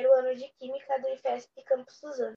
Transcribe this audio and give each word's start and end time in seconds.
primeiro 0.00 0.14
ano 0.14 0.34
de 0.34 0.48
Química 0.58 0.98
do 0.98 1.08
IFESP 1.10 1.62
Campus 1.64 1.98
Suzano. 1.98 2.36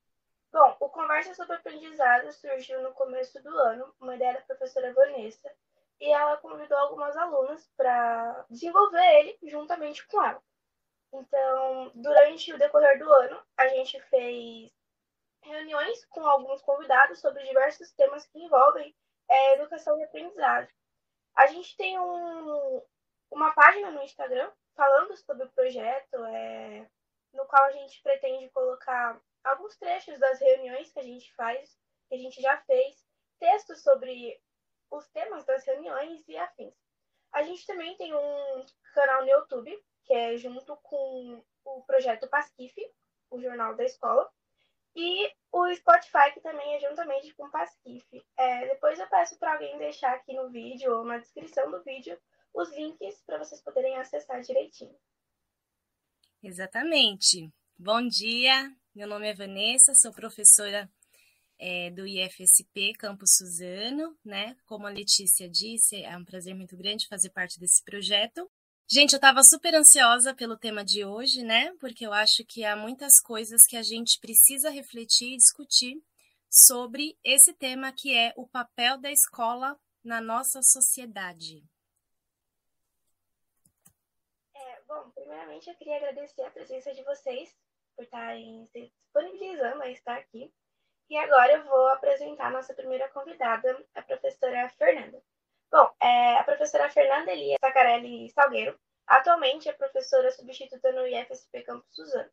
Bom, 0.52 0.75
o 0.82 0.89
Conversa 0.89 1.34
sobre 1.34 1.55
Aprendizado 1.55 2.29
surgiu 2.34 2.82
no 2.82 2.93
começo 2.93 3.41
do 3.41 3.50
ano, 3.57 3.96
uma 4.02 4.16
ideia 4.16 4.34
da 4.34 4.41
professora 4.41 4.93
Vanessa, 4.93 5.50
e 6.00 6.11
ela 6.11 6.36
convidou 6.38 6.78
algumas 6.78 7.15
alunas 7.15 7.65
para 7.78 8.46
desenvolver 8.50 9.02
ele 9.20 9.38
juntamente 9.43 10.05
com 10.07 10.21
ela. 10.21 10.43
Então, 11.14 11.91
durante 11.96 12.54
o 12.54 12.57
decorrer 12.57 13.00
do 13.00 13.10
ano, 13.14 13.41
a 13.55 13.68
gente 13.70 14.00
fez 14.09 14.69
reuniões 15.41 16.04
com 16.07 16.25
alguns 16.27 16.61
convidados 16.61 17.19
sobre 17.19 17.43
diversos 17.43 17.91
temas 17.93 18.25
que 18.25 18.39
envolvem 18.39 18.93
é, 19.30 19.54
educação 19.54 19.97
e 20.00 20.04
aprendizagem. 20.04 20.74
A 21.36 21.47
gente 21.47 21.77
tem 21.77 21.97
um, 21.97 22.82
uma 23.32 23.54
página 23.54 23.89
no 23.89 24.04
Instagram 24.04 24.52
falando 24.75 25.16
sobre 25.16 25.46
o 25.46 25.52
projeto, 25.52 26.25
é, 26.25 26.89
no 27.33 27.46
qual 27.46 27.64
a 27.65 27.71
gente 27.71 28.01
pretende 28.01 28.50
colocar 28.50 29.19
alguns 29.43 29.75
trechos 29.78 30.18
das 30.19 30.39
reuniões 30.39 30.91
que 30.91 31.00
a 31.00 31.04
gente 31.04 31.33
faz, 31.36 31.78
que 32.08 32.16
a 32.16 32.17
gente 32.17 32.41
já 32.41 32.58
fez, 32.61 33.05
textos 33.39 33.81
sobre 33.81 34.39
os 34.91 35.08
temas 35.09 35.44
das 35.45 35.66
reuniões 35.66 36.27
e 36.27 36.38
afins. 36.38 36.73
A 37.31 37.41
gente 37.44 37.66
também 37.66 37.97
tem 37.97 38.14
um 38.14 38.66
canal 38.94 39.22
no 39.22 39.30
YouTube, 39.30 39.83
que 40.03 40.14
é 40.14 40.38
junto 40.38 40.77
com 40.77 41.44
o 41.66 41.83
projeto 41.83 42.30
Pasquife, 42.30 42.81
o 43.30 43.41
jornal 43.41 43.75
da 43.75 43.83
escola, 43.83 44.31
e 44.95 45.33
o 45.52 45.73
Spotify, 45.73 46.31
que 46.33 46.41
também 46.41 46.75
é 46.75 46.80
juntamente 46.80 47.33
com 47.33 47.45
o 47.45 47.52
Pasquife. 47.52 48.23
É, 48.38 48.67
depois 48.67 48.99
eu 48.99 49.08
peço 49.08 49.38
para 49.39 49.53
alguém 49.53 49.77
deixar 49.80 50.13
aqui 50.13 50.33
no 50.33 50.49
vídeo 50.49 50.95
ou 50.95 51.03
na 51.03 51.17
descrição 51.17 51.71
do 51.71 51.83
vídeo 51.83 52.19
os 52.53 52.71
links 52.75 53.23
para 53.25 53.39
vocês 53.39 53.61
poderem 53.61 53.97
acessar 53.97 54.41
direitinho. 54.41 54.95
Exatamente. 56.44 57.49
Bom 57.80 58.05
dia, 58.05 58.69
meu 58.94 59.08
nome 59.08 59.30
é 59.30 59.33
Vanessa, 59.33 59.95
sou 59.95 60.11
professora 60.11 60.91
é, 61.58 61.89
do 61.89 62.05
IFSP 62.05 62.95
Campus 62.99 63.38
Suzano, 63.38 64.17
né? 64.25 64.53
Como 64.66 64.86
a 64.86 64.89
Letícia 64.89 65.49
disse, 65.49 66.03
é 66.03 66.17
um 66.17 66.25
prazer 66.25 66.53
muito 66.53 66.75
grande 66.75 67.08
fazer 67.08 67.30
parte 67.30 67.58
desse 67.61 67.81
projeto. 67.81 68.52
Gente, 68.86 69.14
eu 69.14 69.17
estava 69.17 69.41
super 69.41 69.73
ansiosa 69.73 70.36
pelo 70.36 70.58
tema 70.58 70.83
de 70.83 71.05
hoje, 71.05 71.44
né? 71.44 71.73
Porque 71.80 72.05
eu 72.05 72.11
acho 72.11 72.44
que 72.44 72.66
há 72.66 72.75
muitas 72.75 73.21
coisas 73.21 73.66
que 73.66 73.77
a 73.77 73.81
gente 73.81 74.19
precisa 74.19 74.69
refletir 74.69 75.36
e 75.36 75.38
discutir 75.38 76.03
sobre 76.49 77.17
esse 77.23 77.53
tema 77.53 77.94
que 77.94 78.14
é 78.17 78.33
o 78.36 78.45
papel 78.45 78.97
da 78.97 79.09
escola 79.09 79.80
na 80.03 80.19
nossa 80.19 80.61
sociedade. 80.61 81.64
É, 84.53 84.81
bom, 84.86 85.09
primeiramente 85.34 85.67
eu 85.67 85.76
queria 85.76 85.98
agradecer 85.98 86.44
a 86.44 86.52
presença 86.52 86.94
de 86.94 87.03
vocês 87.03 87.58
por 87.95 88.03
estarem 88.03 88.67
se 88.67 88.81
disponibilizando 88.81 89.81
a 89.81 89.89
estar 89.89 90.16
aqui. 90.16 90.53
E 91.09 91.17
agora 91.17 91.53
eu 91.53 91.64
vou 91.64 91.88
apresentar 91.88 92.48
a 92.48 92.52
nossa 92.52 92.73
primeira 92.73 93.09
convidada, 93.09 93.84
a 93.95 94.02
professora 94.04 94.70
Fernanda. 94.70 95.22
Bom, 95.72 95.92
é, 96.02 96.36
a 96.36 96.44
professora 96.44 96.89
Fernanda 96.89 97.31
Elia 97.31 97.58
Sacarelli 97.59 98.30
Salgueiro 98.30 98.80
atualmente 99.08 99.67
é 99.67 99.73
professora 99.73 100.31
substituta 100.31 100.92
no 100.92 101.08
IFSP 101.08 101.64
Campus 101.64 101.95
Suzano. 101.95 102.30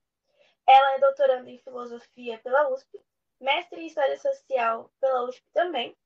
Ela 0.68 0.94
é 0.96 0.98
doutoranda 1.00 1.50
em 1.50 1.58
Filosofia 1.58 2.38
pela 2.38 2.68
USP, 2.68 3.00
mestre 3.40 3.80
em 3.80 3.86
História 3.86 4.18
Social 4.18 4.90
pela 5.00 5.24
USP 5.24 5.42
também. 5.54 5.96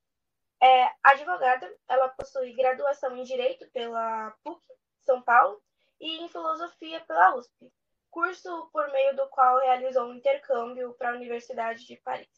É 0.62 0.90
advogada, 1.02 1.76
ela 1.88 2.08
possui 2.10 2.54
graduação 2.54 3.16
em 3.16 3.24
Direito 3.24 3.68
pela 3.72 4.30
PUC, 4.44 4.62
São 5.04 5.20
Paulo, 5.20 5.60
e 6.00 6.24
em 6.24 6.28
Filosofia 6.28 7.00
pela 7.00 7.36
USP 7.36 7.72
curso 8.14 8.70
por 8.72 8.90
meio 8.92 9.16
do 9.16 9.28
qual 9.28 9.58
realizou 9.58 10.08
um 10.08 10.14
intercâmbio 10.14 10.94
para 10.94 11.10
a 11.10 11.16
Universidade 11.16 11.84
de 11.84 11.96
Paris. 11.96 12.28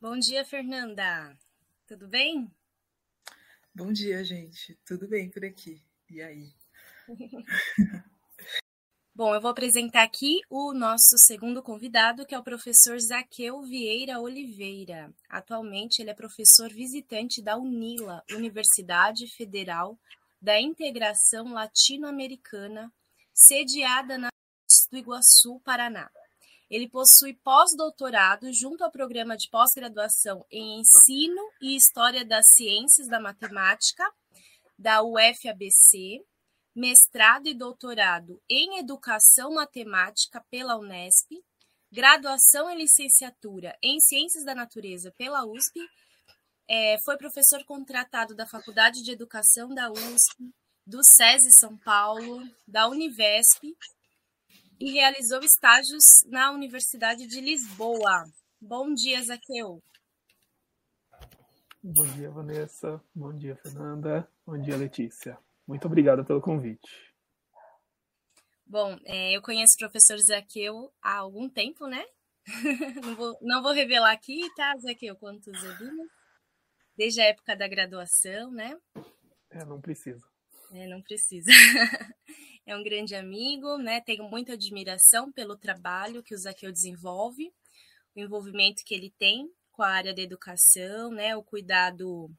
Bom 0.00 0.18
dia, 0.18 0.44
Fernanda. 0.44 1.38
Tudo 1.86 2.08
bem? 2.08 2.50
Bom 3.72 3.92
dia, 3.92 4.24
gente. 4.24 4.74
Tudo 4.84 5.06
bem 5.06 5.30
por 5.30 5.44
aqui? 5.44 5.80
E 6.10 6.20
aí? 6.20 6.52
Bom, 9.14 9.32
eu 9.32 9.40
vou 9.40 9.52
apresentar 9.52 10.02
aqui 10.02 10.40
o 10.50 10.74
nosso 10.74 11.16
segundo 11.18 11.62
convidado, 11.62 12.26
que 12.26 12.34
é 12.34 12.38
o 12.38 12.42
professor 12.42 12.98
Zaqueu 12.98 13.62
Vieira 13.62 14.18
Oliveira. 14.18 15.14
Atualmente, 15.28 16.02
ele 16.02 16.10
é 16.10 16.14
professor 16.14 16.68
visitante 16.68 17.40
da 17.40 17.56
UNILA, 17.56 18.24
Universidade 18.32 19.28
Federal 19.28 19.96
da 20.44 20.60
Integração 20.60 21.54
Latino-Americana, 21.54 22.92
sediada 23.32 24.18
na 24.18 24.28
do 24.90 24.98
Iguaçu, 24.98 25.58
Paraná. 25.64 26.10
Ele 26.68 26.86
possui 26.86 27.32
pós-doutorado 27.32 28.52
junto 28.52 28.84
ao 28.84 28.90
programa 28.90 29.38
de 29.38 29.48
pós-graduação 29.48 30.44
em 30.50 30.80
Ensino 30.80 31.40
e 31.62 31.74
História 31.74 32.26
das 32.26 32.44
Ciências 32.50 33.08
da 33.08 33.18
Matemática 33.18 34.04
da 34.78 35.02
UFABC, 35.02 36.22
mestrado 36.74 37.46
e 37.46 37.54
doutorado 37.54 38.38
em 38.46 38.78
Educação 38.78 39.54
Matemática 39.54 40.44
pela 40.50 40.76
Unesp, 40.76 41.30
graduação 41.90 42.70
e 42.70 42.76
licenciatura 42.76 43.78
em 43.82 43.98
Ciências 43.98 44.44
da 44.44 44.54
Natureza 44.54 45.10
pela 45.16 45.46
USP, 45.46 45.80
é, 46.68 46.96
foi 47.04 47.16
professor 47.16 47.64
contratado 47.64 48.34
da 48.34 48.46
Faculdade 48.46 49.02
de 49.02 49.12
Educação 49.12 49.68
da 49.68 49.90
USP, 49.90 50.52
do 50.86 51.02
SESI 51.02 51.52
São 51.52 51.76
Paulo, 51.78 52.42
da 52.66 52.88
Univesp 52.88 53.74
e 54.80 54.92
realizou 54.92 55.40
estágios 55.40 56.24
na 56.26 56.50
Universidade 56.50 57.26
de 57.26 57.40
Lisboa. 57.40 58.24
Bom 58.60 58.92
dia, 58.92 59.22
Zaqueu. 59.22 59.82
Bom 61.82 62.06
dia, 62.14 62.30
Vanessa. 62.30 63.02
Bom 63.14 63.36
dia, 63.36 63.56
Fernanda. 63.56 64.28
Bom 64.46 64.58
dia, 64.58 64.76
Letícia. 64.76 65.38
Muito 65.66 65.86
obrigada 65.86 66.24
pelo 66.24 66.40
convite. 66.40 67.14
Bom, 68.66 68.98
é, 69.04 69.36
eu 69.36 69.42
conheço 69.42 69.74
o 69.74 69.78
professor 69.78 70.18
Zaqueu 70.18 70.92
há 71.02 71.18
algum 71.18 71.48
tempo, 71.48 71.86
né? 71.86 72.04
não, 73.02 73.14
vou, 73.14 73.38
não 73.40 73.62
vou 73.62 73.72
revelar 73.72 74.12
aqui, 74.12 74.50
tá, 74.54 74.74
Zaqueu, 74.78 75.14
quantos 75.16 75.62
anos? 75.62 76.10
Desde 76.96 77.20
a 77.20 77.24
época 77.24 77.56
da 77.56 77.66
graduação, 77.66 78.50
né? 78.50 78.76
É, 79.50 79.64
não 79.64 79.80
precisa. 79.80 80.24
É, 80.72 80.86
não 80.86 81.02
precisa. 81.02 81.50
é 82.66 82.76
um 82.76 82.82
grande 82.82 83.14
amigo, 83.14 83.76
né? 83.78 84.00
Tenho 84.00 84.24
muita 84.24 84.54
admiração 84.54 85.30
pelo 85.32 85.56
trabalho 85.56 86.22
que 86.22 86.34
o 86.34 86.38
Zaqueu 86.38 86.72
desenvolve, 86.72 87.52
o 88.14 88.20
envolvimento 88.20 88.84
que 88.84 88.94
ele 88.94 89.12
tem 89.18 89.48
com 89.72 89.82
a 89.82 89.88
área 89.88 90.14
da 90.14 90.22
educação, 90.22 91.10
né? 91.10 91.36
O 91.36 91.42
cuidado 91.42 92.30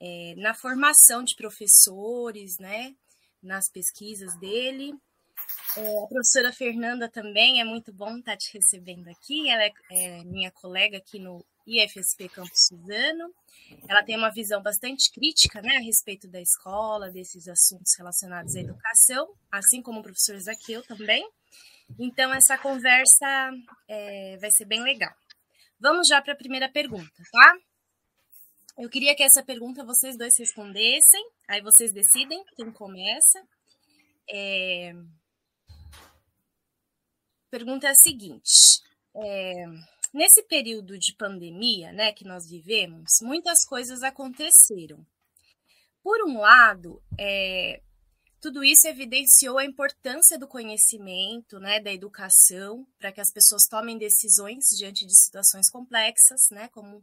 é, 0.00 0.34
na 0.36 0.54
formação 0.54 1.22
de 1.22 1.34
professores, 1.34 2.58
né? 2.58 2.94
Nas 3.42 3.68
pesquisas 3.68 4.36
dele. 4.38 4.92
É, 5.76 6.04
a 6.04 6.06
professora 6.06 6.52
Fernanda 6.52 7.08
também 7.08 7.60
é 7.60 7.64
muito 7.64 7.92
bom 7.92 8.18
estar 8.18 8.36
te 8.36 8.52
recebendo 8.52 9.08
aqui. 9.08 9.48
Ela 9.48 9.64
é, 9.64 9.72
é 9.90 10.24
minha 10.24 10.50
colega 10.50 10.98
aqui 10.98 11.18
no 11.18 11.44
IFSP 11.66 12.28
Campus 12.28 12.66
Suzano. 12.68 13.32
Ela 13.88 14.02
tem 14.02 14.16
uma 14.16 14.30
visão 14.30 14.62
bastante 14.62 15.10
crítica 15.10 15.62
né, 15.62 15.76
a 15.76 15.80
respeito 15.80 16.28
da 16.28 16.40
escola, 16.40 17.10
desses 17.10 17.48
assuntos 17.48 17.94
relacionados 17.96 18.54
à 18.54 18.60
educação, 18.60 19.32
assim 19.50 19.80
como 19.80 20.00
o 20.00 20.02
professor 20.02 20.38
Zaqueu 20.38 20.82
também. 20.82 21.26
Então, 21.98 22.32
essa 22.32 22.58
conversa 22.58 23.50
é, 23.88 24.36
vai 24.38 24.50
ser 24.50 24.64
bem 24.64 24.82
legal. 24.82 25.14
Vamos 25.78 26.06
já 26.06 26.22
para 26.22 26.32
a 26.32 26.36
primeira 26.36 26.68
pergunta, 26.68 27.22
tá? 27.30 27.58
Eu 28.78 28.88
queria 28.88 29.14
que 29.14 29.22
essa 29.22 29.42
pergunta 29.42 29.84
vocês 29.84 30.16
dois 30.16 30.32
respondessem, 30.38 31.28
aí 31.48 31.60
vocês 31.60 31.92
decidem 31.92 32.42
quem 32.56 32.70
começa. 32.72 33.42
É... 34.30 34.94
Pergunta 37.50 37.86
é 37.86 37.90
a 37.90 37.94
seguinte: 37.94 38.80
é... 39.14 39.64
Nesse 40.12 40.42
período 40.42 40.98
de 40.98 41.14
pandemia, 41.16 41.90
né, 41.90 42.12
que 42.12 42.24
nós 42.24 42.48
vivemos, 42.48 43.12
muitas 43.22 43.64
coisas 43.64 44.02
aconteceram. 44.02 45.06
Por 46.02 46.28
um 46.28 46.38
lado, 46.38 47.02
é, 47.18 47.80
tudo 48.38 48.62
isso 48.62 48.86
evidenciou 48.88 49.56
a 49.56 49.64
importância 49.64 50.38
do 50.38 50.46
conhecimento, 50.46 51.58
né, 51.58 51.80
da 51.80 51.92
educação, 51.92 52.86
para 52.98 53.10
que 53.10 53.20
as 53.20 53.32
pessoas 53.32 53.66
tomem 53.70 53.96
decisões 53.96 54.64
diante 54.76 55.06
de 55.06 55.16
situações 55.16 55.70
complexas, 55.70 56.40
né, 56.50 56.68
como 56.68 57.02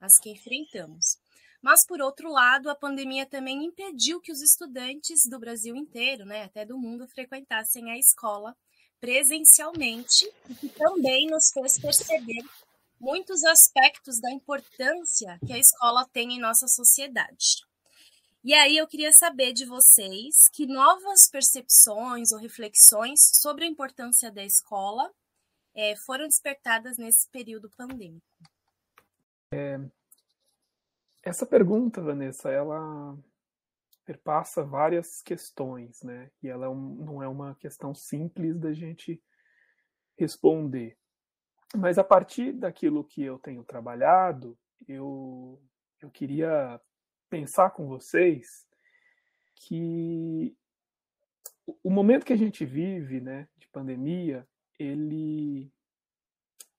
as 0.00 0.18
que 0.20 0.30
enfrentamos. 0.30 1.18
Mas, 1.62 1.84
por 1.86 2.00
outro 2.00 2.32
lado, 2.32 2.70
a 2.70 2.74
pandemia 2.74 3.26
também 3.26 3.64
impediu 3.64 4.20
que 4.20 4.32
os 4.32 4.40
estudantes 4.40 5.20
do 5.28 5.38
Brasil 5.38 5.76
inteiro, 5.76 6.24
né, 6.24 6.44
até 6.44 6.64
do 6.64 6.78
mundo, 6.78 7.06
frequentassem 7.08 7.90
a 7.90 7.98
escola 7.98 8.56
presencialmente 9.00 10.30
e 10.48 10.54
que 10.54 10.68
também 10.68 11.26
nos 11.26 11.50
fez 11.52 11.78
perceber 11.78 12.42
muitos 13.00 13.44
aspectos 13.44 14.20
da 14.20 14.30
importância 14.30 15.38
que 15.46 15.52
a 15.52 15.58
escola 15.58 16.08
tem 16.12 16.34
em 16.34 16.40
nossa 16.40 16.66
sociedade. 16.66 17.64
E 18.44 18.54
aí 18.54 18.76
eu 18.76 18.86
queria 18.86 19.12
saber 19.12 19.52
de 19.52 19.64
vocês 19.64 20.48
que 20.52 20.66
novas 20.66 21.28
percepções 21.30 22.32
ou 22.32 22.38
reflexões 22.38 23.20
sobre 23.34 23.64
a 23.64 23.68
importância 23.68 24.30
da 24.30 24.44
escola 24.44 25.12
é, 25.74 25.94
foram 25.96 26.24
despertadas 26.26 26.96
nesse 26.96 27.28
período 27.30 27.70
pandêmico. 27.76 28.26
É, 29.52 29.78
essa 31.22 31.44
pergunta, 31.44 32.00
Vanessa, 32.00 32.50
ela 32.50 33.16
perpassa 34.08 34.64
várias 34.64 35.20
questões, 35.20 36.02
né? 36.02 36.30
E 36.42 36.48
ela 36.48 36.64
é 36.64 36.68
um, 36.70 36.94
não 36.94 37.22
é 37.22 37.28
uma 37.28 37.54
questão 37.56 37.94
simples 37.94 38.58
da 38.58 38.72
gente 38.72 39.22
responder. 40.16 40.96
Mas 41.76 41.98
a 41.98 42.04
partir 42.04 42.54
daquilo 42.54 43.04
que 43.04 43.22
eu 43.22 43.38
tenho 43.38 43.62
trabalhado, 43.62 44.58
eu, 44.88 45.62
eu 46.00 46.10
queria 46.10 46.80
pensar 47.28 47.68
com 47.72 47.86
vocês 47.86 48.66
que 49.54 50.56
o 51.84 51.90
momento 51.90 52.24
que 52.24 52.32
a 52.32 52.38
gente 52.38 52.64
vive, 52.64 53.20
né, 53.20 53.46
de 53.58 53.68
pandemia, 53.68 54.48
ele 54.78 55.70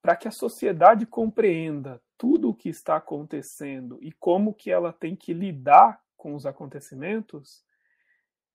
para 0.02 0.16
que 0.16 0.28
a 0.28 0.32
sociedade 0.32 1.06
compreenda 1.06 2.02
tudo 2.18 2.50
o 2.50 2.56
que 2.56 2.70
está 2.70 2.96
acontecendo 2.96 4.00
e 4.02 4.12
como 4.14 4.52
que 4.52 4.72
ela 4.72 4.92
tem 4.92 5.16
que 5.16 5.32
lidar 5.32 6.02
com 6.20 6.36
os 6.36 6.46
acontecimentos, 6.46 7.66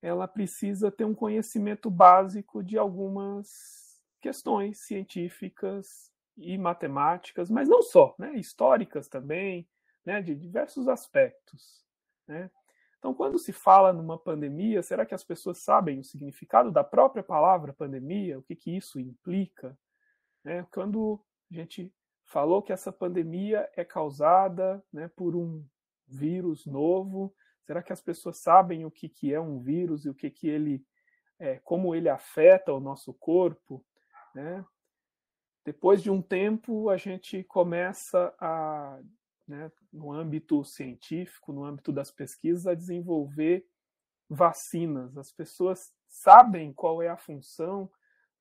ela 0.00 0.28
precisa 0.28 0.92
ter 0.92 1.04
um 1.04 1.14
conhecimento 1.14 1.90
básico 1.90 2.62
de 2.62 2.78
algumas 2.78 4.00
questões 4.20 4.80
científicas 4.80 6.12
e 6.36 6.58
matemáticas, 6.58 7.50
mas 7.50 7.68
não 7.68 7.82
só, 7.82 8.14
né, 8.18 8.34
históricas 8.34 9.08
também, 9.08 9.66
né, 10.04 10.20
de 10.20 10.34
diversos 10.34 10.88
aspectos. 10.88 11.82
Né? 12.28 12.50
Então, 12.98 13.14
quando 13.14 13.38
se 13.38 13.52
fala 13.52 13.92
numa 13.92 14.18
pandemia, 14.18 14.82
será 14.82 15.06
que 15.06 15.14
as 15.14 15.24
pessoas 15.24 15.58
sabem 15.58 15.98
o 15.98 16.04
significado 16.04 16.70
da 16.70 16.84
própria 16.84 17.22
palavra 17.22 17.72
pandemia? 17.72 18.38
O 18.38 18.42
que, 18.42 18.54
que 18.54 18.76
isso 18.76 19.00
implica? 19.00 19.76
Né? 20.42 20.66
Quando 20.70 21.22
a 21.50 21.54
gente 21.54 21.90
falou 22.24 22.62
que 22.62 22.72
essa 22.72 22.92
pandemia 22.92 23.70
é 23.74 23.84
causada 23.84 24.84
né, 24.92 25.08
por 25.08 25.34
um 25.34 25.64
vírus 26.06 26.66
novo, 26.66 27.34
será 27.66 27.82
que 27.82 27.92
as 27.92 28.00
pessoas 28.00 28.38
sabem 28.38 28.84
o 28.84 28.90
que, 28.90 29.08
que 29.08 29.32
é 29.32 29.40
um 29.40 29.60
vírus 29.60 30.04
e 30.04 30.10
o 30.10 30.14
que, 30.14 30.30
que 30.30 30.48
ele, 30.48 30.84
é, 31.38 31.58
como 31.60 31.94
ele 31.94 32.08
afeta 32.08 32.72
o 32.72 32.80
nosso 32.80 33.12
corpo? 33.14 33.84
Né? 34.34 34.64
Depois 35.64 36.02
de 36.02 36.10
um 36.10 36.20
tempo, 36.20 36.90
a 36.90 36.96
gente 36.96 37.42
começa 37.44 38.34
a, 38.38 39.00
né, 39.48 39.72
no 39.92 40.12
âmbito 40.12 40.62
científico, 40.64 41.52
no 41.52 41.64
âmbito 41.64 41.90
das 41.90 42.10
pesquisas, 42.10 42.66
a 42.66 42.74
desenvolver 42.74 43.66
vacinas. 44.28 45.16
As 45.16 45.32
pessoas 45.32 45.94
sabem 46.06 46.72
qual 46.72 47.02
é 47.02 47.08
a 47.08 47.16
função 47.16 47.90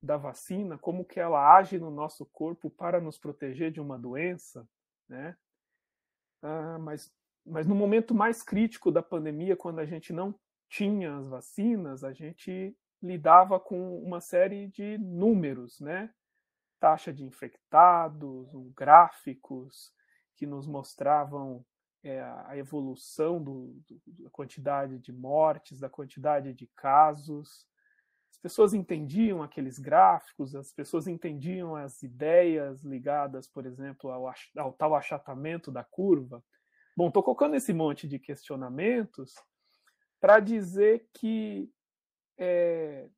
da 0.01 0.17
vacina, 0.17 0.77
como 0.77 1.05
que 1.05 1.19
ela 1.19 1.55
age 1.55 1.79
no 1.79 1.89
nosso 1.89 2.25
corpo 2.25 2.69
para 2.69 2.99
nos 2.99 3.17
proteger 3.17 3.71
de 3.71 3.79
uma 3.79 3.97
doença, 3.97 4.67
né? 5.07 5.37
Ah, 6.41 6.77
mas, 6.77 7.09
mas 7.45 7.67
no 7.67 7.75
momento 7.75 8.13
mais 8.13 8.41
crítico 8.41 8.91
da 8.91 9.01
pandemia, 9.01 9.55
quando 9.55 9.79
a 9.79 9.85
gente 9.85 10.13
não 10.13 10.33
tinha 10.69 11.15
as 11.17 11.27
vacinas, 11.27 12.03
a 12.03 12.13
gente 12.13 12.75
lidava 13.01 13.59
com 13.59 13.99
uma 13.99 14.21
série 14.21 14.67
de 14.67 14.97
números, 14.97 15.79
né? 15.79 16.09
taxa 16.83 17.13
de 17.13 17.23
infectados, 17.23 18.49
gráficos 18.75 19.93
que 20.35 20.45
nos 20.45 20.67
mostravam 20.67 21.65
é, 22.03 22.21
a 22.21 22.57
evolução 22.57 23.41
do, 23.41 23.73
do, 23.87 24.23
da 24.23 24.29
quantidade 24.29 24.99
de 24.99 25.13
mortes, 25.13 25.79
da 25.79 25.89
quantidade 25.89 26.53
de 26.53 26.67
casos. 26.75 27.65
As 28.29 28.37
pessoas 28.37 28.73
entendiam 28.73 29.41
aqueles 29.41 29.79
gráficos, 29.79 30.53
as 30.53 30.73
pessoas 30.73 31.07
entendiam 31.07 31.73
as 31.73 32.03
ideias 32.03 32.83
ligadas, 32.83 33.47
por 33.47 33.65
exemplo, 33.65 34.11
ao, 34.11 34.29
ao 34.57 34.73
tal 34.73 34.93
achatamento 34.93 35.71
da 35.71 35.85
curva. 35.85 36.43
Bom, 36.95 37.07
estou 37.07 37.23
colocando 37.23 37.55
esse 37.55 37.73
monte 37.73 38.07
de 38.07 38.19
questionamentos 38.19 39.33
para 40.19 40.39
dizer 40.39 41.09
que 41.11 41.67
é, 42.37 43.09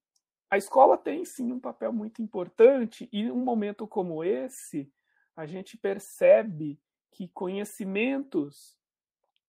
a 0.50 0.57
escola 0.57 0.98
tem 0.98 1.25
sim 1.25 1.51
um 1.51 1.60
papel 1.60 1.92
muito 1.92 2.22
importante 2.22 3.10
e 3.12 3.30
um 3.30 3.44
momento 3.44 3.86
como 3.86 4.24
esse 4.24 4.89
a 5.36 5.45
gente 5.45 5.77
percebe 5.77 6.80
que 7.12 7.27
conhecimentos 7.27 8.77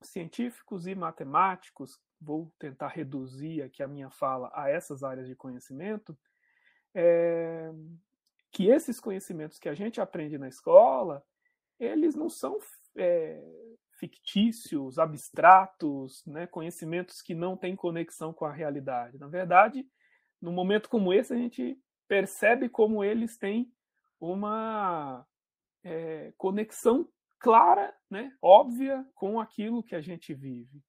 científicos 0.02 0.88
e 0.88 0.94
matemáticos, 0.96 2.00
vou 2.20 2.52
tentar 2.58 2.88
reduzir 2.88 3.62
aqui 3.62 3.82
a 3.82 3.88
minha 3.88 4.10
fala 4.10 4.50
a 4.52 4.68
essas 4.68 5.04
áreas 5.04 5.28
de 5.28 5.36
conhecimento, 5.36 6.18
é, 6.92 7.70
que 8.50 8.68
esses 8.68 8.98
conhecimentos 8.98 9.58
que 9.58 9.68
a 9.68 9.74
gente 9.74 10.00
aprende 10.00 10.36
na 10.36 10.48
escola, 10.48 11.24
eles 11.78 12.14
não 12.14 12.28
são 12.28 12.58
é, 12.96 13.40
fictícios, 13.96 14.98
abstratos, 14.98 16.24
né, 16.26 16.46
conhecimentos 16.46 17.22
que 17.22 17.34
não 17.34 17.56
têm 17.56 17.74
conexão 17.74 18.32
com 18.32 18.44
a 18.44 18.52
realidade. 18.52 19.18
Na 19.18 19.26
verdade, 19.26 19.86
num 20.40 20.52
momento 20.52 20.88
como 20.88 21.12
esse, 21.12 21.32
a 21.32 21.36
gente 21.36 21.78
percebe 22.06 22.68
como 22.68 23.02
eles 23.02 23.36
têm 23.36 23.72
uma 24.20 25.26
é, 25.82 26.32
conexão 26.36 27.08
clara, 27.38 27.94
né, 28.10 28.32
óbvia 28.40 29.06
com 29.14 29.40
aquilo 29.40 29.82
que 29.82 29.94
a 29.94 30.00
gente 30.00 30.34
vive. 30.34 30.82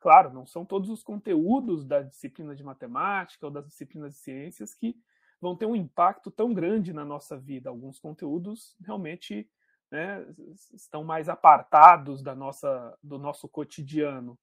Claro, 0.00 0.32
não 0.32 0.46
são 0.46 0.64
todos 0.64 0.90
os 0.90 1.02
conteúdos 1.02 1.84
da 1.86 2.02
disciplina 2.02 2.54
de 2.54 2.62
matemática 2.62 3.46
ou 3.46 3.52
das 3.52 3.66
disciplinas 3.66 4.14
de 4.14 4.20
ciências 4.20 4.74
que 4.74 4.96
vão 5.40 5.56
ter 5.56 5.66
um 5.66 5.76
impacto 5.76 6.30
tão 6.30 6.52
grande 6.52 6.92
na 6.92 7.04
nossa 7.04 7.38
vida. 7.38 7.70
Alguns 7.70 7.98
conteúdos 7.98 8.76
realmente 8.80 9.48
né, 9.94 10.26
estão 10.74 11.04
mais 11.04 11.28
apartados 11.28 12.20
da 12.20 12.34
nossa, 12.34 12.98
do 13.00 13.16
nosso 13.16 13.48
cotidiano. 13.48 14.36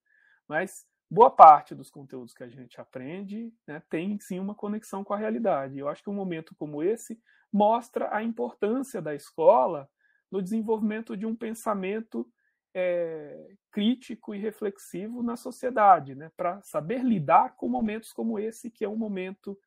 Mas 0.47 0.85
boa 1.09 1.29
parte 1.29 1.75
dos 1.75 1.89
conteúdos 1.89 2.33
que 2.33 2.41
a 2.41 2.47
gente 2.47 2.79
aprende 2.79 3.53
né, 3.67 3.83
tem 3.89 4.17
sim 4.17 4.39
uma 4.39 4.55
conexão 4.55 5.03
com 5.03 5.13
a 5.13 5.17
realidade. 5.17 5.77
Eu 5.77 5.89
acho 5.89 6.01
que 6.01 6.09
um 6.09 6.13
momento 6.13 6.55
como 6.55 6.81
esse 6.81 7.21
mostra 7.51 8.15
a 8.15 8.23
importância 8.23 9.01
da 9.01 9.13
escola 9.13 9.89
no 10.31 10.41
desenvolvimento 10.41 11.17
de 11.17 11.25
um 11.25 11.35
pensamento 11.35 12.25
é, 12.73 13.53
crítico 13.73 14.33
e 14.33 14.39
reflexivo 14.39 15.21
na 15.21 15.35
sociedade, 15.35 16.15
né, 16.15 16.31
para 16.37 16.61
saber 16.61 17.03
lidar 17.03 17.57
com 17.57 17.67
momentos 17.67 18.13
como 18.13 18.39
esse, 18.39 18.71
que 18.71 18.85
é 18.85 18.87
um 18.87 18.95
momento 18.95 19.59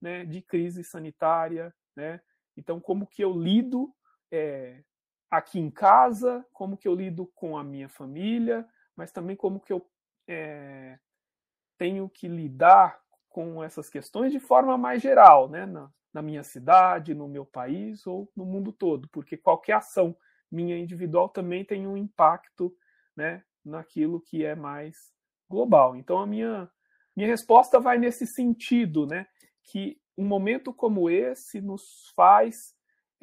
né, 0.00 0.24
de 0.24 0.40
crise 0.40 0.84
sanitária. 0.84 1.74
Né? 1.96 2.20
Então, 2.56 2.78
como 2.78 3.08
que 3.08 3.24
eu 3.24 3.36
lido 3.36 3.92
é, 4.30 4.84
aqui 5.32 5.58
em 5.58 5.70
casa, 5.70 6.46
como 6.52 6.76
que 6.76 6.86
eu 6.86 6.94
lido 6.94 7.26
com 7.34 7.56
a 7.56 7.64
minha 7.64 7.88
família, 7.88 8.68
mas 8.94 9.10
também 9.10 9.34
como 9.34 9.58
que 9.58 9.72
eu 9.72 9.90
é, 10.28 10.98
tenho 11.78 12.06
que 12.06 12.28
lidar 12.28 13.00
com 13.30 13.64
essas 13.64 13.88
questões 13.88 14.30
de 14.30 14.38
forma 14.38 14.76
mais 14.76 15.00
geral, 15.00 15.48
né? 15.48 15.64
na, 15.64 15.90
na 16.12 16.20
minha 16.20 16.44
cidade, 16.44 17.14
no 17.14 17.26
meu 17.26 17.46
país 17.46 18.06
ou 18.06 18.30
no 18.36 18.44
mundo 18.44 18.72
todo, 18.72 19.08
porque 19.08 19.38
qualquer 19.38 19.76
ação 19.76 20.14
minha 20.50 20.76
individual 20.76 21.30
também 21.30 21.64
tem 21.64 21.86
um 21.86 21.96
impacto 21.96 22.76
né, 23.16 23.42
naquilo 23.64 24.20
que 24.20 24.44
é 24.44 24.54
mais 24.54 25.14
global. 25.48 25.96
Então 25.96 26.18
a 26.18 26.26
minha, 26.26 26.70
minha 27.16 27.28
resposta 27.28 27.80
vai 27.80 27.96
nesse 27.96 28.26
sentido, 28.26 29.06
né, 29.06 29.26
que 29.62 29.98
um 30.14 30.26
momento 30.26 30.74
como 30.74 31.08
esse 31.08 31.58
nos 31.58 32.12
faz 32.14 32.74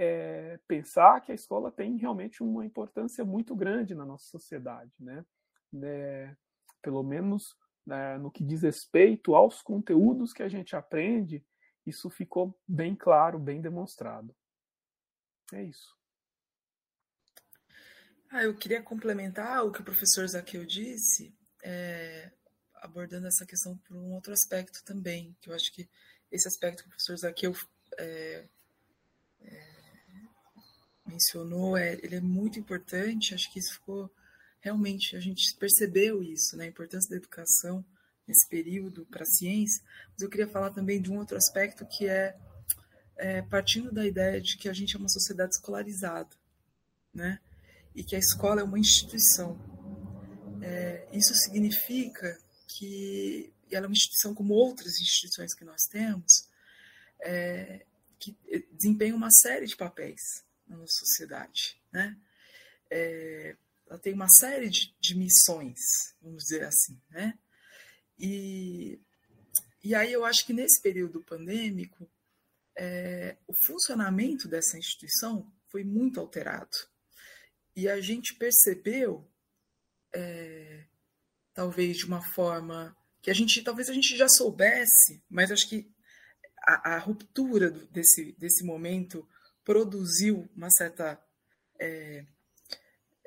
é, 0.01 0.57
pensar 0.65 1.19
que 1.19 1.29
a 1.29 1.35
escola 1.35 1.69
tem 1.69 1.97
realmente 1.97 2.41
uma 2.41 2.65
importância 2.65 3.25
muito 3.25 3.53
grande 3.53 3.93
na 3.93 4.05
nossa 4.05 4.29
sociedade, 4.29 4.93
né? 4.97 5.25
É, 5.83 6.33
pelo 6.81 7.03
menos 7.03 7.53
né, 7.85 8.17
no 8.17 8.31
que 8.31 8.41
diz 8.43 8.61
respeito 8.61 9.35
aos 9.35 9.61
conteúdos 9.61 10.31
que 10.31 10.41
a 10.41 10.47
gente 10.47 10.73
aprende, 10.73 11.45
isso 11.85 12.09
ficou 12.09 12.57
bem 12.65 12.95
claro, 12.95 13.37
bem 13.37 13.61
demonstrado. 13.61 14.33
É 15.51 15.63
isso. 15.63 15.97
Ah, 18.29 18.43
eu 18.43 18.55
queria 18.55 18.81
complementar 18.81 19.65
o 19.65 19.71
que 19.71 19.81
o 19.81 19.83
professor 19.83 20.25
Zaqueu 20.27 20.65
disse, 20.65 21.35
é, 21.61 22.31
abordando 22.75 23.27
essa 23.27 23.45
questão 23.45 23.77
por 23.79 23.97
um 23.97 24.13
outro 24.13 24.31
aspecto 24.31 24.81
também, 24.85 25.35
que 25.41 25.49
eu 25.49 25.53
acho 25.53 25.73
que 25.73 25.89
esse 26.31 26.47
aspecto 26.47 26.83
que 26.83 26.87
o 26.87 26.91
professor 26.91 27.17
Zaqueu 27.17 27.53
é, 27.97 28.47
mencionou, 31.09 31.75
é, 31.75 31.93
ele 32.03 32.15
é 32.15 32.21
muito 32.21 32.59
importante, 32.59 33.33
acho 33.33 33.51
que 33.51 33.59
isso 33.59 33.73
ficou 33.73 34.09
realmente 34.61 35.15
a 35.15 35.19
gente 35.19 35.55
percebeu 35.55 36.21
isso, 36.21 36.55
né, 36.57 36.65
a 36.65 36.67
importância 36.67 37.09
da 37.09 37.15
educação 37.15 37.83
nesse 38.27 38.47
período 38.47 39.05
para 39.05 39.23
a 39.23 39.25
ciência. 39.25 39.81
Mas 40.11 40.21
eu 40.21 40.29
queria 40.29 40.47
falar 40.47 40.71
também 40.71 41.01
de 41.01 41.11
um 41.11 41.17
outro 41.17 41.37
aspecto 41.37 41.85
que 41.85 42.07
é, 42.07 42.35
é 43.17 43.41
partindo 43.43 43.91
da 43.91 44.05
ideia 44.05 44.39
de 44.41 44.57
que 44.57 44.69
a 44.69 44.73
gente 44.73 44.95
é 44.95 44.99
uma 44.99 45.09
sociedade 45.09 45.55
escolarizada, 45.55 46.29
né, 47.13 47.39
e 47.95 48.03
que 48.03 48.15
a 48.15 48.19
escola 48.19 48.61
é 48.61 48.63
uma 48.63 48.79
instituição. 48.79 49.57
É, 50.61 51.07
isso 51.13 51.33
significa 51.35 52.37
que 52.67 53.51
ela 53.71 53.85
é 53.85 53.87
uma 53.87 53.93
instituição 53.93 54.33
como 54.35 54.53
outras 54.53 54.99
instituições 54.99 55.53
que 55.53 55.63
nós 55.63 55.83
temos, 55.83 56.47
é, 57.21 57.85
que 58.19 58.35
desempenha 58.73 59.15
uma 59.15 59.31
série 59.31 59.65
de 59.65 59.75
papéis 59.75 60.43
na 60.69 60.85
sociedade, 60.87 61.81
né? 61.91 62.17
É, 62.89 63.55
ela 63.87 63.99
tem 63.99 64.13
uma 64.13 64.29
série 64.29 64.69
de, 64.69 64.95
de, 64.99 65.15
missões, 65.15 65.79
vamos 66.21 66.43
dizer 66.43 66.63
assim, 66.63 66.99
né? 67.09 67.37
E, 68.17 68.99
e 69.83 69.95
aí 69.95 70.13
eu 70.13 70.23
acho 70.25 70.45
que 70.45 70.53
nesse 70.53 70.81
período 70.81 71.23
pandêmico, 71.23 72.09
é, 72.77 73.37
o 73.47 73.53
funcionamento 73.65 74.47
dessa 74.47 74.77
instituição 74.77 75.51
foi 75.67 75.83
muito 75.83 76.19
alterado. 76.19 76.77
E 77.75 77.87
a 77.87 77.99
gente 77.99 78.35
percebeu, 78.35 79.27
é, 80.13 80.85
talvez 81.53 81.97
de 81.97 82.05
uma 82.05 82.21
forma 82.33 82.95
que 83.21 83.31
a 83.31 83.33
gente, 83.33 83.61
talvez 83.63 83.89
a 83.89 83.93
gente 83.93 84.15
já 84.17 84.27
soubesse, 84.27 85.23
mas 85.29 85.51
acho 85.51 85.67
que 85.67 85.91
a, 86.61 86.95
a 86.95 86.99
ruptura 86.99 87.69
desse, 87.71 88.33
desse 88.33 88.63
momento 88.63 89.27
produziu 89.69 90.49
uma 90.55 90.71
certa. 90.71 91.23
É, 91.79 92.25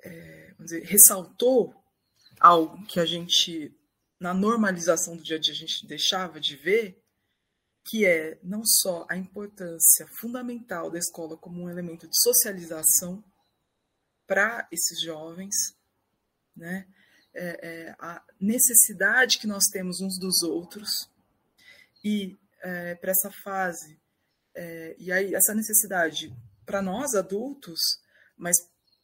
é, 0.03 0.55
dizer, 0.59 0.83
ressaltou 0.83 1.73
algo 2.41 2.85
que 2.87 2.99
a 2.99 3.07
gente, 3.07 3.73
na 4.19 4.35
normalização 4.35 5.17
do 5.17 5.23
dia 5.23 5.37
a 5.37 5.39
dia, 5.39 5.55
a 5.55 5.57
gente 5.57 5.87
deixava 5.87 6.41
de 6.41 6.57
ver, 6.57 7.01
que 7.85 8.05
é 8.05 8.41
não 8.43 8.65
só 8.65 9.07
a 9.09 9.17
importância 9.17 10.05
fundamental 10.19 10.91
da 10.91 10.99
escola 10.99 11.37
como 11.37 11.63
um 11.63 11.71
elemento 11.71 12.09
de 12.09 12.21
socialização 12.21 13.23
para 14.27 14.67
esses 14.73 15.01
jovens, 15.01 15.55
né? 16.57 16.89
É, 17.33 17.69
é, 17.69 17.97
a 18.01 18.21
necessidade 18.41 19.39
que 19.39 19.47
nós 19.47 19.67
temos 19.71 20.01
uns 20.01 20.19
dos 20.19 20.43
outros 20.43 21.09
e 22.05 22.37
é, 22.61 22.97
para 22.97 23.13
essa 23.13 23.31
fase 23.31 24.02
é, 24.55 24.95
e 24.99 25.11
aí 25.11 25.35
essa 25.35 25.55
necessidade 25.55 26.35
para 26.65 26.83
nós 26.83 27.15
adultos, 27.15 27.81
mas 28.37 28.57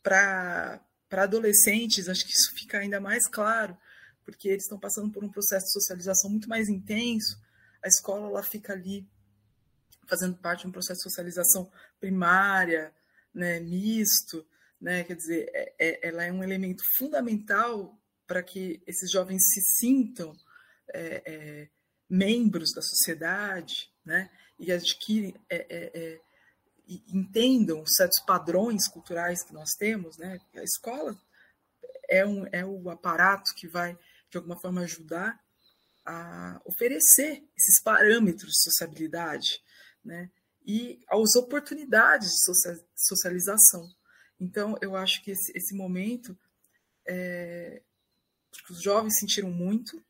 para 0.02 0.80
adolescentes 1.10 2.08
acho 2.08 2.24
que 2.24 2.32
isso 2.32 2.54
fica 2.54 2.78
ainda 2.78 3.00
mais 3.00 3.26
claro 3.28 3.76
porque 4.24 4.48
eles 4.48 4.64
estão 4.64 4.78
passando 4.78 5.10
por 5.10 5.24
um 5.24 5.30
processo 5.30 5.66
de 5.66 5.72
socialização 5.72 6.30
muito 6.30 6.48
mais 6.48 6.68
intenso 6.68 7.40
a 7.82 7.88
escola 7.88 8.28
ela 8.28 8.42
fica 8.42 8.72
ali 8.72 9.08
fazendo 10.08 10.36
parte 10.36 10.62
de 10.62 10.68
um 10.68 10.72
processo 10.72 10.98
de 10.98 11.10
socialização 11.10 11.70
primária, 12.00 12.92
né, 13.32 13.60
misto, 13.60 14.46
né, 14.80 15.04
quer 15.04 15.14
dizer, 15.14 15.50
é, 15.52 15.74
é, 15.78 16.08
ela 16.08 16.24
é 16.24 16.32
um 16.32 16.42
elemento 16.42 16.82
fundamental 16.96 17.96
para 18.26 18.42
que 18.42 18.82
esses 18.86 19.10
jovens 19.10 19.42
se 19.52 19.60
sintam 19.78 20.34
é, 20.92 21.22
é 21.24 21.68
membros 22.08 22.72
da 22.72 22.80
sociedade, 22.80 23.92
né, 24.02 24.30
e 24.58 24.72
adquirem, 24.72 25.34
é, 25.48 25.66
é, 25.70 26.20
e 26.86 27.02
entendam 27.12 27.84
certos 27.86 28.20
padrões 28.20 28.88
culturais 28.88 29.42
que 29.42 29.52
nós 29.52 29.70
temos, 29.78 30.16
né, 30.16 30.38
a 30.54 30.62
escola 30.62 31.16
é, 32.08 32.24
um, 32.24 32.46
é 32.50 32.64
o 32.64 32.88
aparato 32.90 33.54
que 33.54 33.68
vai, 33.68 33.96
de 34.30 34.38
alguma 34.38 34.56
forma, 34.56 34.80
ajudar 34.80 35.38
a 36.04 36.60
oferecer 36.64 37.44
esses 37.56 37.82
parâmetros 37.82 38.52
de 38.52 38.62
sociabilidade, 38.62 39.62
né? 40.02 40.30
E 40.64 41.00
as 41.08 41.36
oportunidades 41.36 42.30
de 42.30 42.80
socialização. 42.96 43.88
Então, 44.40 44.76
eu 44.80 44.96
acho 44.96 45.22
que 45.22 45.30
esse, 45.30 45.52
esse 45.56 45.74
momento, 45.74 46.36
é, 47.06 47.82
os 48.70 48.82
jovens 48.82 49.18
sentiram 49.18 49.50
muito, 49.50 50.02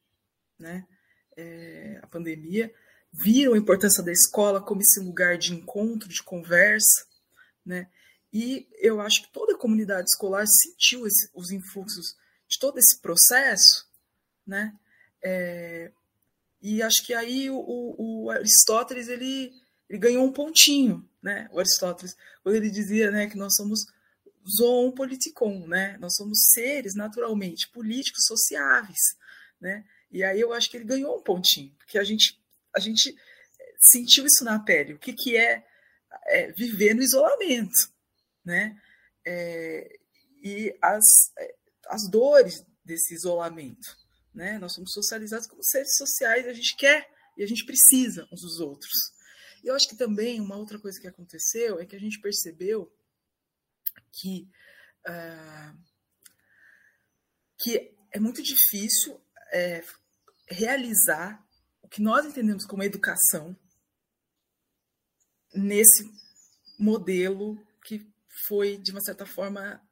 né? 0.59 0.87
É, 1.37 1.99
a 2.03 2.07
pandemia, 2.07 2.73
viram 3.13 3.55
a 3.55 3.59
importância 3.59 4.03
da 4.03 4.13
escola 4.13 4.61
como 4.61 4.81
esse 4.81 5.01
lugar 5.01 5.39
de 5.39 5.55
encontro, 5.55 6.09
de 6.09 6.23
conversa, 6.23 7.07
né? 7.65 7.89
E 8.33 8.69
eu 8.79 9.01
acho 9.01 9.23
que 9.23 9.33
toda 9.33 9.55
a 9.55 9.59
comunidade 9.59 10.09
escolar 10.09 10.47
sentiu 10.47 11.07
esse, 11.07 11.31
os 11.35 11.51
influxos 11.51 12.17
de 12.47 12.59
todo 12.59 12.79
esse 12.79 13.01
processo, 13.01 13.87
né? 14.47 14.75
É, 15.23 15.91
e 16.61 16.83
acho 16.83 17.05
que 17.05 17.15
aí 17.15 17.51
o, 17.51 17.65
o, 17.99 18.31
Aristóteles 18.31 19.09
ele, 19.09 19.53
ele 19.89 19.99
ganhou 19.99 20.25
um 20.25 20.33
pontinho, 20.33 21.09
né? 21.23 21.49
O 21.53 21.59
Aristóteles, 21.59 22.17
quando 22.43 22.57
ele 22.57 22.71
dizia 22.71 23.11
né, 23.11 23.29
que 23.29 23.37
nós 23.37 23.55
somos 23.55 23.87
zoon 24.57 24.93
politikon, 24.93 25.67
né? 25.67 25.97
Nós 25.99 26.15
somos 26.15 26.51
seres 26.53 26.95
naturalmente 26.95 27.69
políticos 27.69 28.25
sociáveis, 28.27 28.99
né? 29.61 29.85
E 30.11 30.25
aí 30.25 30.41
eu 30.41 30.53
acho 30.53 30.71
que 30.71 30.77
ele 30.77 30.85
ganhou 30.85 31.19
um 31.19 31.23
pontinho, 31.23 31.75
porque 31.79 31.99
a 31.99 32.05
gente 32.05 32.39
a 32.79 32.81
gente 32.81 33.15
sentiu 33.79 34.25
isso 34.25 34.45
na 34.45 34.59
pele. 34.59 34.95
O 34.95 34.99
que 34.99 35.13
que 35.13 35.37
é, 35.37 35.65
é 36.27 36.53
viver 36.53 36.95
no 36.95 37.03
isolamento, 37.03 37.93
né? 38.45 38.81
É, 39.27 39.99
e 40.43 40.77
as 40.81 41.05
as 41.89 42.09
dores 42.09 42.65
desse 42.85 43.15
isolamento, 43.15 43.97
né? 44.35 44.59
Nós 44.59 44.75
somos 44.75 44.93
socializados 44.93 45.47
como 45.47 45.65
seres 45.65 45.97
sociais, 45.97 46.47
a 46.47 46.53
gente 46.53 46.77
quer 46.77 47.11
e 47.37 47.43
a 47.43 47.47
gente 47.47 47.65
precisa 47.65 48.29
uns 48.33 48.43
dos 48.43 48.61
outros. 48.61 49.13
E 49.63 49.69
eu 49.69 49.75
acho 49.75 49.89
que 49.89 49.97
também 49.97 50.41
uma 50.41 50.57
outra 50.57 50.79
coisa 50.79 51.01
que 51.01 51.09
aconteceu 51.09 51.81
é 51.81 51.87
que 51.87 51.97
a 51.97 51.99
gente 51.99 52.21
percebeu 52.21 52.93
que, 54.13 54.49
uh, 55.09 55.79
que 57.59 57.95
é 58.13 58.21
muito 58.21 58.43
difícil 58.43 59.21
é, 59.53 59.83
realizar 60.49 61.45
o 61.89 61.91
que 61.91 62.03
nós 62.03 62.27
entendemos 62.27 62.67
como 62.67 62.83
educação 62.83 63.57
nesse 65.55 66.05
modelo 66.79 67.59
que 67.83 68.07
foi, 68.47 68.77
de 68.77 68.91
uma 68.91 69.01
certa 69.01 69.25
forma, 69.25 69.83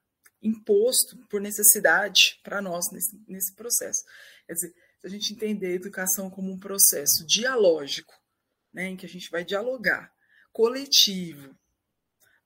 imposto 0.43 1.17
por 1.31 1.41
necessidade 1.41 2.38
para 2.45 2.61
nós 2.61 2.85
nesse, 2.93 3.19
nesse 3.26 3.55
processo. 3.55 4.05
Quer 4.47 4.53
dizer, 4.53 4.75
se 5.00 5.07
a 5.07 5.09
gente 5.09 5.33
entender 5.33 5.69
a 5.69 5.76
educação 5.76 6.29
como 6.29 6.53
um 6.53 6.59
processo 6.59 7.26
dialógico, 7.26 8.15
né, 8.75 8.88
em 8.88 8.97
que 8.97 9.07
a 9.07 9.09
gente 9.09 9.31
vai 9.31 9.43
dialogar, 9.43 10.12
coletivo, 10.53 11.59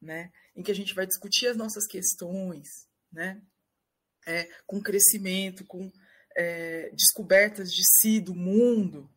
né, 0.00 0.30
em 0.54 0.62
que 0.62 0.70
a 0.70 0.74
gente 0.74 0.94
vai 0.94 1.08
discutir 1.08 1.48
as 1.48 1.56
nossas 1.56 1.88
questões, 1.88 2.68
né, 3.10 3.42
é, 4.24 4.44
com 4.64 4.80
crescimento, 4.80 5.64
com 5.64 5.92
é, 6.36 6.88
descobertas 6.90 7.72
de 7.72 7.82
si, 7.98 8.20
do 8.20 8.32
mundo, 8.32 9.10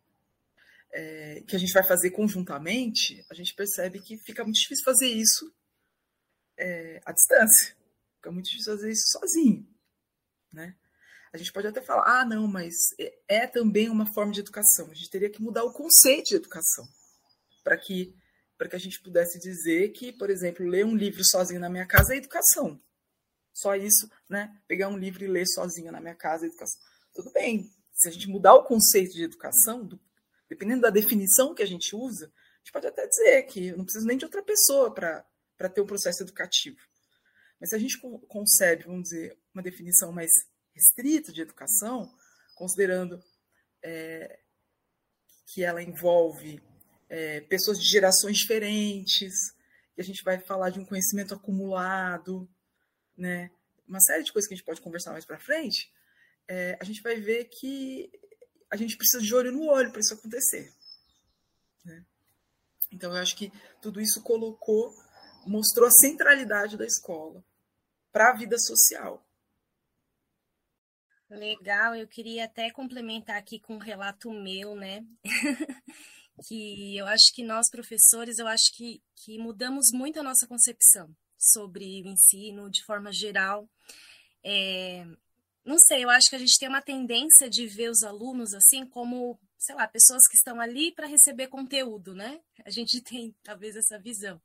é, 0.93 1.41
que 1.47 1.55
a 1.55 1.59
gente 1.59 1.73
vai 1.73 1.83
fazer 1.83 2.11
conjuntamente, 2.11 3.25
a 3.29 3.33
gente 3.33 3.53
percebe 3.53 3.99
que 3.99 4.17
fica 4.17 4.43
muito 4.43 4.59
difícil 4.59 4.85
fazer 4.85 5.07
isso 5.07 5.51
é, 6.57 7.01
à 7.03 7.11
distância. 7.11 7.75
Fica 8.17 8.31
muito 8.31 8.45
difícil 8.45 8.73
fazer 8.73 8.91
isso 8.91 9.19
sozinho, 9.19 9.67
né? 10.51 10.75
A 11.33 11.37
gente 11.37 11.51
pode 11.51 11.65
até 11.65 11.81
falar, 11.81 12.21
ah, 12.21 12.25
não, 12.25 12.47
mas 12.47 12.75
é, 12.99 13.17
é 13.27 13.47
também 13.47 13.89
uma 13.89 14.05
forma 14.13 14.31
de 14.31 14.39
educação. 14.39 14.91
A 14.91 14.93
gente 14.93 15.09
teria 15.09 15.31
que 15.31 15.41
mudar 15.41 15.63
o 15.63 15.73
conceito 15.73 16.27
de 16.27 16.35
educação 16.35 16.87
para 17.63 17.75
que 17.75 18.15
para 18.55 18.69
que 18.69 18.75
a 18.75 18.79
gente 18.79 19.01
pudesse 19.01 19.39
dizer 19.39 19.89
que, 19.89 20.13
por 20.13 20.29
exemplo, 20.29 20.65
ler 20.65 20.85
um 20.85 20.95
livro 20.95 21.21
sozinho 21.25 21.59
na 21.59 21.69
minha 21.69 21.87
casa 21.87 22.13
é 22.13 22.17
educação. 22.17 22.79
Só 23.51 23.75
isso, 23.75 24.09
né? 24.29 24.55
Pegar 24.67 24.87
um 24.87 24.97
livro 24.97 25.23
e 25.25 25.27
ler 25.27 25.45
sozinho 25.47 25.91
na 25.91 25.99
minha 25.99 26.15
casa 26.15 26.45
é 26.45 26.47
educação. 26.47 26.79
Tudo 27.13 27.31
bem. 27.31 27.69
Se 27.91 28.07
a 28.07 28.11
gente 28.11 28.29
mudar 28.29 28.53
o 28.53 28.63
conceito 28.63 29.13
de 29.13 29.23
educação, 29.23 29.83
do, 29.83 29.99
dependendo 30.53 30.81
da 30.81 30.89
definição 30.91 31.55
que 31.55 31.63
a 31.63 31.65
gente 31.65 31.95
usa, 31.95 32.27
a 32.27 32.57
gente 32.59 32.71
pode 32.71 32.85
até 32.87 33.07
dizer 33.07 33.43
que 33.43 33.67
eu 33.67 33.77
não 33.77 33.83
preciso 33.83 34.05
nem 34.05 34.17
de 34.17 34.25
outra 34.25 34.43
pessoa 34.43 34.93
para 34.93 35.69
ter 35.73 35.81
um 35.81 35.87
processo 35.87 36.21
educativo. 36.21 36.77
Mas 37.59 37.69
se 37.69 37.75
a 37.75 37.79
gente 37.79 37.99
concebe, 38.27 38.83
vamos 38.83 39.03
dizer, 39.03 39.37
uma 39.53 39.63
definição 39.63 40.11
mais 40.11 40.31
restrita 40.73 41.31
de 41.31 41.41
educação, 41.41 42.13
considerando 42.55 43.21
é, 43.83 44.39
que 45.47 45.63
ela 45.63 45.81
envolve 45.81 46.61
é, 47.09 47.41
pessoas 47.41 47.79
de 47.79 47.89
gerações 47.89 48.37
diferentes, 48.37 49.33
que 49.95 50.01
a 50.01 50.03
gente 50.03 50.23
vai 50.23 50.39
falar 50.39 50.69
de 50.69 50.79
um 50.79 50.85
conhecimento 50.85 51.33
acumulado, 51.33 52.47
né? 53.17 53.49
uma 53.87 53.99
série 54.01 54.23
de 54.23 54.31
coisas 54.31 54.47
que 54.47 54.53
a 54.53 54.57
gente 54.57 54.65
pode 54.65 54.81
conversar 54.81 55.11
mais 55.11 55.25
para 55.25 55.39
frente, 55.39 55.91
é, 56.47 56.77
a 56.79 56.83
gente 56.83 57.01
vai 57.01 57.15
ver 57.15 57.45
que 57.45 58.11
a 58.73 58.75
gente 58.75 58.97
precisa 58.97 59.21
de 59.21 59.35
olho 59.35 59.51
no 59.51 59.67
olho 59.67 59.91
para 59.91 59.99
isso 59.99 60.15
acontecer. 60.15 60.73
Né? 61.85 62.03
Então, 62.91 63.15
eu 63.15 63.21
acho 63.21 63.35
que 63.35 63.53
tudo 63.79 64.01
isso 64.01 64.19
colocou, 64.23 64.91
mostrou 65.45 65.87
a 65.87 65.91
centralidade 65.91 66.75
da 66.75 66.83
escola 66.83 67.45
para 68.11 68.31
a 68.31 68.35
vida 68.35 68.57
social. 68.57 69.23
Legal, 71.29 71.93
eu 71.95 72.07
queria 72.07 72.45
até 72.45 72.71
complementar 72.71 73.37
aqui 73.37 73.59
com 73.59 73.75
um 73.75 73.79
relato 73.79 74.31
meu, 74.31 74.75
né? 74.75 75.05
que 76.47 76.97
eu 76.97 77.05
acho 77.05 77.31
que 77.35 77.43
nós, 77.43 77.69
professores, 77.69 78.39
eu 78.39 78.47
acho 78.47 78.75
que, 78.75 79.03
que 79.15 79.37
mudamos 79.37 79.91
muito 79.93 80.19
a 80.19 80.23
nossa 80.23 80.47
concepção 80.47 81.15
sobre 81.37 82.01
o 82.01 82.07
ensino 82.07 82.71
de 82.71 82.83
forma 82.83 83.13
geral. 83.13 83.69
É, 84.43 85.05
não 85.65 85.77
sei, 85.77 86.03
eu 86.03 86.09
acho 86.09 86.29
que 86.29 86.35
a 86.35 86.39
gente 86.39 86.57
tem 86.59 86.67
uma 86.67 86.81
tendência 86.81 87.49
de 87.49 87.65
ver 87.67 87.89
os 87.89 88.03
alunos 88.03 88.53
assim 88.53 88.85
como, 88.85 89.39
sei 89.57 89.75
lá, 89.75 89.87
pessoas 89.87 90.27
que 90.29 90.35
estão 90.35 90.59
ali 90.59 90.91
para 90.91 91.07
receber 91.07 91.47
conteúdo, 91.47 92.13
né? 92.13 92.41
A 92.65 92.69
gente 92.69 92.99
tem 93.01 93.33
talvez 93.43 93.75
essa 93.75 93.97
visão. 93.97 94.41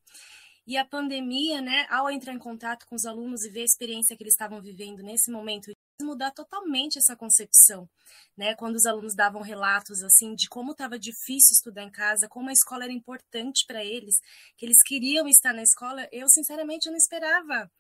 E 0.67 0.77
a 0.77 0.85
pandemia, 0.85 1.63
né, 1.63 1.87
ao 1.89 2.11
entrar 2.11 2.35
em 2.35 2.39
contato 2.39 2.87
com 2.87 2.95
os 2.95 3.07
alunos 3.07 3.43
e 3.43 3.51
ver 3.51 3.63
a 3.63 3.65
experiência 3.65 4.15
que 4.15 4.23
eles 4.23 4.35
estavam 4.35 4.61
vivendo 4.61 5.03
nesse 5.03 5.31
momento, 5.31 5.73
mudar 6.03 6.31
totalmente 6.31 6.99
essa 6.99 7.17
concepção, 7.17 7.89
né? 8.37 8.55
Quando 8.55 8.77
os 8.77 8.87
alunos 8.87 9.15
davam 9.17 9.43
relatos 9.43 10.03
assim 10.03 10.35
de 10.35 10.49
como 10.49 10.73
estava 10.73 10.99
difícil 10.99 11.55
estudar 11.55 11.83
em 11.83 11.91
casa, 11.91 12.29
como 12.29 12.51
a 12.51 12.53
escola 12.53 12.85
era 12.85 12.93
importante 12.93 13.65
para 13.67 13.85
eles, 13.85 14.17
que 14.57 14.67
eles 14.67 14.81
queriam 14.87 15.27
estar 15.27 15.53
na 15.53 15.63
escola, 15.63 16.07
eu 16.13 16.29
sinceramente 16.29 16.89
não 16.89 16.97
esperava 16.97 17.71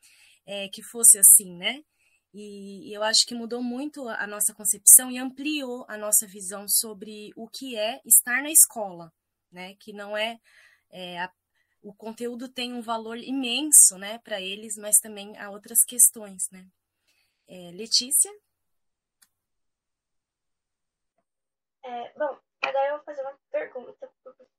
é, 0.47 0.69
que 0.69 0.83
fosse 0.83 1.19
assim, 1.19 1.55
né? 1.57 1.85
E 2.33 2.93
eu 2.95 3.03
acho 3.03 3.25
que 3.27 3.35
mudou 3.35 3.63
muito 3.63 4.07
a 4.09 4.27
nossa 4.27 4.55
concepção 4.55 5.11
e 5.11 5.19
ampliou 5.19 5.85
a 5.89 5.97
nossa 5.97 6.27
visão 6.27 6.69
sobre 6.69 7.31
o 7.35 7.49
que 7.49 7.77
é 7.77 8.01
estar 8.05 8.43
na 8.43 8.51
escola, 8.51 9.13
né? 9.51 9.75
Que 9.77 9.93
não 9.93 10.17
é, 10.17 10.39
é 10.91 11.21
a, 11.21 11.33
o 11.83 11.95
conteúdo 11.95 12.49
tem 12.49 12.75
um 12.75 12.83
valor 12.83 13.17
imenso, 13.17 13.97
né, 13.99 14.19
para 14.19 14.41
eles, 14.41 14.77
mas 14.77 14.97
também 14.97 15.39
há 15.39 15.51
outras 15.51 15.85
questões, 15.87 16.51
né? 16.51 16.67
É, 17.47 17.71
Letícia? 17.71 18.31
É, 21.83 22.13
bom, 22.13 22.39
agora 22.61 22.89
eu 22.89 22.97
vou 22.97 23.05
fazer 23.05 23.23
uma 23.23 23.39
pergunta 23.51 24.11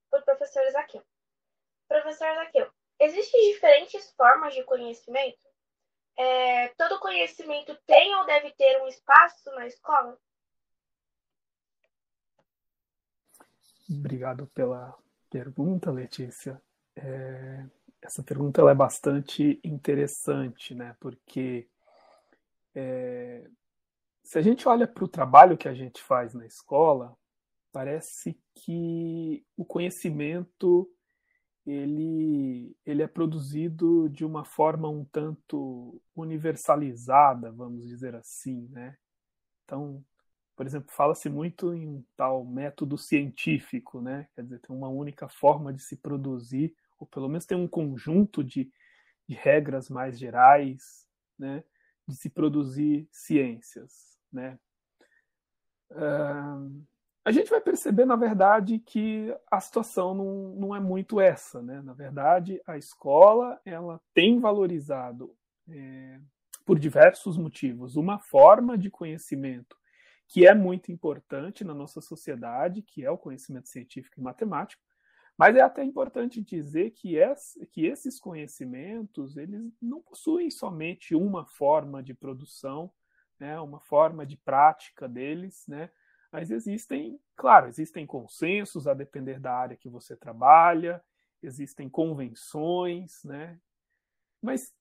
para 0.09 0.19
o 0.19 0.23
professor 0.23 0.67
Zaqueu. 0.71 1.05
Professor 1.87 2.33
Zaqueu, 2.33 2.71
existem 2.99 3.53
diferentes 3.53 4.11
formas 4.13 4.55
de 4.55 4.63
conhecimento? 4.63 5.48
É, 6.21 6.67
todo 6.77 6.99
conhecimento 6.99 7.73
tem 7.87 8.13
ou 8.15 8.25
deve 8.25 8.51
ter 8.51 8.81
um 8.81 8.87
espaço 8.89 9.49
na 9.51 9.65
escola? 9.65 10.19
Obrigado 13.89 14.45
pela 14.47 14.93
pergunta, 15.29 15.89
Letícia. 15.89 16.61
É, 16.93 17.65
essa 18.01 18.21
pergunta 18.21 18.61
é 18.69 18.75
bastante 18.75 19.61
interessante, 19.63 20.75
né? 20.75 20.93
Porque 20.99 21.69
é, 22.75 23.49
se 24.21 24.37
a 24.37 24.41
gente 24.41 24.67
olha 24.67 24.85
para 24.85 25.05
o 25.05 25.07
trabalho 25.07 25.57
que 25.57 25.69
a 25.69 25.73
gente 25.73 26.03
faz 26.03 26.33
na 26.33 26.45
escola, 26.45 27.17
parece 27.71 28.37
que 28.55 29.45
o 29.55 29.63
conhecimento 29.63 30.93
ele, 31.69 32.77
ele 32.85 33.01
é 33.01 33.07
produzido 33.07 34.09
de 34.09 34.25
uma 34.25 34.45
forma 34.45 34.89
um 34.89 35.03
tanto 35.05 36.01
universalizada, 36.15 37.51
vamos 37.51 37.85
dizer 37.85 38.15
assim, 38.15 38.67
né? 38.69 38.97
Então, 39.65 40.03
por 40.55 40.65
exemplo, 40.65 40.91
fala-se 40.91 41.29
muito 41.29 41.73
em 41.73 41.87
um 41.87 42.03
tal 42.15 42.45
método 42.45 42.97
científico, 42.97 44.01
né? 44.01 44.27
Quer 44.35 44.43
dizer, 44.43 44.59
tem 44.59 44.75
uma 44.75 44.89
única 44.89 45.27
forma 45.29 45.73
de 45.73 45.81
se 45.81 45.95
produzir 45.97 46.75
ou 46.99 47.07
pelo 47.07 47.29
menos 47.29 47.45
tem 47.45 47.57
um 47.57 47.67
conjunto 47.67 48.43
de, 48.43 48.71
de 49.27 49.33
regras 49.33 49.89
mais 49.89 50.19
gerais, 50.19 51.07
né, 51.37 51.63
de 52.05 52.15
se 52.15 52.29
produzir 52.29 53.07
ciências, 53.11 54.19
né. 54.31 54.59
Uh, 55.91 56.85
a 57.29 57.31
gente 57.31 57.51
vai 57.51 57.61
perceber, 57.61 58.05
na 58.05 58.15
verdade, 58.15 58.79
que 58.79 59.31
a 59.51 59.61
situação 59.61 60.15
não, 60.15 60.55
não 60.55 60.75
é 60.75 60.79
muito 60.79 61.21
essa, 61.21 61.61
né. 61.61 61.79
Na 61.79 61.93
verdade, 61.93 62.59
a 62.65 62.75
escola 62.75 63.61
ela 63.63 64.01
tem 64.15 64.39
valorizado 64.39 65.37
é, 65.69 66.19
por 66.65 66.79
diversos 66.79 67.37
motivos. 67.37 67.95
Uma 67.95 68.17
forma 68.17 68.75
de 68.75 68.89
conhecimento 68.89 69.77
que 70.27 70.47
é 70.47 70.55
muito 70.55 70.91
importante 70.91 71.63
na 71.63 71.75
nossa 71.75 72.01
sociedade, 72.01 72.81
que 72.81 73.05
é 73.05 73.11
o 73.11 73.17
conhecimento 73.17 73.69
científico 73.69 74.19
e 74.19 74.23
matemático, 74.23 74.81
mas 75.37 75.55
é 75.55 75.61
até 75.61 75.83
importante 75.83 76.41
dizer 76.41 76.89
que, 76.93 77.15
que 77.69 77.85
esses 77.85 78.19
conhecimentos 78.19 79.37
eles 79.37 79.71
não 79.79 80.01
possuem 80.01 80.49
somente 80.49 81.13
uma 81.13 81.45
forma 81.45 82.01
de 82.01 82.15
produção, 82.15 82.91
né, 83.39 83.59
uma 83.59 83.79
forma 83.79 84.25
de 84.25 84.35
prática 84.35 85.07
deles, 85.07 85.65
né, 85.67 85.91
mas 86.31 86.51
existem, 86.51 87.19
claro, 87.35 87.67
existem 87.67 88.05
consensos 88.05 88.87
a 88.87 88.93
depender 88.93 89.39
da 89.39 89.53
área 89.53 89.77
que 89.77 89.89
você 89.89 90.15
trabalha, 90.15 91.03
existem 91.41 91.89
convenções, 91.89 93.23
né, 93.23 93.59
mas 94.41 94.73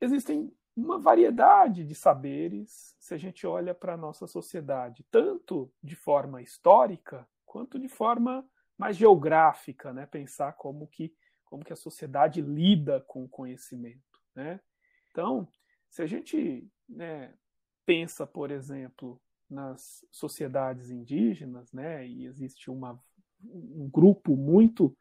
existem 0.00 0.52
uma 0.76 0.98
variedade 0.98 1.84
de 1.84 1.94
saberes 1.94 2.94
se 2.98 3.14
a 3.14 3.16
gente 3.16 3.46
olha 3.46 3.74
para 3.74 3.94
a 3.94 3.96
nossa 3.96 4.26
sociedade, 4.26 5.06
tanto 5.10 5.72
de 5.82 5.96
forma 5.96 6.42
histórica 6.42 7.26
quanto 7.46 7.78
de 7.78 7.88
forma 7.88 8.46
mais 8.76 8.96
geográfica, 8.96 9.92
né? 9.92 10.04
Pensar 10.04 10.52
como 10.52 10.86
que 10.86 11.14
como 11.46 11.64
que 11.64 11.72
a 11.72 11.76
sociedade 11.76 12.42
lida 12.42 13.00
com 13.02 13.24
o 13.24 13.28
conhecimento, 13.28 14.20
né? 14.34 14.60
Então, 15.10 15.48
se 15.88 16.02
a 16.02 16.06
gente 16.06 16.68
né, 16.88 17.32
pensa, 17.86 18.26
por 18.26 18.50
exemplo, 18.50 19.22
nas 19.48 20.04
sociedades 20.10 20.90
indígenas, 20.90 21.72
né? 21.72 22.06
E 22.06 22.26
existe 22.26 22.70
uma, 22.70 23.00
um 23.42 23.88
grupo 23.88 24.36
muito 24.36 24.96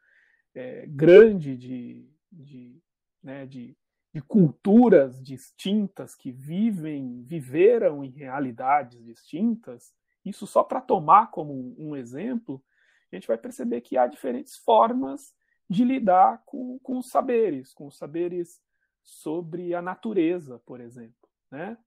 é, 0.53 0.85
grande 0.87 1.57
de, 1.57 2.09
de, 2.31 2.81
né, 3.21 3.45
de, 3.45 3.77
de 4.13 4.21
culturas 4.21 5.21
distintas 5.21 6.15
que 6.15 6.31
vivem, 6.31 7.23
viveram 7.23 8.03
em 8.03 8.09
realidades 8.09 9.03
distintas, 9.03 9.93
isso 10.23 10.47
só 10.47 10.63
para 10.63 10.81
tomar 10.81 11.29
como 11.31 11.75
um 11.77 11.95
exemplo, 11.95 12.63
a 13.11 13.15
gente 13.15 13.27
vai 13.27 13.37
perceber 13.37 13.81
que 13.81 13.97
há 13.97 14.07
diferentes 14.07 14.57
formas 14.57 15.33
de 15.69 15.83
lidar 15.83 16.41
com, 16.45 16.79
com 16.79 16.97
os 16.97 17.09
saberes, 17.09 17.73
com 17.73 17.87
os 17.87 17.97
saberes 17.97 18.59
sobre 19.03 19.73
a 19.75 19.81
natureza, 19.81 20.59
por 20.65 20.81
exemplo, 20.81 21.29
né? 21.51 21.77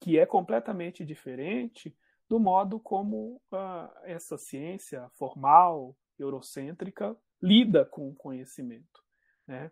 Que 0.00 0.18
é 0.18 0.26
completamente 0.26 1.04
diferente 1.04 1.96
do 2.28 2.38
modo 2.40 2.80
como 2.80 3.40
uh, 3.52 3.90
essa 4.04 4.36
ciência 4.36 5.08
formal, 5.10 5.96
eurocêntrica, 6.18 7.16
lida 7.40 7.84
com 7.84 8.08
o 8.08 8.14
conhecimento. 8.14 9.04
Né? 9.46 9.70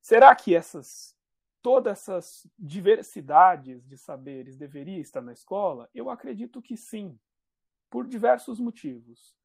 Será 0.00 0.34
que 0.34 0.54
essas 0.54 1.16
todas 1.62 2.00
essas 2.00 2.46
diversidades 2.58 3.86
de 3.86 3.96
saberes 3.96 4.56
deveria 4.56 4.98
estar 4.98 5.22
na 5.22 5.32
escola? 5.32 5.88
Eu 5.94 6.10
acredito 6.10 6.60
que 6.60 6.76
sim, 6.76 7.18
por 7.88 8.06
diversos 8.06 8.58
motivos. 8.58 9.36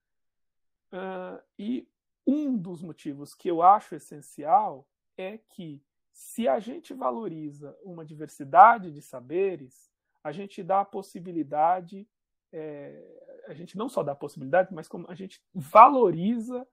Uh, 0.91 1.39
e 1.60 1.88
um 2.25 2.57
dos 2.57 2.81
motivos 2.81 3.36
que 3.36 3.49
eu 3.49 3.62
acho 3.62 3.93
essencial 3.93 4.88
é 5.15 5.38
que, 5.38 5.83
se 6.17 6.47
a 6.47 6.58
gente 6.60 6.95
valoriza 6.95 7.77
uma 7.84 8.03
diversidade 8.03 8.91
de 8.91 9.03
saberes, 9.03 9.88
a 10.23 10.32
gente 10.32 10.63
dá 10.63 10.82
a 10.82 10.86
possibilidade, 10.86 12.10
é, 12.51 13.43
a 13.47 13.53
gente 13.53 13.77
não 13.77 13.88
só 13.88 14.01
dá 14.01 14.13
a 14.13 14.15
possibilidade, 14.15 14.73
mas 14.73 14.88
como 14.88 15.06
a 15.12 15.13
gente 15.13 15.39
valoriza 15.53 16.67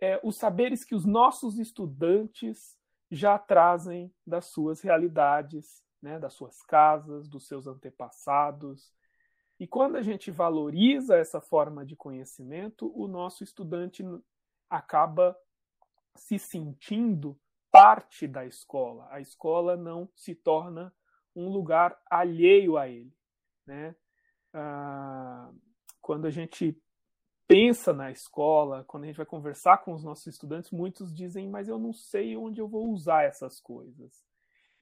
é, 0.00 0.20
os 0.22 0.36
saberes 0.36 0.84
que 0.84 0.94
os 0.94 1.04
nossos 1.04 1.58
estudantes 1.58 2.78
já 3.10 3.36
trazem 3.36 4.14
das 4.24 4.44
suas 4.44 4.80
realidades, 4.80 5.84
né, 6.00 6.16
das 6.20 6.34
suas 6.34 6.62
casas, 6.62 7.28
dos 7.28 7.48
seus 7.48 7.66
antepassados, 7.66 8.94
e 9.58 9.66
quando 9.66 9.96
a 9.96 10.02
gente 10.02 10.30
valoriza 10.30 11.16
essa 11.16 11.40
forma 11.40 11.84
de 11.84 11.96
conhecimento, 11.96 12.92
o 12.94 13.08
nosso 13.08 13.42
estudante 13.42 14.04
acaba 14.70 15.36
se 16.14 16.38
sentindo 16.38 17.36
parte 17.78 18.26
da 18.26 18.44
escola. 18.44 19.06
A 19.08 19.20
escola 19.20 19.76
não 19.76 20.08
se 20.16 20.34
torna 20.34 20.92
um 21.34 21.48
lugar 21.48 21.96
alheio 22.10 22.76
a 22.76 22.88
ele. 22.88 23.14
Né? 23.64 23.94
Ah, 24.52 25.52
quando 26.00 26.26
a 26.26 26.30
gente 26.30 26.76
pensa 27.46 27.92
na 27.92 28.10
escola, 28.10 28.84
quando 28.84 29.04
a 29.04 29.06
gente 29.06 29.16
vai 29.16 29.26
conversar 29.26 29.78
com 29.78 29.92
os 29.92 30.02
nossos 30.02 30.26
estudantes, 30.26 30.72
muitos 30.72 31.14
dizem, 31.14 31.48
mas 31.48 31.68
eu 31.68 31.78
não 31.78 31.92
sei 31.92 32.36
onde 32.36 32.60
eu 32.60 32.66
vou 32.66 32.88
usar 32.90 33.22
essas 33.22 33.60
coisas. 33.60 34.26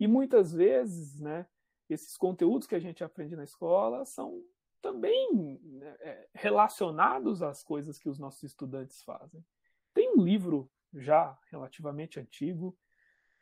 E 0.01 0.09
muitas 0.09 0.55
vezes, 0.55 1.21
né, 1.21 1.47
esses 1.91 2.17
conteúdos 2.17 2.67
que 2.67 2.75
a 2.75 2.81
gente 2.81 3.05
aprende 3.05 3.37
na 3.37 3.45
escola 3.45 4.07
são 4.07 4.43
também 4.81 5.61
né, 5.63 5.97
é, 6.01 6.29
relacionados 6.35 7.43
às 7.43 7.63
coisas 7.63 7.99
que 7.99 8.09
os 8.09 8.19
nossos 8.19 8.43
estudantes 8.43 9.03
fazem. 9.03 9.45
Tem 9.93 10.17
um 10.17 10.23
livro 10.23 10.71
já 10.95 11.39
relativamente 11.51 12.19
antigo 12.19 12.75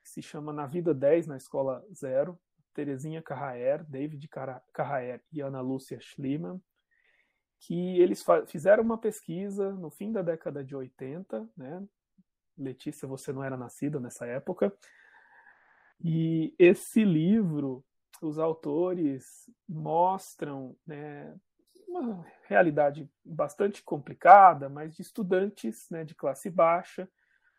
que 0.04 0.10
se 0.10 0.22
chama 0.22 0.52
Na 0.52 0.66
Vida 0.66 0.92
10 0.92 1.26
na 1.26 1.36
Escola 1.36 1.82
Zero, 1.92 2.38
Terezinha 2.74 3.22
Carraer, 3.22 3.82
David 3.84 4.28
Carraer 4.72 5.22
e 5.32 5.40
Ana 5.40 5.62
Lúcia 5.62 5.98
Schliemann, 5.98 6.60
que 7.58 7.98
eles 7.98 8.22
fizeram 8.46 8.82
uma 8.82 8.98
pesquisa 8.98 9.72
no 9.72 9.90
fim 9.90 10.12
da 10.12 10.20
década 10.20 10.62
de 10.62 10.76
80, 10.76 11.48
né? 11.56 11.82
Letícia, 12.56 13.08
você 13.08 13.32
não 13.32 13.42
era 13.42 13.56
nascida 13.56 13.98
nessa 13.98 14.26
época. 14.26 14.72
E 15.98 16.54
esse 16.58 17.04
livro 17.04 17.84
os 18.20 18.38
autores 18.38 19.50
mostram 19.68 20.76
né, 20.86 21.34
uma 21.88 22.24
realidade 22.44 23.10
bastante 23.24 23.82
complicada, 23.82 24.68
mas 24.68 24.94
de 24.94 25.02
estudantes 25.02 25.88
né, 25.90 26.04
de 26.04 26.14
classe 26.14 26.50
baixa, 26.50 27.08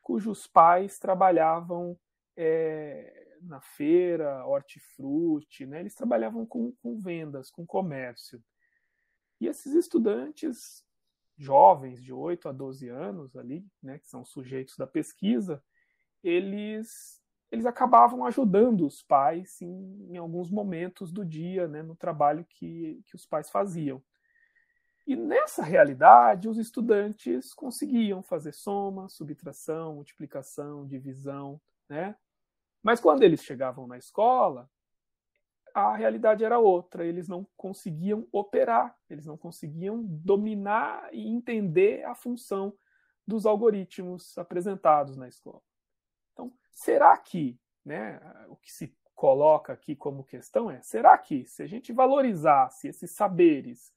cujos 0.02 0.48
pais 0.48 1.00
trabalhavam 1.00 1.98
é, 2.36 3.38
na 3.42 3.62
feira, 3.62 4.46
hortifruti, 4.46 5.66
né, 5.66 5.80
eles 5.80 5.96
trabalhavam 5.96 6.46
com, 6.46 6.72
com 6.82 6.98
vendas, 6.98 7.50
com 7.50 7.66
comércio. 7.66 8.44
E 9.40 9.48
esses 9.48 9.74
estudantes 9.74 10.84
jovens, 11.38 12.02
de 12.02 12.14
8 12.14 12.48
a 12.48 12.52
12 12.52 12.88
anos 12.90 13.36
ali, 13.36 13.66
né, 13.82 14.00
que 14.00 14.08
são 14.08 14.24
sujeitos 14.24 14.78
da 14.78 14.88
pesquisa, 14.88 15.64
eles 16.24 17.22
eles 17.52 17.66
acabavam 17.66 18.26
ajudando 18.26 18.86
os 18.86 19.04
pais 19.04 19.62
em, 19.62 20.14
em 20.14 20.18
alguns 20.18 20.50
momentos 20.50 21.12
do 21.12 21.24
dia, 21.24 21.68
né, 21.68 21.82
no 21.82 21.96
trabalho 21.96 22.44
que, 22.50 23.02
que 23.06 23.16
os 23.16 23.26
pais 23.26 23.50
faziam. 23.50 24.04
E 25.08 25.16
nessa 25.16 25.64
realidade, 25.64 26.50
os 26.50 26.58
estudantes 26.58 27.54
conseguiam 27.54 28.24
fazer 28.24 28.52
soma, 28.52 29.08
subtração, 29.08 29.96
multiplicação, 29.96 30.86
divisão, 30.86 31.62
né? 31.88 32.16
Mas 32.86 33.00
quando 33.00 33.24
eles 33.24 33.44
chegavam 33.44 33.88
na 33.88 33.98
escola, 33.98 34.70
a 35.74 35.96
realidade 35.96 36.46
era 36.46 36.60
outra. 36.60 37.04
Eles 37.04 37.28
não 37.28 37.44
conseguiam 37.58 38.28
operar, 38.32 38.96
eles 39.10 39.26
não 39.26 39.36
conseguiam 39.36 40.04
dominar 40.04 41.10
e 41.12 41.28
entender 41.28 42.04
a 42.06 42.14
função 42.14 42.78
dos 43.26 43.48
algoritmos 43.48 44.38
apresentados 44.38 45.18
na 45.18 45.28
escola. 45.28 45.64
Então, 46.32 46.54
será 46.70 47.18
que, 47.18 47.60
né, 47.84 48.22
o 48.50 48.56
que 48.56 48.72
se 48.72 48.96
coloca 49.16 49.74
aqui 49.74 49.96
como 49.96 50.24
questão 50.24 50.70
é: 50.70 50.80
será 50.84 51.18
que 51.18 51.44
se 51.48 51.64
a 51.64 51.68
gente 51.68 51.92
valorizasse 51.92 52.88
esses 52.88 53.10
saberes 53.10 53.92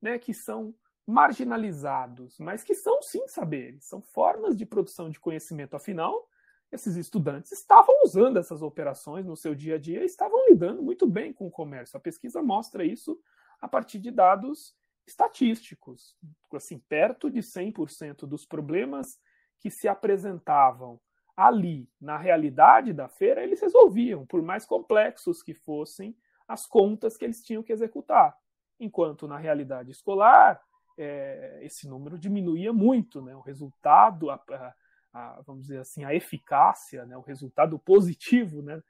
né, 0.00 0.16
que 0.16 0.32
são 0.32 0.72
marginalizados, 1.04 2.38
mas 2.38 2.62
que 2.62 2.74
são 2.76 3.02
sim 3.02 3.26
saberes, 3.26 3.84
são 3.86 4.00
formas 4.00 4.56
de 4.56 4.64
produção 4.64 5.10
de 5.10 5.18
conhecimento. 5.18 5.74
Afinal, 5.74 6.28
esses 6.70 6.96
estudantes 6.96 7.52
estavam 7.52 7.94
usando 8.04 8.38
essas 8.38 8.62
operações 8.62 9.26
no 9.26 9.36
seu 9.36 9.54
dia 9.54 9.76
a 9.76 9.78
dia 9.78 10.02
e 10.02 10.06
estavam 10.06 10.46
lidando 10.48 10.82
muito 10.82 11.06
bem 11.06 11.32
com 11.32 11.46
o 11.46 11.50
comércio. 11.50 11.96
A 11.96 12.00
pesquisa 12.00 12.42
mostra 12.42 12.84
isso 12.84 13.18
a 13.60 13.66
partir 13.66 13.98
de 13.98 14.10
dados 14.10 14.76
estatísticos. 15.06 16.16
Assim, 16.52 16.78
perto 16.78 17.30
de 17.30 17.40
100% 17.40 18.26
dos 18.26 18.44
problemas 18.44 19.18
que 19.58 19.70
se 19.70 19.88
apresentavam 19.88 21.00
ali, 21.36 21.88
na 22.00 22.18
realidade 22.18 22.92
da 22.92 23.08
feira, 23.08 23.42
eles 23.42 23.60
resolviam, 23.60 24.26
por 24.26 24.42
mais 24.42 24.66
complexos 24.66 25.42
que 25.42 25.54
fossem 25.54 26.16
as 26.46 26.66
contas 26.66 27.16
que 27.16 27.24
eles 27.24 27.42
tinham 27.42 27.62
que 27.62 27.72
executar 27.72 28.36
enquanto 28.80 29.26
na 29.26 29.36
realidade 29.36 29.90
escolar 29.90 30.60
é, 30.96 31.60
esse 31.62 31.88
número 31.88 32.18
diminuía 32.18 32.72
muito, 32.72 33.22
né? 33.22 33.34
O 33.36 33.40
resultado, 33.40 34.30
a, 34.30 34.34
a, 34.34 34.74
a, 35.12 35.40
vamos 35.46 35.62
dizer 35.62 35.80
assim, 35.80 36.04
a 36.04 36.14
eficácia, 36.14 37.04
né? 37.06 37.16
O 37.16 37.22
resultado 37.22 37.78
positivo, 37.78 38.62
né? 38.62 38.82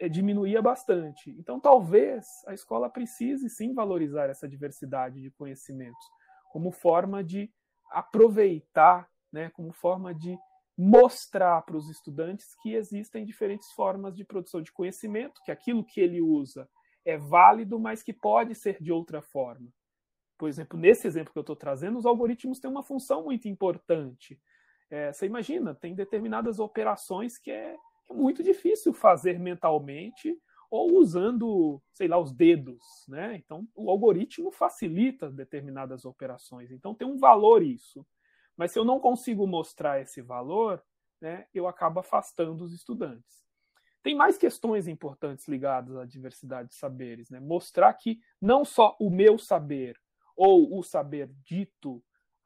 É, 0.00 0.08
diminuía 0.08 0.62
bastante. 0.62 1.30
Então, 1.38 1.60
talvez 1.60 2.26
a 2.46 2.54
escola 2.54 2.88
precise 2.88 3.50
sim 3.50 3.74
valorizar 3.74 4.30
essa 4.30 4.48
diversidade 4.48 5.20
de 5.20 5.30
conhecimentos 5.32 6.04
como 6.50 6.72
forma 6.72 7.22
de 7.22 7.52
aproveitar, 7.90 9.08
né? 9.32 9.50
Como 9.50 9.72
forma 9.72 10.14
de 10.14 10.38
mostrar 10.76 11.60
para 11.62 11.76
os 11.76 11.90
estudantes 11.90 12.56
que 12.62 12.74
existem 12.74 13.24
diferentes 13.24 13.70
formas 13.72 14.16
de 14.16 14.24
produção 14.24 14.62
de 14.62 14.72
conhecimento, 14.72 15.42
que 15.44 15.52
aquilo 15.52 15.84
que 15.84 16.00
ele 16.00 16.22
usa 16.22 16.66
é 17.04 17.18
válido, 17.18 17.78
mas 17.78 18.02
que 18.02 18.12
pode 18.12 18.54
ser 18.54 18.82
de 18.82 18.90
outra 18.90 19.20
forma. 19.20 19.70
Por 20.38 20.48
exemplo, 20.48 20.78
nesse 20.78 21.06
exemplo 21.06 21.34
que 21.34 21.38
eu 21.38 21.42
estou 21.42 21.56
trazendo, 21.56 21.98
os 21.98 22.06
algoritmos 22.06 22.58
têm 22.58 22.70
uma 22.70 22.82
função 22.82 23.24
muito 23.24 23.46
importante. 23.46 24.40
É, 24.90 25.12
você 25.12 25.26
imagina, 25.26 25.74
tem 25.74 25.94
determinadas 25.94 26.58
operações 26.58 27.38
que 27.38 27.50
é, 27.50 27.76
é 28.10 28.12
muito 28.12 28.42
difícil 28.42 28.92
fazer 28.92 29.38
mentalmente 29.38 30.36
ou 30.70 30.98
usando, 30.98 31.82
sei 31.92 32.06
lá, 32.06 32.18
os 32.18 32.32
dedos, 32.32 32.82
né? 33.08 33.34
Então, 33.36 33.66
o 33.74 33.90
algoritmo 33.90 34.52
facilita 34.52 35.30
determinadas 35.30 36.04
operações. 36.04 36.70
Então, 36.70 36.94
tem 36.94 37.06
um 37.06 37.18
valor 37.18 37.62
isso. 37.62 38.06
Mas 38.56 38.72
se 38.72 38.78
eu 38.78 38.84
não 38.84 39.00
consigo 39.00 39.46
mostrar 39.46 40.00
esse 40.00 40.20
valor, 40.20 40.82
né, 41.20 41.46
eu 41.52 41.66
acabo 41.66 41.98
afastando 41.98 42.62
os 42.62 42.72
estudantes. 42.72 43.44
Tem 44.02 44.14
mais 44.14 44.38
questões 44.38 44.86
importantes 44.86 45.46
ligadas 45.48 45.96
à 45.96 46.04
diversidade 46.04 46.70
de 46.70 46.74
saberes, 46.74 47.28
né? 47.30 47.38
Mostrar 47.40 47.92
que 47.94 48.18
não 48.40 48.64
só 48.64 48.96
o 48.98 49.10
meu 49.10 49.38
saber 49.38 49.96
ou 50.36 50.78
o 50.78 50.82
saber 50.82 51.30
dito 51.44 52.02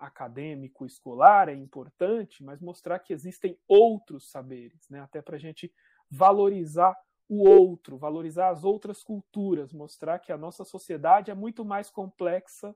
acadêmico 0.07 0.85
escolar 0.85 1.49
é 1.49 1.55
importante, 1.55 2.43
mas 2.43 2.61
mostrar 2.61 2.99
que 2.99 3.12
existem 3.12 3.59
outros 3.67 4.31
saberes, 4.31 4.88
né? 4.88 5.01
Até 5.01 5.23
para 5.23 5.37
a 5.37 5.38
gente 5.38 5.73
valorizar 6.11 6.97
o 7.29 7.49
outro, 7.49 7.97
valorizar 7.97 8.51
as 8.51 8.64
outras 8.64 9.03
culturas, 9.03 9.73
mostrar 9.73 10.19
que 10.19 10.33
a 10.33 10.38
nossa 10.38 10.64
sociedade 10.64 11.31
é 11.31 11.35
muito 11.35 11.64
mais 11.64 11.90
complexa 11.90 12.75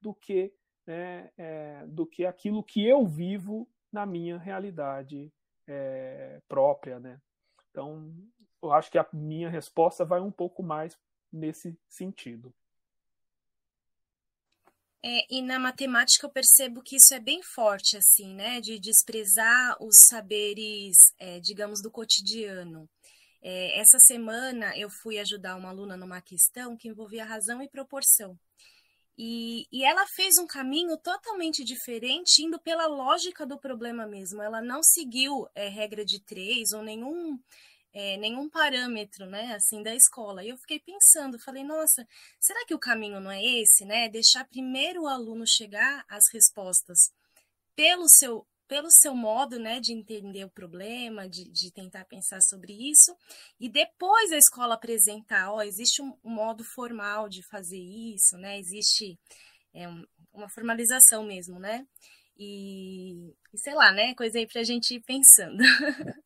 do 0.00 0.14
que 0.14 0.52
né, 0.86 1.30
é, 1.36 1.84
do 1.88 2.06
que 2.06 2.24
aquilo 2.24 2.62
que 2.62 2.86
eu 2.86 3.04
vivo 3.04 3.68
na 3.92 4.06
minha 4.06 4.38
realidade 4.38 5.32
é, 5.66 6.40
própria, 6.48 7.00
né? 7.00 7.20
Então, 7.70 8.14
eu 8.62 8.72
acho 8.72 8.90
que 8.90 8.98
a 8.98 9.06
minha 9.12 9.50
resposta 9.50 10.04
vai 10.04 10.20
um 10.20 10.30
pouco 10.30 10.62
mais 10.62 10.96
nesse 11.32 11.76
sentido. 11.88 12.54
É, 15.08 15.24
e 15.30 15.40
na 15.40 15.56
matemática 15.56 16.26
eu 16.26 16.30
percebo 16.30 16.82
que 16.82 16.96
isso 16.96 17.14
é 17.14 17.20
bem 17.20 17.40
forte, 17.40 17.96
assim, 17.96 18.34
né? 18.34 18.60
De 18.60 18.76
desprezar 18.76 19.76
os 19.80 19.98
saberes, 20.00 21.14
é, 21.16 21.38
digamos, 21.38 21.80
do 21.80 21.92
cotidiano. 21.92 22.90
É, 23.40 23.78
essa 23.78 24.00
semana 24.00 24.76
eu 24.76 24.90
fui 24.90 25.20
ajudar 25.20 25.54
uma 25.54 25.68
aluna 25.68 25.96
numa 25.96 26.20
questão 26.20 26.76
que 26.76 26.88
envolvia 26.88 27.24
razão 27.24 27.62
e 27.62 27.68
proporção. 27.68 28.36
E, 29.16 29.68
e 29.70 29.84
ela 29.84 30.04
fez 30.08 30.38
um 30.38 30.46
caminho 30.46 30.96
totalmente 30.96 31.62
diferente, 31.62 32.42
indo 32.42 32.58
pela 32.58 32.88
lógica 32.88 33.46
do 33.46 33.56
problema 33.56 34.08
mesmo. 34.08 34.42
Ela 34.42 34.60
não 34.60 34.82
seguiu 34.82 35.46
é, 35.54 35.68
regra 35.68 36.04
de 36.04 36.18
três 36.18 36.72
ou 36.72 36.82
nenhum, 36.82 37.38
é, 37.98 38.18
nenhum 38.18 38.46
parâmetro, 38.50 39.24
né, 39.24 39.54
assim, 39.54 39.82
da 39.82 39.94
escola. 39.94 40.44
E 40.44 40.50
eu 40.50 40.58
fiquei 40.58 40.78
pensando, 40.78 41.38
falei, 41.38 41.64
nossa, 41.64 42.06
será 42.38 42.62
que 42.66 42.74
o 42.74 42.78
caminho 42.78 43.18
não 43.20 43.30
é 43.30 43.42
esse, 43.42 43.86
né? 43.86 44.06
Deixar 44.06 44.44
primeiro 44.44 45.04
o 45.04 45.08
aluno 45.08 45.46
chegar 45.46 46.04
às 46.06 46.24
respostas 46.30 47.10
pelo 47.74 48.06
seu 48.08 48.46
pelo 48.68 48.90
seu 48.90 49.14
modo 49.14 49.60
né, 49.60 49.78
de 49.78 49.92
entender 49.92 50.44
o 50.44 50.50
problema, 50.50 51.28
de, 51.28 51.48
de 51.48 51.70
tentar 51.70 52.04
pensar 52.04 52.40
sobre 52.42 52.72
isso, 52.72 53.16
e 53.60 53.68
depois 53.68 54.32
a 54.32 54.36
escola 54.36 54.74
apresentar, 54.74 55.52
ó, 55.52 55.62
existe 55.62 56.02
um, 56.02 56.12
um 56.24 56.30
modo 56.30 56.64
formal 56.64 57.28
de 57.28 57.44
fazer 57.44 57.78
isso, 57.78 58.36
né? 58.36 58.58
Existe 58.58 59.16
é, 59.72 59.88
um, 59.88 60.04
uma 60.34 60.48
formalização 60.48 61.22
mesmo, 61.24 61.60
né? 61.60 61.86
E, 62.36 63.32
e, 63.54 63.58
sei 63.58 63.74
lá, 63.74 63.92
né? 63.92 64.14
Coisa 64.16 64.38
aí 64.38 64.46
pra 64.48 64.64
gente 64.64 64.96
ir 64.96 65.00
pensando. 65.00 65.62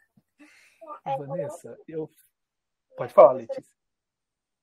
É, 1.07 1.16
Vanessa, 1.16 1.79
eu. 1.88 2.11
Pode 2.97 3.12
falar, 3.12 3.33
Letícia. 3.33 3.75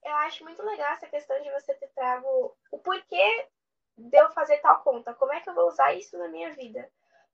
Eu 0.03 0.15
acho 0.15 0.43
muito 0.43 0.63
legal 0.63 0.93
essa 0.93 1.07
questão 1.07 1.41
de 1.41 1.51
você 1.51 1.73
ter 1.73 1.87
trago 1.89 2.55
o 2.71 2.79
porquê 2.79 3.47
de 3.97 4.17
eu 4.17 4.29
fazer 4.31 4.57
tal 4.59 4.81
conta. 4.83 5.13
Como 5.13 5.33
é 5.33 5.41
que 5.41 5.49
eu 5.49 5.53
vou 5.53 5.67
usar 5.67 5.93
isso 5.93 6.17
na 6.17 6.27
minha 6.27 6.53
vida? 6.53 6.89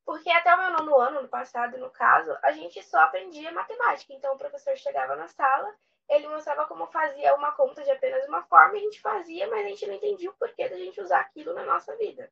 Porque 0.05 0.29
até 0.31 0.53
o 0.53 0.57
meu 0.57 0.71
nono 0.71 0.97
ano, 0.97 1.21
no 1.21 1.27
passado, 1.29 1.77
no 1.77 1.89
caso, 1.89 2.35
a 2.41 2.51
gente 2.51 2.81
só 2.83 2.99
aprendia 2.99 3.51
matemática. 3.51 4.13
Então 4.13 4.33
o 4.33 4.37
professor 4.37 4.75
chegava 4.77 5.15
na 5.15 5.27
sala, 5.27 5.73
ele 6.09 6.27
mostrava 6.27 6.65
como 6.65 6.87
fazia 6.87 7.35
uma 7.35 7.51
conta 7.53 7.83
de 7.83 7.91
apenas 7.91 8.27
uma 8.27 8.43
forma, 8.43 8.75
e 8.75 8.79
a 8.79 8.83
gente 8.83 8.99
fazia, 9.01 9.47
mas 9.49 9.65
a 9.65 9.69
gente 9.69 9.87
não 9.87 9.93
entendia 9.93 10.29
o 10.29 10.35
porquê 10.35 10.67
da 10.67 10.77
gente 10.77 10.99
usar 11.01 11.19
aquilo 11.19 11.53
na 11.53 11.63
nossa 11.63 11.95
vida. 11.95 12.31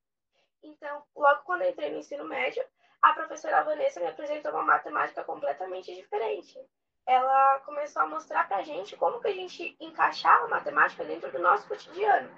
Então, 0.64 1.04
logo 1.16 1.44
quando 1.44 1.64
eu 1.64 1.70
entrei 1.70 1.92
no 1.92 2.00
ensino 2.00 2.24
médio, 2.26 2.64
a 3.02 3.14
professora 3.14 3.64
Vanessa 3.64 4.00
me 4.00 4.08
apresentou 4.08 4.52
uma 4.52 4.64
matemática 4.64 5.24
completamente 5.24 5.94
diferente. 5.94 6.58
Ela 7.06 7.60
começou 7.62 8.04
a 8.04 8.08
mostrar 8.08 8.48
pra 8.48 8.62
gente 8.62 8.96
como 8.96 9.20
que 9.20 9.28
a 9.28 9.34
gente 9.34 9.76
encaixava 9.80 10.46
a 10.46 10.50
matemática 10.50 11.04
dentro 11.04 11.32
do 11.32 11.40
nosso 11.40 11.68
cotidiano. 11.68 12.30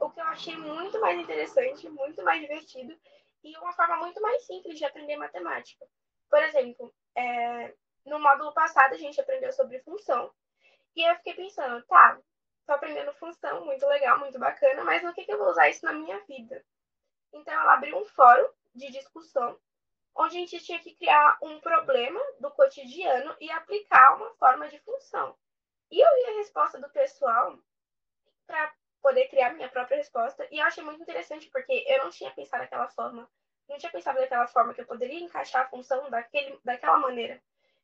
O 0.00 0.08
que 0.10 0.20
eu 0.20 0.24
achei 0.26 0.56
muito 0.56 1.00
mais 1.00 1.18
interessante, 1.18 1.88
muito 1.88 2.22
mais 2.22 2.40
divertido 2.40 2.96
e 3.42 3.56
uma 3.58 3.72
forma 3.72 3.96
muito 3.96 4.20
mais 4.22 4.46
simples 4.46 4.78
de 4.78 4.84
aprender 4.84 5.16
matemática. 5.16 5.84
Por 6.30 6.40
exemplo, 6.42 6.94
é, 7.16 7.74
no 8.06 8.18
módulo 8.20 8.54
passado 8.54 8.94
a 8.94 8.98
gente 8.98 9.20
aprendeu 9.20 9.52
sobre 9.52 9.80
função. 9.80 10.32
E 10.94 11.02
eu 11.02 11.16
fiquei 11.16 11.34
pensando, 11.34 11.84
tá, 11.86 12.18
tô 12.66 12.72
aprendendo 12.72 13.12
função, 13.14 13.64
muito 13.64 13.84
legal, 13.86 14.18
muito 14.20 14.38
bacana, 14.38 14.84
mas 14.84 15.02
no 15.02 15.12
que, 15.12 15.24
que 15.24 15.32
eu 15.32 15.38
vou 15.38 15.50
usar 15.50 15.68
isso 15.68 15.84
na 15.84 15.92
minha 15.92 16.18
vida? 16.26 16.64
Então 17.32 17.52
ela 17.52 17.74
abriu 17.74 17.98
um 17.98 18.04
fórum 18.04 18.48
de 18.74 18.90
discussão, 18.90 19.58
onde 20.14 20.36
a 20.36 20.40
gente 20.40 20.60
tinha 20.60 20.78
que 20.78 20.94
criar 20.94 21.38
um 21.42 21.60
problema 21.60 22.20
do 22.38 22.50
cotidiano 22.50 23.34
e 23.40 23.50
aplicar 23.50 24.16
uma 24.16 24.30
forma 24.34 24.68
de 24.68 24.78
função. 24.80 25.36
E 25.90 26.00
eu 26.00 26.08
li 26.16 26.34
a 26.34 26.38
resposta 26.38 26.80
do 26.80 26.88
pessoal 26.90 27.58
para 28.46 28.72
poder 29.02 29.28
criar 29.28 29.54
minha 29.54 29.68
própria 29.68 29.96
resposta. 29.96 30.46
E 30.50 30.58
eu 30.58 30.66
achei 30.66 30.82
muito 30.84 31.02
interessante, 31.02 31.48
porque 31.50 31.84
eu 31.86 32.04
não 32.04 32.10
tinha 32.10 32.30
pensado 32.30 32.62
daquela 32.62 32.88
forma. 32.88 33.28
Não 33.68 33.78
tinha 33.78 33.90
pensado 33.90 34.18
daquela 34.18 34.46
forma 34.46 34.74
que 34.74 34.80
eu 34.80 34.86
poderia 34.86 35.20
encaixar 35.20 35.62
a 35.62 35.68
função 35.68 36.10
daquele, 36.10 36.58
daquela 36.64 36.98
maneira. 36.98 37.40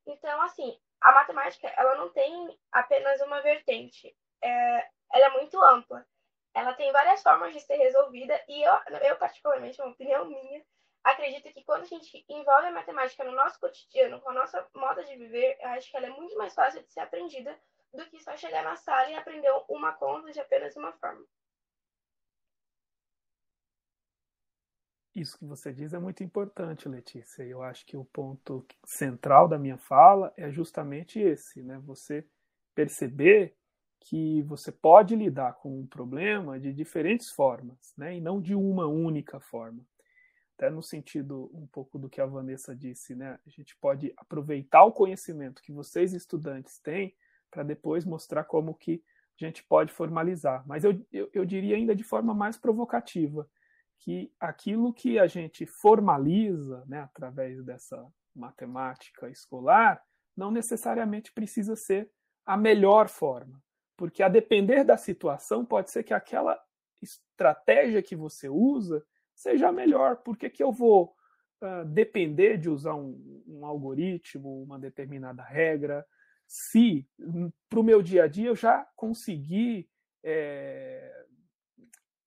Então, 0.06 0.40
assim, 0.42 0.78
a 1.00 1.12
matemática, 1.12 1.68
ela 1.76 1.96
não 1.96 2.10
tem 2.10 2.58
apenas 2.72 3.20
uma 3.20 3.40
vertente. 3.40 4.16
É, 4.42 4.88
ela 5.12 5.26
é 5.26 5.30
muito 5.30 5.60
ampla. 5.62 6.06
Ela 6.54 6.74
tem 6.74 6.90
várias 6.92 7.22
formas 7.22 7.52
de 7.52 7.60
ser 7.60 7.76
resolvida. 7.76 8.40
E 8.48 8.62
eu, 8.62 8.72
eu 9.02 9.16
particularmente, 9.16 9.80
uma 9.80 9.90
opinião 9.90 10.24
minha, 10.24 10.64
acredito 11.06 11.52
que 11.52 11.64
quando 11.64 11.82
a 11.82 11.86
gente 11.86 12.24
envolve 12.28 12.66
a 12.66 12.72
matemática 12.72 13.24
no 13.24 13.32
nosso 13.32 13.60
cotidiano, 13.60 14.20
com 14.20 14.30
a 14.30 14.34
nossa 14.34 14.66
moda 14.74 15.04
de 15.04 15.16
viver, 15.16 15.56
eu 15.60 15.68
acho 15.70 15.90
que 15.90 15.96
ela 15.96 16.06
é 16.06 16.10
muito 16.10 16.36
mais 16.36 16.54
fácil 16.54 16.82
de 16.82 16.92
ser 16.92 17.00
aprendida 17.00 17.56
do 17.94 18.04
que 18.06 18.20
só 18.20 18.36
chegar 18.36 18.64
na 18.64 18.76
sala 18.76 19.08
e 19.08 19.14
aprender 19.14 19.50
uma 19.68 19.92
conta 19.92 20.30
de 20.32 20.40
apenas 20.40 20.76
uma 20.76 20.92
forma. 20.92 21.24
Isso 25.14 25.38
que 25.38 25.46
você 25.46 25.72
diz 25.72 25.94
é 25.94 25.98
muito 25.98 26.22
importante, 26.22 26.88
Letícia. 26.88 27.42
Eu 27.42 27.62
acho 27.62 27.86
que 27.86 27.96
o 27.96 28.04
ponto 28.04 28.66
central 28.84 29.48
da 29.48 29.58
minha 29.58 29.78
fala 29.78 30.30
é 30.36 30.50
justamente 30.50 31.18
esse, 31.18 31.62
né? 31.62 31.78
Você 31.86 32.28
perceber 32.74 33.56
que 33.98 34.42
você 34.42 34.70
pode 34.70 35.16
lidar 35.16 35.54
com 35.54 35.80
um 35.80 35.86
problema 35.86 36.60
de 36.60 36.70
diferentes 36.70 37.30
formas, 37.30 37.94
né? 37.96 38.16
E 38.16 38.20
não 38.20 38.42
de 38.42 38.54
uma 38.54 38.86
única 38.86 39.40
forma. 39.40 39.82
Até 40.56 40.70
no 40.70 40.82
sentido 40.82 41.50
um 41.52 41.66
pouco 41.66 41.98
do 41.98 42.08
que 42.08 42.20
a 42.20 42.26
Vanessa 42.26 42.74
disse, 42.74 43.14
né? 43.14 43.38
A 43.46 43.50
gente 43.50 43.76
pode 43.76 44.12
aproveitar 44.16 44.84
o 44.84 44.92
conhecimento 44.92 45.60
que 45.62 45.70
vocês 45.70 46.14
estudantes 46.14 46.78
têm 46.78 47.14
para 47.50 47.62
depois 47.62 48.06
mostrar 48.06 48.44
como 48.44 48.74
que 48.74 49.02
a 49.38 49.44
gente 49.44 49.62
pode 49.62 49.92
formalizar. 49.92 50.64
Mas 50.66 50.82
eu, 50.82 51.04
eu, 51.12 51.28
eu 51.32 51.44
diria 51.44 51.76
ainda 51.76 51.94
de 51.94 52.02
forma 52.02 52.34
mais 52.34 52.56
provocativa 52.56 53.48
que 53.98 54.32
aquilo 54.40 54.94
que 54.94 55.18
a 55.18 55.26
gente 55.26 55.66
formaliza 55.66 56.84
né, 56.86 57.00
através 57.00 57.62
dessa 57.62 58.06
matemática 58.34 59.28
escolar 59.28 60.02
não 60.36 60.50
necessariamente 60.50 61.32
precisa 61.32 61.76
ser 61.76 62.10
a 62.44 62.56
melhor 62.56 63.08
forma, 63.08 63.62
porque 63.96 64.22
a 64.22 64.28
depender 64.28 64.84
da 64.84 64.96
situação 64.96 65.64
pode 65.64 65.90
ser 65.90 66.04
que 66.04 66.14
aquela 66.14 66.58
estratégia 67.02 68.02
que 68.02 68.14
você 68.14 68.48
usa 68.48 69.04
seja 69.36 69.70
melhor. 69.70 70.16
Por 70.16 70.36
que, 70.36 70.50
que 70.50 70.62
eu 70.62 70.72
vou 70.72 71.14
uh, 71.62 71.84
depender 71.84 72.56
de 72.56 72.68
usar 72.68 72.94
um, 72.94 73.44
um 73.46 73.64
algoritmo, 73.64 74.62
uma 74.62 74.78
determinada 74.78 75.42
regra, 75.42 76.04
se 76.46 77.06
hum, 77.20 77.52
para 77.68 77.80
o 77.80 77.84
meu 77.84 78.02
dia 78.02 78.24
a 78.24 78.26
dia 78.26 78.48
eu 78.48 78.56
já 78.56 78.88
consegui 78.96 79.88
é, 80.24 81.24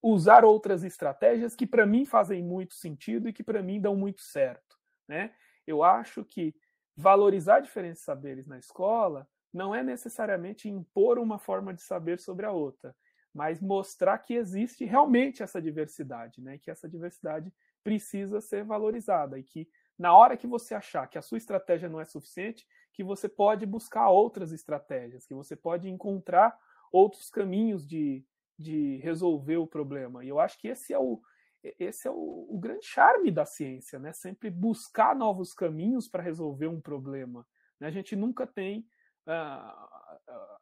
usar 0.01 0.45
outras 0.45 0.83
estratégias 0.83 1.55
que 1.55 1.65
para 1.65 1.85
mim 1.85 2.05
fazem 2.05 2.43
muito 2.43 2.73
sentido 2.73 3.27
e 3.27 3.33
que 3.33 3.43
para 3.43 3.63
mim 3.63 3.81
dão 3.81 3.95
muito 3.95 4.21
certo. 4.21 4.77
Né? 5.07 5.33
Eu 5.65 5.83
acho 5.83 6.23
que 6.23 6.53
valorizar 6.95 7.61
diferentes 7.61 8.03
saberes 8.03 8.45
na 8.45 8.59
escola 8.59 9.27
não 9.53 9.73
é 9.73 9.81
necessariamente 9.81 10.69
impor 10.69 11.17
uma 11.17 11.39
forma 11.39 11.73
de 11.73 11.81
saber 11.81 12.19
sobre 12.19 12.45
a 12.45 12.51
outra, 12.51 12.95
mas 13.33 13.61
mostrar 13.61 14.17
que 14.19 14.33
existe 14.33 14.85
realmente 14.85 15.43
essa 15.43 15.61
diversidade, 15.61 16.41
né? 16.41 16.57
que 16.57 16.71
essa 16.71 16.89
diversidade 16.89 17.53
precisa 17.83 18.41
ser 18.41 18.63
valorizada 18.63 19.37
e 19.37 19.43
que 19.43 19.67
na 19.97 20.15
hora 20.15 20.37
que 20.37 20.47
você 20.47 20.73
achar 20.73 21.07
que 21.07 21.17
a 21.17 21.21
sua 21.21 21.37
estratégia 21.37 21.89
não 21.89 21.99
é 21.99 22.05
suficiente, 22.05 22.65
que 22.93 23.03
você 23.03 23.27
pode 23.27 23.65
buscar 23.65 24.09
outras 24.09 24.51
estratégias, 24.51 25.25
que 25.25 25.33
você 25.33 25.55
pode 25.55 25.89
encontrar 25.89 26.57
outros 26.91 27.29
caminhos 27.29 27.85
de, 27.85 28.25
de 28.57 28.97
resolver 28.97 29.57
o 29.57 29.67
problema. 29.67 30.23
E 30.23 30.29
eu 30.29 30.39
acho 30.39 30.57
que 30.59 30.69
esse 30.69 30.93
é 30.93 30.99
o, 30.99 31.21
esse 31.61 32.07
é 32.07 32.11
o, 32.11 32.47
o 32.49 32.57
grande 32.57 32.85
charme 32.85 33.29
da 33.29 33.45
ciência, 33.45 33.99
né? 33.99 34.13
Sempre 34.13 34.49
buscar 34.49 35.15
novos 35.15 35.53
caminhos 35.53 36.07
para 36.07 36.23
resolver 36.23 36.67
um 36.67 36.79
problema. 36.79 37.45
Né? 37.79 37.87
A 37.87 37.91
gente 37.91 38.15
nunca 38.15 38.47
tem 38.47 38.87
uh, 39.27 40.59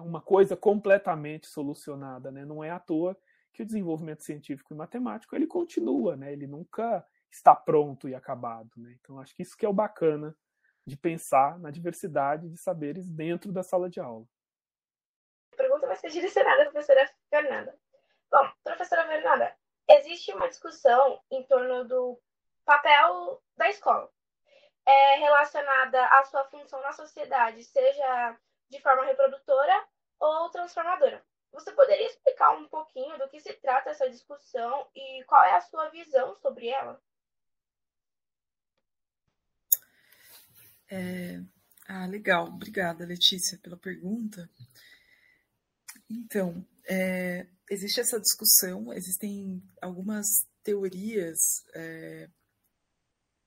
uma 0.00 0.20
coisa 0.20 0.56
completamente 0.56 1.46
solucionada, 1.46 2.30
né? 2.30 2.44
Não 2.44 2.62
é 2.62 2.70
à 2.70 2.78
toa 2.78 3.16
que 3.52 3.62
o 3.62 3.66
desenvolvimento 3.66 4.22
científico 4.22 4.72
e 4.72 4.76
matemático 4.76 5.34
ele 5.36 5.46
continua, 5.46 6.16
né? 6.16 6.32
Ele 6.32 6.46
nunca 6.46 7.06
está 7.30 7.54
pronto 7.54 8.08
e 8.08 8.14
acabado. 8.14 8.70
Né? 8.76 8.96
Então, 9.00 9.18
acho 9.18 9.34
que 9.34 9.42
isso 9.42 9.56
que 9.56 9.64
é 9.64 9.68
o 9.68 9.72
bacana 9.72 10.36
de 10.86 10.96
pensar 10.96 11.58
na 11.58 11.70
diversidade 11.70 12.48
de 12.48 12.56
saberes 12.56 13.08
dentro 13.08 13.52
da 13.52 13.62
sala 13.62 13.88
de 13.88 14.00
aula. 14.00 14.26
Pergunta 15.56 15.86
vai 15.86 15.96
ser 15.96 16.10
direcionada 16.10 16.62
à 16.62 16.70
professora 16.70 17.10
Fernanda. 17.30 17.78
Bom, 18.30 18.50
professora 18.64 19.06
Fernanda, 19.06 19.54
existe 19.88 20.32
uma 20.32 20.48
discussão 20.48 21.20
em 21.30 21.42
torno 21.44 21.84
do 21.84 22.20
papel 22.64 23.42
da 23.56 23.68
escola 23.68 24.10
é, 24.86 25.16
relacionada 25.16 26.04
à 26.06 26.24
sua 26.24 26.44
função 26.44 26.80
na 26.80 26.92
sociedade, 26.92 27.62
seja 27.64 28.38
de 28.72 28.80
forma 28.80 29.04
reprodutora 29.04 29.86
ou 30.18 30.50
transformadora. 30.50 31.22
Você 31.52 31.70
poderia 31.72 32.06
explicar 32.06 32.56
um 32.56 32.66
pouquinho 32.68 33.18
do 33.18 33.28
que 33.28 33.38
se 33.38 33.52
trata 33.54 33.90
essa 33.90 34.08
discussão 34.08 34.88
e 34.96 35.22
qual 35.24 35.44
é 35.44 35.54
a 35.54 35.60
sua 35.60 35.90
visão 35.90 36.34
sobre 36.36 36.68
ela? 36.68 37.00
É... 40.90 41.40
Ah, 41.86 42.06
legal. 42.06 42.46
Obrigada, 42.46 43.04
Letícia, 43.04 43.58
pela 43.58 43.76
pergunta. 43.76 44.48
Então, 46.08 46.66
é, 46.88 47.46
existe 47.68 48.00
essa 48.00 48.18
discussão, 48.18 48.92
existem 48.94 49.62
algumas 49.82 50.26
teorias 50.62 51.38
é, 51.74 52.30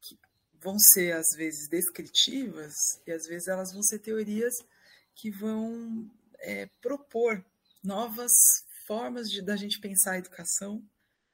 que 0.01 0.19
vão 0.61 0.77
ser, 0.77 1.13
às 1.13 1.35
vezes, 1.35 1.67
descritivas, 1.69 2.73
e 3.07 3.11
às 3.11 3.25
vezes 3.25 3.47
elas 3.47 3.71
vão 3.73 3.81
ser 3.81 3.99
teorias 3.99 4.53
que 5.15 5.31
vão 5.31 6.11
é, 6.39 6.67
propor 6.81 7.43
novas 7.83 8.31
formas 8.85 9.29
de 9.29 9.41
da 9.41 9.55
gente 9.55 9.79
pensar 9.79 10.13
a 10.13 10.17
educação 10.17 10.83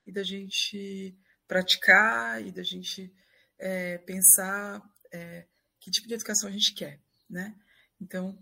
e 0.05 0.11
da 0.11 0.23
gente 0.23 1.17
praticar 1.47 2.45
e 2.45 2.51
da 2.51 2.63
gente 2.63 3.13
é, 3.57 3.97
pensar 3.99 4.81
é, 5.11 5.45
que 5.79 5.91
tipo 5.91 6.07
de 6.07 6.13
educação 6.13 6.47
a 6.47 6.51
gente 6.51 6.73
quer, 6.73 6.99
né? 7.29 7.55
Então, 7.99 8.37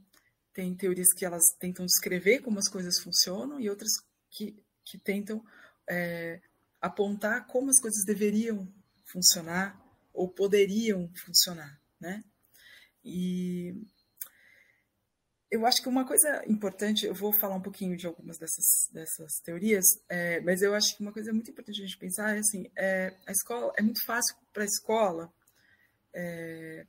tem 0.54 0.76
teorias 0.76 1.12
que 1.14 1.26
elas 1.26 1.44
tentam 1.60 1.86
descrever 1.86 2.40
como 2.40 2.60
as 2.60 2.68
coisas 2.68 3.00
funcionam 3.00 3.60
e 3.60 3.70
outras 3.70 3.92
que, 4.30 4.62
que 4.86 4.98
tentam 4.98 5.44
é, 5.90 6.42
apontar 6.82 7.48
como 7.48 7.70
as 7.70 7.80
coisas 7.80 8.06
deveriam 8.06 8.72
funcionar 9.06 9.80
ou 10.14 10.30
poderiam 10.30 11.10
funcionar, 11.16 11.80
né? 12.00 12.24
E 13.04 13.74
eu 15.52 15.66
acho 15.66 15.82
que 15.82 15.90
uma 15.90 16.06
coisa 16.06 16.44
importante, 16.48 17.06
eu 17.06 17.14
vou 17.14 17.34
falar 17.34 17.56
um 17.56 17.62
pouquinho 17.62 17.98
de 17.98 18.06
algumas 18.06 18.38
dessas, 18.38 18.88
dessas 18.92 19.40
teorias, 19.44 19.86
é, 20.08 20.40
mas 20.42 20.62
eu 20.62 20.76
acho 20.76 20.96
que 20.96 21.02
uma 21.02 21.12
coisa 21.12 21.34
muito 21.34 21.50
importante 21.50 21.82
a 21.82 21.86
gente 21.86 21.98
pensar 21.98 22.36
é 22.36 22.40
assim, 22.40 22.70
é, 22.76 23.16
a 23.26 23.32
escola 23.32 23.74
é 23.76 23.82
muito 23.82 24.06
fácil 24.06 24.36
para 24.54 24.64
a 24.64 24.66
escola 24.66 25.34
é, 26.14 26.86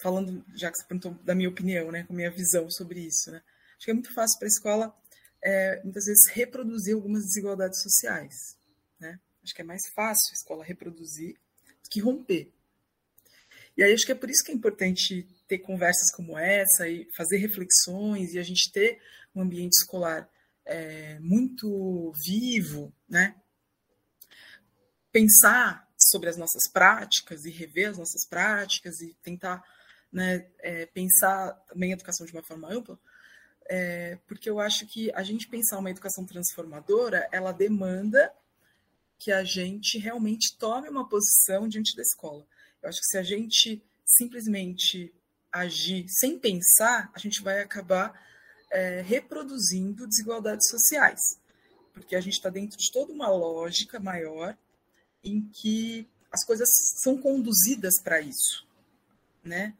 falando, 0.00 0.44
já 0.54 0.70
que 0.70 0.78
você 0.78 0.84
perguntou 0.84 1.14
da 1.24 1.34
minha 1.34 1.48
opinião, 1.48 1.90
né, 1.90 2.04
com 2.04 2.14
minha 2.14 2.30
visão 2.30 2.70
sobre 2.70 3.00
isso, 3.00 3.30
né? 3.32 3.42
Acho 3.76 3.84
que 3.84 3.90
é 3.90 3.94
muito 3.94 4.12
fácil 4.12 4.38
para 4.38 4.46
a 4.46 4.48
escola, 4.48 4.96
é, 5.42 5.82
muitas 5.82 6.04
vezes, 6.04 6.28
reproduzir 6.30 6.94
algumas 6.94 7.24
desigualdades 7.24 7.80
sociais, 7.82 8.34
né? 9.00 9.20
Acho 9.42 9.54
que 9.54 9.62
é 9.62 9.64
mais 9.64 9.82
fácil 9.94 10.30
a 10.30 10.34
escola 10.34 10.64
reproduzir 10.64 11.34
do 11.82 11.90
que 11.90 12.00
romper. 12.00 12.52
E 13.78 13.82
aí 13.84 13.94
acho 13.94 14.04
que 14.04 14.10
é 14.10 14.14
por 14.16 14.28
isso 14.28 14.42
que 14.44 14.50
é 14.50 14.54
importante 14.54 15.24
ter 15.46 15.58
conversas 15.58 16.10
como 16.10 16.36
essa 16.36 16.88
e 16.88 17.08
fazer 17.16 17.36
reflexões 17.36 18.34
e 18.34 18.38
a 18.40 18.42
gente 18.42 18.72
ter 18.72 19.00
um 19.32 19.40
ambiente 19.40 19.74
escolar 19.74 20.28
é, 20.64 21.16
muito 21.20 22.12
vivo, 22.26 22.92
né? 23.08 23.36
Pensar 25.12 25.88
sobre 25.96 26.28
as 26.28 26.36
nossas 26.36 26.68
práticas 26.72 27.44
e 27.44 27.50
rever 27.50 27.90
as 27.90 27.98
nossas 27.98 28.26
práticas 28.26 29.00
e 29.00 29.14
tentar 29.22 29.62
né, 30.12 30.48
é, 30.58 30.86
pensar 30.86 31.52
também 31.68 31.92
a 31.92 31.94
educação 31.94 32.26
de 32.26 32.32
uma 32.32 32.42
forma 32.42 32.72
ampla, 32.72 32.98
é, 33.66 34.18
porque 34.26 34.50
eu 34.50 34.58
acho 34.58 34.86
que 34.86 35.12
a 35.12 35.22
gente 35.22 35.46
pensar 35.46 35.78
uma 35.78 35.90
educação 35.90 36.26
transformadora, 36.26 37.28
ela 37.30 37.52
demanda 37.52 38.32
que 39.18 39.30
a 39.30 39.44
gente 39.44 39.98
realmente 39.98 40.56
tome 40.56 40.88
uma 40.88 41.08
posição 41.08 41.68
diante 41.68 41.94
da 41.94 42.02
escola. 42.02 42.44
Eu 42.82 42.88
acho 42.88 43.00
que 43.00 43.06
se 43.06 43.18
a 43.18 43.22
gente 43.22 43.82
simplesmente 44.04 45.14
agir 45.52 46.06
sem 46.08 46.38
pensar, 46.38 47.10
a 47.14 47.18
gente 47.18 47.42
vai 47.42 47.60
acabar 47.60 48.12
é, 48.70 49.00
reproduzindo 49.00 50.06
desigualdades 50.06 50.68
sociais, 50.68 51.20
porque 51.92 52.14
a 52.14 52.20
gente 52.20 52.34
está 52.34 52.50
dentro 52.50 52.76
de 52.76 52.90
toda 52.92 53.12
uma 53.12 53.28
lógica 53.28 53.98
maior 53.98 54.56
em 55.24 55.48
que 55.48 56.08
as 56.30 56.44
coisas 56.44 56.68
são 57.02 57.18
conduzidas 57.18 58.00
para 58.00 58.20
isso, 58.20 58.66
né? 59.42 59.74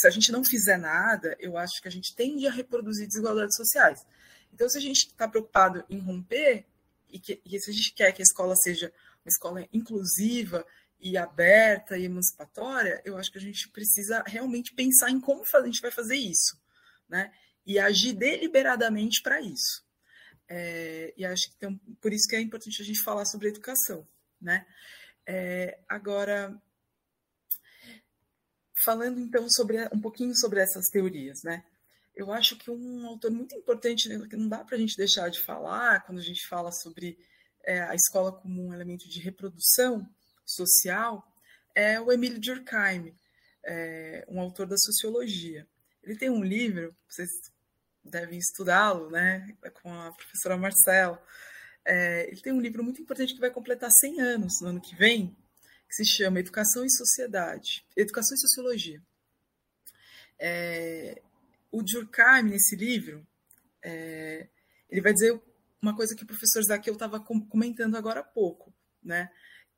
se 0.00 0.06
a 0.06 0.10
gente 0.10 0.32
não 0.32 0.44
fizer 0.44 0.78
nada, 0.78 1.36
eu 1.38 1.56
acho 1.58 1.80
que 1.82 1.88
a 1.88 1.90
gente 1.90 2.14
tende 2.14 2.46
a 2.46 2.50
reproduzir 2.50 3.06
desigualdades 3.06 3.56
sociais. 3.56 4.04
Então, 4.52 4.68
se 4.68 4.78
a 4.78 4.80
gente 4.80 5.08
está 5.08 5.28
preocupado 5.28 5.84
em 5.90 5.98
romper, 5.98 6.64
e, 7.08 7.18
que, 7.18 7.40
e 7.44 7.60
se 7.60 7.70
a 7.70 7.74
gente 7.74 7.92
quer 7.92 8.12
que 8.12 8.22
a 8.22 8.24
escola 8.24 8.54
seja 8.56 8.92
uma 9.24 9.28
escola 9.28 9.68
inclusiva 9.72 10.64
e 11.00 11.16
aberta 11.16 11.96
e 11.96 12.04
emancipatória, 12.04 13.00
eu 13.04 13.16
acho 13.16 13.32
que 13.32 13.38
a 13.38 13.40
gente 13.40 13.68
precisa 13.70 14.22
realmente 14.26 14.74
pensar 14.74 15.10
em 15.10 15.20
como 15.20 15.42
a 15.52 15.64
gente 15.64 15.80
vai 15.80 15.90
fazer 15.90 16.16
isso, 16.16 16.60
né? 17.08 17.32
E 17.66 17.78
agir 17.78 18.12
deliberadamente 18.12 19.22
para 19.22 19.40
isso. 19.40 19.84
É, 20.48 21.14
e 21.16 21.24
acho 21.24 21.50
que 21.50 21.56
tem, 21.56 21.76
por 22.00 22.12
isso 22.12 22.28
que 22.28 22.36
é 22.36 22.40
importante 22.40 22.82
a 22.82 22.84
gente 22.84 23.02
falar 23.02 23.24
sobre 23.24 23.48
educação, 23.48 24.06
né? 24.40 24.66
É, 25.26 25.78
agora, 25.88 26.60
falando 28.84 29.20
então 29.20 29.48
sobre 29.48 29.88
um 29.92 30.00
pouquinho 30.00 30.36
sobre 30.36 30.60
essas 30.60 30.86
teorias, 30.88 31.42
né? 31.42 31.64
Eu 32.14 32.32
acho 32.32 32.56
que 32.56 32.70
um 32.70 33.06
autor 33.06 33.30
muito 33.30 33.54
importante 33.54 34.08
né, 34.08 34.26
que 34.28 34.36
não 34.36 34.48
dá 34.48 34.64
para 34.64 34.76
a 34.76 34.78
gente 34.78 34.96
deixar 34.96 35.30
de 35.30 35.40
falar 35.40 36.04
quando 36.04 36.18
a 36.18 36.22
gente 36.22 36.46
fala 36.48 36.70
sobre 36.72 37.18
é, 37.64 37.80
a 37.82 37.94
escola 37.94 38.32
como 38.32 38.66
um 38.66 38.74
elemento 38.74 39.08
de 39.08 39.20
reprodução 39.20 40.06
social 40.50 41.26
é 41.74 42.00
o 42.00 42.12
Emílio 42.12 42.40
Durkheim, 42.40 43.14
é, 43.64 44.24
um 44.28 44.40
autor 44.40 44.66
da 44.66 44.76
sociologia. 44.76 45.66
Ele 46.02 46.16
tem 46.16 46.30
um 46.30 46.42
livro, 46.42 46.94
vocês 47.08 47.30
devem 48.04 48.38
estudá-lo, 48.38 49.10
né, 49.10 49.56
com 49.82 49.92
a 49.92 50.12
professora 50.12 50.56
Marcela. 50.56 51.22
É, 51.84 52.28
ele 52.28 52.40
tem 52.40 52.52
um 52.52 52.60
livro 52.60 52.82
muito 52.82 53.00
importante 53.00 53.34
que 53.34 53.40
vai 53.40 53.50
completar 53.50 53.90
100 53.90 54.20
anos 54.20 54.60
no 54.60 54.68
ano 54.68 54.80
que 54.80 54.94
vem, 54.96 55.36
que 55.88 55.94
se 55.94 56.04
chama 56.04 56.40
Educação 56.40 56.84
e 56.84 56.90
Sociedade, 56.90 57.84
Educação 57.96 58.34
e 58.34 58.40
Sociologia. 58.40 59.02
É, 60.38 61.20
o 61.70 61.82
Durkheim, 61.82 62.42
nesse 62.44 62.74
livro, 62.74 63.26
é, 63.82 64.48
ele 64.88 65.00
vai 65.00 65.12
dizer 65.12 65.40
uma 65.80 65.94
coisa 65.94 66.14
que 66.14 66.24
o 66.24 66.26
professor 66.26 66.62
Zaqueu 66.62 66.94
estava 66.94 67.20
comentando 67.20 67.96
agora 67.96 68.20
há 68.20 68.24
pouco, 68.24 68.72
né? 69.02 69.30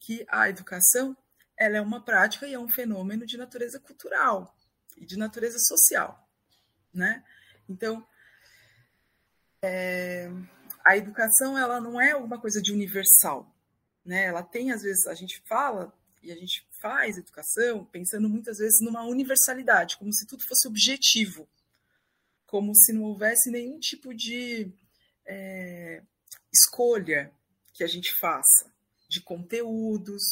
Que 0.02 0.26
a 0.28 0.48
educação 0.48 1.16
ela 1.56 1.76
é 1.76 1.80
uma 1.80 2.04
prática 2.04 2.46
e 2.46 2.54
é 2.54 2.58
um 2.58 2.68
fenômeno 2.68 3.24
de 3.24 3.38
natureza 3.38 3.78
cultural 3.78 4.56
e 4.96 5.06
de 5.06 5.16
natureza 5.16 5.58
social. 5.60 6.28
Né? 6.92 7.24
Então, 7.68 8.04
é, 9.62 10.28
a 10.84 10.96
educação 10.96 11.56
ela 11.56 11.80
não 11.80 12.00
é 12.00 12.10
alguma 12.10 12.40
coisa 12.40 12.60
de 12.60 12.72
universal. 12.72 13.54
Né? 14.04 14.24
Ela 14.24 14.42
tem, 14.42 14.72
às 14.72 14.82
vezes, 14.82 15.06
a 15.06 15.14
gente 15.14 15.40
fala 15.46 15.96
e 16.20 16.32
a 16.32 16.36
gente 16.36 16.66
faz 16.80 17.16
educação 17.16 17.84
pensando 17.84 18.28
muitas 18.28 18.58
vezes 18.58 18.80
numa 18.80 19.04
universalidade, 19.04 19.96
como 19.98 20.12
se 20.12 20.26
tudo 20.26 20.44
fosse 20.44 20.66
objetivo, 20.66 21.48
como 22.44 22.74
se 22.74 22.92
não 22.92 23.04
houvesse 23.04 23.50
nenhum 23.50 23.78
tipo 23.78 24.12
de 24.12 24.72
é, 25.24 26.02
escolha 26.52 27.32
que 27.72 27.84
a 27.84 27.86
gente 27.86 28.12
faça 28.18 28.71
de 29.12 29.20
conteúdos, 29.20 30.22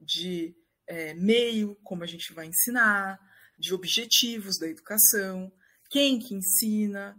de 0.00 0.56
é, 0.86 1.14
meio, 1.14 1.76
como 1.84 2.02
a 2.02 2.06
gente 2.06 2.32
vai 2.32 2.46
ensinar, 2.46 3.20
de 3.58 3.74
objetivos 3.74 4.58
da 4.58 4.66
educação, 4.66 5.52
quem 5.90 6.18
que 6.18 6.34
ensina, 6.34 7.16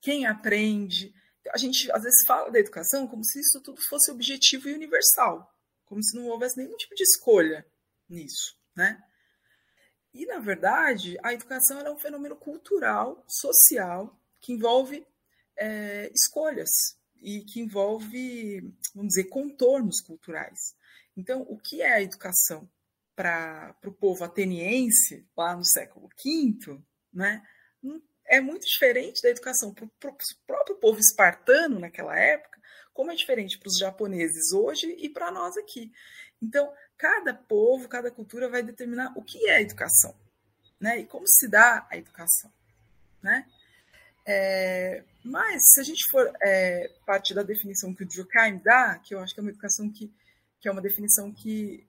quem 0.00 0.26
aprende. 0.26 1.12
A 1.52 1.58
gente 1.58 1.90
às 1.90 2.02
vezes 2.02 2.24
fala 2.24 2.50
da 2.50 2.58
educação 2.58 3.06
como 3.06 3.24
se 3.24 3.40
isso 3.40 3.60
tudo 3.60 3.80
fosse 3.88 4.10
objetivo 4.10 4.68
e 4.68 4.74
universal 4.74 5.52
como 5.92 6.02
se 6.02 6.16
não 6.16 6.28
houvesse 6.28 6.56
nenhum 6.56 6.74
tipo 6.74 6.94
de 6.94 7.02
escolha 7.02 7.66
nisso, 8.08 8.56
né? 8.74 8.98
E, 10.14 10.24
na 10.24 10.38
verdade, 10.38 11.18
a 11.22 11.34
educação 11.34 11.80
é 11.80 11.90
um 11.90 11.98
fenômeno 11.98 12.34
cultural, 12.34 13.22
social, 13.28 14.18
que 14.40 14.54
envolve 14.54 15.06
é, 15.54 16.10
escolhas 16.14 16.96
e 17.22 17.44
que 17.44 17.60
envolve, 17.60 18.60
vamos 18.94 19.14
dizer, 19.14 19.24
contornos 19.24 20.00
culturais. 20.00 20.74
Então, 21.16 21.42
o 21.42 21.58
que 21.58 21.80
é 21.82 21.92
a 21.92 22.02
educação 22.02 22.68
para 23.14 23.74
o 23.84 23.92
povo 23.92 24.24
ateniense, 24.24 25.26
lá 25.36 25.54
no 25.54 25.64
século 25.64 26.08
V, 26.08 26.80
né, 27.12 27.42
é 28.26 28.40
muito 28.40 28.66
diferente 28.66 29.22
da 29.22 29.28
educação 29.28 29.72
para 29.72 29.84
o 29.84 29.90
próprio 30.46 30.76
povo 30.76 30.98
espartano 30.98 31.78
naquela 31.78 32.18
época, 32.18 32.60
como 32.92 33.10
é 33.10 33.14
diferente 33.14 33.58
para 33.58 33.68
os 33.68 33.78
japoneses 33.78 34.52
hoje 34.52 34.94
e 34.98 35.08
para 35.08 35.30
nós 35.30 35.56
aqui. 35.56 35.92
Então, 36.40 36.72
cada 36.96 37.34
povo, 37.34 37.88
cada 37.88 38.10
cultura 38.10 38.48
vai 38.48 38.62
determinar 38.62 39.12
o 39.16 39.22
que 39.22 39.48
é 39.48 39.56
a 39.56 39.60
educação, 39.60 40.14
né? 40.80 40.98
E 40.98 41.06
como 41.06 41.26
se 41.26 41.48
dá 41.48 41.86
a 41.90 41.96
educação, 41.96 42.52
né? 43.22 43.46
É, 44.26 45.04
mas, 45.24 45.62
se 45.72 45.80
a 45.80 45.84
gente 45.84 46.10
for 46.10 46.32
é, 46.42 46.88
partir 47.06 47.34
da 47.34 47.42
definição 47.42 47.94
que 47.94 48.02
o 48.02 48.08
Durkheim 48.08 48.58
dá, 48.58 48.98
que 48.98 49.14
eu 49.14 49.20
acho 49.20 49.32
que 49.32 49.40
é 49.40 49.42
uma 49.42 49.50
educação 49.50 49.90
que, 49.90 50.12
que 50.60 50.68
é 50.68 50.72
uma 50.72 50.82
definição 50.82 51.32
que 51.32 51.86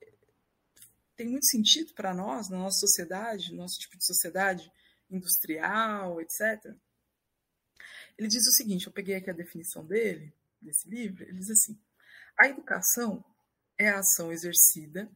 tem 1.15 1.27
muito 1.27 1.45
sentido 1.47 1.93
para 1.93 2.13
nós, 2.13 2.49
na 2.49 2.57
nossa 2.57 2.79
sociedade, 2.79 3.51
no 3.51 3.57
nosso 3.57 3.79
tipo 3.79 3.97
de 3.97 4.05
sociedade 4.05 4.71
industrial, 5.09 6.21
etc. 6.21 6.75
Ele 8.17 8.27
diz 8.27 8.45
o 8.47 8.51
seguinte: 8.51 8.87
eu 8.87 8.93
peguei 8.93 9.15
aqui 9.15 9.29
a 9.29 9.33
definição 9.33 9.85
dele, 9.85 10.33
desse 10.61 10.87
livro, 10.87 11.23
ele 11.23 11.37
diz 11.37 11.49
assim: 11.49 11.79
a 12.37 12.47
educação 12.47 13.23
é 13.77 13.89
a 13.89 13.99
ação 13.99 14.31
exercida 14.31 15.09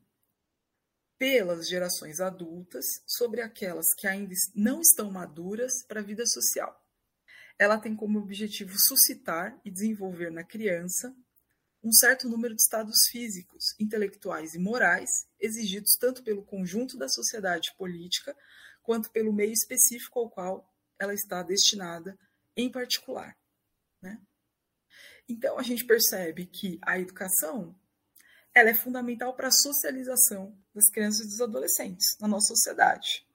pelas 1.17 1.67
gerações 1.67 2.19
adultas 2.19 2.85
sobre 3.05 3.41
aquelas 3.41 3.93
que 3.93 4.07
ainda 4.07 4.33
não 4.55 4.81
estão 4.81 5.11
maduras 5.11 5.83
para 5.87 5.99
a 5.99 6.03
vida 6.03 6.25
social. 6.25 6.86
Ela 7.59 7.79
tem 7.79 7.95
como 7.95 8.19
objetivo 8.19 8.73
suscitar 8.77 9.59
e 9.65 9.71
desenvolver 9.71 10.31
na 10.31 10.43
criança 10.43 11.15
um 11.83 11.91
certo 11.91 12.27
número 12.27 12.55
de 12.55 12.61
estados 12.61 13.07
físicos, 13.09 13.73
intelectuais 13.79 14.53
e 14.53 14.59
morais 14.59 15.09
exigidos 15.39 15.95
tanto 15.99 16.23
pelo 16.23 16.43
conjunto 16.43 16.97
da 16.97 17.07
sociedade 17.07 17.73
política 17.77 18.35
quanto 18.83 19.11
pelo 19.11 19.33
meio 19.33 19.51
específico 19.51 20.19
ao 20.19 20.29
qual 20.29 20.73
ela 20.99 21.13
está 21.13 21.43
destinada 21.43 22.17
em 22.55 22.71
particular. 22.71 23.37
Né? 24.01 24.19
Então 25.29 25.57
a 25.57 25.63
gente 25.63 25.85
percebe 25.85 26.45
que 26.45 26.79
a 26.81 26.99
educação 26.99 27.75
ela 28.53 28.69
é 28.69 28.73
fundamental 28.73 29.35
para 29.35 29.49
a 29.49 29.51
socialização 29.51 30.57
das 30.73 30.89
crianças 30.89 31.25
e 31.25 31.29
dos 31.29 31.41
adolescentes 31.41 32.17
na 32.19 32.27
nossa 32.27 32.47
sociedade. 32.47 33.27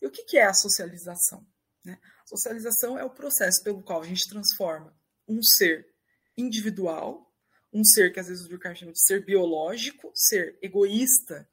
E 0.00 0.06
o 0.06 0.10
que 0.10 0.38
é 0.38 0.44
a 0.44 0.54
socialização? 0.54 1.44
Né? 1.88 1.98
Socialização 2.26 2.98
é 2.98 3.04
o 3.04 3.10
processo 3.10 3.62
pelo 3.62 3.82
qual 3.82 4.02
a 4.02 4.06
gente 4.06 4.28
transforma 4.28 4.94
um 5.26 5.42
ser 5.42 5.88
individual, 6.36 7.34
um 7.72 7.82
ser 7.82 8.12
que 8.12 8.20
às 8.20 8.28
vezes 8.28 8.44
o 8.44 8.48
Durkheim 8.48 8.74
chama 8.74 8.92
de 8.92 9.02
ser 9.02 9.24
biológico, 9.24 10.12
ser 10.14 10.58
egoísta 10.60 11.48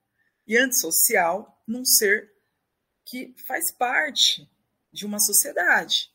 e 0.45 0.57
antissocial, 0.57 1.63
num 1.65 1.85
ser 1.85 2.33
que 3.05 3.33
faz 3.47 3.63
parte 3.77 4.49
de 4.91 5.05
uma 5.05 5.19
sociedade, 5.19 6.13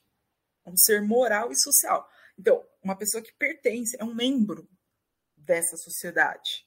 um 0.66 0.76
ser 0.76 1.00
moral 1.00 1.50
e 1.50 1.61
social. 1.61 2.09
Então, 2.38 2.64
uma 2.83 2.96
pessoa 2.96 3.22
que 3.22 3.33
pertence, 3.33 3.96
é 3.98 4.04
um 4.04 4.14
membro 4.14 4.68
dessa 5.37 5.76
sociedade. 5.76 6.66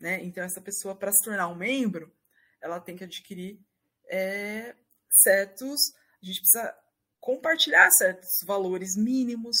Né? 0.00 0.22
Então, 0.24 0.42
essa 0.42 0.60
pessoa, 0.60 0.94
para 0.94 1.12
se 1.12 1.22
tornar 1.22 1.48
um 1.48 1.54
membro, 1.54 2.14
ela 2.60 2.80
tem 2.80 2.96
que 2.96 3.04
adquirir 3.04 3.60
é, 4.06 4.74
certos. 5.10 5.94
A 6.22 6.26
gente 6.26 6.40
precisa 6.40 6.83
compartilhar 7.24 7.90
certos 7.92 8.28
valores 8.44 8.98
mínimos, 8.98 9.56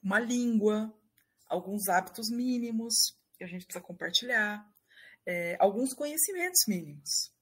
uma 0.00 0.20
língua, 0.20 0.96
alguns 1.48 1.88
hábitos 1.88 2.30
mínimos 2.30 2.94
que 3.36 3.42
a 3.42 3.48
gente 3.48 3.64
precisa 3.64 3.84
compartilhar, 3.84 4.64
é, 5.26 5.56
alguns 5.58 5.92
conhecimentos 5.92 6.60
mínimos. 6.68 7.34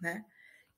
Né? 0.00 0.24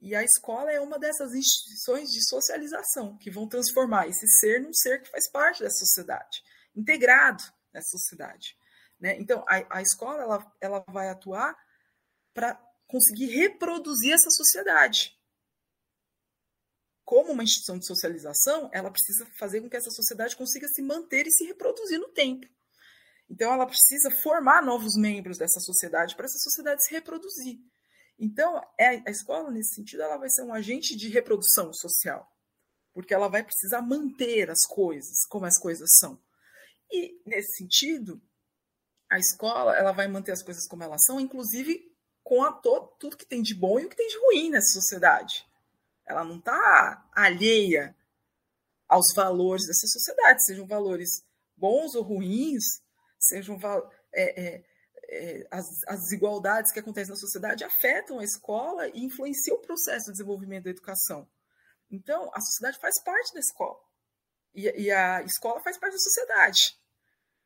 E 0.00 0.16
a 0.16 0.24
escola 0.24 0.72
é 0.72 0.80
uma 0.80 0.98
dessas 0.98 1.32
instituições 1.32 2.10
de 2.10 2.28
socialização 2.28 3.16
que 3.18 3.30
vão 3.30 3.46
transformar 3.46 4.08
esse 4.08 4.26
ser 4.40 4.60
num 4.60 4.74
ser 4.74 5.00
que 5.00 5.08
faz 5.08 5.30
parte 5.30 5.62
dessa 5.62 5.78
sociedade, 5.78 6.42
integrado 6.74 7.44
nessa 7.72 7.90
sociedade. 7.90 8.58
Né? 8.98 9.16
Então, 9.20 9.44
a, 9.46 9.78
a 9.78 9.80
escola 9.80 10.20
ela, 10.20 10.52
ela 10.60 10.84
vai 10.88 11.08
atuar 11.08 11.56
para 12.34 12.60
conseguir 12.88 13.26
reproduzir 13.26 14.12
essa 14.12 14.30
sociedade. 14.30 15.16
Como 17.12 17.32
uma 17.32 17.42
instituição 17.42 17.78
de 17.78 17.86
socialização, 17.86 18.70
ela 18.72 18.90
precisa 18.90 19.26
fazer 19.38 19.60
com 19.60 19.68
que 19.68 19.76
essa 19.76 19.90
sociedade 19.90 20.34
consiga 20.34 20.66
se 20.68 20.80
manter 20.80 21.26
e 21.26 21.30
se 21.30 21.44
reproduzir 21.44 21.98
no 21.98 22.08
tempo. 22.08 22.46
Então, 23.28 23.52
ela 23.52 23.66
precisa 23.66 24.10
formar 24.22 24.62
novos 24.62 24.96
membros 24.96 25.36
dessa 25.36 25.60
sociedade 25.60 26.16
para 26.16 26.24
essa 26.24 26.38
sociedade 26.38 26.82
se 26.82 26.90
reproduzir. 26.90 27.58
Então, 28.18 28.58
é, 28.80 29.06
a 29.06 29.10
escola, 29.10 29.50
nesse 29.50 29.74
sentido, 29.74 30.02
ela 30.02 30.16
vai 30.16 30.30
ser 30.30 30.42
um 30.42 30.54
agente 30.54 30.96
de 30.96 31.10
reprodução 31.10 31.70
social, 31.74 32.26
porque 32.94 33.12
ela 33.12 33.28
vai 33.28 33.44
precisar 33.44 33.82
manter 33.82 34.50
as 34.50 34.64
coisas 34.66 35.26
como 35.28 35.44
as 35.44 35.58
coisas 35.58 35.90
são. 35.98 36.18
E, 36.90 37.20
nesse 37.26 37.58
sentido, 37.58 38.22
a 39.10 39.18
escola 39.18 39.76
ela 39.76 39.92
vai 39.92 40.08
manter 40.08 40.32
as 40.32 40.42
coisas 40.42 40.66
como 40.66 40.82
elas 40.82 41.02
são, 41.04 41.20
inclusive 41.20 41.94
com 42.24 42.42
a, 42.42 42.50
todo, 42.50 42.86
tudo 42.98 43.18
que 43.18 43.26
tem 43.26 43.42
de 43.42 43.54
bom 43.54 43.78
e 43.78 43.84
o 43.84 43.90
que 43.90 43.96
tem 43.96 44.08
de 44.08 44.16
ruim 44.16 44.48
nessa 44.48 44.72
sociedade. 44.80 45.51
Ela 46.06 46.24
não 46.24 46.38
está 46.38 47.08
alheia 47.12 47.96
aos 48.88 49.14
valores 49.14 49.66
dessa 49.66 49.86
sociedade, 49.86 50.44
sejam 50.44 50.66
valores 50.66 51.24
bons 51.56 51.94
ou 51.94 52.02
ruins, 52.02 52.64
sejam 53.18 53.58
é, 54.12 54.40
é, 54.42 54.64
é, 55.08 55.46
as, 55.50 55.66
as 55.86 56.00
desigualdades 56.00 56.72
que 56.72 56.80
acontecem 56.80 57.10
na 57.10 57.20
sociedade 57.20 57.64
afetam 57.64 58.18
a 58.18 58.24
escola 58.24 58.88
e 58.88 59.04
influenciam 59.04 59.56
o 59.56 59.62
processo 59.62 60.06
de 60.06 60.12
desenvolvimento 60.12 60.64
da 60.64 60.70
educação. 60.70 61.28
Então, 61.90 62.30
a 62.34 62.40
sociedade 62.40 62.80
faz 62.80 63.02
parte 63.02 63.32
da 63.34 63.40
escola. 63.40 63.78
E, 64.54 64.84
e 64.84 64.90
a 64.90 65.22
escola 65.22 65.60
faz 65.60 65.78
parte 65.78 65.92
da 65.92 65.98
sociedade. 65.98 66.78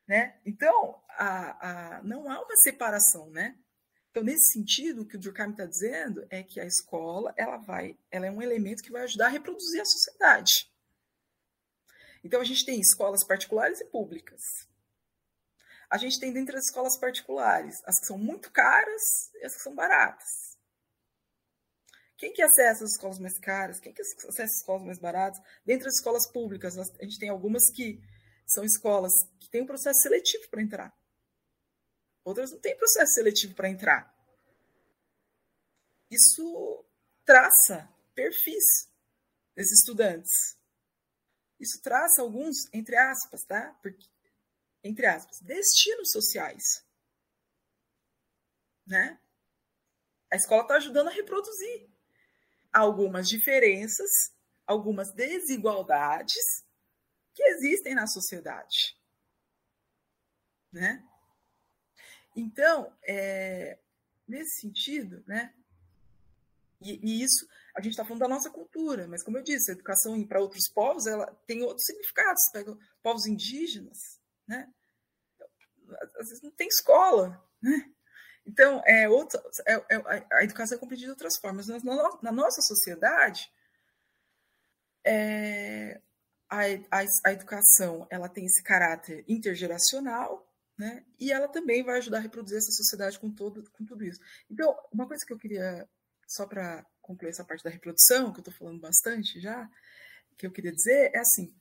Né? 0.07 0.39
Então, 0.45 1.01
a, 1.09 1.97
a, 1.97 2.03
não 2.03 2.29
há 2.29 2.41
uma 2.41 2.55
separação, 2.57 3.29
né? 3.29 3.57
Então, 4.11 4.23
nesse 4.23 4.53
sentido, 4.53 5.01
o 5.01 5.05
que 5.05 5.15
o 5.15 5.19
Durkheim 5.19 5.51
está 5.51 5.65
dizendo 5.65 6.25
é 6.29 6.41
que 6.41 6.59
a 6.59 6.65
escola 6.65 7.33
ela 7.37 7.57
vai, 7.57 7.97
ela 8.09 8.25
é 8.25 8.31
um 8.31 8.41
elemento 8.41 8.81
que 8.81 8.91
vai 8.91 9.03
ajudar 9.03 9.27
a 9.27 9.29
reproduzir 9.29 9.81
a 9.81 9.85
sociedade. 9.85 10.71
Então, 12.23 12.41
a 12.41 12.43
gente 12.43 12.65
tem 12.65 12.79
escolas 12.79 13.23
particulares 13.23 13.79
e 13.79 13.85
públicas. 13.85 14.41
A 15.89 15.97
gente 15.97 16.19
tem 16.19 16.33
dentro 16.33 16.55
das 16.55 16.65
escolas 16.65 16.97
particulares 16.97 17.75
as 17.85 17.99
que 17.99 18.07
são 18.07 18.17
muito 18.17 18.51
caras 18.51 19.01
e 19.35 19.45
as 19.45 19.55
que 19.55 19.61
são 19.61 19.73
baratas. 19.73 20.57
Quem 22.17 22.33
que 22.33 22.41
acessa 22.41 22.83
as 22.83 22.91
escolas 22.91 23.19
mais 23.19 23.37
caras? 23.37 23.79
Quem 23.79 23.93
que 23.93 24.01
acessa 24.01 24.43
as 24.43 24.57
escolas 24.57 24.83
mais 24.83 24.97
baratas? 24.97 25.39
Dentro 25.63 25.85
das 25.85 25.95
escolas 25.95 26.29
públicas, 26.29 26.77
a 26.77 27.03
gente 27.03 27.19
tem 27.19 27.29
algumas 27.29 27.69
que 27.71 28.01
são 28.45 28.63
escolas 28.63 29.13
que 29.39 29.49
têm 29.49 29.61
um 29.61 29.67
processo 29.67 29.99
seletivo 30.01 30.49
para 30.49 30.61
entrar. 30.61 30.97
Outras 32.27 32.51
não 32.51 32.59
têm 32.59 32.75
processo 32.75 33.13
seletivo 33.13 33.55
para 33.55 33.69
entrar. 33.69 34.13
Isso 36.11 36.85
traça 37.23 37.89
perfis 38.13 38.91
desses 39.55 39.79
estudantes. 39.79 40.59
Isso 41.57 41.81
traça 41.81 42.21
alguns, 42.21 42.67
entre 42.73 42.97
aspas, 42.97 43.45
tá? 43.45 43.71
Porque, 43.81 44.05
entre 44.83 45.05
aspas, 45.05 45.39
destinos 45.39 46.11
sociais. 46.11 46.85
Né? 48.85 49.17
A 50.29 50.35
escola 50.35 50.63
está 50.63 50.75
ajudando 50.75 51.07
a 51.07 51.11
reproduzir 51.11 51.89
algumas 52.73 53.29
diferenças, 53.29 54.09
algumas 54.65 55.13
desigualdades 55.13 56.43
que 57.33 57.41
existem 57.41 57.95
na 57.95 58.05
sociedade. 58.05 58.99
Né? 60.73 61.07
Então, 62.37 62.93
é, 63.03 63.79
nesse 64.27 64.61
sentido, 64.61 65.23
né? 65.25 65.51
E, 66.79 66.99
e 67.03 67.23
isso, 67.23 67.47
a 67.75 67.81
gente 67.81 67.93
está 67.93 68.05
falando 68.05 68.19
da 68.19 68.27
nossa 68.27 68.51
cultura, 68.51 69.07
mas 69.07 69.23
como 69.23 69.39
eu 69.39 69.43
disse, 69.43 69.71
a 69.71 69.73
educação 69.73 70.23
para 70.27 70.39
outros 70.39 70.69
povos 70.69 71.07
ela 71.07 71.25
tem 71.47 71.63
outros 71.63 71.85
significados. 71.85 72.43
Pega 72.53 72.77
povos 73.01 73.25
indígenas, 73.25 73.97
né? 74.47 74.71
Às 76.19 76.29
vezes 76.29 76.43
não 76.43 76.51
tem 76.51 76.67
escola, 76.67 77.43
né? 77.59 77.91
Então, 78.45 78.81
é 78.85 79.09
outra, 79.09 79.43
é, 79.65 79.73
é, 79.73 80.25
a 80.31 80.43
educação 80.43 80.77
é 80.77 80.79
compreendida 80.79 81.07
de 81.07 81.11
outras 81.13 81.37
formas. 81.37 81.67
Na, 81.67 81.79
na 82.21 82.31
nossa 82.31 82.61
sociedade, 82.61 83.51
é, 85.03 85.99
a, 86.47 86.59
a, 86.91 87.05
a, 87.25 87.33
educação 87.33 88.07
ela 88.09 88.29
tem 88.29 88.45
esse 88.45 88.63
caráter 88.63 89.25
intergeracional, 89.27 90.46
né? 90.77 91.03
E 91.19 91.31
ela 91.31 91.47
também 91.47 91.83
vai 91.83 91.97
ajudar 91.97 92.17
a 92.17 92.21
reproduzir 92.21 92.57
essa 92.57 92.71
sociedade 92.71 93.19
com, 93.19 93.31
todo, 93.31 93.69
com 93.71 93.85
tudo 93.85 94.03
isso. 94.03 94.19
Então, 94.49 94.75
uma 94.91 95.07
coisa 95.07 95.25
que 95.25 95.33
eu 95.33 95.37
queria, 95.37 95.87
só 96.27 96.45
para 96.45 96.85
concluir 97.01 97.29
essa 97.29 97.43
parte 97.43 97.63
da 97.63 97.69
reprodução, 97.69 98.31
que 98.31 98.39
eu 98.39 98.41
estou 98.41 98.53
falando 98.53 98.79
bastante 98.79 99.39
já, 99.39 99.69
que 100.37 100.45
eu 100.45 100.51
queria 100.51 100.71
dizer 100.71 101.11
é 101.13 101.19
assim: 101.19 101.53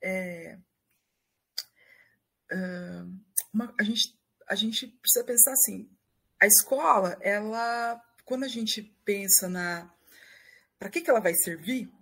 é, 0.00 0.58
uma, 3.52 3.74
a, 3.78 3.82
gente, 3.82 4.18
a 4.46 4.54
gente 4.54 4.86
precisa 4.86 5.24
pensar 5.24 5.52
assim, 5.52 5.90
a 6.40 6.46
escola, 6.46 7.18
ela, 7.20 8.00
quando 8.24 8.44
a 8.44 8.48
gente 8.48 8.82
pensa 9.04 9.48
na 9.48 9.92
para 10.78 10.88
que, 10.88 11.02
que 11.02 11.10
ela 11.10 11.20
vai 11.20 11.34
servir, 11.34 11.92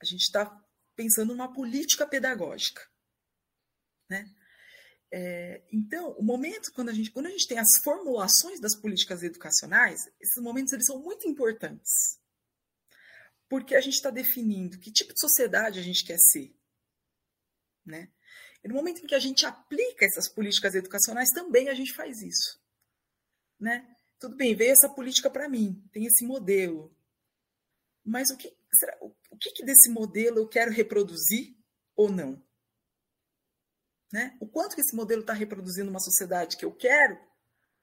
a 0.00 0.04
gente 0.04 0.22
está 0.22 0.46
pensando 0.94 1.34
numa 1.34 1.52
política 1.52 2.06
pedagógica, 2.06 2.88
né? 4.08 4.32
É, 5.16 5.62
então, 5.72 6.10
o 6.18 6.24
momento 6.24 6.72
quando 6.72 6.88
a 6.88 6.92
gente 6.92 7.08
quando 7.12 7.26
a 7.26 7.30
gente 7.30 7.46
tem 7.46 7.56
as 7.56 7.78
formulações 7.84 8.58
das 8.58 8.74
políticas 8.74 9.22
educacionais, 9.22 10.00
esses 10.20 10.42
momentos 10.42 10.72
eles 10.72 10.86
são 10.86 10.98
muito 10.98 11.28
importantes, 11.28 12.18
porque 13.48 13.76
a 13.76 13.80
gente 13.80 13.94
está 13.94 14.10
definindo 14.10 14.76
que 14.80 14.90
tipo 14.90 15.14
de 15.14 15.20
sociedade 15.20 15.78
a 15.78 15.82
gente 15.84 16.04
quer 16.04 16.18
ser, 16.18 16.52
né? 17.86 18.10
E 18.64 18.66
no 18.66 18.74
momento 18.74 19.04
em 19.04 19.06
que 19.06 19.14
a 19.14 19.20
gente 19.20 19.46
aplica 19.46 20.04
essas 20.04 20.28
políticas 20.28 20.74
educacionais, 20.74 21.30
também 21.30 21.68
a 21.68 21.74
gente 21.74 21.94
faz 21.94 22.20
isso, 22.20 22.60
né? 23.60 23.88
Tudo 24.18 24.34
bem, 24.34 24.56
veio 24.56 24.72
essa 24.72 24.88
política 24.88 25.30
para 25.30 25.48
mim, 25.48 25.80
tem 25.92 26.06
esse 26.06 26.24
modelo, 26.26 26.92
mas 28.04 28.30
o 28.30 28.36
que 28.36 28.52
será, 28.72 28.98
o 29.00 29.36
que, 29.38 29.52
que 29.52 29.64
desse 29.64 29.88
modelo 29.90 30.38
eu 30.38 30.48
quero 30.48 30.72
reproduzir 30.72 31.56
ou 31.94 32.10
não? 32.10 32.43
Né? 34.14 34.36
O 34.38 34.46
quanto 34.46 34.76
que 34.76 34.80
esse 34.80 34.94
modelo 34.94 35.22
está 35.22 35.32
reproduzindo 35.32 35.90
uma 35.90 35.98
sociedade 35.98 36.56
que 36.56 36.64
eu 36.64 36.72
quero 36.72 37.18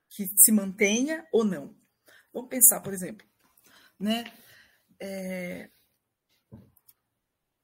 que 0.09 0.29
se 0.37 0.49
mantenha 0.49 1.27
ou 1.29 1.43
não. 1.43 1.77
Vamos 2.31 2.49
pensar, 2.49 2.79
por 2.79 2.93
exemplo, 2.93 3.27
né? 3.99 4.23
É, 4.97 5.69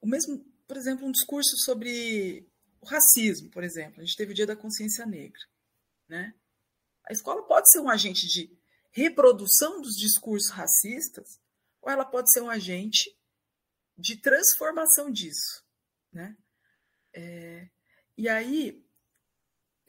o 0.02 0.06
mesmo, 0.06 0.44
por 0.66 0.76
exemplo, 0.76 1.06
um 1.06 1.10
discurso 1.10 1.56
sobre 1.64 2.46
o 2.82 2.84
racismo, 2.84 3.48
por 3.48 3.64
exemplo. 3.64 4.02
A 4.02 4.04
gente 4.04 4.18
teve 4.18 4.32
o 4.32 4.34
Dia 4.34 4.46
da 4.46 4.54
Consciência 4.54 5.06
Negra, 5.06 5.40
né? 6.06 6.34
A 7.08 7.12
escola 7.14 7.46
pode 7.46 7.70
ser 7.70 7.80
um 7.80 7.88
agente 7.88 8.26
de 8.26 8.54
reprodução 8.90 9.80
dos 9.80 9.94
discursos 9.94 10.50
racistas, 10.50 11.40
ou 11.80 11.90
ela 11.90 12.04
pode 12.04 12.30
ser 12.30 12.42
um 12.42 12.50
agente 12.50 13.18
de 13.96 14.20
transformação 14.20 15.10
disso, 15.10 15.64
né? 16.12 16.36
É, 17.14 17.70
e 18.18 18.28
aí, 18.28 18.84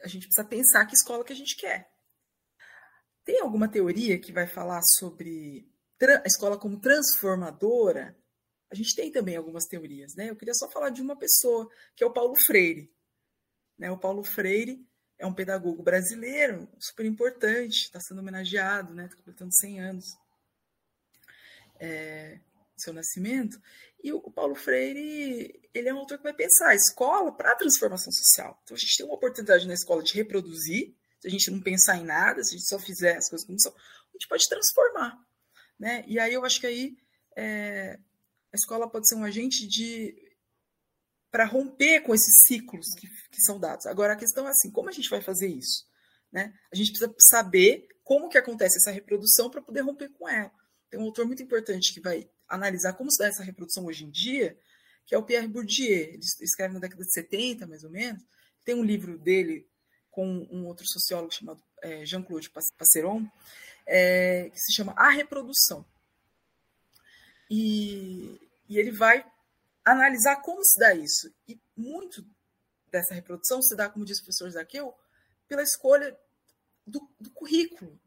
a 0.04 0.08
gente 0.08 0.28
precisa 0.28 0.48
pensar 0.48 0.86
que 0.86 0.94
escola 0.94 1.26
que 1.26 1.34
a 1.34 1.36
gente 1.36 1.58
quer. 1.58 1.92
Tem 3.26 3.42
alguma 3.42 3.68
teoria 3.68 4.20
que 4.20 4.32
vai 4.32 4.46
falar 4.46 4.82
sobre 5.00 5.68
a 6.00 6.28
escola 6.28 6.56
como 6.56 6.80
transformadora? 6.80 8.16
A 8.72 8.76
gente 8.76 8.96
tem 8.96 9.12
também 9.12 9.36
algumas 9.36 9.66
teorias, 9.66 10.14
né? 10.16 10.30
Eu 10.30 10.36
queria 10.36 10.54
só 10.54 10.70
falar 10.70 10.92
de 10.92 11.02
uma 11.02 11.18
pessoa, 11.18 11.68
que 11.96 12.04
é 12.04 12.08
o 12.08 12.14
Paulo 12.14 12.36
Freire. 12.36 12.94
Né? 13.76 13.90
O 13.90 13.98
Paulo 13.98 14.24
Freire 14.24 14.88
é 15.18 15.26
um 15.26 15.34
pedagogo 15.34 15.82
brasileiro 15.82 16.70
super 16.78 17.08
importante, 17.08 17.86
está 17.86 18.00
sendo 18.00 18.20
homenageado, 18.20 18.94
né? 18.94 19.06
Está 19.06 19.18
completando 19.18 19.54
100 19.54 19.80
anos. 19.82 20.18
É, 21.80 22.40
seu 22.78 22.94
nascimento. 22.94 23.60
E 24.02 24.14
o 24.14 24.22
Paulo 24.32 24.56
Freire, 24.56 25.62
ele 25.74 25.90
é 25.90 25.94
um 25.94 26.00
autor 26.00 26.18
que 26.18 26.24
vai 26.24 26.34
pensar 26.34 26.70
a 26.70 26.76
escola 26.76 27.32
para 27.32 27.52
a 27.52 27.56
transformação 27.56 28.12
social. 28.12 28.60
Então 28.64 28.76
a 28.76 28.80
gente 28.80 28.98
tem 28.98 29.06
uma 29.06 29.16
oportunidade 29.16 29.68
na 29.68 29.74
escola 29.74 30.02
de 30.02 30.14
reproduzir, 30.14 30.96
se 31.20 31.28
a 31.28 31.30
gente 31.30 31.52
não 31.52 31.62
pensar 31.62 31.98
em 31.98 32.06
nada, 32.06 32.44
se 32.44 32.56
a 32.56 32.58
gente 32.58 32.68
só 32.68 32.80
fizer 32.80 33.18
as 33.18 33.30
coisas 33.30 33.46
como 33.46 33.60
são, 33.60 33.74
a 33.74 34.12
gente 34.14 34.28
pode 34.28 34.48
transformar. 34.48 35.20
Né? 35.78 36.04
E 36.08 36.18
aí 36.18 36.34
eu 36.34 36.46
acho 36.46 36.60
que 36.60 36.68
aí 36.68 36.98
é, 37.36 38.00
a 38.52 38.56
escola 38.56 38.90
pode 38.90 39.08
ser 39.08 39.16
um 39.16 39.24
agente 39.24 39.68
de 39.68 40.16
para 41.32 41.46
romper 41.46 42.02
com 42.02 42.16
esses 42.16 42.42
ciclos 42.48 42.88
que, 42.98 43.08
que 43.08 43.42
são 43.42 43.60
dados. 43.60 43.86
Agora 43.86 44.14
a 44.14 44.16
questão 44.16 44.48
é 44.48 44.50
assim, 44.50 44.72
como 44.72 44.90
a 44.90 44.92
gente 44.92 45.10
vai 45.10 45.22
fazer 45.22 45.48
isso? 45.48 45.88
Né? 46.32 46.54
A 46.72 46.76
gente 46.76 46.92
precisa 46.92 47.14
saber 47.20 47.88
como 48.04 48.30
que 48.30 48.38
acontece 48.38 48.78
essa 48.78 48.92
reprodução 48.92 49.50
para 49.50 49.62
poder 49.62 49.82
romper 49.82 50.10
com 50.10 50.28
ela. 50.28 50.52
Tem 50.90 51.00
um 51.00 51.04
autor 51.04 51.26
muito 51.26 51.44
importante 51.44 51.94
que 51.94 52.02
vai 52.02 52.28
analisar 52.50 52.94
como 52.94 53.12
se 53.12 53.20
dá 53.20 53.28
essa 53.28 53.44
reprodução 53.44 53.86
hoje 53.86 54.06
em 54.06 54.10
dia, 54.10 54.58
que 55.06 55.14
é 55.14 55.18
o 55.18 55.24
Pierre 55.24 55.48
Bourdieu. 55.48 55.88
Ele 55.88 56.20
escreve 56.42 56.74
na 56.74 56.80
década 56.80 57.04
de 57.04 57.14
70, 57.14 57.68
mais 57.68 57.84
ou 57.84 57.90
menos. 57.90 58.24
Tem 58.66 58.76
um 58.76 58.84
livro 58.84 59.18
dele 59.18 59.68
com 60.10 60.26
um 60.52 60.66
outro 60.66 60.86
sociólogo 60.88 61.34
chamado 61.34 61.64
é, 61.82 62.06
Jean-Claude 62.06 62.52
Passeron, 62.78 63.26
é, 63.86 64.50
que 64.50 64.60
se 64.60 64.74
chama 64.74 64.94
A 64.98 65.10
Reprodução. 65.10 65.86
E, 67.50 68.40
e 68.68 68.78
ele 68.78 68.92
vai 68.92 69.26
analisar 69.84 70.38
como 70.38 70.64
se 70.64 70.78
dá 70.80 70.94
isso. 70.94 71.34
E 71.48 71.60
muito 71.76 72.26
dessa 72.92 73.14
reprodução 73.14 73.62
se 73.62 73.76
dá, 73.76 73.90
como 73.90 74.06
disse 74.06 74.22
o 74.22 74.24
professor 74.24 74.50
Zaqueu, 74.50 74.94
pela 75.48 75.64
escolha 75.64 76.18
do, 76.86 77.08
do 77.20 77.32
currículo. 77.32 78.00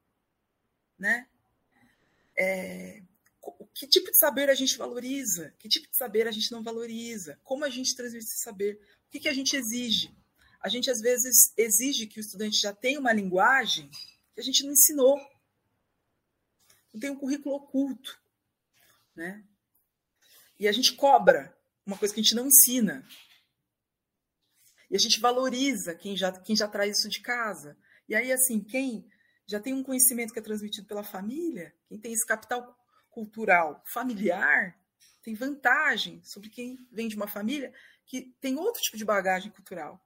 Né? 0.99 1.27
É, 2.37 3.03
que 3.75 3.87
tipo 3.87 4.11
de 4.11 4.19
saber 4.19 4.51
a 4.51 4.55
gente 4.55 4.77
valoriza, 4.77 5.55
que 5.59 5.69
tipo 5.69 5.89
de 5.91 5.97
saber 5.97 6.29
a 6.29 6.31
gente 6.31 6.53
não 6.53 6.63
valoriza, 6.63 7.39
como 7.43 7.65
a 7.65 7.71
gente 7.71 7.95
transmite 7.95 8.25
esse 8.25 8.43
saber, 8.43 8.79
o 9.07 9.11
que, 9.11 9.21
que 9.21 9.29
a 9.29 9.35
gente 9.35 9.57
exige. 9.57 10.15
A 10.61 10.69
gente, 10.69 10.91
às 10.91 11.01
vezes, 11.01 11.53
exige 11.57 12.07
que 12.07 12.21
o 12.21 12.23
estudante 12.23 12.61
já 12.61 12.73
tenha 12.73 13.01
uma 13.01 13.13
linguagem 13.13 13.91
que 14.33 14.41
a 14.41 14.43
gente 14.43 14.63
não 14.63 14.73
ensinou. 14.73 15.19
Não 16.93 17.01
tem 17.01 17.11
um 17.11 17.19
currículo 17.19 17.57
oculto. 17.57 18.21
Né? 19.15 19.45
E 20.59 20.69
a 20.69 20.73
gente 20.73 20.95
cobra 20.95 21.57
uma 21.85 21.99
coisa 21.99 22.15
que 22.15 22.21
a 22.21 22.23
gente 22.23 22.37
não 22.37 22.47
ensina. 22.47 23.07
E 24.89 24.95
a 24.95 24.99
gente 24.99 25.19
valoriza 25.19 25.95
quem 25.95 26.17
já, 26.17 26.31
quem 26.31 26.55
já 26.55 26.69
traz 26.69 26.99
isso 26.99 27.09
de 27.09 27.21
casa. 27.21 27.77
E 28.09 28.15
aí, 28.15 28.31
assim, 28.31 28.61
quem 28.61 29.11
já 29.47 29.59
tem 29.59 29.75
um 29.75 29.83
conhecimento 29.83 30.33
que 30.33 30.39
é 30.39 30.43
transmitido 30.43 30.87
pela 30.87 31.03
família, 31.03 31.75
quem 31.89 31.99
tem 31.99 32.13
esse 32.13 32.27
capital 32.27 32.79
cultural 33.13 33.81
familiar, 33.93 34.77
tem 35.23 35.35
vantagem 35.35 36.21
sobre 36.25 36.49
quem 36.51 36.77
vem 36.91 37.07
de 37.07 37.15
uma 37.15 37.29
família 37.29 37.73
que 38.05 38.35
tem 38.41 38.59
outro 38.59 38.81
tipo 38.83 38.97
de 38.97 39.05
bagagem 39.05 39.53
cultural. 39.53 40.05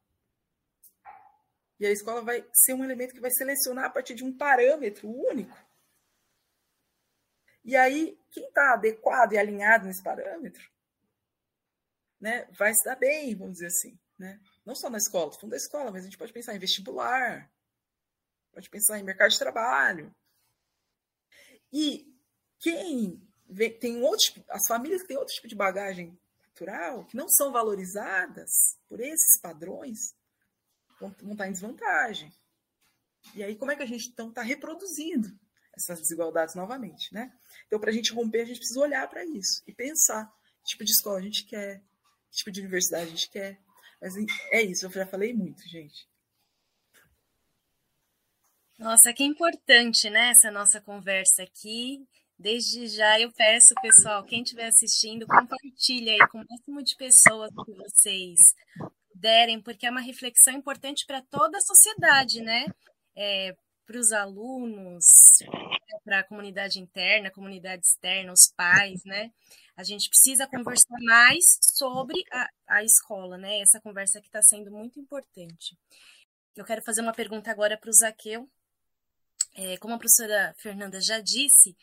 E 1.79 1.87
a 1.87 1.91
escola 1.91 2.23
vai 2.23 2.47
ser 2.53 2.75
um 2.75 2.85
elemento 2.85 3.15
que 3.15 3.21
vai 3.21 3.31
selecionar 3.31 3.87
a 3.87 3.91
partir 3.91 4.15
de 4.15 4.25
um 4.25 4.37
parâmetro 4.37 5.09
único. 5.09 5.57
E 7.65 7.77
aí, 7.77 8.19
quem 8.31 8.47
está 8.47 8.75
adequado 8.75 9.33
e 9.33 9.39
alinhado 9.39 9.87
nesse 9.87 10.03
parâmetro, 10.03 10.71
né, 12.21 12.47
vai 12.53 12.73
se 12.73 12.85
dar 12.85 12.97
bem, 12.97 13.35
vamos 13.35 13.55
dizer 13.55 13.67
assim. 13.67 13.99
Né? 14.19 14.41
Não 14.65 14.75
só 14.75 14.89
na 14.89 14.99
escola, 14.99 15.33
fundo 15.33 15.51
da 15.51 15.57
escola, 15.57 15.91
mas 15.91 16.03
a 16.03 16.05
gente 16.05 16.17
pode 16.17 16.33
pensar 16.33 16.55
em 16.55 16.59
vestibular, 16.59 17.51
pode 18.53 18.71
pensar 18.71 18.99
em 18.99 19.03
mercado 19.03 19.31
de 19.31 19.39
trabalho. 19.39 20.15
E 21.73 22.16
quem 22.67 23.23
vê, 23.49 23.71
tem 23.71 24.03
outro 24.03 24.27
tipo, 24.27 24.45
as 24.49 24.67
famílias 24.67 25.03
que 25.03 25.09
têm 25.09 25.17
outro 25.17 25.33
tipo 25.33 25.47
de 25.47 25.55
bagagem 25.55 26.19
cultural, 26.47 27.05
que 27.05 27.17
não 27.17 27.29
são 27.29 27.53
valorizadas 27.53 28.51
por 28.89 28.99
esses 28.99 29.41
padrões, 29.41 30.17
vão, 30.99 31.15
vão 31.23 31.33
estar 31.33 31.47
em 31.47 31.53
desvantagem. 31.53 32.33
E 33.37 33.45
aí, 33.45 33.55
como 33.55 33.71
é 33.71 33.77
que 33.77 33.85
a 33.85 33.87
gente 33.87 34.09
então 34.09 34.31
está 34.31 34.43
reproduzindo 34.43 35.29
essas 35.77 36.01
desigualdades 36.01 36.57
novamente, 36.57 37.13
né? 37.15 37.33
Então, 37.67 37.79
para 37.79 37.91
a 37.91 37.93
gente 37.93 38.13
romper, 38.13 38.41
a 38.41 38.47
gente 38.47 38.59
precisa 38.59 38.81
olhar 38.81 39.09
para 39.09 39.25
isso 39.25 39.63
e 39.65 39.73
pensar 39.73 40.27
que 40.59 40.71
tipo 40.71 40.85
de 40.85 40.91
escola 40.91 41.19
a 41.19 41.23
gente 41.23 41.45
quer, 41.45 41.81
que 42.31 42.39
tipo 42.39 42.51
de 42.51 42.61
universidade 42.61 43.05
a 43.05 43.11
gente 43.11 43.31
quer. 43.31 43.61
Mas 44.01 44.15
é 44.51 44.63
isso, 44.63 44.87
eu 44.87 44.91
já 44.91 45.07
falei 45.07 45.33
muito, 45.33 45.63
gente. 45.69 46.09
Nossa, 48.77 49.13
que 49.13 49.23
importante, 49.23 50.11
né, 50.11 50.31
essa 50.31 50.51
nossa 50.51 50.81
conversa 50.81 51.45
aqui. 51.45 52.07
Desde 52.39 52.87
já 52.89 53.19
eu 53.19 53.33
peço, 53.33 53.75
pessoal, 53.81 54.23
quem 54.23 54.43
estiver 54.43 54.67
assistindo, 54.67 55.27
compartilhe 55.27 56.11
aí 56.11 56.29
com 56.29 56.39
o 56.39 56.45
máximo 56.49 56.83
de 56.83 56.95
pessoas 56.97 57.51
que 57.65 57.73
vocês 57.73 58.39
puderem, 59.11 59.61
porque 59.61 59.87
é 59.87 59.91
uma 59.91 60.03
reflexão 60.03 60.53
importante 60.53 61.07
para 61.07 61.23
toda 61.23 61.57
a 61.57 61.63
sociedade, 61.63 62.43
né? 62.43 62.67
É, 63.17 63.57
para 63.87 63.99
os 63.99 64.13
alunos, 64.13 65.05
para 66.05 66.19
a 66.19 66.25
comunidade 66.25 66.79
interna, 66.79 67.31
comunidade 67.31 67.87
externa, 67.87 68.33
os 68.33 68.53
pais, 68.55 69.03
né? 69.05 69.31
A 69.75 69.83
gente 69.83 70.09
precisa 70.09 70.47
conversar 70.47 70.97
mais 71.01 71.59
sobre 71.61 72.23
a, 72.31 72.49
a 72.69 72.85
escola, 72.85 73.39
né? 73.39 73.61
Essa 73.61 73.81
conversa 73.81 74.21
que 74.21 74.27
está 74.27 74.43
sendo 74.43 74.71
muito 74.71 75.01
importante. 75.01 75.77
Eu 76.55 76.65
quero 76.65 76.83
fazer 76.83 77.01
uma 77.01 77.13
pergunta 77.13 77.51
agora 77.51 77.79
para 77.79 77.91
o 77.91 77.93
Zaqueu, 77.93 78.49
é, 79.57 79.79
como 79.79 79.95
a 79.95 79.99
professora 79.99 80.55
Fernanda 80.59 81.01
já 81.01 81.19
disse, 81.19 81.75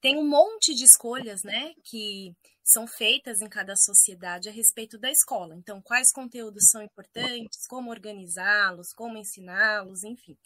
tem 0.00 0.16
um 0.16 0.26
monte 0.26 0.74
de 0.74 0.84
escolhas, 0.84 1.42
né, 1.42 1.74
que 1.84 2.34
são 2.64 2.86
feitas 2.86 3.42
em 3.42 3.48
cada 3.48 3.76
sociedade 3.76 4.48
a 4.48 4.52
respeito 4.52 4.98
da 4.98 5.10
escola. 5.10 5.54
Então, 5.54 5.82
quais 5.82 6.12
conteúdos 6.12 6.70
são 6.70 6.82
importantes, 6.82 7.66
como 7.68 7.90
organizá-los, 7.90 8.92
como 8.94 9.18
ensiná-los, 9.18 10.02
enfim. 10.02 10.36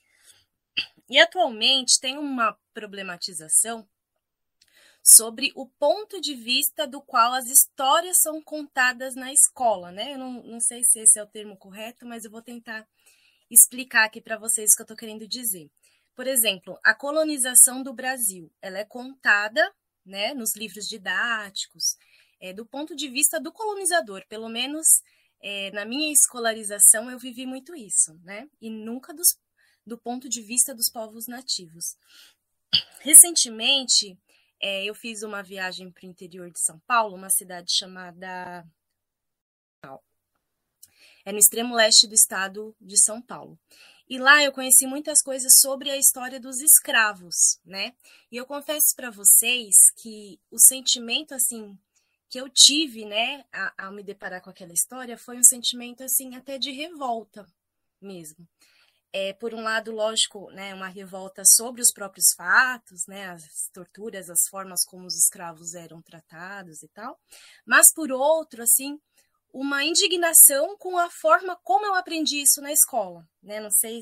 E 1.08 1.18
atualmente 1.18 2.00
tem 2.00 2.18
uma 2.18 2.58
problematização 2.72 3.86
sobre 5.00 5.52
o 5.54 5.66
ponto 5.66 6.20
de 6.20 6.34
vista 6.34 6.86
do 6.86 7.00
qual 7.00 7.34
as 7.34 7.46
histórias 7.46 8.20
são 8.20 8.42
contadas 8.42 9.14
na 9.14 9.32
escola, 9.32 9.92
né? 9.92 10.14
Eu 10.14 10.18
não, 10.18 10.42
não 10.42 10.60
sei 10.60 10.82
se 10.82 10.98
esse 10.98 11.18
é 11.18 11.22
o 11.22 11.26
termo 11.26 11.56
correto, 11.56 12.06
mas 12.06 12.24
eu 12.24 12.30
vou 12.30 12.42
tentar 12.42 12.88
explicar 13.50 14.04
aqui 14.04 14.20
para 14.20 14.38
vocês 14.38 14.72
o 14.72 14.76
que 14.76 14.82
eu 14.82 14.84
estou 14.84 14.96
querendo 14.96 15.28
dizer. 15.28 15.70
Por 16.14 16.26
exemplo, 16.26 16.78
a 16.82 16.94
colonização 16.94 17.82
do 17.82 17.92
Brasil, 17.92 18.50
ela 18.62 18.78
é 18.78 18.84
contada, 18.84 19.74
né, 20.04 20.34
nos 20.34 20.54
livros 20.54 20.86
didáticos, 20.86 21.96
é, 22.40 22.52
do 22.52 22.64
ponto 22.64 22.94
de 22.94 23.08
vista 23.08 23.40
do 23.40 23.52
colonizador. 23.52 24.24
Pelo 24.28 24.48
menos 24.48 24.86
é, 25.40 25.70
na 25.72 25.84
minha 25.84 26.12
escolarização 26.12 27.10
eu 27.10 27.18
vivi 27.18 27.46
muito 27.46 27.74
isso, 27.74 28.14
né, 28.22 28.48
e 28.60 28.70
nunca 28.70 29.12
dos, 29.12 29.38
do 29.86 29.98
ponto 29.98 30.28
de 30.28 30.40
vista 30.40 30.74
dos 30.74 30.90
povos 30.90 31.26
nativos. 31.26 31.96
Recentemente, 33.00 34.18
é, 34.60 34.84
eu 34.84 34.94
fiz 34.94 35.22
uma 35.22 35.42
viagem 35.42 35.90
para 35.90 36.06
o 36.06 36.10
interior 36.10 36.50
de 36.50 36.60
São 36.60 36.78
Paulo, 36.86 37.16
uma 37.16 37.30
cidade 37.30 37.72
chamada 37.72 38.64
é 41.24 41.32
no 41.32 41.38
extremo 41.38 41.74
leste 41.74 42.06
do 42.06 42.14
estado 42.14 42.76
de 42.80 42.98
São 43.02 43.20
Paulo. 43.20 43.58
E 44.08 44.18
lá 44.18 44.42
eu 44.42 44.52
conheci 44.52 44.86
muitas 44.86 45.22
coisas 45.22 45.52
sobre 45.60 45.90
a 45.90 45.96
história 45.96 46.38
dos 46.38 46.60
escravos, 46.60 47.58
né? 47.64 47.94
E 48.30 48.36
eu 48.36 48.46
confesso 48.46 48.94
para 48.94 49.10
vocês 49.10 49.74
que 49.96 50.38
o 50.50 50.58
sentimento 50.58 51.34
assim 51.34 51.78
que 52.28 52.40
eu 52.40 52.48
tive, 52.48 53.04
né, 53.04 53.44
ao 53.78 53.92
me 53.92 54.02
deparar 54.02 54.42
com 54.42 54.50
aquela 54.50 54.72
história, 54.72 55.16
foi 55.16 55.38
um 55.38 55.44
sentimento 55.44 56.02
assim 56.02 56.34
até 56.34 56.58
de 56.58 56.72
revolta 56.72 57.46
mesmo. 58.00 58.44
É, 59.12 59.32
por 59.34 59.54
um 59.54 59.62
lado, 59.62 59.92
lógico, 59.92 60.50
né, 60.50 60.74
uma 60.74 60.88
revolta 60.88 61.44
sobre 61.46 61.80
os 61.80 61.92
próprios 61.92 62.32
fatos, 62.36 63.06
né, 63.06 63.28
as 63.28 63.68
torturas, 63.72 64.28
as 64.28 64.48
formas 64.50 64.84
como 64.84 65.06
os 65.06 65.14
escravos 65.16 65.74
eram 65.74 66.02
tratados 66.02 66.82
e 66.82 66.88
tal, 66.88 67.16
mas 67.64 67.92
por 67.94 68.10
outro, 68.10 68.64
assim, 68.64 69.00
uma 69.54 69.84
indignação 69.84 70.76
com 70.76 70.98
a 70.98 71.08
forma 71.08 71.56
como 71.62 71.86
eu 71.86 71.94
aprendi 71.94 72.42
isso 72.42 72.60
na 72.60 72.72
escola, 72.72 73.24
né? 73.40 73.60
Não 73.60 73.70
sei 73.70 74.00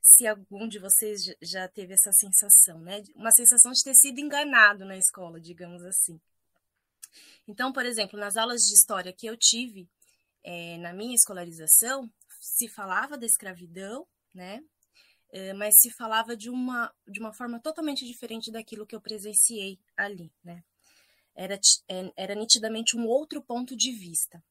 se 0.00 0.26
algum 0.26 0.66
de 0.66 0.78
vocês 0.78 1.20
já 1.42 1.68
teve 1.68 1.92
essa 1.92 2.10
sensação, 2.10 2.80
né? 2.80 3.02
Uma 3.14 3.30
sensação 3.30 3.70
de 3.72 3.84
ter 3.84 3.94
sido 3.94 4.18
enganado 4.18 4.86
na 4.86 4.96
escola, 4.96 5.38
digamos 5.38 5.84
assim. 5.84 6.18
Então, 7.46 7.70
por 7.70 7.84
exemplo, 7.84 8.18
nas 8.18 8.38
aulas 8.38 8.62
de 8.62 8.72
história 8.72 9.12
que 9.12 9.26
eu 9.26 9.36
tive 9.36 9.86
é, 10.42 10.78
na 10.78 10.94
minha 10.94 11.14
escolarização, 11.14 12.10
se 12.40 12.66
falava 12.66 13.18
da 13.18 13.26
escravidão, 13.26 14.06
né? 14.32 14.64
É, 15.28 15.52
mas 15.52 15.74
se 15.80 15.90
falava 15.90 16.34
de 16.34 16.48
uma, 16.48 16.90
de 17.06 17.20
uma 17.20 17.34
forma 17.34 17.60
totalmente 17.60 18.06
diferente 18.06 18.50
daquilo 18.50 18.86
que 18.86 18.96
eu 18.96 19.02
presenciei 19.02 19.78
ali, 19.94 20.32
né? 20.42 20.64
Era, 21.34 21.60
é, 21.88 22.12
era 22.16 22.34
nitidamente 22.34 22.96
um 22.96 23.06
outro 23.06 23.42
ponto 23.42 23.76
de 23.76 23.92
vista. 23.92 24.42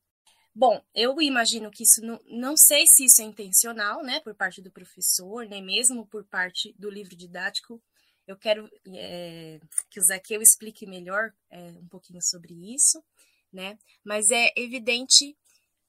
Bom, 0.55 0.83
eu 0.93 1.19
imagino 1.19 1.71
que 1.71 1.83
isso 1.83 2.05
não, 2.05 2.19
não 2.27 2.55
sei 2.55 2.85
se 2.85 3.05
isso 3.05 3.21
é 3.21 3.25
intencional, 3.25 4.03
né, 4.03 4.19
por 4.19 4.35
parte 4.35 4.61
do 4.61 4.71
professor, 4.71 5.47
nem 5.47 5.63
mesmo 5.63 6.05
por 6.05 6.23
parte 6.25 6.75
do 6.77 6.91
livro 6.91 7.15
didático. 7.15 7.81
Eu 8.27 8.37
quero 8.37 8.69
é, 8.87 9.59
que 9.89 9.99
o 9.99 10.03
Zaqueu 10.03 10.41
explique 10.41 10.85
melhor 10.85 11.33
é, 11.49 11.59
um 11.71 11.87
pouquinho 11.87 12.21
sobre 12.21 12.53
isso, 12.73 13.03
né? 13.51 13.77
Mas 14.03 14.29
é 14.31 14.53
evidente 14.55 15.35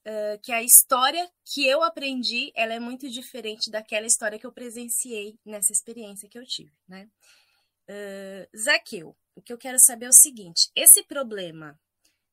uh, 0.05 0.39
que 0.41 0.51
a 0.51 0.61
história 0.61 1.29
que 1.45 1.65
eu 1.65 1.81
aprendi, 1.81 2.51
ela 2.55 2.73
é 2.73 2.79
muito 2.79 3.09
diferente 3.09 3.71
daquela 3.71 4.05
história 4.05 4.37
que 4.37 4.45
eu 4.45 4.51
presenciei 4.51 5.37
nessa 5.45 5.71
experiência 5.71 6.27
que 6.27 6.37
eu 6.37 6.45
tive, 6.45 6.73
né? 6.87 7.07
Uh, 7.87 8.57
Zaqueu, 8.57 9.15
o 9.35 9.41
que 9.41 9.53
eu 9.53 9.57
quero 9.57 9.79
saber 9.79 10.07
é 10.07 10.09
o 10.09 10.13
seguinte: 10.13 10.69
esse 10.75 11.03
problema 11.03 11.79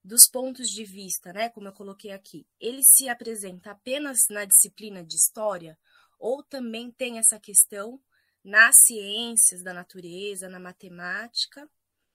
dos 0.05 0.29
pontos 0.29 0.69
de 0.69 0.85
vista, 0.85 1.33
né, 1.33 1.49
como 1.49 1.69
eu 1.69 1.73
coloquei 1.73 2.11
aqui, 2.11 2.47
ele 2.61 2.83
se 2.83 3.09
apresenta 3.09 3.71
apenas 3.71 4.19
na 4.29 4.45
disciplina 4.45 5.05
de 5.05 5.15
história 5.15 5.79
ou 6.19 6.43
também 6.43 6.91
tem 6.91 7.19
essa 7.19 7.39
questão 7.39 8.01
nas 8.45 8.75
ciências 8.87 9.63
da 9.63 9.73
natureza, 9.73 10.49
na 10.49 10.59
matemática, 10.59 11.69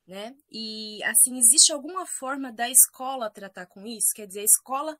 né? 0.06 0.36
E 0.50 1.04
assim, 1.04 1.38
existe 1.38 1.72
alguma 1.72 2.06
forma 2.06 2.52
da 2.52 2.70
escola 2.70 3.30
tratar 3.30 3.66
com 3.66 3.86
isso? 3.86 4.08
Quer 4.16 4.28
dizer, 4.28 4.42
a 4.42 4.46
escola, 4.46 4.98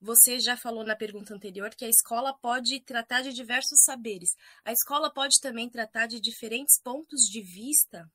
você 0.00 0.38
já 0.38 0.56
falou 0.56 0.84
na 0.84 0.96
pergunta 0.96 1.34
anterior 1.34 1.70
que 1.70 1.84
a 1.84 1.88
escola 1.88 2.36
pode 2.38 2.80
tratar 2.80 3.22
de 3.22 3.32
diversos 3.32 3.82
saberes. 3.84 4.30
A 4.64 4.72
escola 4.72 5.12
pode 5.12 5.40
também 5.40 5.68
tratar 5.68 6.06
de 6.06 6.20
diferentes 6.20 6.80
pontos 6.82 7.22
de 7.22 7.40
vista 7.40 8.10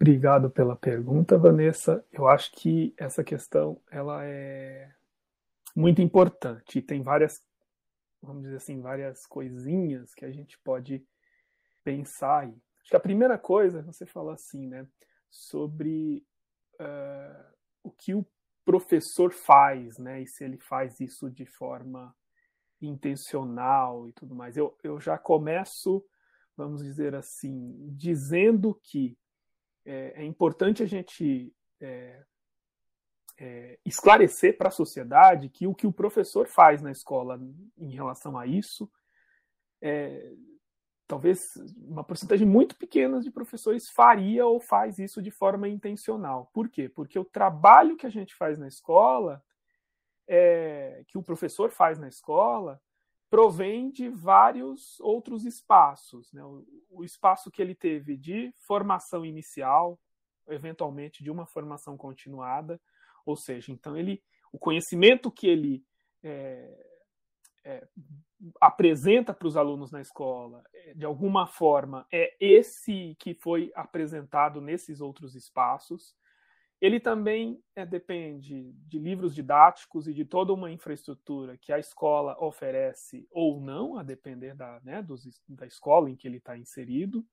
Obrigado 0.00 0.48
pela 0.48 0.76
pergunta, 0.76 1.36
Vanessa. 1.36 2.04
Eu 2.12 2.28
acho 2.28 2.52
que 2.52 2.94
essa 2.96 3.24
questão 3.24 3.80
ela 3.90 4.24
é 4.24 4.94
muito 5.74 6.00
importante 6.00 6.80
tem 6.80 7.02
várias, 7.02 7.44
vamos 8.22 8.44
dizer 8.44 8.56
assim, 8.56 8.80
várias 8.80 9.26
coisinhas 9.26 10.14
que 10.14 10.24
a 10.24 10.30
gente 10.30 10.56
pode 10.60 11.04
pensar. 11.82 12.44
Acho 12.44 12.90
que 12.90 12.96
a 12.96 13.00
primeira 13.00 13.36
coisa 13.36 13.82
você 13.82 14.06
fala 14.06 14.34
assim, 14.34 14.68
né, 14.68 14.86
sobre 15.28 16.24
uh, 16.80 17.54
o 17.82 17.90
que 17.90 18.14
o 18.14 18.24
professor 18.64 19.32
faz, 19.32 19.98
né, 19.98 20.22
e 20.22 20.26
se 20.28 20.44
ele 20.44 20.58
faz 20.58 21.00
isso 21.00 21.28
de 21.28 21.44
forma 21.44 22.14
intencional 22.80 24.08
e 24.08 24.12
tudo 24.12 24.32
mais. 24.32 24.56
Eu, 24.56 24.78
eu 24.84 25.00
já 25.00 25.18
começo, 25.18 26.04
vamos 26.56 26.84
dizer 26.84 27.16
assim, 27.16 27.74
dizendo 27.96 28.78
que 28.80 29.18
é, 29.88 30.22
é 30.22 30.24
importante 30.24 30.82
a 30.82 30.86
gente 30.86 31.50
é, 31.80 32.22
é, 33.38 33.78
esclarecer 33.86 34.58
para 34.58 34.68
a 34.68 34.72
sociedade 34.72 35.48
que 35.48 35.66
o 35.66 35.74
que 35.74 35.86
o 35.86 35.92
professor 35.92 36.46
faz 36.46 36.82
na 36.82 36.92
escola 36.92 37.40
em 37.78 37.90
relação 37.90 38.36
a 38.36 38.46
isso, 38.46 38.90
é, 39.80 40.30
talvez 41.06 41.54
uma 41.78 42.04
porcentagem 42.04 42.46
muito 42.46 42.76
pequena 42.76 43.20
de 43.20 43.30
professores 43.30 43.88
faria 43.88 44.44
ou 44.44 44.60
faz 44.60 44.98
isso 44.98 45.22
de 45.22 45.30
forma 45.30 45.66
intencional. 45.68 46.50
Por 46.52 46.68
quê? 46.68 46.86
Porque 46.86 47.18
o 47.18 47.24
trabalho 47.24 47.96
que 47.96 48.06
a 48.06 48.10
gente 48.10 48.34
faz 48.34 48.58
na 48.58 48.68
escola, 48.68 49.42
é, 50.28 51.02
que 51.08 51.16
o 51.16 51.22
professor 51.22 51.70
faz 51.70 51.98
na 51.98 52.08
escola, 52.08 52.78
provém 53.30 53.90
de 53.90 54.08
vários 54.08 54.98
outros 55.00 55.44
espaços. 55.44 56.32
Né? 56.32 56.44
O, 56.44 56.64
o 56.90 57.04
espaço 57.04 57.50
que 57.50 57.60
ele 57.60 57.74
teve 57.74 58.16
de 58.16 58.52
formação 58.66 59.24
inicial, 59.24 59.98
eventualmente 60.48 61.22
de 61.22 61.30
uma 61.30 61.46
formação 61.46 61.96
continuada, 61.96 62.80
ou 63.24 63.36
seja, 63.36 63.70
então 63.72 63.96
ele, 63.96 64.22
o 64.50 64.58
conhecimento 64.58 65.30
que 65.30 65.46
ele 65.46 65.84
é, 66.22 66.88
é, 67.64 67.86
apresenta 68.60 69.34
para 69.34 69.46
os 69.46 69.56
alunos 69.56 69.90
na 69.90 70.00
escola, 70.00 70.64
é, 70.72 70.94
de 70.94 71.04
alguma 71.04 71.46
forma, 71.46 72.06
é 72.10 72.34
esse 72.40 73.14
que 73.18 73.34
foi 73.34 73.70
apresentado 73.74 74.60
nesses 74.60 75.00
outros 75.00 75.34
espaços. 75.34 76.16
Ele 76.80 77.00
também 77.00 77.60
é, 77.74 77.84
depende 77.84 78.72
de 78.72 78.98
livros 78.98 79.34
didáticos 79.34 80.06
e 80.06 80.14
de 80.14 80.24
toda 80.24 80.52
uma 80.52 80.70
infraestrutura 80.70 81.56
que 81.56 81.72
a 81.72 81.78
escola 81.78 82.36
oferece 82.40 83.26
ou 83.30 83.60
não, 83.60 83.98
a 83.98 84.02
depender 84.04 84.54
da, 84.54 84.80
né, 84.84 85.02
dos, 85.02 85.24
da 85.48 85.66
escola 85.66 86.08
em 86.08 86.14
que 86.16 86.28
ele 86.28 86.36
está 86.36 86.56
inserido, 86.56 87.26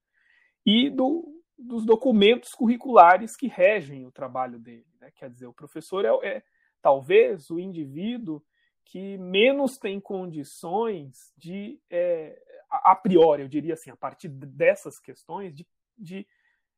e 0.65 0.89
do, 0.89 1.43
dos 1.57 1.85
documentos 1.85 2.53
curriculares 2.53 3.35
que 3.35 3.47
regem 3.47 4.05
o 4.05 4.11
trabalho 4.11 4.57
dele. 4.57 4.87
Né? 4.99 5.11
Quer 5.15 5.29
dizer, 5.29 5.45
o 5.45 5.53
professor 5.53 6.03
é, 6.05 6.27
é, 6.27 6.43
talvez 6.81 7.51
o 7.51 7.59
indivíduo 7.59 8.43
que 8.83 9.17
menos 9.17 9.77
tem 9.77 9.99
condições 9.99 11.33
de, 11.37 11.79
é, 11.89 12.39
a 12.69 12.95
priori, 12.95 13.43
eu 13.43 13.47
diria 13.47 13.73
assim, 13.73 13.91
a 13.91 13.95
partir 13.95 14.27
dessas 14.27 14.99
questões, 14.99 15.53
de, 15.53 15.67
de, 15.97 16.27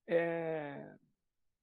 é, 0.07 0.95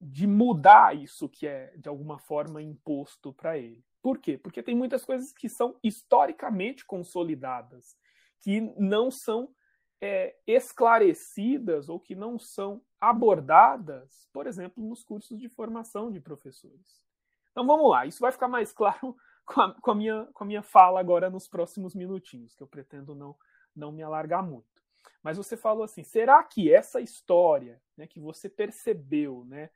de 0.00 0.26
mudar 0.26 0.96
isso 0.96 1.28
que 1.28 1.46
é, 1.46 1.74
de 1.76 1.88
alguma 1.88 2.18
forma, 2.18 2.60
imposto 2.60 3.32
para 3.32 3.58
ele. 3.58 3.84
Por 4.02 4.18
quê? 4.18 4.36
Porque 4.36 4.62
tem 4.62 4.76
muitas 4.76 5.04
coisas 5.04 5.32
que 5.32 5.48
são 5.48 5.78
historicamente 5.82 6.84
consolidadas, 6.84 7.96
que 8.40 8.60
não 8.78 9.10
são 9.10 9.54
é, 10.00 10.36
esclarecidas 10.46 11.88
ou 11.88 11.98
que 11.98 12.14
não 12.14 12.38
são 12.38 12.82
abordadas, 13.00 14.28
por 14.32 14.46
exemplo, 14.46 14.84
nos 14.84 15.02
cursos 15.02 15.38
de 15.38 15.48
formação 15.48 16.10
de 16.10 16.20
professores. 16.20 17.02
Então 17.50 17.66
vamos 17.66 17.88
lá, 17.88 18.04
isso 18.04 18.20
vai 18.20 18.32
ficar 18.32 18.48
mais 18.48 18.72
claro 18.72 19.16
com 19.46 19.60
a, 19.60 19.74
com 19.80 19.90
a, 19.90 19.94
minha, 19.94 20.28
com 20.34 20.44
a 20.44 20.46
minha 20.46 20.62
fala 20.62 21.00
agora 21.00 21.30
nos 21.30 21.48
próximos 21.48 21.94
minutinhos, 21.94 22.54
que 22.54 22.62
eu 22.62 22.66
pretendo 22.66 23.14
não, 23.14 23.34
não 23.74 23.90
me 23.92 24.02
alargar 24.02 24.42
muito. 24.42 24.74
Mas 25.22 25.38
você 25.38 25.56
falou 25.56 25.84
assim: 25.84 26.04
será 26.04 26.42
que 26.42 26.72
essa 26.72 27.00
história 27.00 27.80
né, 27.96 28.06
que 28.06 28.20
você 28.20 28.48
percebeu, 28.48 29.44
né, 29.46 29.70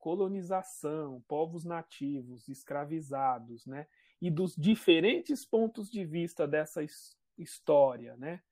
colonização, 0.00 1.22
povos 1.28 1.64
nativos, 1.64 2.48
escravizados, 2.48 3.66
né, 3.66 3.86
e 4.20 4.30
dos 4.30 4.56
diferentes 4.56 5.44
pontos 5.44 5.90
de 5.90 6.04
vista 6.04 6.48
dessa 6.48 6.80
história, 7.38 8.16
né, 8.16 8.42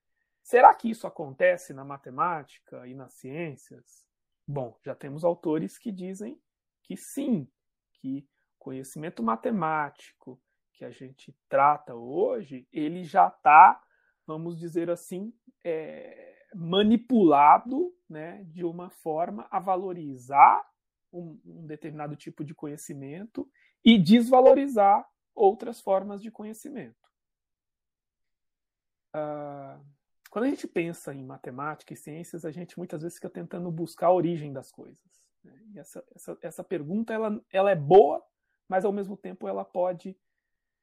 será 0.43 0.75
que 0.75 0.91
isso 0.91 1.07
acontece 1.07 1.73
na 1.73 1.85
matemática 1.85 2.87
e 2.87 2.95
nas 2.95 3.15
ciências? 3.15 4.07
Bom, 4.47 4.79
já 4.85 4.95
temos 4.95 5.25
autores 5.25 5.77
que 5.79 5.91
dizem 5.91 6.41
que 6.83 6.97
sim, 6.97 7.49
que 7.95 8.29
conhecimento 8.59 9.23
matemático 9.23 10.41
que 10.73 10.85
a 10.85 10.91
gente 10.91 11.37
trata 11.49 11.95
hoje, 11.95 12.69
ele 12.73 13.03
já 13.05 13.29
está, 13.29 13.83
vamos 14.27 14.59
dizer 14.59 14.89
assim, 14.91 15.35
é, 15.65 16.47
manipulado 16.55 17.93
né, 18.09 18.45
de 18.45 18.65
uma 18.65 18.89
forma 18.89 19.47
a 19.51 19.59
valorizar 19.59 20.65
um, 21.13 21.41
um 21.45 21.67
determinado 21.67 22.17
tipo 22.17 22.45
de 22.45 22.55
conhecimento 22.55 23.51
e 23.85 23.99
desvalorizar 23.99 25.07
outras 25.35 25.81
formas 25.81 26.23
de 26.23 26.31
conhecimento. 26.31 27.09
Uh, 29.15 29.85
quando 30.31 30.45
a 30.45 30.49
gente 30.49 30.67
pensa 30.67 31.15
em 31.15 31.25
matemática 31.25 31.93
e 31.93 31.97
ciências, 31.97 32.45
a 32.45 32.51
gente 32.51 32.77
muitas 32.77 33.03
vezes 33.03 33.17
fica 33.17 33.31
tentando 33.31 33.71
buscar 33.71 34.09
a 34.09 34.13
origem 34.13 34.53
das 34.53 34.71
coisas. 34.71 35.29
Né? 35.43 35.59
E 35.75 35.79
essa, 35.79 36.05
essa, 36.15 36.39
essa 36.43 36.65
pergunta 36.65 37.13
ela, 37.13 37.43
ela 37.51 37.71
é 37.71 37.77
boa, 37.77 38.23
mas 38.69 38.85
ao 38.85 38.93
mesmo 38.93 39.17
tempo 39.17 39.49
ela 39.49 39.65
pode 39.65 40.17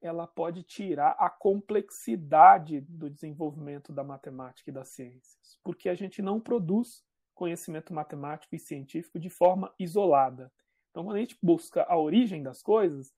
ela 0.01 0.27
pode 0.27 0.61
tirar 0.61 1.15
a 1.17 1.29
complexidade 1.29 2.81
do 2.81 3.09
desenvolvimento 3.09 3.91
da 3.91 4.03
matemática 4.03 4.69
e 4.69 4.73
das 4.73 4.89
ciências, 4.89 5.57
porque 5.63 5.89
a 5.89 5.95
gente 5.95 6.21
não 6.21 6.39
produz 6.39 7.03
conhecimento 7.35 7.93
matemático 7.93 8.55
e 8.55 8.59
científico 8.59 9.19
de 9.19 9.29
forma 9.29 9.71
isolada. 9.77 10.51
Então, 10.89 11.03
quando 11.03 11.17
a 11.17 11.19
gente 11.19 11.37
busca 11.43 11.83
a 11.83 11.97
origem 11.97 12.41
das 12.41 12.63
coisas, 12.63 13.13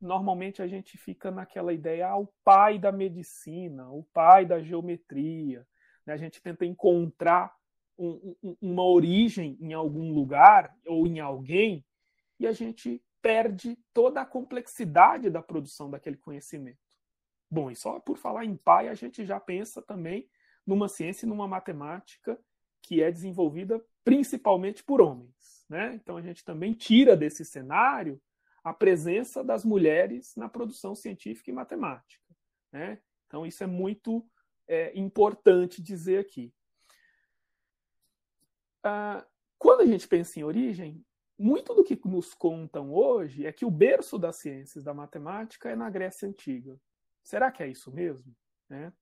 normalmente 0.00 0.62
a 0.62 0.68
gente 0.68 0.96
fica 0.96 1.30
naquela 1.30 1.72
ideia, 1.72 2.08
ah, 2.08 2.16
o 2.16 2.28
pai 2.44 2.78
da 2.78 2.92
medicina, 2.92 3.90
o 3.90 4.04
pai 4.04 4.46
da 4.46 4.62
geometria. 4.62 5.66
Né? 6.06 6.14
A 6.14 6.16
gente 6.16 6.40
tenta 6.40 6.64
encontrar 6.64 7.52
um, 7.98 8.36
um, 8.42 8.56
uma 8.60 8.84
origem 8.84 9.58
em 9.60 9.72
algum 9.72 10.12
lugar 10.12 10.74
ou 10.86 11.06
em 11.06 11.18
alguém 11.18 11.84
e 12.38 12.46
a 12.46 12.52
gente 12.52 13.02
perde 13.20 13.76
toda 13.92 14.20
a 14.20 14.26
complexidade 14.26 15.28
da 15.30 15.42
produção 15.42 15.90
daquele 15.90 16.16
conhecimento. 16.16 16.78
Bom, 17.50 17.70
e 17.70 17.76
só 17.76 17.98
por 17.98 18.18
falar 18.18 18.44
em 18.44 18.56
pai, 18.56 18.88
a 18.88 18.94
gente 18.94 19.24
já 19.24 19.40
pensa 19.40 19.82
também 19.82 20.28
numa 20.64 20.88
ciência 20.88 21.26
e 21.26 21.28
numa 21.28 21.48
matemática 21.48 22.38
que 22.86 23.02
é 23.02 23.10
desenvolvida 23.10 23.84
principalmente 24.04 24.84
por 24.84 25.00
homens. 25.00 25.64
Né? 25.68 25.94
Então 25.94 26.16
a 26.16 26.22
gente 26.22 26.44
também 26.44 26.72
tira 26.72 27.16
desse 27.16 27.44
cenário 27.44 28.20
a 28.62 28.72
presença 28.72 29.44
das 29.44 29.64
mulheres 29.64 30.34
na 30.36 30.48
produção 30.48 30.94
científica 30.94 31.50
e 31.50 31.54
matemática. 31.54 32.22
Né? 32.72 32.98
Então, 33.26 33.46
isso 33.46 33.62
é 33.62 33.66
muito 33.66 34.28
é, 34.66 34.96
importante 34.98 35.82
dizer 35.82 36.18
aqui. 36.18 36.52
Ah, 38.82 39.26
quando 39.58 39.82
a 39.82 39.86
gente 39.86 40.06
pensa 40.08 40.38
em 40.38 40.44
origem, 40.44 41.04
muito 41.38 41.74
do 41.74 41.84
que 41.84 41.96
nos 42.06 42.34
contam 42.34 42.92
hoje 42.92 43.46
é 43.46 43.52
que 43.52 43.64
o 43.64 43.70
berço 43.70 44.18
das 44.18 44.36
ciências 44.36 44.82
da 44.84 44.94
matemática 44.94 45.70
é 45.70 45.76
na 45.76 45.90
Grécia 45.90 46.28
Antiga. 46.28 46.76
Será 47.22 47.50
que 47.50 47.62
é 47.62 47.68
isso 47.68 47.92
mesmo? 47.92 48.34
Né? 48.68 48.92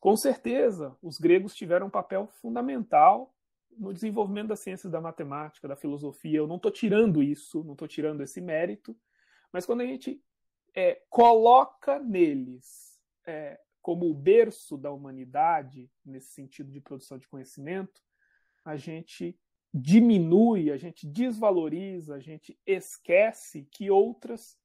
Com 0.00 0.16
certeza, 0.16 0.96
os 1.02 1.18
gregos 1.18 1.54
tiveram 1.54 1.88
um 1.88 1.90
papel 1.90 2.26
fundamental 2.26 3.34
no 3.76 3.92
desenvolvimento 3.92 4.48
das 4.48 4.60
ciências 4.60 4.90
da 4.90 5.00
matemática, 5.00 5.68
da 5.68 5.76
filosofia. 5.76 6.38
Eu 6.38 6.46
não 6.46 6.56
estou 6.56 6.70
tirando 6.70 7.22
isso, 7.22 7.62
não 7.62 7.74
estou 7.74 7.86
tirando 7.86 8.22
esse 8.22 8.40
mérito, 8.40 8.96
mas 9.52 9.66
quando 9.66 9.82
a 9.82 9.86
gente 9.86 10.22
é, 10.74 11.02
coloca 11.10 11.98
neles 11.98 12.98
é, 13.26 13.60
como 13.82 14.10
o 14.10 14.14
berço 14.14 14.76
da 14.76 14.90
humanidade, 14.90 15.90
nesse 16.04 16.32
sentido 16.32 16.70
de 16.72 16.80
produção 16.80 17.18
de 17.18 17.28
conhecimento, 17.28 18.02
a 18.64 18.76
gente 18.76 19.38
diminui, 19.72 20.70
a 20.70 20.76
gente 20.76 21.06
desvaloriza, 21.06 22.14
a 22.14 22.20
gente 22.20 22.58
esquece 22.66 23.68
que 23.70 23.90
outras 23.90 24.58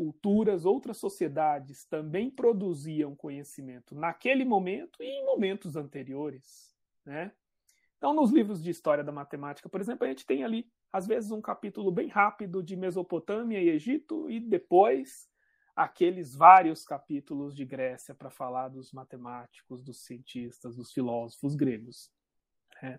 culturas, 0.00 0.64
outras 0.64 0.96
sociedades 0.96 1.84
também 1.84 2.30
produziam 2.30 3.14
conhecimento 3.14 3.94
naquele 3.94 4.46
momento 4.46 5.02
e 5.02 5.04
em 5.04 5.26
momentos 5.26 5.76
anteriores, 5.76 6.74
né? 7.04 7.30
Então, 7.98 8.14
nos 8.14 8.30
livros 8.30 8.62
de 8.62 8.70
história 8.70 9.04
da 9.04 9.12
matemática, 9.12 9.68
por 9.68 9.78
exemplo, 9.78 10.06
a 10.06 10.08
gente 10.08 10.24
tem 10.24 10.42
ali, 10.42 10.66
às 10.90 11.06
vezes, 11.06 11.30
um 11.30 11.42
capítulo 11.42 11.92
bem 11.92 12.08
rápido 12.08 12.62
de 12.62 12.76
Mesopotâmia 12.76 13.60
e 13.60 13.68
Egito, 13.68 14.30
e 14.30 14.40
depois 14.40 15.28
aqueles 15.76 16.34
vários 16.34 16.82
capítulos 16.82 17.54
de 17.54 17.66
Grécia 17.66 18.14
para 18.14 18.30
falar 18.30 18.68
dos 18.68 18.92
matemáticos, 18.92 19.82
dos 19.82 20.02
cientistas, 20.02 20.76
dos 20.76 20.90
filósofos 20.92 21.54
gregos. 21.54 22.10
É. 22.82 22.98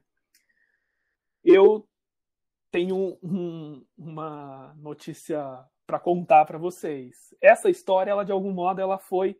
Eu 1.44 1.90
tenho 2.70 3.18
um, 3.24 3.84
uma 3.98 4.76
notícia 4.76 5.68
para 5.86 6.00
contar 6.00 6.46
para 6.46 6.58
vocês. 6.58 7.16
Essa 7.42 7.70
história, 7.70 8.12
ela 8.12 8.26
de 8.26 8.32
algum 8.32 8.52
modo, 8.52 8.80
ela 8.80 8.98
foi 8.98 9.38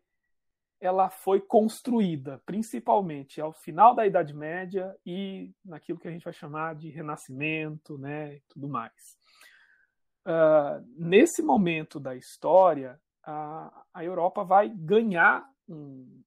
ela 0.82 1.12
foi 1.12 1.40
construída 1.40 2.42
principalmente 2.44 3.40
ao 3.40 3.54
final 3.54 3.94
da 3.94 4.06
Idade 4.06 4.34
Média 4.34 4.98
e 5.06 5.52
naquilo 5.64 6.00
que 6.00 6.08
a 6.08 6.12
gente 6.12 6.24
vai 6.24 6.34
chamar 6.34 6.74
de 6.74 6.90
Renascimento, 6.90 8.00
né, 8.00 8.38
e 8.38 8.42
tudo 8.50 8.68
mais. 8.68 9.16
Uh, 10.26 10.84
nesse 10.98 11.44
momento 11.44 12.00
da 12.00 12.16
história, 12.16 13.00
a, 13.24 13.86
a 13.94 14.04
Europa 14.04 14.44
vai 14.44 14.70
ganhar, 14.70 15.48
um, 15.70 16.24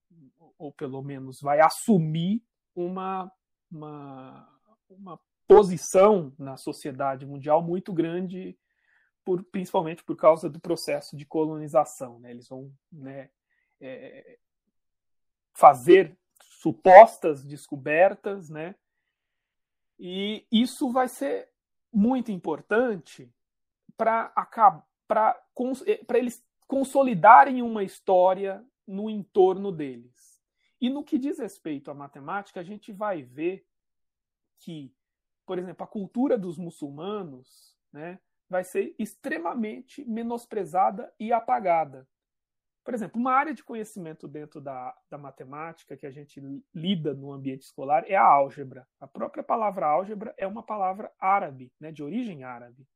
ou 0.57 0.73
pelo 0.73 1.03
menos 1.03 1.41
vai 1.41 1.61
assumir 1.61 2.41
uma, 2.77 3.31
uma, 3.71 4.49
uma 4.89 5.21
posição 5.49 6.33
na 6.39 6.57
sociedade 6.57 7.27
mundial 7.27 7.61
muito 7.61 7.93
grande, 7.93 8.57
por, 9.25 9.43
principalmente 9.45 10.05
por 10.05 10.17
causa 10.17 10.49
do 10.49 10.61
processo 10.61 11.17
de 11.17 11.25
colonização. 11.25 12.19
Né? 12.19 12.31
Eles 12.31 12.49
vão 12.49 12.73
né, 12.93 13.31
é, 13.81 14.39
fazer 15.53 16.17
supostas 16.43 17.45
descobertas, 17.45 18.49
né? 18.49 18.75
E 19.99 20.47
isso 20.51 20.91
vai 20.91 21.09
ser 21.09 21.49
muito 21.93 22.33
importante 22.33 23.33
para 23.97 24.33
para 25.07 26.19
eles 26.19 26.45
consolidarem 26.67 27.63
uma 27.63 27.85
história 27.85 28.65
no 28.87 29.09
entorno 29.09 29.71
deles. 29.71 30.43
E 30.81 30.89
no 30.91 31.05
que 31.05 31.19
diz 31.19 31.39
respeito 31.39 31.91
à 31.91 31.95
matemática, 31.95 32.61
a 32.61 32.65
gente 32.65 32.93
vai 32.93 33.23
ver 33.23 33.65
que, 34.59 34.93
por 35.47 35.59
exemplo, 35.59 35.85
a 35.85 35.87
cultura 35.87 36.37
dos 36.37 36.59
muçulmanos 36.59 37.77
né, 37.93 38.19
vai 38.55 38.63
ser 38.63 38.95
extremamente 39.01 40.05
menosprezada 40.05 41.13
e 41.19 41.33
apagada. 41.33 42.07
Por 42.85 42.95
exemplo, 42.95 43.21
uma 43.21 43.33
área 43.33 43.53
de 43.53 43.65
conhecimento 43.65 44.29
dentro 44.29 44.61
da, 44.61 44.97
da 45.11 45.19
matemática 45.19 45.97
que 45.97 46.07
a 46.07 46.11
gente 46.13 46.41
lida 46.73 47.13
no 47.15 47.33
ambiente 47.33 47.63
escolar 47.63 48.05
é 48.07 48.15
a 48.15 48.23
álgebra. 48.25 48.87
A 49.01 49.09
própria 49.09 49.43
palavra 49.43 49.89
álgebra 49.89 50.33
é 50.39 50.47
uma 50.47 50.63
palavra 50.63 51.11
árabe, 51.19 51.73
né, 51.81 51.91
de 51.91 52.01
origem 52.01 52.45
árabe. 52.45 52.87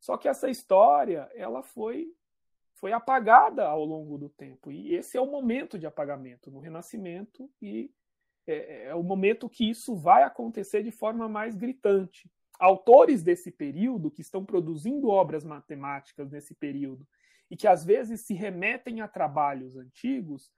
Só 0.00 0.16
que 0.16 0.28
essa 0.28 0.48
história 0.48 1.30
ela 1.34 1.62
foi 1.62 2.10
foi 2.76 2.92
apagada 2.92 3.66
ao 3.66 3.84
longo 3.84 4.16
do 4.16 4.30
tempo 4.30 4.72
e 4.72 4.94
esse 4.94 5.16
é 5.18 5.20
o 5.20 5.30
momento 5.30 5.78
de 5.78 5.86
apagamento 5.86 6.50
no 6.50 6.58
Renascimento 6.58 7.50
e 7.60 7.90
é, 8.46 8.86
é 8.86 8.94
o 8.94 9.02
momento 9.02 9.48
que 9.48 9.68
isso 9.68 9.94
vai 9.94 10.22
acontecer 10.22 10.82
de 10.82 10.90
forma 10.90 11.28
mais 11.28 11.54
gritante. 11.54 12.30
Autores 12.58 13.22
desse 13.22 13.50
período 13.50 14.10
que 14.10 14.20
estão 14.20 14.44
produzindo 14.44 15.08
obras 15.08 15.44
matemáticas 15.44 16.30
nesse 16.30 16.54
período 16.54 17.06
e 17.50 17.56
que 17.56 17.66
às 17.66 17.84
vezes 17.84 18.22
se 18.22 18.34
remetem 18.34 19.00
a 19.00 19.08
trabalhos 19.08 19.76
antigos, 19.76 20.50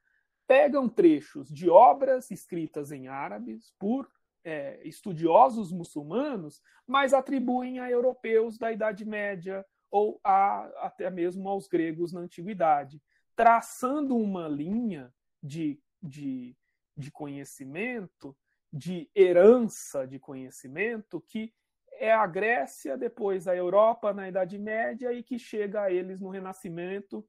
pegam 0.47 0.89
trechos 0.89 1.49
de 1.49 1.69
obras 1.69 2.31
escritas 2.31 2.93
em 2.93 3.09
árabes 3.09 3.73
por 3.79 4.11
é, 4.45 4.81
estudiosos 4.87 5.73
muçulmanos, 5.73 6.63
mas 6.87 7.13
atribuem 7.13 7.81
a 7.81 7.91
europeus 7.91 8.57
da 8.57 8.71
Idade 8.71 9.05
Média 9.05 9.67
ou 9.91 10.21
a, 10.23 10.67
até 10.87 11.11
mesmo 11.11 11.49
aos 11.49 11.67
gregos 11.67 12.13
na 12.13 12.21
Antiguidade, 12.21 13.03
traçando 13.35 14.17
uma 14.17 14.47
linha 14.47 15.13
de, 15.43 15.81
de, 16.01 16.57
de 16.97 17.11
conhecimento, 17.11 18.37
de 18.73 19.11
herança 19.15 20.07
de 20.07 20.19
conhecimento 20.19 21.21
que 21.21 21.53
é 21.99 22.13
a 22.13 22.27
Grécia, 22.27 22.97
depois 22.97 23.47
a 23.49 23.55
Europa 23.55 24.13
na 24.13 24.29
Idade 24.29 24.59
Média 24.59 25.13
e 25.13 25.23
que 25.23 25.39
chega 25.39 25.83
a 25.83 25.91
eles 25.91 26.21
no 26.21 26.31
Renascimento. 26.31 27.27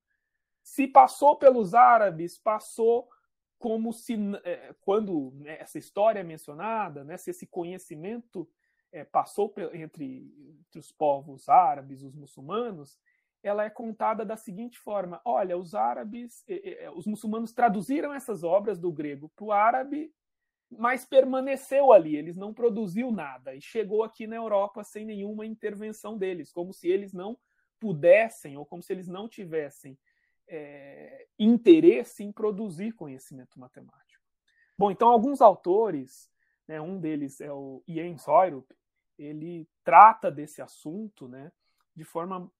Se 0.63 0.87
passou 0.87 1.37
pelos 1.37 1.73
árabes, 1.73 2.37
passou 2.37 3.09
como 3.57 3.91
se, 3.91 4.15
é, 4.43 4.75
quando 4.81 5.31
né, 5.35 5.57
essa 5.59 5.77
história 5.77 6.19
é 6.19 6.23
mencionada, 6.23 7.03
né, 7.03 7.17
se 7.17 7.31
esse 7.31 7.47
conhecimento 7.47 8.47
é, 8.91 9.03
passou 9.03 9.53
entre, 9.73 10.33
entre 10.65 10.79
os 10.79 10.91
povos 10.91 11.49
árabes, 11.49 12.03
os 12.03 12.15
muçulmanos, 12.15 12.97
ela 13.43 13.63
é 13.63 13.69
contada 13.69 14.25
da 14.25 14.35
seguinte 14.35 14.77
forma: 14.79 15.21
olha, 15.23 15.57
os 15.57 15.73
árabes, 15.73 16.43
os 16.95 17.05
muçulmanos 17.05 17.51
traduziram 17.51 18.13
essas 18.13 18.43
obras 18.43 18.77
do 18.79 18.91
grego 18.91 19.29
para 19.35 19.45
o 19.45 19.51
árabe 19.51 20.11
mas 20.69 21.05
permaneceu 21.05 21.93
ali, 21.93 22.15
eles 22.15 22.35
não 22.35 22.53
produziu 22.53 23.11
nada 23.11 23.55
e 23.55 23.61
chegou 23.61 24.03
aqui 24.03 24.27
na 24.27 24.35
Europa 24.35 24.83
sem 24.83 25.05
nenhuma 25.05 25.45
intervenção 25.45 26.17
deles, 26.17 26.51
como 26.51 26.73
se 26.73 26.87
eles 26.87 27.13
não 27.13 27.37
pudessem 27.79 28.57
ou 28.57 28.65
como 28.65 28.83
se 28.83 28.91
eles 28.91 29.07
não 29.07 29.29
tivessem 29.29 29.97
é, 30.47 31.27
interesse 31.39 32.23
em 32.23 32.31
produzir 32.31 32.93
conhecimento 32.93 33.59
matemático. 33.59 34.23
Bom, 34.77 34.91
então 34.91 35.09
alguns 35.09 35.41
autores, 35.41 36.29
né, 36.67 36.79
um 36.81 36.99
deles 36.99 37.39
é 37.41 37.51
o 37.51 37.83
Ian 37.87 38.17
Soyrup, 38.17 38.71
ele 39.17 39.67
trata 39.83 40.29
desse 40.29 40.61
assunto, 40.61 41.27
né, 41.27 41.51
de 41.95 42.03
forma 42.03 42.51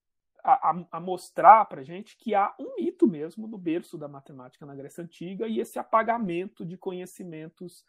a, 0.43 0.71
a, 0.71 0.85
a 0.93 0.99
mostrar 0.99 1.65
para 1.65 1.83
gente 1.83 2.17
que 2.17 2.33
há 2.33 2.55
um 2.59 2.75
mito 2.75 3.05
mesmo 3.05 3.47
no 3.47 3.57
berço 3.57 3.97
da 3.97 4.07
matemática 4.07 4.65
na 4.65 4.75
Grécia 4.75 5.03
Antiga 5.03 5.47
e 5.47 5.59
esse 5.59 5.77
apagamento 5.77 6.65
de 6.65 6.77
conhecimentos 6.77 7.83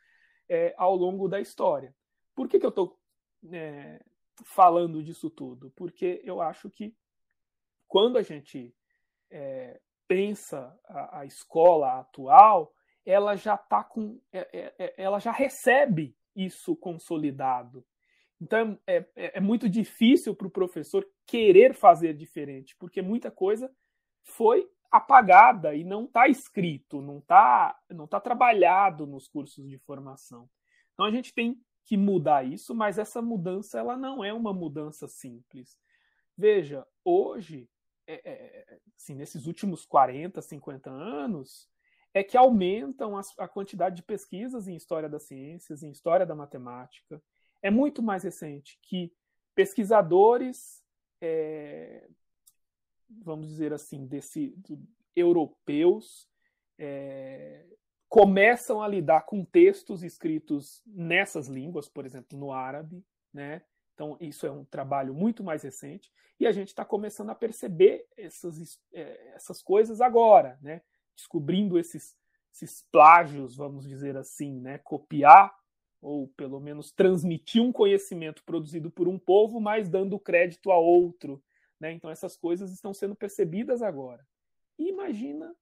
é, 0.48 0.74
ao 0.76 0.94
longo 0.94 1.28
da 1.28 1.40
história. 1.40 1.94
Por 2.34 2.48
que, 2.48 2.58
que 2.58 2.66
eu 2.66 2.70
estou 2.70 2.98
é, 3.52 4.02
falando 4.44 5.02
disso 5.02 5.28
tudo? 5.28 5.70
Porque 5.76 6.20
eu 6.24 6.40
acho 6.40 6.70
que 6.70 6.94
quando 7.86 8.18
a 8.18 8.22
gente 8.22 8.74
é, 9.30 9.80
pensa 10.06 10.78
a, 10.84 11.20
a, 11.20 11.26
escola 11.26 12.00
atual, 12.00 12.72
ela 13.04 13.36
já 13.36 13.56
tá 13.56 13.82
com, 13.82 14.20
é, 14.32 14.48
é, 14.52 14.74
é, 14.78 14.94
ela 14.96 15.18
já 15.18 15.32
recebe 15.32 16.16
isso 16.34 16.76
consolidado. 16.76 17.84
Então 18.40 18.78
é, 18.86 19.04
é 19.16 19.40
muito 19.40 19.68
difícil 19.68 20.34
para 20.34 20.46
o 20.46 20.50
professor 20.50 21.04
querer 21.26 21.74
fazer 21.74 22.14
diferente, 22.14 22.76
porque 22.78 23.02
muita 23.02 23.30
coisa 23.30 23.70
foi 24.22 24.70
apagada 24.90 25.74
e 25.74 25.84
não 25.84 26.04
está 26.04 26.28
escrito, 26.28 27.02
não 27.02 27.18
está 27.18 27.78
não 27.90 28.06
tá 28.06 28.20
trabalhado 28.20 29.06
nos 29.06 29.28
cursos 29.28 29.68
de 29.68 29.78
formação. 29.78 30.48
Então 30.92 31.06
a 31.06 31.10
gente 31.10 31.32
tem 31.32 31.60
que 31.84 31.96
mudar 31.96 32.44
isso, 32.44 32.74
mas 32.74 32.98
essa 32.98 33.22
mudança 33.22 33.78
ela 33.78 33.96
não 33.96 34.24
é 34.24 34.32
uma 34.32 34.52
mudança 34.52 35.08
simples. 35.08 35.78
Veja, 36.36 36.86
hoje, 37.04 37.68
é, 38.06 38.20
é, 38.24 38.78
assim, 38.96 39.14
nesses 39.14 39.46
últimos 39.46 39.84
40, 39.84 40.40
50 40.40 40.90
anos, 40.90 41.68
é 42.14 42.22
que 42.22 42.36
aumentam 42.36 43.16
a, 43.16 43.22
a 43.38 43.48
quantidade 43.48 43.96
de 43.96 44.02
pesquisas 44.02 44.68
em 44.68 44.76
história 44.76 45.08
das 45.08 45.24
ciências, 45.24 45.82
em 45.82 45.90
história 45.90 46.26
da 46.26 46.34
matemática. 46.34 47.22
É 47.62 47.70
muito 47.70 48.02
mais 48.02 48.22
recente 48.22 48.78
que 48.82 49.12
pesquisadores 49.54 50.82
é, 51.20 52.08
vamos 53.08 53.48
dizer 53.48 53.72
assim, 53.72 54.06
desse, 54.06 54.54
do, 54.56 54.78
europeus 55.14 56.28
é, 56.78 57.64
começam 58.08 58.80
a 58.80 58.88
lidar 58.88 59.22
com 59.22 59.44
textos 59.44 60.02
escritos 60.02 60.82
nessas 60.86 61.48
línguas, 61.48 61.88
por 61.88 62.06
exemplo, 62.06 62.38
no 62.38 62.52
árabe, 62.52 63.04
né? 63.32 63.62
Então, 63.94 64.16
isso 64.20 64.46
é 64.46 64.50
um 64.50 64.64
trabalho 64.64 65.12
muito 65.12 65.42
mais 65.42 65.62
recente 65.62 66.10
e 66.38 66.46
a 66.46 66.52
gente 66.52 66.68
está 66.68 66.84
começando 66.84 67.30
a 67.30 67.34
perceber 67.34 68.06
essas, 68.16 68.80
é, 68.92 69.34
essas 69.34 69.60
coisas 69.60 70.00
agora, 70.00 70.56
né? 70.62 70.82
Descobrindo 71.16 71.78
esses, 71.78 72.16
esses 72.54 72.86
plágios, 72.92 73.56
vamos 73.56 73.86
dizer 73.86 74.16
assim, 74.16 74.60
né? 74.60 74.78
Copiar 74.78 75.52
ou 76.00 76.28
pelo 76.28 76.60
menos 76.60 76.92
transmitir 76.92 77.60
um 77.60 77.72
conhecimento 77.72 78.44
produzido 78.44 78.88
por 78.88 79.08
um 79.08 79.18
povo, 79.18 79.60
mas 79.60 79.88
dando 79.88 80.18
crédito 80.18 80.70
a 80.70 80.78
outro, 80.78 81.42
né? 81.80 81.92
Então 81.92 82.10
essas 82.10 82.36
coisas 82.36 82.72
estão 82.72 82.92
sendo 82.92 83.14
percebidas 83.14 83.82
agora. 83.82 84.26
E 84.78 84.88
imagina, 84.88 85.54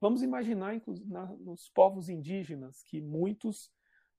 vamos 0.00 0.22
imaginar 0.22 0.80
na, 1.06 1.26
nos 1.26 1.68
povos 1.68 2.08
indígenas 2.08 2.82
que 2.82 3.00
muitos 3.00 3.72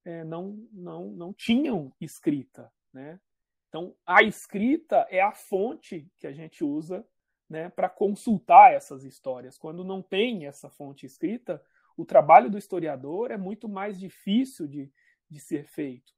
é, 0.04 0.24
não, 0.24 0.68
não, 0.72 1.10
não 1.10 1.32
tinham 1.32 1.92
escrita. 2.00 2.72
Né? 2.92 3.20
Então 3.68 3.94
a 4.06 4.22
escrita 4.22 5.06
é 5.10 5.20
a 5.20 5.32
fonte 5.32 6.10
que 6.16 6.26
a 6.26 6.32
gente 6.32 6.64
usa 6.64 7.06
né, 7.48 7.68
para 7.70 7.88
consultar 7.88 8.72
essas 8.72 9.04
histórias. 9.04 9.56
Quando 9.56 9.84
não 9.84 10.02
tem 10.02 10.46
essa 10.46 10.68
fonte 10.68 11.06
escrita, 11.06 11.62
o 11.96 12.04
trabalho 12.04 12.50
do 12.50 12.58
historiador 12.58 13.30
é 13.30 13.36
muito 13.36 13.68
mais 13.68 13.98
difícil 13.98 14.66
de, 14.66 14.92
de 15.28 15.40
ser 15.40 15.66
feito. 15.66 16.12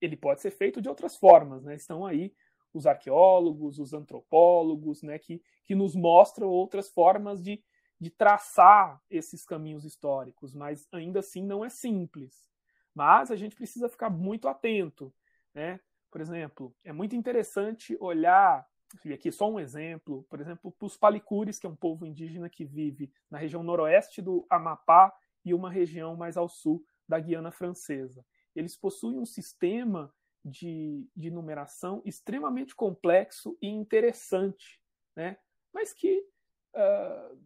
Ele 0.00 0.16
pode 0.16 0.40
ser 0.40 0.50
feito 0.50 0.80
de 0.80 0.88
outras 0.88 1.16
formas, 1.16 1.64
né? 1.64 1.74
Estão 1.74 2.04
aí 2.04 2.34
os 2.76 2.86
arqueólogos, 2.86 3.78
os 3.78 3.92
antropólogos, 3.92 5.02
né, 5.02 5.18
que, 5.18 5.42
que 5.64 5.74
nos 5.74 5.94
mostram 5.94 6.48
outras 6.48 6.88
formas 6.88 7.42
de, 7.42 7.62
de 8.00 8.10
traçar 8.10 9.00
esses 9.10 9.44
caminhos 9.44 9.84
históricos, 9.84 10.54
mas 10.54 10.86
ainda 10.92 11.20
assim 11.20 11.44
não 11.44 11.64
é 11.64 11.68
simples. 11.68 12.46
Mas 12.94 13.30
a 13.30 13.36
gente 13.36 13.56
precisa 13.56 13.88
ficar 13.88 14.10
muito 14.10 14.48
atento. 14.48 15.12
Né? 15.54 15.80
Por 16.10 16.20
exemplo, 16.20 16.74
é 16.84 16.92
muito 16.92 17.14
interessante 17.14 17.96
olhar, 18.00 18.66
e 19.04 19.12
aqui 19.12 19.30
só 19.32 19.50
um 19.50 19.60
exemplo, 19.60 20.24
por 20.30 20.40
exemplo, 20.40 20.72
para 20.72 20.86
os 20.86 20.96
palicures, 20.96 21.58
que 21.58 21.66
é 21.66 21.70
um 21.70 21.76
povo 21.76 22.06
indígena 22.06 22.48
que 22.48 22.64
vive 22.64 23.12
na 23.30 23.38
região 23.38 23.62
noroeste 23.62 24.22
do 24.22 24.46
Amapá 24.48 25.12
e 25.44 25.52
uma 25.52 25.70
região 25.70 26.16
mais 26.16 26.36
ao 26.36 26.48
sul 26.48 26.84
da 27.08 27.18
Guiana 27.18 27.50
Francesa. 27.50 28.24
Eles 28.54 28.76
possuem 28.76 29.18
um 29.18 29.26
sistema 29.26 30.12
de, 30.46 31.04
de 31.14 31.28
numeração 31.28 32.00
extremamente 32.04 32.74
complexo 32.74 33.58
e 33.60 33.66
interessante, 33.66 34.80
né? 35.16 35.36
mas 35.72 35.92
que, 35.92 36.24
uh, 36.74 37.38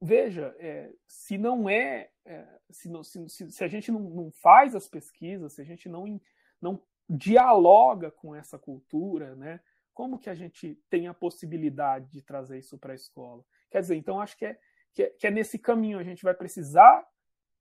veja, 0.00 0.56
é, 0.58 0.90
se 1.06 1.36
não 1.36 1.68
é, 1.68 2.10
é 2.24 2.60
se, 2.70 2.88
não, 2.88 3.04
se, 3.04 3.28
se, 3.28 3.62
a 3.62 3.68
gente 3.68 3.92
não, 3.92 4.00
não, 4.00 4.32
faz 4.32 4.74
as 4.74 4.88
pesquisas, 4.88 5.52
se 5.52 5.60
a 5.60 5.64
gente 5.64 5.88
não, 5.88 6.18
não 6.60 6.82
dialoga 7.08 8.10
com 8.10 8.34
essa 8.34 8.58
cultura, 8.58 9.36
né? 9.36 9.60
Como 9.92 10.18
que 10.18 10.30
a 10.30 10.34
gente 10.34 10.74
tem 10.88 11.06
a 11.06 11.12
possibilidade 11.12 12.10
de 12.10 12.22
trazer 12.22 12.58
isso 12.58 12.78
para 12.78 12.92
a 12.92 12.96
escola? 12.96 13.44
Quer 13.70 13.82
dizer, 13.82 13.96
então 13.96 14.18
acho 14.18 14.36
que 14.36 14.46
é, 14.46 14.58
que 14.94 15.02
é, 15.02 15.10
que 15.10 15.26
é 15.26 15.30
nesse 15.30 15.58
caminho 15.58 15.98
a 15.98 16.02
gente 16.02 16.22
vai 16.22 16.32
precisar 16.32 17.06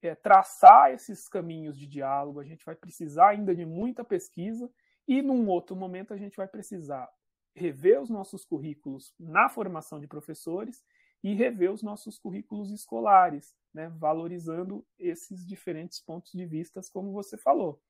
é, 0.02 0.16
traçar 0.16 0.92
esses 0.92 1.28
caminhos 1.28 1.78
de 1.78 1.88
diálogo, 1.88 2.40
a 2.40 2.46
gente 2.46 2.66
vai 2.66 2.76
precisar 2.76 3.30
ainda 3.30 3.56
de 3.56 3.66
muita 3.66 4.04
pesquisa 4.04 4.70
e 5.08 5.22
num 5.22 5.48
outro 5.48 5.76
momento 5.76 6.14
a 6.14 6.18
gente 6.18 6.38
vai 6.38 6.48
precisar 6.48 7.10
rever 7.56 8.02
os 8.02 8.10
nossos 8.10 8.46
currículos 8.46 9.14
na 9.20 9.50
formação 9.50 10.00
de 10.00 10.08
professores 10.08 10.84
e 11.24 11.34
rever 11.34 11.72
os 11.72 11.84
nossos 11.84 12.18
currículos 12.18 12.72
escolares, 12.72 13.54
né, 13.74 13.90
valorizando 13.90 14.86
esses 14.98 15.46
diferentes 15.46 16.00
pontos 16.00 16.32
de 16.32 16.46
vista, 16.46 16.82
como 16.92 17.12
você 17.12 17.38
falou. 17.38 17.82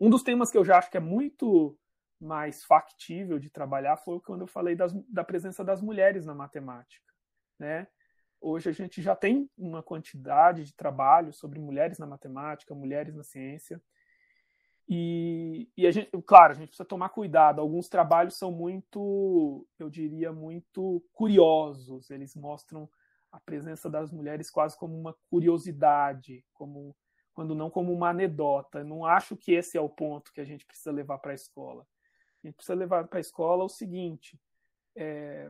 Um 0.00 0.08
dos 0.08 0.22
temas 0.22 0.50
que 0.50 0.56
eu 0.56 0.64
já 0.64 0.78
acho 0.78 0.90
que 0.90 0.96
é 0.96 1.00
muito 1.00 1.78
mais 2.20 2.64
factível 2.64 3.38
de 3.38 3.50
trabalhar 3.50 3.96
foi 3.96 4.20
quando 4.20 4.42
eu 4.42 4.46
falei 4.46 4.74
das, 4.74 4.92
da 5.08 5.24
presença 5.24 5.64
das 5.64 5.80
mulheres 5.82 6.24
na 6.24 6.34
matemática. 6.34 7.12
Né? 7.58 7.86
Hoje 8.40 8.70
a 8.70 8.72
gente 8.72 9.02
já 9.02 9.14
tem 9.14 9.50
uma 9.56 9.82
quantidade 9.82 10.64
de 10.64 10.74
trabalho 10.74 11.32
sobre 11.32 11.58
mulheres 11.58 11.98
na 11.98 12.06
matemática, 12.06 12.74
mulheres 12.74 13.14
na 13.14 13.22
ciência, 13.22 13.80
e, 14.92 15.70
e 15.76 15.86
a 15.86 15.92
gente, 15.92 16.10
claro, 16.26 16.50
a 16.50 16.56
gente 16.56 16.70
precisa 16.70 16.84
tomar 16.84 17.10
cuidado. 17.10 17.60
Alguns 17.60 17.88
trabalhos 17.88 18.34
são 18.34 18.50
muito, 18.50 19.64
eu 19.78 19.88
diria, 19.88 20.32
muito 20.32 21.00
curiosos. 21.12 22.10
Eles 22.10 22.34
mostram 22.34 22.90
a 23.30 23.38
presença 23.38 23.88
das 23.88 24.10
mulheres 24.10 24.50
quase 24.50 24.76
como 24.76 24.98
uma 24.98 25.14
curiosidade, 25.30 26.44
como 26.52 26.96
quando 27.32 27.54
não 27.54 27.70
como 27.70 27.92
uma 27.92 28.10
anedota. 28.10 28.82
não 28.82 29.06
acho 29.06 29.36
que 29.36 29.52
esse 29.52 29.78
é 29.78 29.80
o 29.80 29.88
ponto 29.88 30.32
que 30.32 30.40
a 30.40 30.44
gente 30.44 30.66
precisa 30.66 30.90
levar 30.90 31.18
para 31.18 31.30
a 31.30 31.36
escola. 31.36 31.86
A 32.42 32.46
gente 32.48 32.56
precisa 32.56 32.74
levar 32.74 33.06
para 33.06 33.20
a 33.20 33.20
escola 33.20 33.62
o 33.62 33.68
seguinte: 33.68 34.40
é, 34.96 35.48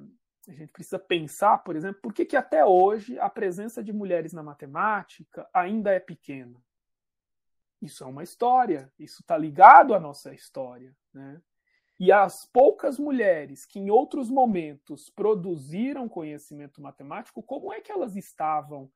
a 0.49 0.53
gente 0.53 0.72
precisa 0.72 0.99
pensar, 0.99 1.59
por 1.59 1.76
exemplo, 1.76 2.01
por 2.01 2.12
que, 2.12 2.24
que 2.24 2.36
até 2.36 2.64
hoje 2.64 3.18
a 3.18 3.28
presença 3.28 3.82
de 3.82 3.93
mulheres 3.93 4.32
na 4.32 4.43
matemática 4.43 5.49
ainda 5.53 5.91
é 5.91 6.01
pequena. 6.01 6.61
Isso 7.80 8.05
é 8.05 8.07
uma 8.07 8.22
história, 8.22 8.93
isso 8.99 9.22
está 9.22 9.36
ligado 9.36 9.95
à 9.95 10.01
nossa 10.01 10.34
história. 10.34 10.95
Né? 11.12 11.41
E 11.99 12.11
as 12.11 12.47
poucas 12.47 12.99
mulheres 12.99 13.64
que 13.64 13.78
em 13.78 13.91
outros 13.91 14.30
momentos 14.30 15.11
produziram 15.11 16.09
conhecimento 16.09 16.80
matemático, 16.80 17.43
como 17.43 17.72
é 17.72 17.80
que 17.80 17.93
elas 17.93 18.16
estavam, 18.16 18.91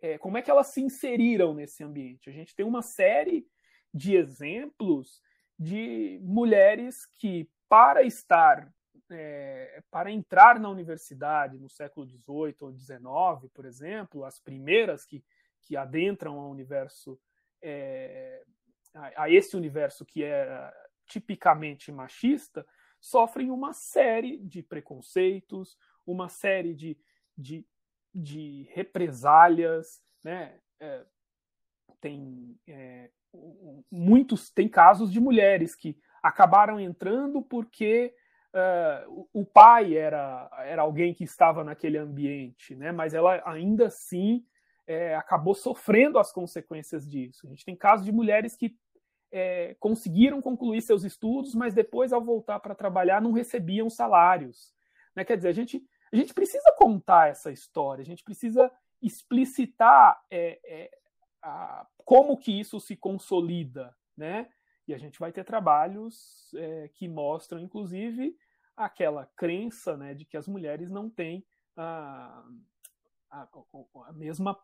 é, 0.00 0.18
como 0.18 0.38
é 0.38 0.42
que 0.42 0.50
elas 0.50 0.68
se 0.68 0.80
inseriram 0.80 1.54
nesse 1.54 1.82
ambiente? 1.82 2.28
A 2.28 2.32
gente 2.32 2.54
tem 2.54 2.66
uma 2.66 2.82
série 2.82 3.46
de 3.94 4.14
exemplos 4.14 5.22
de 5.58 6.20
mulheres 6.22 7.06
que, 7.06 7.50
para 7.68 8.02
estar, 8.02 8.72
é, 9.10 9.82
para 9.90 10.10
entrar 10.10 10.60
na 10.60 10.68
universidade 10.68 11.58
no 11.58 11.68
século 11.68 12.06
XVIII 12.06 12.56
ou 12.60 12.72
XIX, 12.72 13.50
por 13.52 13.64
exemplo, 13.64 14.24
as 14.24 14.38
primeiras 14.38 15.04
que, 15.04 15.24
que 15.62 15.76
adentram 15.76 16.38
ao 16.38 16.50
universo 16.50 17.18
é, 17.62 18.42
a, 18.94 19.24
a, 19.24 19.30
esse 19.30 19.56
universo 19.56 20.04
que 20.04 20.24
é 20.24 20.72
tipicamente 21.06 21.90
machista, 21.90 22.66
sofrem 23.00 23.50
uma 23.50 23.72
série 23.72 24.38
de 24.38 24.62
preconceitos, 24.62 25.78
uma 26.06 26.28
série 26.28 26.74
de, 26.74 26.98
de, 27.36 27.66
de 28.14 28.68
represálias, 28.72 30.02
né? 30.24 30.60
É, 30.80 31.04
tem 32.00 32.58
é, 32.66 33.10
muitos 33.90 34.50
tem 34.50 34.68
casos 34.68 35.10
de 35.10 35.20
mulheres 35.20 35.74
que 35.74 35.98
acabaram 36.22 36.78
entrando 36.78 37.42
porque 37.42 38.14
uh, 38.54 39.28
o 39.32 39.44
pai 39.44 39.96
era, 39.96 40.50
era 40.64 40.82
alguém 40.82 41.14
que 41.14 41.24
estava 41.24 41.64
naquele 41.64 41.98
ambiente, 41.98 42.74
né? 42.74 42.92
mas 42.92 43.14
ela 43.14 43.42
ainda 43.44 43.86
assim 43.86 44.44
é, 44.86 45.14
acabou 45.14 45.54
sofrendo 45.54 46.18
as 46.18 46.32
consequências 46.32 47.08
disso. 47.08 47.46
A 47.46 47.50
gente 47.50 47.64
tem 47.64 47.76
casos 47.76 48.04
de 48.04 48.12
mulheres 48.12 48.56
que 48.56 48.76
é, 49.30 49.76
conseguiram 49.78 50.40
concluir 50.40 50.80
seus 50.80 51.04
estudos, 51.04 51.54
mas 51.54 51.74
depois, 51.74 52.12
ao 52.12 52.24
voltar 52.24 52.58
para 52.60 52.74
trabalhar, 52.74 53.20
não 53.20 53.32
recebiam 53.32 53.90
salários. 53.90 54.72
Né? 55.14 55.24
Quer 55.24 55.36
dizer, 55.36 55.48
a 55.48 55.52
gente, 55.52 55.84
a 56.10 56.16
gente 56.16 56.32
precisa 56.32 56.74
contar 56.76 57.28
essa 57.28 57.52
história, 57.52 58.02
a 58.02 58.06
gente 58.06 58.24
precisa 58.24 58.70
explicitar 59.02 60.18
é, 60.30 60.90
a, 61.42 61.86
como 62.04 62.36
que 62.36 62.58
isso 62.58 62.80
se 62.80 62.96
consolida, 62.96 63.94
né? 64.16 64.48
E 64.88 64.94
a 64.94 64.98
gente 64.98 65.18
vai 65.18 65.30
ter 65.30 65.44
trabalhos 65.44 66.50
é, 66.54 66.88
que 66.94 67.06
mostram, 67.06 67.60
inclusive, 67.60 68.34
aquela 68.74 69.26
crença 69.36 69.98
né, 69.98 70.14
de 70.14 70.24
que 70.24 70.34
as 70.34 70.48
mulheres 70.48 70.90
não 70.90 71.10
têm 71.10 71.44
a, 71.76 72.42
a, 73.30 73.48
a 74.06 74.12
mesma 74.14 74.58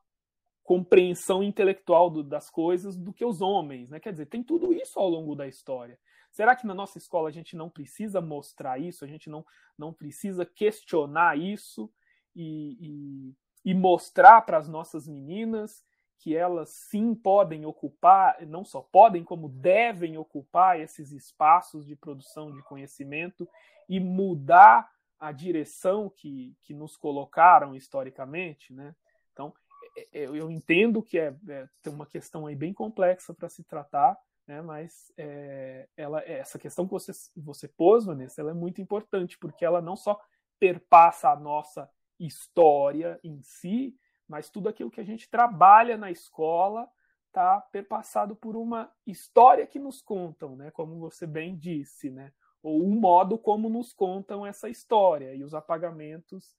compreensão 0.63 1.43
intelectual 1.43 2.09
do, 2.09 2.23
das 2.23 2.49
coisas 2.49 2.97
do 2.97 3.13
que 3.13 3.23
os 3.25 3.43
homens, 3.43 3.91
né? 3.91 4.01
Quer 4.01 4.13
dizer, 4.13 4.25
tem 4.25 4.43
tudo 4.43 4.73
isso 4.73 4.99
ao 4.99 5.11
longo 5.11 5.35
da 5.35 5.47
história. 5.47 5.99
Será 6.33 6.57
que 6.57 6.67
na 6.67 6.75
nossa 6.75 6.97
escola 6.97 7.29
a 7.29 7.33
gente 7.33 7.55
não 7.55 7.69
precisa 7.69 8.19
mostrar 8.23 8.81
isso? 8.81 9.05
A 9.05 9.09
gente 9.09 9.29
não, 9.29 9.45
não 9.77 9.93
precisa 9.93 10.47
questionar 10.47 11.39
isso 11.39 11.93
e, 12.35 12.79
e, 12.81 13.71
e 13.73 13.75
mostrar 13.75 14.41
para 14.41 14.57
as 14.57 14.69
nossas 14.69 15.07
meninas 15.07 15.85
que 16.19 16.37
elas 16.37 16.71
sim 16.71 17.15
podem 17.15 17.67
ocupar, 17.67 18.45
não 18.47 18.65
só 18.65 18.81
podem, 18.81 19.23
como 19.23 19.49
devem 19.49 20.17
ocupar 20.17 20.81
esses 20.81 21.13
espaços 21.13 21.87
de 21.87 21.95
produção 21.95 22.53
de 22.53 22.63
conhecimento 22.63 23.49
e 23.89 24.01
mudar 24.01 24.91
a 25.19 25.33
direção 25.33 26.09
que, 26.09 26.57
que 26.63 26.75
nos 26.75 26.97
colocaram 26.97 27.75
historicamente, 27.75 28.73
né? 28.73 28.95
Então, 29.33 29.53
é, 29.97 30.09
é, 30.13 30.25
eu 30.25 30.51
entendo 30.51 31.03
que 31.03 31.19
é, 31.19 31.35
é 31.49 31.69
tem 31.83 31.93
uma 31.93 32.07
questão 32.07 32.47
aí 32.47 32.55
bem 32.55 32.73
complexa 32.73 33.35
para 33.35 33.49
se 33.49 33.63
tratar, 33.65 34.19
né, 34.47 34.61
mas 34.61 35.13
é, 35.17 35.89
ela, 35.97 36.21
essa 36.27 36.59
questão 36.59 36.87
que 36.87 36.93
você, 36.93 37.13
você 37.37 37.67
pôs, 37.67 38.05
Vanessa, 38.05 38.41
ela 38.41 38.51
é 38.51 38.55
muito 38.55 38.81
importante, 38.81 39.39
porque 39.39 39.65
ela 39.65 39.81
não 39.81 39.97
só 39.97 40.21
perpassa 40.59 41.31
a 41.31 41.37
nossa 41.37 41.91
história 42.19 43.19
em 43.23 43.43
si, 43.43 43.97
mas 44.29 44.51
tudo 44.51 44.69
aquilo 44.69 44.91
que 44.91 45.01
a 45.01 45.05
gente 45.05 45.29
trabalha 45.29 45.97
na 45.97 46.11
escola 46.11 46.91
está 47.27 47.61
perpassado 47.61 48.37
por 48.37 48.57
uma 48.57 48.93
história 49.07 49.67
que 49.67 49.79
nos 49.79 50.01
contam, 50.01 50.57
né, 50.57 50.71
como 50.71 50.99
você 50.99 51.27
bem 51.27 51.57
disse, 51.57 52.11
né, 52.11 52.33
ou 52.63 52.83
um 52.83 52.99
modo 52.99 53.37
como 53.37 53.69
nos 53.69 53.93
contam 53.93 54.47
essa 54.47 54.69
história 54.69 55.35
e 55.35 55.43
os 55.43 55.53
apagamentos 55.53 56.57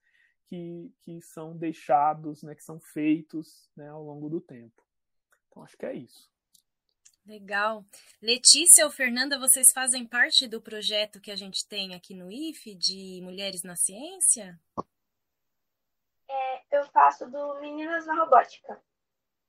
que, 0.48 0.94
que 1.02 1.22
são 1.22 1.58
deixados, 1.58 2.44
né, 2.44 2.54
que 2.54 2.64
são 2.64 2.80
feitos 2.80 3.70
né, 3.76 3.90
ao 3.90 4.04
longo 4.04 4.30
do 4.30 4.40
tempo. 4.40 4.84
Então, 5.48 5.64
acho 5.64 5.78
que 5.78 5.86
é 5.86 5.94
isso. 5.94 6.30
Legal. 7.26 7.84
Letícia 8.22 8.86
ou 8.86 8.92
Fernanda, 8.92 9.40
vocês 9.40 9.72
fazem 9.74 10.06
parte 10.06 10.48
do 10.48 10.62
projeto 10.62 11.20
que 11.20 11.32
a 11.32 11.36
gente 11.36 11.68
tem 11.68 11.96
aqui 11.96 12.14
no 12.14 12.32
IFE 12.32 12.76
de 12.76 13.20
Mulheres 13.24 13.64
na 13.64 13.76
Ciência? 13.76 14.60
Eu 16.76 16.86
faço 16.92 17.30
do 17.30 17.60
Meninas 17.62 18.06
na 18.06 18.16
Robótica. 18.16 18.78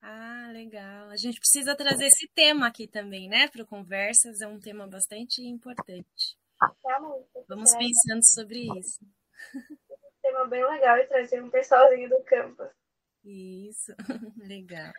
Ah, 0.01 0.49
legal. 0.53 1.09
A 1.09 1.17
gente 1.17 1.41
precisa 1.41 1.75
trazer 1.75 2.07
esse 2.07 2.29
tema 2.29 2.69
aqui 2.69 2.87
também, 2.87 3.29
né, 3.29 3.49
para 3.49 3.65
Conversas. 3.65 4.41
É 4.41 4.47
um 4.47 4.61
tema 4.61 4.87
bastante 4.87 5.43
importante. 5.43 6.39
É 6.87 7.01
muito, 7.01 7.45
Vamos 7.49 7.73
é. 7.75 7.79
pensando 7.79 8.25
sobre 8.25 8.69
isso. 8.79 9.01
tema 10.23 10.47
bem 10.47 10.65
legal 10.65 10.99
e 10.99 11.07
trazer 11.07 11.43
um 11.43 11.51
pessoalzinho 11.51 12.09
do 12.09 12.23
campus. 12.23 12.69
Isso, 13.25 13.93
legal. 14.39 14.93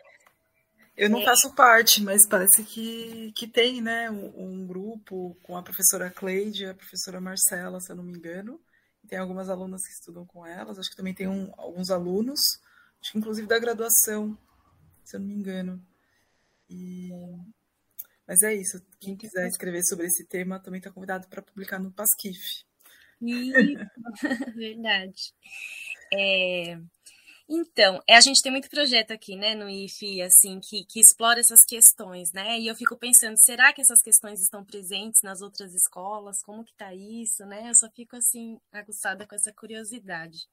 Eu 0.94 1.08
não 1.08 1.20
é. 1.20 1.24
faço 1.24 1.54
parte, 1.54 2.02
mas 2.02 2.28
parece 2.28 2.62
que, 2.64 3.32
que 3.36 3.46
tem, 3.46 3.80
né, 3.80 4.10
um, 4.10 4.32
um, 4.36 4.66
grupo 4.66 5.34
com 5.42 5.56
a 5.56 5.62
professora 5.62 6.10
Cleide 6.10 6.64
e 6.64 6.68
a 6.68 6.74
professora 6.74 7.20
Marcela, 7.20 7.80
se 7.80 7.90
eu 7.90 7.96
não 7.96 8.04
me 8.04 8.12
engano. 8.12 8.60
Tem 9.08 9.18
algumas 9.18 9.48
alunas 9.48 9.82
que 9.84 9.92
estudam 9.92 10.26
com 10.26 10.46
elas, 10.46 10.78
acho 10.78 10.90
que 10.90 10.96
também 10.96 11.14
tem 11.14 11.26
um, 11.26 11.50
alguns 11.56 11.90
alunos, 11.90 12.38
acho 13.00 13.12
que 13.12 13.18
inclusive 13.18 13.48
da 13.48 13.58
graduação, 13.58 14.36
se 15.02 15.16
eu 15.16 15.20
não 15.20 15.26
me 15.26 15.34
engano. 15.34 15.82
E... 16.68 17.10
Mas 18.26 18.42
é 18.42 18.54
isso, 18.54 18.84
quem 19.00 19.16
quiser 19.16 19.48
escrever 19.48 19.82
sobre 19.84 20.06
esse 20.06 20.26
tema 20.26 20.60
também 20.60 20.78
está 20.78 20.90
convidado 20.90 21.26
para 21.28 21.40
publicar 21.40 21.78
no 21.78 21.90
Pasquif. 21.90 22.38
verdade. 24.54 25.34
É, 26.12 26.78
então, 27.48 28.02
é, 28.06 28.14
a 28.14 28.20
gente 28.20 28.42
tem 28.42 28.52
muito 28.52 28.68
projeto 28.68 29.10
aqui, 29.12 29.34
né, 29.34 29.54
no 29.54 29.70
IFI, 29.70 30.20
assim, 30.20 30.60
que, 30.60 30.84
que 30.84 31.00
explora 31.00 31.40
essas 31.40 31.64
questões, 31.64 32.30
né? 32.32 32.58
E 32.60 32.66
eu 32.66 32.74
fico 32.74 32.94
pensando, 32.94 33.38
será 33.38 33.72
que 33.72 33.80
essas 33.80 34.02
questões 34.02 34.40
estão 34.42 34.62
presentes 34.62 35.22
nas 35.22 35.40
outras 35.40 35.72
escolas? 35.72 36.42
Como 36.42 36.62
que 36.62 36.74
tá 36.74 36.94
isso, 36.94 37.46
né? 37.46 37.70
Eu 37.70 37.74
só 37.74 37.88
fico, 37.90 38.16
assim, 38.16 38.60
aguçada 38.70 39.26
com 39.26 39.34
essa 39.34 39.50
curiosidade. 39.52 40.46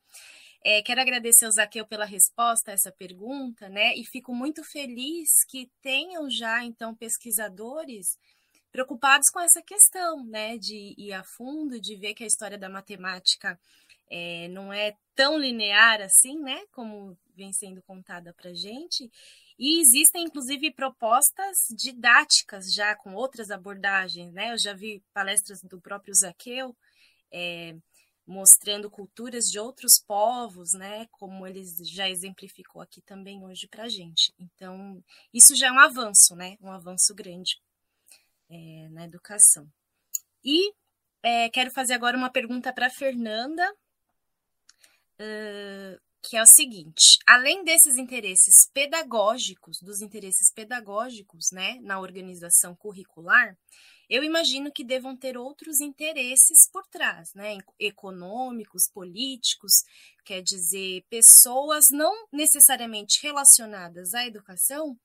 É, 0.63 0.81
quero 0.81 1.01
agradecer 1.01 1.45
ao 1.45 1.51
Zaqueu 1.51 1.85
pela 1.85 2.05
resposta 2.05 2.71
a 2.71 2.73
essa 2.73 2.91
pergunta, 2.91 3.67
né? 3.67 3.93
E 3.95 4.05
fico 4.05 4.33
muito 4.33 4.63
feliz 4.63 5.43
que 5.49 5.69
tenham 5.81 6.29
já, 6.29 6.63
então, 6.63 6.95
pesquisadores 6.95 8.17
preocupados 8.71 9.29
com 9.29 9.39
essa 9.39 9.61
questão, 9.61 10.25
né, 10.25 10.57
de 10.57 10.93
ir 10.97 11.13
a 11.13 11.23
fundo, 11.23 11.79
de 11.79 11.95
ver 11.95 12.13
que 12.13 12.25
a 12.25 12.27
história 12.27 12.57
da 12.57 12.67
matemática 12.67 13.57
é, 14.09 14.47
não 14.49 14.71
é 14.71 14.95
tão 15.15 15.37
linear 15.37 16.01
assim, 16.01 16.39
né, 16.39 16.61
como 16.71 17.17
vem 17.35 17.51
sendo 17.53 17.81
contada 17.83 18.33
para 18.33 18.53
gente. 18.53 19.09
E 19.57 19.79
existem, 19.79 20.23
inclusive, 20.23 20.71
propostas 20.71 21.55
didáticas 21.71 22.73
já 22.73 22.95
com 22.95 23.13
outras 23.13 23.49
abordagens, 23.49 24.33
né? 24.33 24.51
Eu 24.51 24.57
já 24.57 24.73
vi 24.73 25.01
palestras 25.13 25.61
do 25.61 25.79
próprio 25.79 26.13
Zaqueu 26.13 26.75
é, 27.31 27.73
mostrando 28.27 28.89
culturas 28.89 29.45
de 29.45 29.59
outros 29.59 30.01
povos, 30.05 30.73
né? 30.73 31.07
Como 31.11 31.47
ele 31.47 31.63
já 31.83 32.09
exemplificou 32.09 32.81
aqui 32.81 33.01
também 33.01 33.43
hoje 33.43 33.67
para 33.67 33.87
gente. 33.87 34.33
Então, 34.37 35.01
isso 35.33 35.55
já 35.55 35.67
é 35.67 35.71
um 35.71 35.79
avanço, 35.79 36.35
né? 36.35 36.57
Um 36.59 36.71
avanço 36.71 37.15
grande 37.15 37.57
é, 38.49 38.89
na 38.89 39.05
educação. 39.05 39.67
E 40.43 40.73
é, 41.23 41.49
quero 41.49 41.71
fazer 41.71 41.93
agora 41.93 42.17
uma 42.17 42.29
pergunta 42.29 42.73
para 42.73 42.89
Fernanda. 42.89 43.73
Que 46.21 46.37
é 46.37 46.41
o 46.41 46.45
seguinte: 46.47 47.19
além 47.27 47.63
desses 47.63 47.97
interesses 47.97 48.67
pedagógicos, 48.73 49.79
dos 49.79 50.01
interesses 50.01 50.51
pedagógicos, 50.51 51.51
né, 51.51 51.77
na 51.81 51.99
organização 51.99 52.75
curricular, 52.75 53.55
eu 54.09 54.23
imagino 54.23 54.71
que 54.71 54.83
devam 54.83 55.15
ter 55.15 55.37
outros 55.37 55.79
interesses 55.79 56.69
por 56.71 56.85
trás, 56.87 57.33
né, 57.33 57.57
econômicos, 57.79 58.87
políticos, 58.87 59.83
quer 60.23 60.41
dizer, 60.41 61.03
pessoas 61.09 61.85
não 61.91 62.27
necessariamente 62.31 63.19
relacionadas 63.21 64.13
à 64.13 64.25
educação 64.25 64.97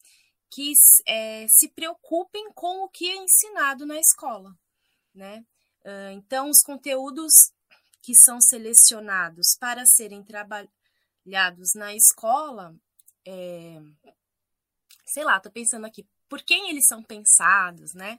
que 0.50 0.72
é, 1.06 1.46
se 1.48 1.68
preocupem 1.68 2.50
com 2.54 2.84
o 2.84 2.88
que 2.88 3.08
é 3.08 3.16
ensinado 3.16 3.86
na 3.86 3.98
escola, 3.98 4.54
né? 5.14 5.44
Então, 6.12 6.50
os 6.50 6.62
conteúdos 6.62 7.52
que 8.02 8.14
são 8.14 8.40
selecionados 8.40 9.56
para 9.58 9.84
serem 9.86 10.22
trabalhados 10.22 11.74
na 11.74 11.94
escola, 11.94 12.74
é, 13.26 13.80
sei 15.06 15.24
lá, 15.24 15.38
tô 15.40 15.50
pensando 15.50 15.86
aqui, 15.86 16.06
por 16.28 16.42
quem 16.42 16.70
eles 16.70 16.86
são 16.86 17.02
pensados, 17.02 17.94
né? 17.94 18.18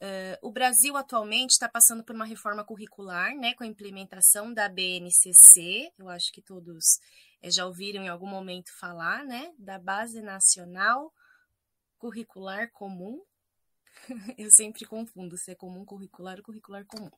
Uh, 0.00 0.46
o 0.46 0.52
Brasil 0.52 0.96
atualmente 0.96 1.50
está 1.50 1.68
passando 1.68 2.04
por 2.04 2.14
uma 2.14 2.24
reforma 2.24 2.64
curricular, 2.64 3.34
né, 3.34 3.52
com 3.54 3.64
a 3.64 3.66
implementação 3.66 4.54
da 4.54 4.68
BNCC. 4.68 5.92
Eu 5.98 6.08
acho 6.08 6.30
que 6.32 6.40
todos 6.40 7.00
é, 7.42 7.50
já 7.50 7.66
ouviram 7.66 8.04
em 8.04 8.08
algum 8.08 8.28
momento 8.28 8.70
falar, 8.78 9.24
né, 9.24 9.52
da 9.58 9.76
Base 9.76 10.22
Nacional 10.22 11.12
Curricular 11.98 12.70
Comum, 12.70 13.20
Eu 14.38 14.50
sempre 14.50 14.84
confundo 14.84 15.36
se 15.36 15.50
é 15.50 15.54
comum 15.54 15.84
curricular 15.84 16.38
ou 16.38 16.42
curricular 16.42 16.84
comum. 16.86 17.10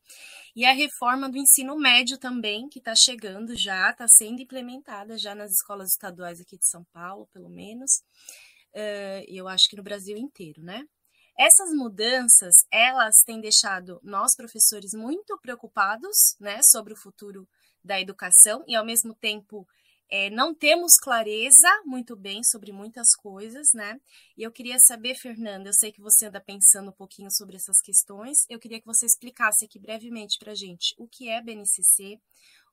E 0.54 0.64
a 0.64 0.72
reforma 0.72 1.28
do 1.28 1.38
ensino 1.38 1.76
médio 1.76 2.18
também, 2.18 2.68
que 2.68 2.78
está 2.78 2.94
chegando 2.96 3.56
já, 3.56 3.90
está 3.90 4.06
sendo 4.08 4.40
implementada 4.40 5.18
já 5.18 5.34
nas 5.34 5.52
escolas 5.52 5.90
estaduais 5.90 6.40
aqui 6.40 6.56
de 6.56 6.66
São 6.66 6.84
Paulo, 6.92 7.28
pelo 7.32 7.48
menos. 7.48 8.02
Uh, 8.74 9.24
eu 9.28 9.48
acho 9.48 9.68
que 9.68 9.76
no 9.76 9.82
Brasil 9.82 10.16
inteiro, 10.16 10.62
né? 10.62 10.84
Essas 11.38 11.70
mudanças, 11.72 12.54
elas 12.70 13.22
têm 13.24 13.40
deixado 13.40 13.98
nós, 14.02 14.36
professores, 14.36 14.92
muito 14.92 15.38
preocupados, 15.38 16.36
né, 16.38 16.60
sobre 16.62 16.92
o 16.92 16.96
futuro 16.96 17.48
da 17.82 17.98
educação 17.98 18.62
e, 18.68 18.76
ao 18.76 18.84
mesmo 18.84 19.14
tempo, 19.14 19.66
é, 20.10 20.28
não 20.30 20.52
temos 20.54 20.94
clareza 20.96 21.68
muito 21.84 22.16
bem 22.16 22.42
sobre 22.42 22.72
muitas 22.72 23.14
coisas, 23.14 23.68
né? 23.72 24.00
E 24.36 24.42
eu 24.42 24.50
queria 24.50 24.78
saber, 24.80 25.14
Fernanda, 25.14 25.68
eu 25.68 25.72
sei 25.72 25.92
que 25.92 26.00
você 26.00 26.26
anda 26.26 26.40
pensando 26.40 26.90
um 26.90 26.94
pouquinho 26.94 27.30
sobre 27.30 27.56
essas 27.56 27.80
questões, 27.80 28.44
eu 28.48 28.58
queria 28.58 28.80
que 28.80 28.86
você 28.86 29.06
explicasse 29.06 29.64
aqui 29.64 29.78
brevemente 29.78 30.38
para 30.38 30.52
a 30.52 30.54
gente 30.54 30.94
o 30.98 31.06
que 31.06 31.28
é 31.28 31.40
BNCC, 31.40 32.20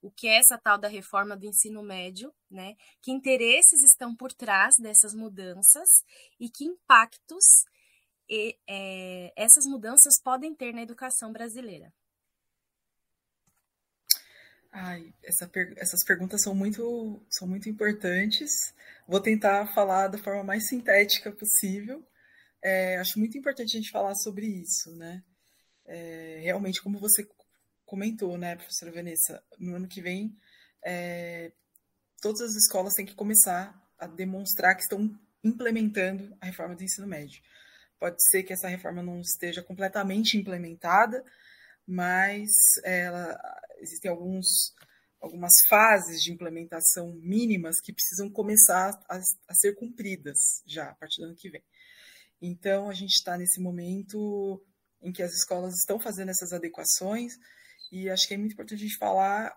o 0.02 0.10
que 0.12 0.28
é 0.28 0.38
essa 0.38 0.58
tal 0.58 0.78
da 0.78 0.88
reforma 0.88 1.38
do 1.38 1.46
ensino 1.46 1.84
médio, 1.84 2.34
né? 2.50 2.76
Que 3.02 3.12
interesses 3.12 3.84
estão 3.84 4.16
por 4.16 4.34
trás 4.34 4.76
dessas 4.80 5.14
mudanças 5.14 6.04
e 6.40 6.50
que 6.50 6.66
impactos 6.66 7.66
e, 8.30 8.58
é, 8.68 9.32
essas 9.36 9.66
mudanças 9.66 10.20
podem 10.22 10.54
ter 10.54 10.74
na 10.74 10.82
educação 10.82 11.32
brasileira. 11.32 11.94
Ai, 14.72 15.14
essa 15.24 15.48
per 15.48 15.74
essas 15.78 16.04
perguntas 16.04 16.42
são 16.42 16.54
muito, 16.54 17.22
são 17.30 17.48
muito 17.48 17.70
importantes. 17.70 18.74
Vou 19.08 19.20
tentar 19.20 19.68
falar 19.74 20.08
da 20.08 20.18
forma 20.18 20.44
mais 20.44 20.68
sintética 20.68 21.32
possível. 21.32 22.06
É, 22.62 22.98
acho 22.98 23.20
muito 23.20 23.38
importante 23.38 23.76
a 23.76 23.80
gente 23.80 23.92
falar 23.92 24.16
sobre 24.16 24.46
isso, 24.46 24.96
né? 24.96 25.24
É, 25.86 26.40
realmente, 26.44 26.82
como 26.82 27.00
você 27.00 27.28
comentou, 27.86 28.38
né, 28.38 28.56
professora 28.58 28.92
Vanessa, 28.92 29.42
no 29.58 29.76
ano 29.76 29.88
que 29.88 30.02
vem, 30.02 30.36
é, 30.84 31.52
todas 32.22 32.42
as 32.42 32.56
escolas 32.56 32.94
têm 32.94 33.06
que 33.06 33.16
começar 33.16 33.74
a 33.98 34.06
demonstrar 34.06 34.76
que 34.76 34.82
estão 34.82 35.18
implementando 35.44 36.36
a 36.42 36.46
reforma 36.46 36.76
do 36.76 36.84
ensino 36.84 37.08
médio. 37.08 37.42
Pode 38.00 38.18
ser 38.30 38.44
que 38.44 38.54
essa 38.54 38.68
reforma 38.68 39.02
não 39.02 39.22
esteja 39.22 39.64
completamente 39.64 40.38
implementada, 40.38 41.24
mas 41.88 42.50
ela, 42.84 43.40
existem 43.80 44.10
alguns, 44.10 44.74
algumas 45.20 45.54
fases 45.68 46.22
de 46.22 46.32
implementação 46.32 47.14
mínimas 47.14 47.80
que 47.82 47.94
precisam 47.94 48.30
começar 48.30 49.00
a, 49.10 49.18
a 49.18 49.54
ser 49.54 49.76
cumpridas 49.76 50.62
já 50.66 50.90
a 50.90 50.96
partir 50.96 51.22
do 51.22 51.28
ano 51.28 51.36
que 51.36 51.50
vem. 51.50 51.64
Então, 52.42 52.90
a 52.90 52.94
gente 52.94 53.14
está 53.14 53.38
nesse 53.38 53.60
momento 53.60 54.64
em 55.02 55.12
que 55.12 55.24
as 55.24 55.34
escolas 55.34 55.74
estão 55.76 56.00
fazendo 56.00 56.30
essas 56.30 56.54
adequações 56.54 57.34
e 57.92 58.10
acho 58.10 58.28
que 58.28 58.34
é 58.34 58.38
muito 58.38 58.54
importante 58.54 58.84
a 58.84 58.88
gente 58.88 58.98
falar 58.98 59.56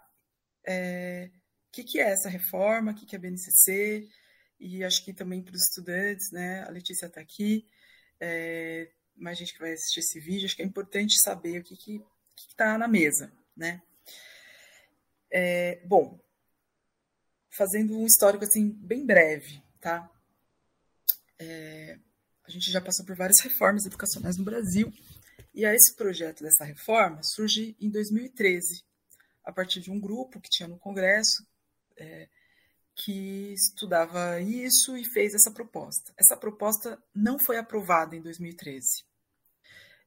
é, 0.67 1.31
o 1.69 1.73
que, 1.73 1.85
que 1.85 2.01
é 2.01 2.11
essa 2.11 2.29
reforma, 2.29 2.93
o 2.93 2.95
que, 2.95 3.07
que 3.07 3.17
é 3.17 3.19
BNCC, 3.19 4.09
e 4.59 4.85
acho 4.85 5.05
que 5.05 5.13
também 5.13 5.43
para 5.43 5.55
os 5.55 5.63
estudantes, 5.63 6.31
né? 6.31 6.63
A 6.65 6.71
Letícia 6.71 7.07
está 7.07 7.21
aqui, 7.21 7.67
é, 8.21 8.91
mais 9.17 9.39
gente 9.39 9.53
que 9.55 9.59
vai 9.59 9.73
assistir 9.73 10.01
esse 10.01 10.21
vídeo, 10.21 10.47
acho 10.47 10.57
que 10.57 10.63
é 10.63 10.67
importante 10.67 11.15
saber 11.23 11.61
o 11.61 11.65
que 11.65 11.75
está 11.75 11.85
que, 11.85 12.49
que 12.49 12.55
tá 12.55 12.77
na 12.77 12.87
mesa, 12.87 13.33
né? 13.57 13.83
É, 15.31 15.81
bom, 15.87 16.19
fazendo 17.51 17.97
um 17.97 18.07
histórico 18.07 18.45
assim 18.45 18.71
bem 18.71 19.07
breve, 19.07 19.63
tá? 19.81 20.11
É, 21.39 21.99
a 22.45 22.51
gente 22.51 22.71
já 22.71 22.81
passou 22.81 23.05
por 23.05 23.17
várias 23.17 23.39
reformas 23.45 23.87
educacionais 23.87 24.37
no 24.37 24.45
Brasil 24.45 24.93
e 25.55 25.65
esse 25.65 25.95
projeto 25.95 26.43
dessa 26.43 26.65
reforma 26.65 27.23
surge 27.23 27.77
em 27.81 27.91
2013 27.91 28.85
a 29.45 29.53
partir 29.53 29.81
de 29.81 29.91
um 29.91 30.01
grupo 30.01 30.41
que 30.41 30.51
tinha 30.51 30.69
no 30.69 30.79
Congresso 30.79 31.47
é, 31.97 32.29
que 32.95 33.53
estudava 33.53 34.41
isso 34.41 34.97
e 34.97 35.05
fez 35.05 35.35
essa 35.35 35.51
proposta. 35.51 36.13
Essa 36.17 36.37
proposta 36.37 37.03
não 37.15 37.39
foi 37.39 37.57
aprovada 37.57 38.15
em 38.15 38.21
2013. 38.21 39.05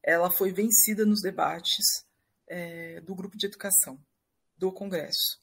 Ela 0.04 0.30
foi 0.30 0.52
vencida 0.52 1.06
nos 1.06 1.22
debates 1.22 2.06
é, 2.48 3.02
do 3.02 3.16
grupo 3.16 3.38
de 3.38 3.48
educação 3.48 4.00
do 4.58 4.72
Congresso. 4.72 5.42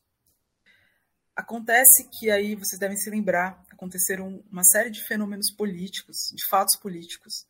Acontece 1.35 2.09
que 2.19 2.31
aí 2.31 2.55
vocês 2.55 2.79
devem 2.79 2.97
se 2.97 3.09
lembrar, 3.09 3.65
aconteceram 3.71 4.45
uma 4.51 4.65
série 4.65 4.91
de 4.91 5.03
fenômenos 5.07 5.51
políticos, 5.51 6.17
de 6.35 6.47
fatos 6.49 6.79
políticos. 6.79 7.47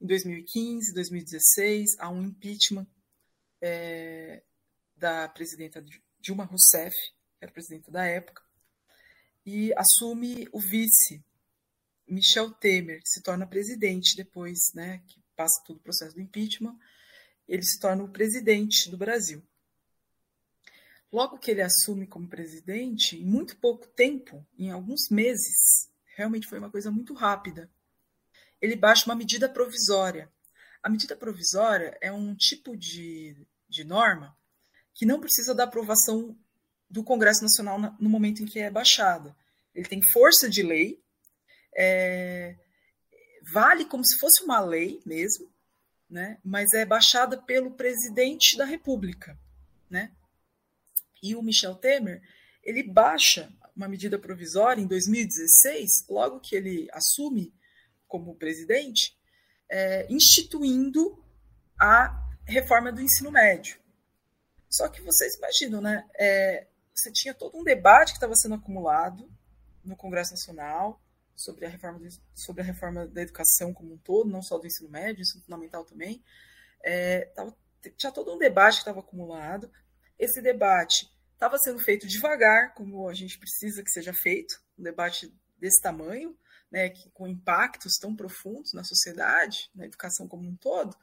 Em 0.00 0.06
2015, 0.06 0.94
2016, 0.94 1.98
há 1.98 2.08
um 2.08 2.22
impeachment 2.22 2.86
é, 3.60 4.42
da 4.96 5.28
presidenta 5.28 5.84
Dilma 6.20 6.44
Rousseff, 6.44 6.94
que 7.38 7.44
era 7.44 7.52
presidenta 7.52 7.90
da 7.90 8.04
época, 8.04 8.42
e 9.44 9.74
assume 9.74 10.48
o 10.52 10.60
vice, 10.60 11.22
Michel 12.08 12.50
Temer, 12.52 13.00
se 13.04 13.22
torna 13.22 13.46
presidente 13.46 14.16
depois, 14.16 14.72
né, 14.74 15.02
que 15.06 15.22
passa 15.36 15.62
todo 15.66 15.76
o 15.76 15.80
processo 15.80 16.14
do 16.14 16.20
impeachment, 16.20 16.78
ele 17.46 17.62
se 17.62 17.78
torna 17.78 18.02
o 18.02 18.08
presidente 18.08 18.90
do 18.90 18.96
Brasil. 18.96 19.42
Logo 21.14 21.38
que 21.38 21.52
ele 21.52 21.62
assume 21.62 22.08
como 22.08 22.26
presidente, 22.26 23.16
em 23.16 23.24
muito 23.24 23.56
pouco 23.58 23.86
tempo, 23.86 24.44
em 24.58 24.72
alguns 24.72 25.08
meses, 25.08 25.88
realmente 26.16 26.48
foi 26.48 26.58
uma 26.58 26.72
coisa 26.72 26.90
muito 26.90 27.14
rápida, 27.14 27.70
ele 28.60 28.74
baixa 28.74 29.06
uma 29.06 29.14
medida 29.14 29.48
provisória. 29.48 30.28
A 30.82 30.88
medida 30.88 31.14
provisória 31.14 31.96
é 32.00 32.10
um 32.10 32.34
tipo 32.34 32.76
de, 32.76 33.36
de 33.68 33.84
norma 33.84 34.36
que 34.92 35.06
não 35.06 35.20
precisa 35.20 35.54
da 35.54 35.62
aprovação 35.62 36.36
do 36.90 37.04
Congresso 37.04 37.42
Nacional 37.42 37.78
no 37.78 38.10
momento 38.10 38.42
em 38.42 38.46
que 38.46 38.58
é 38.58 38.68
baixada. 38.68 39.36
Ele 39.72 39.86
tem 39.88 40.00
força 40.12 40.50
de 40.50 40.64
lei, 40.64 41.00
é, 41.76 42.56
vale 43.52 43.84
como 43.84 44.04
se 44.04 44.18
fosse 44.18 44.42
uma 44.42 44.58
lei 44.58 45.00
mesmo, 45.06 45.48
né? 46.10 46.38
mas 46.44 46.72
é 46.72 46.84
baixada 46.84 47.40
pelo 47.40 47.70
presidente 47.70 48.56
da 48.56 48.64
República. 48.64 49.38
Né? 49.88 50.10
E 51.24 51.34
o 51.34 51.42
Michel 51.42 51.74
Temer, 51.74 52.20
ele 52.62 52.82
baixa 52.82 53.50
uma 53.74 53.88
medida 53.88 54.18
provisória 54.18 54.82
em 54.82 54.86
2016, 54.86 56.06
logo 56.08 56.38
que 56.38 56.54
ele 56.54 56.86
assume 56.92 57.54
como 58.06 58.36
presidente, 58.36 59.18
é, 59.68 60.06
instituindo 60.12 61.24
a 61.80 62.22
reforma 62.46 62.92
do 62.92 63.00
ensino 63.00 63.30
médio. 63.30 63.78
Só 64.68 64.86
que 64.88 65.00
vocês 65.00 65.36
imaginam, 65.36 65.80
né? 65.80 66.06
É, 66.18 66.66
você 66.94 67.10
tinha 67.10 67.32
todo 67.32 67.58
um 67.58 67.64
debate 67.64 68.12
que 68.12 68.18
estava 68.18 68.34
sendo 68.34 68.56
acumulado 68.56 69.28
no 69.82 69.96
Congresso 69.96 70.32
Nacional 70.32 71.02
sobre 71.34 71.64
a 71.64 71.68
reforma 71.68 71.98
do, 71.98 72.08
sobre 72.34 72.62
a 72.62 72.64
reforma 72.64 73.06
da 73.06 73.22
educação 73.22 73.72
como 73.72 73.94
um 73.94 73.98
todo, 73.98 74.30
não 74.30 74.42
só 74.42 74.58
do 74.58 74.66
ensino 74.66 74.90
médio, 74.90 75.22
ensino 75.22 75.42
fundamental 75.42 75.84
também. 75.84 76.22
É, 76.82 77.24
tava, 77.34 77.56
tinha 77.96 78.12
todo 78.12 78.34
um 78.34 78.38
debate 78.38 78.74
que 78.74 78.80
estava 78.80 79.00
acumulado. 79.00 79.70
Esse 80.18 80.40
debate 80.42 81.13
estava 81.44 81.58
sendo 81.58 81.78
feito 81.78 82.06
devagar, 82.06 82.72
como 82.72 83.06
a 83.06 83.12
gente 83.12 83.38
precisa 83.38 83.82
que 83.82 83.90
seja 83.90 84.14
feito, 84.14 84.62
um 84.78 84.82
debate 84.82 85.30
desse 85.58 85.80
tamanho, 85.80 86.36
né, 86.70 86.88
que, 86.88 87.10
com 87.10 87.28
impactos 87.28 87.98
tão 88.00 88.16
profundos 88.16 88.72
na 88.72 88.82
sociedade, 88.82 89.70
na 89.74 89.84
educação 89.84 90.26
como 90.26 90.48
um 90.48 90.56
todo. 90.56 90.96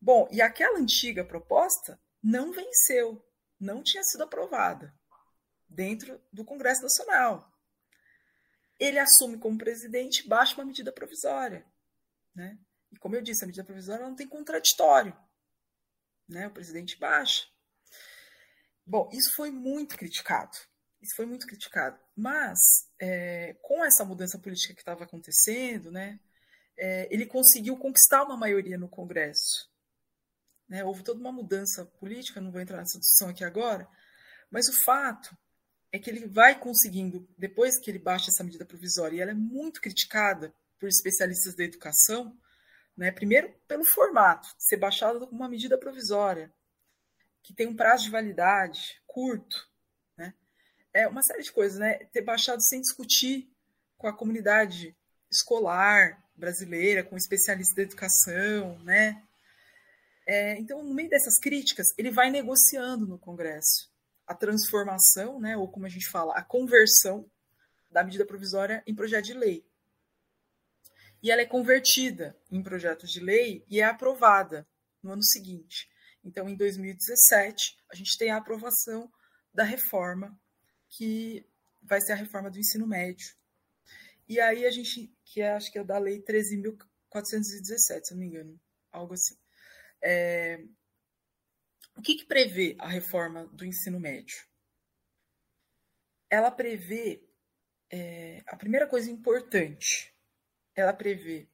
Bom, 0.00 0.28
e 0.32 0.42
aquela 0.42 0.78
antiga 0.78 1.24
proposta 1.24 2.00
não 2.20 2.52
venceu, 2.52 3.24
não 3.58 3.82
tinha 3.82 4.02
sido 4.02 4.24
aprovada 4.24 4.92
dentro 5.68 6.20
do 6.32 6.44
Congresso 6.44 6.82
Nacional. 6.82 7.48
Ele 8.78 8.98
assume 8.98 9.38
como 9.38 9.58
presidente, 9.58 10.26
baixa 10.26 10.54
uma 10.54 10.64
medida 10.64 10.90
provisória. 10.90 11.64
Né? 12.34 12.58
E 12.90 12.98
como 12.98 13.14
eu 13.14 13.22
disse, 13.22 13.44
a 13.44 13.46
medida 13.46 13.64
provisória 13.64 14.04
não 14.04 14.16
tem 14.16 14.26
contraditório. 14.26 15.16
Né? 16.28 16.48
O 16.48 16.50
presidente 16.50 16.98
baixa. 16.98 17.46
Bom, 18.86 19.08
isso 19.12 19.32
foi 19.34 19.50
muito 19.50 19.96
criticado. 19.96 20.56
Isso 21.00 21.14
foi 21.16 21.26
muito 21.26 21.46
criticado. 21.46 21.98
Mas, 22.14 22.58
é, 23.00 23.54
com 23.62 23.84
essa 23.84 24.04
mudança 24.04 24.38
política 24.38 24.74
que 24.74 24.80
estava 24.80 25.04
acontecendo, 25.04 25.90
né, 25.90 26.20
é, 26.76 27.08
ele 27.12 27.26
conseguiu 27.26 27.76
conquistar 27.76 28.22
uma 28.22 28.36
maioria 28.36 28.76
no 28.76 28.88
Congresso. 28.88 29.70
Né? 30.68 30.84
Houve 30.84 31.02
toda 31.02 31.20
uma 31.20 31.32
mudança 31.32 31.84
política, 31.84 32.40
não 32.40 32.52
vou 32.52 32.60
entrar 32.60 32.78
nessa 32.78 32.98
discussão 32.98 33.28
aqui 33.28 33.44
agora, 33.44 33.88
mas 34.50 34.68
o 34.68 34.84
fato 34.84 35.36
é 35.92 35.98
que 35.98 36.08
ele 36.08 36.26
vai 36.26 36.58
conseguindo, 36.58 37.28
depois 37.36 37.78
que 37.78 37.90
ele 37.90 37.98
baixa 37.98 38.30
essa 38.30 38.44
medida 38.44 38.64
provisória, 38.64 39.16
e 39.16 39.20
ela 39.20 39.32
é 39.32 39.34
muito 39.34 39.80
criticada 39.80 40.54
por 40.78 40.88
especialistas 40.88 41.54
da 41.54 41.64
educação, 41.64 42.38
né? 42.96 43.10
primeiro 43.10 43.52
pelo 43.66 43.84
formato, 43.84 44.48
ser 44.58 44.76
baixada 44.76 45.18
como 45.20 45.32
uma 45.32 45.48
medida 45.48 45.76
provisória, 45.76 46.52
que 47.42 47.54
tem 47.54 47.66
um 47.66 47.76
prazo 47.76 48.04
de 48.04 48.10
validade 48.10 49.00
curto, 49.06 49.68
né? 50.16 50.34
é 50.92 51.08
uma 51.08 51.22
série 51.22 51.42
de 51.42 51.52
coisas, 51.52 51.78
né? 51.78 51.94
ter 52.12 52.22
baixado 52.22 52.62
sem 52.62 52.80
discutir 52.80 53.50
com 53.96 54.06
a 54.06 54.16
comunidade 54.16 54.96
escolar 55.30 56.22
brasileira, 56.34 57.04
com 57.04 57.16
especialistas 57.16 57.76
da 57.76 57.82
educação, 57.82 58.78
né? 58.80 59.22
É, 60.26 60.58
então, 60.58 60.82
no 60.82 60.94
meio 60.94 61.10
dessas 61.10 61.38
críticas, 61.38 61.88
ele 61.98 62.10
vai 62.10 62.30
negociando 62.30 63.06
no 63.06 63.18
Congresso 63.18 63.90
a 64.26 64.34
transformação, 64.34 65.40
né, 65.40 65.56
ou 65.56 65.68
como 65.68 65.86
a 65.86 65.88
gente 65.88 66.08
fala, 66.08 66.34
a 66.34 66.42
conversão 66.42 67.28
da 67.90 68.04
medida 68.04 68.24
provisória 68.24 68.80
em 68.86 68.94
projeto 68.94 69.24
de 69.24 69.34
lei. 69.34 69.66
E 71.20 71.30
ela 71.30 71.42
é 71.42 71.46
convertida 71.46 72.36
em 72.50 72.62
projeto 72.62 73.06
de 73.06 73.18
lei 73.18 73.64
e 73.68 73.80
é 73.80 73.84
aprovada 73.84 74.66
no 75.02 75.12
ano 75.12 75.22
seguinte. 75.24 75.90
Então, 76.24 76.48
em 76.48 76.56
2017, 76.56 77.76
a 77.90 77.94
gente 77.94 78.16
tem 78.18 78.30
a 78.30 78.36
aprovação 78.36 79.10
da 79.52 79.64
reforma, 79.64 80.38
que 80.88 81.46
vai 81.82 82.00
ser 82.00 82.12
a 82.12 82.16
reforma 82.16 82.50
do 82.50 82.58
ensino 82.58 82.86
médio. 82.86 83.34
E 84.28 84.38
aí 84.38 84.64
a 84.64 84.70
gente, 84.70 85.12
que 85.24 85.40
é, 85.40 85.52
acho 85.52 85.72
que 85.72 85.78
é 85.78 85.84
da 85.84 85.98
lei 85.98 86.22
13.417, 86.22 88.04
se 88.04 88.12
não 88.12 88.20
me 88.20 88.26
engano, 88.26 88.60
algo 88.92 89.14
assim. 89.14 89.36
É, 90.02 90.62
o 91.96 92.02
que, 92.02 92.14
que 92.14 92.24
prevê 92.24 92.76
a 92.78 92.88
reforma 92.88 93.46
do 93.48 93.64
ensino 93.64 93.98
médio? 93.98 94.46
Ela 96.30 96.50
prevê 96.50 97.28
é, 97.90 98.42
a 98.46 98.56
primeira 98.56 98.86
coisa 98.86 99.10
importante, 99.10 100.14
ela 100.76 100.92
prevê 100.92 101.49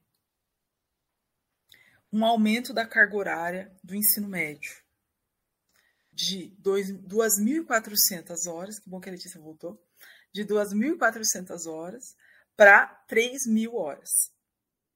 um 2.17 2.25
aumento 2.25 2.73
da 2.73 2.87
carga 2.87 3.15
horária 3.15 3.71
do 3.83 3.93
ensino 3.95 4.27
médio 4.27 4.75
de 6.11 6.51
2.400 6.63 8.47
horas, 8.51 8.79
que 8.79 8.89
bom 8.89 8.99
que 8.99 9.07
a 9.07 9.11
Letícia 9.11 9.39
voltou, 9.39 9.79
de 10.33 10.43
2.400 10.43 11.67
horas 11.71 12.17
para 12.55 13.05
3.000 13.07 13.71
horas. 13.71 14.09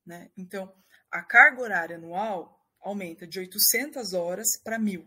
Né? 0.03 0.31
Então, 0.35 0.75
a 1.11 1.21
carga 1.21 1.61
horária 1.61 1.95
anual 1.97 2.59
aumenta 2.79 3.27
de 3.27 3.37
800 3.37 4.13
horas 4.13 4.47
para 4.63 4.79
1.000. 4.79 5.05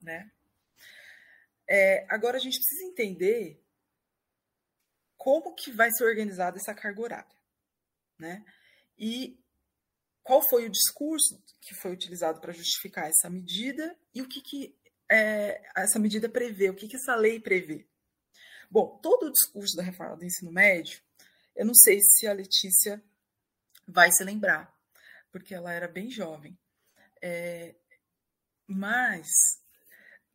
Né? 0.00 0.30
É, 1.68 2.06
agora 2.08 2.36
a 2.36 2.40
gente 2.40 2.60
precisa 2.60 2.84
entender 2.84 3.60
como 5.16 5.56
que 5.56 5.72
vai 5.72 5.90
ser 5.90 6.04
organizada 6.04 6.56
essa 6.56 6.72
carga 6.72 7.00
horária, 7.00 7.36
né? 8.16 8.44
E 8.96 9.39
qual 10.22 10.42
foi 10.48 10.66
o 10.66 10.70
discurso 10.70 11.42
que 11.60 11.74
foi 11.74 11.92
utilizado 11.92 12.40
para 12.40 12.52
justificar 12.52 13.08
essa 13.08 13.28
medida 13.28 13.96
e 14.14 14.22
o 14.22 14.28
que, 14.28 14.40
que 14.40 14.76
é, 15.10 15.60
essa 15.76 15.98
medida 15.98 16.28
prevê, 16.28 16.70
o 16.70 16.74
que, 16.74 16.88
que 16.88 16.96
essa 16.96 17.14
lei 17.14 17.40
prevê. 17.40 17.86
Bom, 18.70 18.98
todo 19.02 19.26
o 19.26 19.32
discurso 19.32 19.76
da 19.76 19.82
reforma 19.82 20.16
do 20.16 20.24
ensino 20.24 20.52
médio, 20.52 21.00
eu 21.56 21.66
não 21.66 21.74
sei 21.74 22.00
se 22.00 22.26
a 22.26 22.32
Letícia 22.32 23.02
vai 23.86 24.12
se 24.12 24.22
lembrar, 24.22 24.72
porque 25.32 25.54
ela 25.54 25.72
era 25.72 25.88
bem 25.88 26.10
jovem. 26.10 26.56
É, 27.20 27.74
mas 28.66 29.26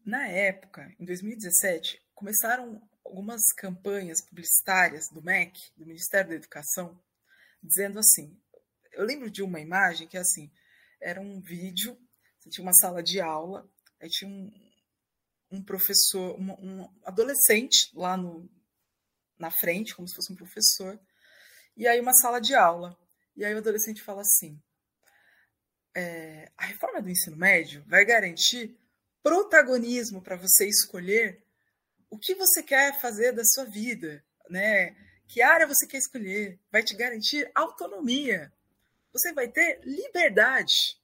na 0.05 0.27
época, 0.27 0.93
em 0.99 1.05
2017, 1.05 2.01
começaram 2.13 2.81
algumas 3.03 3.41
campanhas 3.53 4.21
publicitárias 4.21 5.09
do 5.09 5.21
MEC, 5.21 5.71
do 5.77 5.85
Ministério 5.85 6.29
da 6.29 6.35
Educação, 6.35 7.01
dizendo 7.63 7.99
assim: 7.99 8.37
eu 8.95 9.05
lembro 9.05 9.29
de 9.29 9.43
uma 9.43 9.59
imagem 9.59 10.07
que 10.07 10.17
assim, 10.17 10.51
era 11.01 11.21
um 11.21 11.41
vídeo, 11.41 11.97
tinha 12.49 12.63
uma 12.63 12.73
sala 12.73 13.01
de 13.03 13.19
aula, 13.19 13.69
aí 14.01 14.09
tinha 14.09 14.29
um, 14.29 14.51
um 15.51 15.63
professor, 15.63 16.39
um, 16.39 16.51
um 16.53 16.89
adolescente 17.03 17.91
lá 17.93 18.17
no, 18.17 18.49
na 19.37 19.51
frente, 19.51 19.95
como 19.95 20.07
se 20.07 20.15
fosse 20.15 20.31
um 20.31 20.35
professor, 20.35 20.99
e 21.75 21.87
aí 21.87 21.99
uma 21.99 22.13
sala 22.13 22.39
de 22.39 22.55
aula. 22.55 22.97
E 23.35 23.43
aí 23.43 23.53
o 23.53 23.57
adolescente 23.57 24.01
fala 24.01 24.21
assim: 24.21 24.61
é, 25.95 26.51
a 26.57 26.65
reforma 26.65 27.01
do 27.01 27.09
ensino 27.09 27.35
médio 27.35 27.83
vai 27.87 28.05
garantir 28.05 28.77
protagonismo 29.21 30.21
para 30.21 30.35
você 30.35 30.67
escolher 30.67 31.43
o 32.09 32.17
que 32.17 32.35
você 32.35 32.61
quer 32.61 32.99
fazer 33.01 33.31
da 33.31 33.43
sua 33.43 33.65
vida, 33.65 34.23
né? 34.49 34.95
Que 35.27 35.41
área 35.41 35.67
você 35.67 35.87
quer 35.87 35.97
escolher? 35.97 36.59
Vai 36.71 36.83
te 36.83 36.95
garantir 36.95 37.49
autonomia. 37.55 38.53
Você 39.15 39.31
vai 39.31 39.47
ter 39.47 39.79
liberdade 39.85 40.99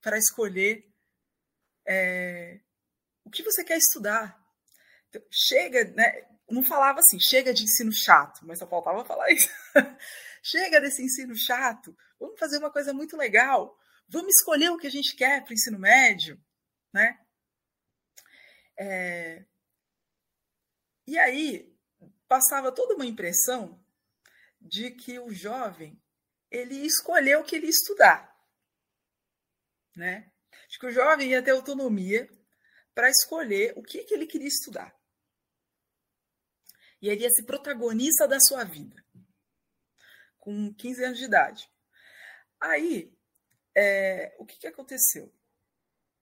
para 0.00 0.18
escolher 0.18 0.84
é, 1.86 2.60
o 3.24 3.30
que 3.30 3.44
você 3.44 3.62
quer 3.62 3.78
estudar. 3.78 4.36
Então, 5.08 5.22
chega, 5.30 5.84
né? 5.92 6.26
Não 6.50 6.64
falava 6.64 6.98
assim, 6.98 7.20
chega 7.20 7.54
de 7.54 7.62
ensino 7.62 7.92
chato, 7.92 8.44
mas 8.44 8.58
só 8.58 8.66
faltava 8.66 9.04
falar 9.04 9.30
isso. 9.30 9.48
chega 10.42 10.80
desse 10.80 11.04
ensino 11.04 11.36
chato. 11.36 11.96
Vamos 12.18 12.36
fazer 12.36 12.58
uma 12.58 12.72
coisa 12.72 12.92
muito 12.92 13.16
legal. 13.16 13.78
Vamos 14.08 14.34
escolher 14.34 14.70
o 14.70 14.76
que 14.76 14.88
a 14.88 14.90
gente 14.90 15.14
quer 15.14 15.44
para 15.44 15.52
o 15.52 15.54
ensino 15.54 15.78
médio, 15.78 16.44
né? 16.92 17.16
É... 18.76 19.44
E 21.06 21.16
aí 21.16 21.72
passava 22.26 22.72
toda 22.72 22.96
uma 22.96 23.06
impressão 23.06 23.80
de 24.60 24.90
que 24.90 25.20
o 25.20 25.32
jovem 25.32 26.01
ele 26.52 26.86
escolheu 26.86 27.40
o 27.40 27.44
que 27.44 27.56
ele 27.56 27.68
estudar, 27.68 28.32
né? 29.96 30.30
De 30.68 30.78
que 30.78 30.86
o 30.86 30.92
jovem 30.92 31.30
ia 31.30 31.42
ter 31.42 31.50
autonomia 31.50 32.28
para 32.94 33.08
escolher 33.08 33.72
o 33.76 33.82
que, 33.82 34.04
que 34.04 34.14
ele 34.14 34.26
queria 34.26 34.48
estudar. 34.48 34.94
E 37.00 37.08
ele 37.08 37.22
ia 37.22 37.30
ser 37.30 37.44
protagonista 37.44 38.28
da 38.28 38.38
sua 38.38 38.64
vida, 38.64 39.04
com 40.38 40.72
15 40.74 41.04
anos 41.04 41.18
de 41.18 41.24
idade. 41.24 41.70
Aí, 42.60 43.12
é, 43.74 44.36
o 44.38 44.46
que, 44.46 44.58
que 44.58 44.66
aconteceu? 44.66 45.32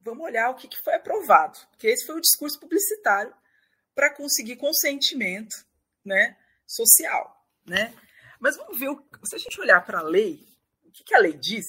vamos 0.00 0.24
olhar 0.24 0.50
o 0.50 0.54
que, 0.54 0.66
que 0.66 0.82
foi 0.82 0.94
aprovado, 0.94 1.58
porque 1.70 1.88
esse 1.88 2.06
foi 2.06 2.16
o 2.16 2.20
discurso 2.20 2.58
publicitário 2.58 3.34
para 3.94 4.14
conseguir 4.14 4.56
consentimento 4.56 5.54
né, 6.04 6.36
social. 6.66 7.46
Né? 7.66 7.94
Mas 8.40 8.56
vamos 8.56 8.80
ver, 8.80 8.88
se 9.24 9.36
a 9.36 9.38
gente 9.38 9.60
olhar 9.60 9.84
para 9.84 9.98
a 9.98 10.02
lei, 10.02 10.48
o 10.82 10.90
que, 10.90 11.04
que, 11.04 11.14
a 11.14 11.18
lei 11.18 11.34
diz? 11.34 11.66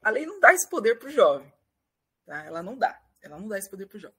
A 0.00 0.08
lei 0.08 0.24
não 0.24 0.38
dá 0.38 0.54
esse 0.54 0.68
poder 0.70 0.98
para 0.98 1.08
o 1.08 1.12
jovem. 1.12 1.52
Tá? 2.24 2.44
Ela 2.44 2.62
não 2.62 2.78
dá. 2.78 3.02
Ela 3.20 3.38
não 3.38 3.48
dá 3.48 3.58
esse 3.58 3.68
poder 3.68 3.86
para 3.86 3.96
o 3.96 4.00
jovem. 4.00 4.16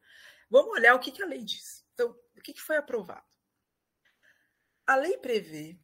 Vamos 0.50 0.72
olhar 0.74 0.94
o 0.94 1.00
que, 1.00 1.12
que 1.12 1.24
a 1.24 1.26
lei 1.26 1.44
diz. 1.44 1.86
Então, 1.94 2.10
o 2.36 2.42
que, 2.42 2.54
que 2.54 2.62
foi 2.62 2.76
aprovado? 2.76 3.26
A 4.86 4.98
lei 4.98 5.18
prevê 5.18 5.80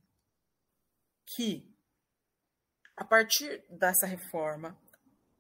que, 1.26 1.74
a 2.98 3.06
partir 3.06 3.64
dessa 3.70 4.06
reforma, 4.06 4.78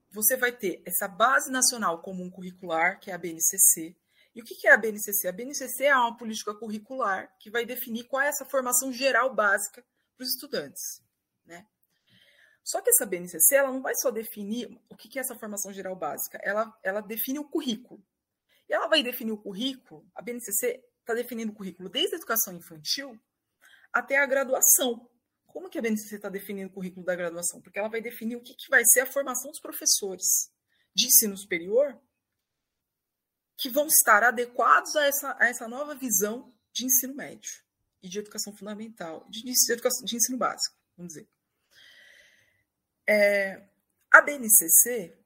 você 0.09 0.37
vai 0.37 0.51
ter 0.51 0.81
essa 0.85 1.07
Base 1.09 1.51
Nacional 1.51 2.01
Comum 2.01 2.31
Curricular, 2.31 2.99
que 2.99 3.11
é 3.11 3.13
a 3.13 3.17
BNCC. 3.17 3.95
E 4.33 4.41
o 4.41 4.45
que 4.45 4.65
é 4.65 4.71
a 4.71 4.77
BNCC? 4.77 5.27
A 5.27 5.31
BNCC 5.31 5.83
é 5.83 5.95
uma 5.95 6.17
política 6.17 6.55
curricular 6.55 7.35
que 7.37 7.51
vai 7.51 7.65
definir 7.65 8.05
qual 8.05 8.21
é 8.21 8.27
essa 8.27 8.45
formação 8.45 8.93
geral 8.93 9.35
básica 9.35 9.85
para 10.15 10.23
os 10.23 10.29
estudantes. 10.29 11.01
Né? 11.45 11.67
Só 12.63 12.81
que 12.81 12.89
essa 12.89 13.05
BNCC 13.05 13.55
ela 13.55 13.71
não 13.71 13.81
vai 13.81 13.93
só 13.95 14.11
definir 14.11 14.79
o 14.89 14.95
que 14.95 15.17
é 15.17 15.21
essa 15.21 15.37
formação 15.37 15.73
geral 15.73 15.95
básica, 15.95 16.39
ela, 16.43 16.77
ela 16.83 17.01
define 17.01 17.39
o 17.39 17.49
currículo. 17.49 18.03
E 18.69 18.73
ela 18.73 18.87
vai 18.87 19.03
definir 19.03 19.31
o 19.31 19.37
currículo, 19.37 20.09
a 20.15 20.21
BNCC 20.21 20.83
está 20.99 21.13
definindo 21.13 21.51
o 21.51 21.55
currículo 21.55 21.89
desde 21.89 22.15
a 22.15 22.17
educação 22.17 22.55
infantil 22.55 23.19
até 23.91 24.17
a 24.17 24.25
graduação. 24.25 25.09
Como 25.47 25.69
que 25.69 25.77
a 25.77 25.81
BNCC 25.81 26.15
está 26.15 26.29
definindo 26.29 26.69
o 26.69 26.73
currículo 26.73 27.05
da 27.05 27.15
graduação? 27.15 27.59
Porque 27.61 27.77
ela 27.77 27.89
vai 27.89 27.99
definir 27.99 28.37
o 28.37 28.41
que, 28.41 28.53
que 28.53 28.69
vai 28.69 28.83
ser 28.85 29.01
a 29.01 29.05
formação 29.05 29.51
dos 29.51 29.59
professores 29.59 30.49
de 30.95 31.07
ensino 31.07 31.35
superior 31.35 31.99
que 33.57 33.69
vão 33.69 33.87
estar 33.87 34.23
adequados 34.23 34.95
a 34.95 35.05
essa, 35.05 35.37
a 35.39 35.49
essa 35.49 35.67
nova 35.67 35.93
visão 35.93 36.53
de 36.71 36.85
ensino 36.85 37.13
médio 37.13 37.51
e 38.01 38.09
de 38.09 38.19
educação 38.19 38.55
fundamental, 38.55 39.25
de, 39.29 39.43
de, 39.43 39.71
educação, 39.71 40.03
de 40.05 40.15
ensino 40.15 40.37
básico, 40.37 40.75
vamos 40.97 41.13
dizer. 41.13 41.27
É, 43.07 43.63
a 44.11 44.21
BNCC, 44.21 45.17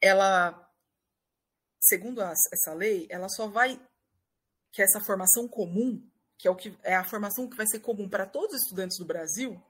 ela, 0.00 0.70
segundo 1.80 2.20
a, 2.20 2.32
essa 2.52 2.74
lei, 2.74 3.06
ela 3.10 3.28
só 3.28 3.48
vai 3.48 3.80
que 4.70 4.82
essa 4.82 5.00
formação 5.00 5.48
comum 5.48 6.02
que 6.36 6.48
é, 6.48 6.50
o 6.50 6.56
que 6.56 6.76
é 6.82 6.94
a 6.94 7.04
formação 7.04 7.48
que 7.48 7.56
vai 7.56 7.66
ser 7.66 7.80
comum 7.80 8.08
para 8.08 8.26
todos 8.26 8.56
os 8.56 8.62
estudantes 8.62 8.98
do 8.98 9.04
Brasil, 9.04 9.62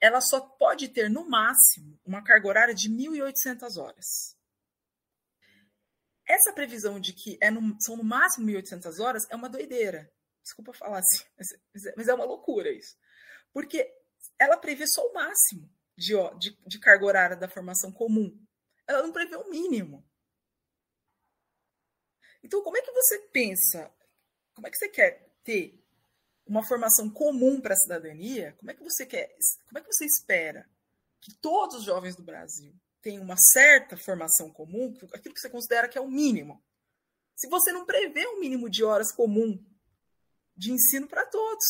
ela 0.00 0.20
só 0.20 0.40
pode 0.40 0.88
ter, 0.88 1.08
no 1.08 1.28
máximo, 1.28 1.98
uma 2.04 2.22
carga 2.22 2.48
horária 2.48 2.74
de 2.74 2.90
1.800 2.90 3.80
horas. 3.80 4.36
Essa 6.26 6.52
previsão 6.52 6.98
de 6.98 7.12
que 7.12 7.38
é 7.40 7.50
no, 7.50 7.76
são 7.80 7.96
no 7.96 8.02
máximo 8.02 8.46
1.800 8.46 9.00
horas 9.00 9.26
é 9.30 9.36
uma 9.36 9.48
doideira. 9.48 10.10
Desculpa 10.46 10.72
falar 10.72 11.00
assim, 11.00 11.24
mas 11.96 12.06
é 12.06 12.14
uma 12.14 12.24
loucura 12.24 12.70
isso. 12.70 12.96
Porque 13.52 13.92
ela 14.38 14.56
prevê 14.56 14.86
só 14.86 15.04
o 15.04 15.12
máximo 15.12 15.68
de, 15.96 16.12
de, 16.38 16.56
de 16.64 16.78
carga 16.78 17.04
horária 17.04 17.36
da 17.36 17.48
formação 17.48 17.90
comum. 17.90 18.32
Ela 18.86 19.02
não 19.02 19.12
prevê 19.12 19.34
o 19.34 19.50
mínimo. 19.50 20.08
Então, 22.44 22.62
como 22.62 22.76
é 22.76 22.80
que 22.82 22.92
você 22.92 23.18
pensa? 23.32 23.92
Como 24.54 24.68
é 24.68 24.70
que 24.70 24.76
você 24.76 24.88
quer 24.88 25.28
ter 25.42 25.82
uma 26.46 26.64
formação 26.64 27.10
comum 27.10 27.60
para 27.60 27.74
a 27.74 27.76
cidadania, 27.76 28.54
como 28.58 28.70
é 28.70 28.74
que 28.74 28.84
você 28.84 29.04
quer, 29.04 29.36
como 29.66 29.78
é 29.78 29.80
que 29.80 29.92
você 29.92 30.04
espera 30.04 30.70
que 31.20 31.34
todos 31.38 31.78
os 31.78 31.84
jovens 31.84 32.14
do 32.14 32.22
Brasil 32.22 32.72
tenham 33.02 33.24
uma 33.24 33.36
certa 33.36 33.96
formação 33.96 34.52
comum, 34.52 34.96
aquilo 35.12 35.34
que 35.34 35.40
você 35.40 35.50
considera 35.50 35.88
que 35.88 35.98
é 35.98 36.00
o 36.00 36.08
mínimo? 36.08 36.62
Se 37.34 37.48
você 37.48 37.72
não 37.72 37.84
prevê 37.84 38.28
um 38.28 38.38
mínimo 38.38 38.70
de 38.70 38.84
horas 38.84 39.10
comum 39.10 39.60
de 40.56 40.72
ensino 40.72 41.06
para 41.06 41.26
todos, 41.26 41.64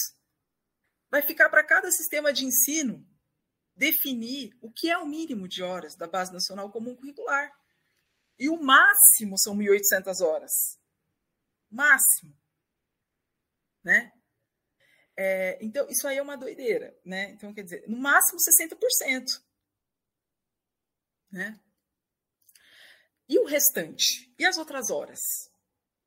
vai 1.11 1.23
ficar 1.23 1.49
para 1.49 1.65
cada 1.65 1.91
sistema 1.91 2.33
de 2.33 2.45
ensino 2.45 3.07
definir 3.75 4.57
o 4.61 4.71
que 4.73 4.91
é 4.91 4.97
o 4.97 5.07
mínimo 5.07 5.49
de 5.49 5.63
horas 5.63 5.97
da 5.97 6.07
Base 6.07 6.33
Nacional 6.33 6.71
Comum 6.71 6.97
Curricular. 6.97 7.53
E 8.39 8.49
o 8.49 8.63
máximo 8.63 9.39
são 9.39 9.57
1.800 9.57 10.21
horas. 10.25 10.53
Máximo 11.71 12.37
né? 13.87 14.13
É, 15.17 15.57
então, 15.65 15.87
isso 15.89 16.09
aí 16.09 16.19
é 16.19 16.23
uma 16.23 16.37
doideira, 16.37 16.93
né? 17.05 17.31
Então, 17.31 17.55
quer 17.55 17.63
dizer, 17.63 17.85
no 17.87 17.97
máximo 17.97 18.39
60%. 18.41 19.41
Né? 21.31 21.59
E 23.29 23.39
o 23.39 23.47
restante? 23.47 24.35
E 24.37 24.45
as 24.45 24.59
outras 24.59 24.91
horas? 24.91 25.21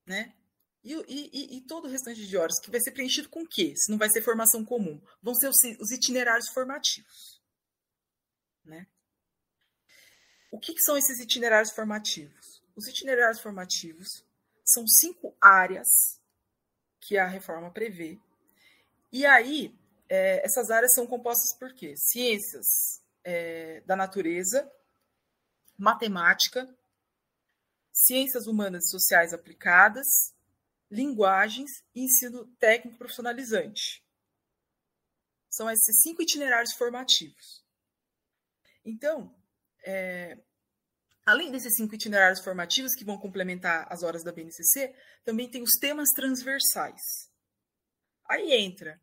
Né? 0.06 0.36
E, 0.84 0.94
e, 0.94 1.58
e, 1.58 1.62
todo 1.62 1.86
o 1.86 1.92
restante 1.92 2.26
de 2.26 2.38
horas 2.38 2.60
que 2.62 2.72
vai 2.72 2.80
ser 2.80 2.92
preenchido 2.92 3.28
com 3.30 3.42
o 3.42 3.48
quê? 3.48 3.74
Se 3.76 3.92
não 3.92 3.98
vai 3.98 4.10
ser 4.10 4.22
formação 4.22 4.64
comum? 4.64 5.02
Vão 5.22 5.36
ser 5.36 5.50
os, 5.50 5.58
os 5.80 5.92
itinerários 5.92 6.48
formativos. 6.50 7.42
Né? 8.64 8.88
O 10.52 10.60
que, 10.60 10.74
que 10.74 10.82
são 10.82 10.98
esses 10.98 11.20
itinerários 11.20 11.72
formativos? 11.72 12.64
Os 12.76 12.88
itinerários 12.88 13.42
formativos 13.42 14.26
são 14.64 14.88
cinco 14.88 15.36
áreas 15.42 15.88
que 17.02 17.18
a 17.18 17.28
reforma 17.28 17.72
prevê. 17.72 18.18
E 19.12 19.26
aí, 19.26 19.76
é, 20.08 20.46
essas 20.46 20.70
áreas 20.70 20.94
são 20.94 21.06
compostas 21.06 21.58
por 21.58 21.74
quê? 21.74 21.94
Ciências 21.98 23.02
é, 23.24 23.82
da 23.82 23.96
natureza, 23.96 24.72
matemática, 25.78 26.68
ciências 27.92 28.48
humanas 28.48 28.86
e 28.86 28.92
sociais 28.92 29.34
aplicadas, 29.34 30.08
linguagens 30.90 31.70
e 31.94 32.04
ensino 32.04 32.46
técnico 32.58 32.98
profissionalizante. 32.98 34.04
São 35.50 35.70
esses 35.70 36.02
cinco 36.02 36.22
itinerários 36.22 36.74
formativos. 36.74 37.64
Então, 38.86 39.36
é, 39.86 40.38
Além 41.30 41.52
desses 41.52 41.76
cinco 41.76 41.94
itinerários 41.94 42.40
formativos 42.44 42.96
que 42.96 43.06
vão 43.06 43.16
complementar 43.16 43.86
as 43.88 44.02
horas 44.02 44.24
da 44.24 44.32
BNCC, 44.32 44.96
também 45.24 45.48
tem 45.48 45.62
os 45.62 45.78
temas 45.80 46.10
transversais. 46.16 47.30
Aí 48.28 48.52
entra 48.52 49.00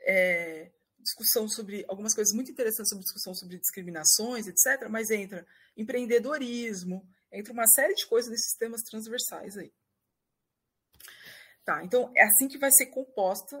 é, 0.00 0.72
discussão 0.98 1.46
sobre 1.46 1.84
algumas 1.86 2.14
coisas 2.14 2.34
muito 2.34 2.50
interessantes 2.50 2.88
sobre 2.88 3.04
discussão 3.04 3.34
sobre 3.34 3.58
discriminações, 3.58 4.46
etc. 4.46 4.88
Mas 4.88 5.10
entra 5.10 5.46
empreendedorismo, 5.76 7.06
entra 7.30 7.52
uma 7.52 7.66
série 7.66 7.94
de 7.94 8.06
coisas 8.06 8.30
nesses 8.30 8.56
temas 8.56 8.80
transversais 8.80 9.58
aí. 9.58 9.70
Tá, 11.66 11.82
então 11.82 12.12
é 12.16 12.22
assim 12.22 12.46
que 12.46 12.58
vai 12.58 12.70
ser 12.70 12.86
composta 12.86 13.60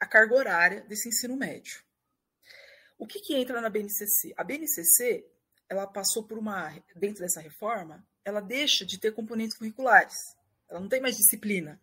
a 0.00 0.06
carga 0.06 0.34
horária 0.34 0.80
desse 0.80 1.10
ensino 1.10 1.36
médio. 1.36 1.84
O 2.96 3.06
que, 3.06 3.20
que 3.20 3.36
entra 3.36 3.60
na 3.60 3.68
BNCC? 3.68 4.32
A 4.34 4.42
BNCC 4.42 5.30
ela 5.68 5.86
passou 5.86 6.24
por 6.24 6.38
uma 6.38 6.74
dentro 6.96 7.20
dessa 7.20 7.42
reforma, 7.42 8.02
ela 8.24 8.40
deixa 8.40 8.86
de 8.86 8.98
ter 8.98 9.12
componentes 9.12 9.58
curriculares. 9.58 10.16
Ela 10.70 10.80
não 10.80 10.88
tem 10.88 11.02
mais 11.02 11.18
disciplina. 11.18 11.78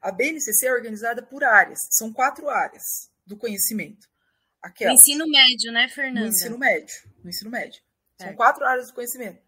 A 0.00 0.10
BNCC 0.10 0.66
é 0.66 0.72
organizada 0.72 1.22
por 1.22 1.44
áreas, 1.44 1.78
são 1.92 2.12
quatro 2.12 2.48
áreas 2.48 3.12
do 3.24 3.36
conhecimento. 3.36 4.10
Aquelas, 4.60 4.94
no 4.94 5.00
ensino 5.00 5.28
médio, 5.28 5.70
né, 5.70 5.88
Fernanda? 5.88 6.20
No 6.20 6.26
ensino 6.26 6.58
médio, 6.58 6.96
no 7.22 7.30
ensino 7.30 7.50
médio. 7.50 7.80
São 8.20 8.30
é. 8.30 8.32
quatro 8.32 8.64
áreas 8.64 8.88
do 8.88 8.94
conhecimento. 8.94 9.40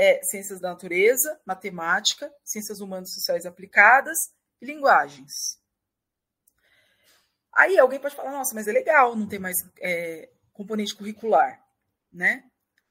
É, 0.00 0.22
ciências 0.22 0.60
da 0.60 0.68
natureza, 0.68 1.40
matemática, 1.44 2.32
ciências 2.44 2.80
humanas 2.80 3.10
e 3.10 3.14
sociais 3.14 3.44
aplicadas 3.44 4.16
e 4.60 4.66
linguagens. 4.66 5.58
Aí 7.52 7.76
alguém 7.76 7.98
pode 7.98 8.14
falar, 8.14 8.30
nossa, 8.30 8.54
mas 8.54 8.68
é 8.68 8.72
legal 8.72 9.16
não 9.16 9.26
ter 9.26 9.40
mais 9.40 9.56
é, 9.80 10.30
componente 10.52 10.94
curricular 10.94 11.66
né? 12.12 12.44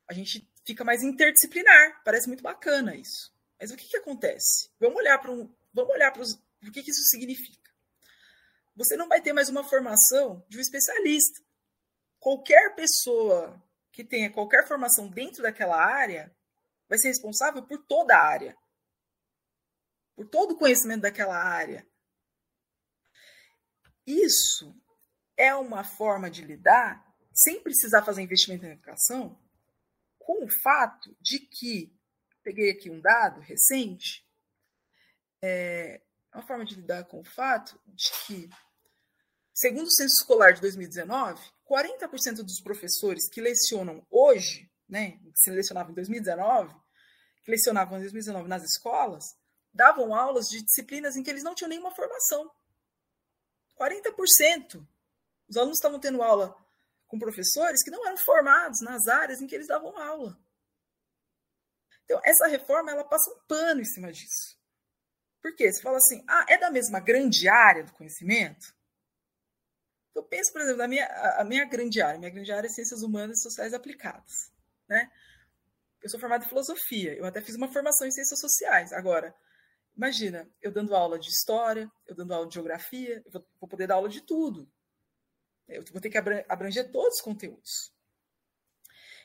A 0.08 0.14
gente 0.14 0.50
fica 0.66 0.84
mais 0.84 1.04
interdisciplinar, 1.04 2.02
parece 2.04 2.28
muito 2.28 2.44
bacana 2.44 2.96
isso. 2.96 3.34
Mas 3.60 3.72
o 3.72 3.76
que, 3.78 3.88
que 3.88 3.98
acontece? 3.98 4.70
Vamos 4.80 4.98
olhar 4.98 5.18
para 5.18 5.32
um, 5.32 5.54
vamos 5.74 5.94
olhar 5.94 6.12
para 6.12 6.24
o 6.24 6.72
que, 6.72 6.84
que 6.84 6.92
isso 6.92 7.04
significa. 7.06 7.72
Você 8.76 8.96
não 8.96 9.08
vai 9.08 9.22
ter 9.22 9.34
mais 9.34 9.50
uma 9.50 9.64
formação 9.64 10.46
de 10.48 10.58
um 10.58 10.62
especialista. 10.62 11.42
Qualquer 12.20 12.76
pessoa 12.76 13.62
que 13.92 14.04
tenha 14.04 14.32
qualquer 14.32 14.68
formação 14.68 15.10
dentro 15.10 15.42
daquela 15.42 15.76
área 15.76 16.34
vai 16.88 16.98
ser 16.98 17.10
responsável 17.10 17.64
por 17.64 17.84
toda 17.86 18.16
a 18.16 18.24
área, 18.24 18.58
por 20.16 20.28
todo 20.28 20.52
o 20.52 20.58
conhecimento 20.58 21.02
daquela 21.02 21.38
área. 21.38 21.88
Isso 24.06 24.76
é 25.36 25.54
uma 25.54 25.84
forma 25.84 26.30
de 26.30 26.42
lidar 26.42 27.06
sem 27.34 27.62
precisar 27.62 28.04
fazer 28.04 28.24
investimento 28.24 28.66
em 28.66 28.72
educação, 28.72 29.40
com 30.18 30.44
o 30.44 30.50
fato 30.64 31.16
de 31.22 31.40
que, 31.40 31.96
peguei 32.42 32.72
aqui 32.72 32.90
um 32.90 33.00
dado 33.00 33.40
recente, 33.42 34.28
é 35.42 36.02
uma 36.34 36.46
forma 36.46 36.66
de 36.66 36.76
lidar 36.76 37.04
com 37.06 37.20
o 37.20 37.24
fato 37.24 37.80
de 37.86 38.10
que, 38.26 38.50
segundo 39.54 39.86
o 39.86 39.92
censo 39.92 40.16
escolar 40.22 40.54
de 40.54 40.62
2019, 40.62 41.40
40% 41.70 42.38
dos 42.38 42.60
professores 42.60 43.30
que 43.30 43.40
lecionam 43.40 44.06
hoje, 44.10 44.67
né, 44.88 45.12
que 45.12 45.32
se 45.36 45.52
lecionavam 45.52 45.92
em 45.92 45.96
2019, 45.96 46.74
que 47.44 47.52
lecionavam 47.52 47.98
em 47.98 48.02
2019 48.02 48.48
nas 48.48 48.64
escolas, 48.64 49.36
davam 49.74 50.14
aulas 50.16 50.48
de 50.48 50.62
disciplinas 50.62 51.16
em 51.16 51.24
que 51.24 51.30
eles 51.30 51.44
não 51.44 51.54
tinham 51.54 51.70
nenhuma 51.70 51.94
formação. 51.94 52.52
40%. 53.80 54.86
Os 55.48 55.56
alunos 55.58 55.78
estavam 55.78 56.00
tendo 56.00 56.22
aula 56.22 56.58
com 57.08 57.20
professores 57.20 57.84
que 57.84 57.92
não 57.92 58.06
eram 58.06 58.18
formados 58.18 58.82
nas 58.82 59.08
áreas 59.08 59.42
em 59.42 59.48
que 59.48 59.56
eles 59.56 59.68
davam 59.68 59.98
aula. 59.98 60.38
Então, 62.04 62.20
essa 62.24 62.48
reforma 62.48 62.92
ela 62.92 63.04
passa 63.04 63.30
um 63.32 63.40
pano 63.48 63.82
em 63.82 63.86
cima 63.86 64.12
disso. 64.12 64.58
Por 65.42 65.56
quê? 65.56 65.72
Você 65.72 65.82
fala 65.82 65.98
assim, 65.98 66.24
ah, 66.28 66.46
é 66.50 66.58
da 66.58 66.72
mesma 66.72 67.00
grande 67.00 67.48
área 67.48 67.84
do 67.84 67.94
conhecimento? 67.94 68.76
Eu 70.16 70.24
penso, 70.24 70.52
por 70.52 70.62
exemplo, 70.62 70.80
na 70.80 70.88
minha, 70.88 71.06
a 71.38 71.44
minha 71.44 71.64
grande 71.66 72.02
área. 72.02 72.20
Minha 72.20 72.32
grande 72.32 72.52
área 72.52 72.68
é 72.68 72.70
ciências 72.70 73.04
humanas 73.04 73.40
e 73.40 73.44
sociais 73.44 73.74
aplicadas. 73.74 74.52
Né? 74.88 75.12
eu 76.02 76.10
sou 76.10 76.20
formada 76.20 76.46
em 76.46 76.48
filosofia, 76.48 77.14
eu 77.16 77.26
até 77.26 77.42
fiz 77.42 77.56
uma 77.56 77.68
formação 77.68 78.08
em 78.08 78.12
ciências 78.12 78.40
sociais. 78.40 78.94
Agora, 78.94 79.36
imagina, 79.96 80.50
eu 80.62 80.72
dando 80.72 80.96
aula 80.96 81.20
de 81.20 81.30
história, 81.30 81.92
eu 82.06 82.16
dando 82.16 82.34
aula 82.34 82.48
de 82.48 82.54
geografia, 82.54 83.22
eu 83.26 83.32
vou, 83.32 83.48
vou 83.60 83.70
poder 83.70 83.88
dar 83.88 83.96
aula 83.96 84.10
de 84.10 84.22
tudo. 84.22 84.70
Eu 85.68 85.84
vou 85.92 86.00
ter 86.00 86.10
que 86.10 86.18
abranger 86.18 86.92
todos 86.92 87.16
os 87.16 87.22
conteúdos. 87.22 87.92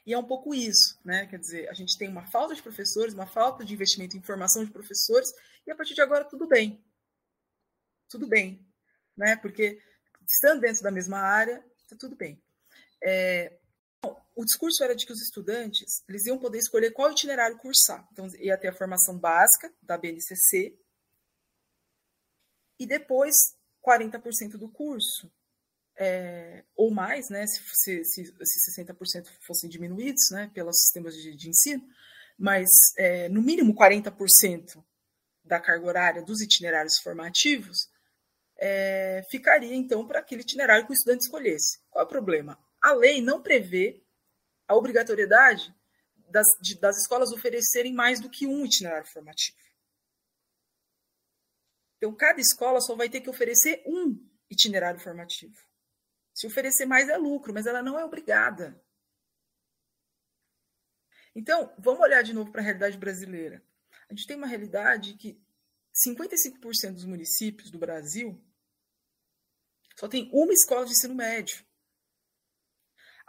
E 0.05 0.13
é 0.13 0.19
um 0.19 0.27
pouco 0.27 0.53
isso, 0.53 0.99
né? 1.05 1.27
Quer 1.27 1.39
dizer, 1.39 1.69
a 1.69 1.73
gente 1.73 1.97
tem 1.97 2.09
uma 2.09 2.27
falta 2.27 2.55
de 2.55 2.63
professores, 2.63 3.15
uma 3.15 3.27
falta 3.27 3.65
de 3.65 3.73
investimento 3.73 4.17
em 4.17 4.23
formação 4.23 4.65
de 4.65 4.73
professores, 4.73 5.33
e 5.65 5.71
a 5.71 5.77
partir 5.77 5.95
de 5.95 6.01
agora 6.01 6.25
tudo 6.25 6.49
bem. 6.49 6.85
Tudo 8.09 8.27
bem, 8.27 8.67
né? 9.17 9.37
Porque 9.37 9.81
estando 10.27 10.61
dentro 10.61 10.83
da 10.83 10.91
mesma 10.91 11.19
área, 11.19 11.65
está 11.79 11.97
tudo 11.97 12.17
bem. 12.17 12.43
É, 13.01 13.57
o 14.35 14.45
discurso 14.45 14.83
era 14.83 14.95
de 14.95 15.07
que 15.07 15.12
os 15.12 15.20
estudantes 15.20 16.03
eles 16.09 16.27
iam 16.27 16.39
poder 16.39 16.59
escolher 16.59 16.93
qual 16.93 17.12
itinerário 17.12 17.59
cursar. 17.59 18.07
Então, 18.12 18.27
ia 18.39 18.59
ter 18.59 18.69
a 18.69 18.74
formação 18.74 19.19
básica 19.19 19.73
da 19.83 19.97
BNCC 19.97 20.77
e 22.79 22.87
depois 22.87 23.35
40% 23.87 24.57
do 24.57 24.69
curso, 24.69 25.31
é, 25.97 26.65
ou 26.74 26.91
mais, 26.91 27.29
né, 27.29 27.47
se, 27.47 27.61
se, 27.74 28.05
se, 28.05 28.24
se 28.24 28.83
60% 28.83 29.29
fossem 29.47 29.69
diminuídos 29.69 30.31
né, 30.31 30.51
pelos 30.55 30.81
sistemas 30.81 31.15
de, 31.15 31.37
de 31.37 31.49
ensino, 31.49 31.87
mas 32.39 32.69
é, 32.97 33.29
no 33.29 33.43
mínimo 33.43 33.74
40% 33.74 34.83
da 35.45 35.61
carga 35.61 35.87
horária 35.87 36.23
dos 36.23 36.41
itinerários 36.41 36.99
formativos 36.99 37.89
é, 38.57 39.24
ficaria 39.31 39.74
então 39.74 40.07
para 40.07 40.20
aquele 40.20 40.43
itinerário 40.43 40.87
que 40.87 40.93
o 40.93 40.95
estudante 40.95 41.23
escolhesse. 41.23 41.81
Qual 41.91 42.03
é 42.03 42.07
o 42.07 42.09
problema? 42.09 42.59
A 42.83 42.93
lei 42.93 43.23
não 43.23 43.43
prevê 43.43 44.03
a 44.67 44.75
obrigatoriedade 44.75 45.75
das, 46.29 46.47
de, 46.61 46.79
das 46.79 46.97
escolas 46.99 47.31
oferecerem 47.31 47.93
mais 47.93 48.21
do 48.21 48.29
que 48.29 48.47
um 48.47 48.65
itinerário 48.65 49.07
formativo. 49.07 49.57
Então, 51.97 52.15
cada 52.17 52.41
escola 52.41 52.81
só 52.81 52.97
vai 52.97 53.09
ter 53.09 53.21
que 53.21 53.31
oferecer 53.31 53.83
um 53.87 54.29
itinerário 54.51 54.99
formativo. 54.99 55.57
Se 56.35 56.47
oferecer 56.47 56.87
mais 56.87 57.09
é 57.09 57.17
lucro, 57.17 57.55
mas 57.55 57.67
ela 57.67 57.83
não 57.83 57.99
é 57.99 58.05
obrigada. 58.05 58.83
Então, 61.35 61.73
vamos 61.79 62.01
olhar 62.01 62.23
de 62.23 62.33
novo 62.33 62.51
para 62.51 62.61
a 62.61 62.65
realidade 62.65 62.99
brasileira. 62.99 63.65
A 64.09 64.15
gente 64.15 64.27
tem 64.27 64.37
uma 64.37 64.47
realidade 64.47 65.15
que 65.15 65.41
55% 66.07 66.95
dos 66.95 67.05
municípios 67.05 67.71
do 67.71 67.79
Brasil 67.79 68.43
só 69.97 70.09
tem 70.09 70.29
uma 70.33 70.53
escola 70.53 70.85
de 70.85 70.93
ensino 70.93 71.15
médio. 71.15 71.65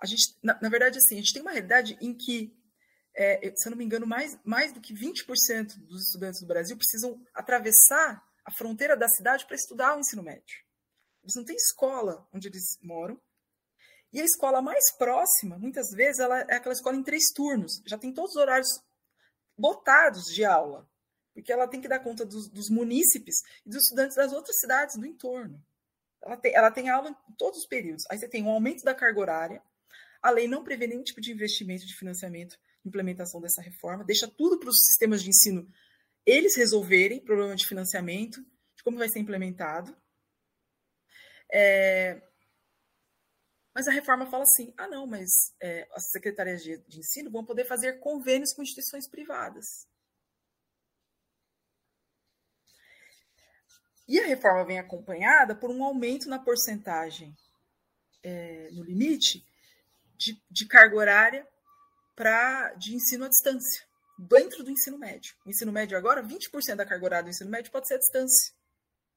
A 0.04 0.06
gente, 0.06 0.38
na, 0.44 0.60
na 0.62 0.68
verdade, 0.68 0.98
assim, 0.98 1.16
a 1.16 1.20
gente 1.20 1.32
tem 1.32 1.42
uma 1.42 1.54
realidade 1.54 1.98
em 2.02 2.14
que, 2.14 2.54
é, 3.16 3.54
se 3.56 3.66
eu 3.66 3.72
não 3.72 3.78
me 3.78 3.86
engano, 3.86 4.06
mais, 4.06 4.38
mais 4.44 4.74
do 4.74 4.82
que 4.82 4.94
20% 4.94 5.78
dos 5.78 6.08
estudantes 6.08 6.42
do 6.42 6.46
Brasil 6.46 6.76
precisam 6.76 7.26
atravessar 7.34 8.22
a 8.44 8.52
fronteira 8.52 8.98
da 8.98 9.08
cidade 9.08 9.46
para 9.46 9.56
estudar 9.56 9.96
o 9.96 10.02
ensino 10.02 10.22
médio. 10.22 10.62
Eles 11.24 11.36
não 11.38 11.46
têm 11.46 11.56
escola 11.56 12.28
onde 12.34 12.50
eles 12.50 12.78
moram. 12.82 13.18
E 14.12 14.20
a 14.20 14.26
escola 14.26 14.62
mais 14.62 14.92
próxima, 14.98 15.58
muitas 15.58 15.90
vezes, 15.92 16.20
ela 16.20 16.42
é 16.42 16.56
aquela 16.56 16.74
escola 16.74 16.98
em 16.98 17.04
três 17.04 17.32
turnos. 17.34 17.82
Já 17.88 17.98
tem 17.98 18.14
todos 18.14 18.32
os 18.32 18.42
horários 18.42 18.68
lotados 19.58 20.26
de 20.26 20.44
aula. 20.44 20.86
Porque 21.34 21.54
ela 21.54 21.66
tem 21.66 21.80
que 21.80 21.88
dar 21.88 22.00
conta 22.00 22.26
dos, 22.26 22.50
dos 22.50 22.70
munícipes 22.70 23.38
e 23.66 23.70
dos 23.70 23.84
estudantes 23.84 24.18
das 24.18 24.34
outras 24.34 24.60
cidades 24.60 24.98
do 24.98 25.06
entorno. 25.06 25.64
Ela 26.22 26.36
tem, 26.36 26.54
ela 26.54 26.72
tem 26.72 26.90
aula 26.90 27.10
em 27.10 27.34
todos 27.36 27.60
os 27.60 27.68
períodos. 27.68 28.04
Aí 28.12 28.20
você 28.20 28.28
tem 28.28 28.44
um 28.44 28.50
aumento 28.50 28.84
da 28.84 28.94
carga 28.94 29.20
horária, 29.22 29.64
a 30.24 30.32
lei 30.32 30.48
não 30.48 30.64
prevê 30.64 30.88
nenhum 30.88 31.04
tipo 31.04 31.20
de 31.20 31.34
investimento 31.34 31.86
de 31.86 31.95
financiamento, 31.95 32.58
implementação 32.86 33.41
dessa 33.41 33.62
reforma, 33.62 34.06
deixa 34.06 34.28
tudo 34.28 34.58
para 34.58 34.70
os 34.70 34.86
sistemas 34.88 35.22
de 35.22 35.30
ensino 35.30 35.70
eles 36.26 36.56
resolverem 36.56 37.24
problema 37.24 37.56
de 37.56 37.68
financiamento, 37.68 38.41
de 38.76 38.84
como 38.84 38.98
vai 38.98 39.10
ser 39.10 39.20
implementado. 39.20 39.95
É... 41.52 42.22
Mas 43.76 43.88
a 43.88 43.91
reforma 43.91 44.30
fala 44.30 44.44
assim: 44.44 44.74
ah, 44.78 44.88
não, 44.88 45.06
mas 45.06 45.30
é, 45.62 45.88
as 45.91 46.10
secretarias 46.12 46.64
de, 46.64 46.78
de 46.88 47.00
ensino 47.00 47.30
vão 47.30 47.44
poder 47.44 47.66
fazer 47.66 48.00
convênios 48.00 48.54
com 48.54 48.64
instituições 48.64 49.10
privadas. 49.10 49.66
E 54.08 54.20
a 54.20 54.26
reforma 54.26 54.66
vem 54.66 54.80
acompanhada 54.80 55.56
por 55.56 55.70
um 55.70 55.84
aumento 55.84 56.30
na 56.30 56.38
porcentagem, 56.38 57.36
é, 58.22 58.70
no 58.72 58.84
limite, 58.84 59.45
de, 60.24 60.41
de 60.50 60.66
carga 60.68 60.95
horária 60.95 61.48
pra, 62.16 62.74
de 62.74 62.95
ensino 62.95 63.26
à 63.26 63.30
distância, 63.30 63.84
dentro 64.18 64.64
do 64.64 64.72
ensino 64.72 64.98
médio. 64.98 65.36
O 65.45 65.50
ensino 65.50 65.72
médio 65.72 65.98
agora, 65.98 66.24
20% 66.24 66.76
da 66.76 66.86
carga 66.86 67.06
horária 67.06 67.24
do 67.26 67.30
ensino 67.30 67.50
médio 67.50 67.72
pode 67.72 67.88
ser 67.88 67.95
à 67.95 67.98
distância. 67.98 68.54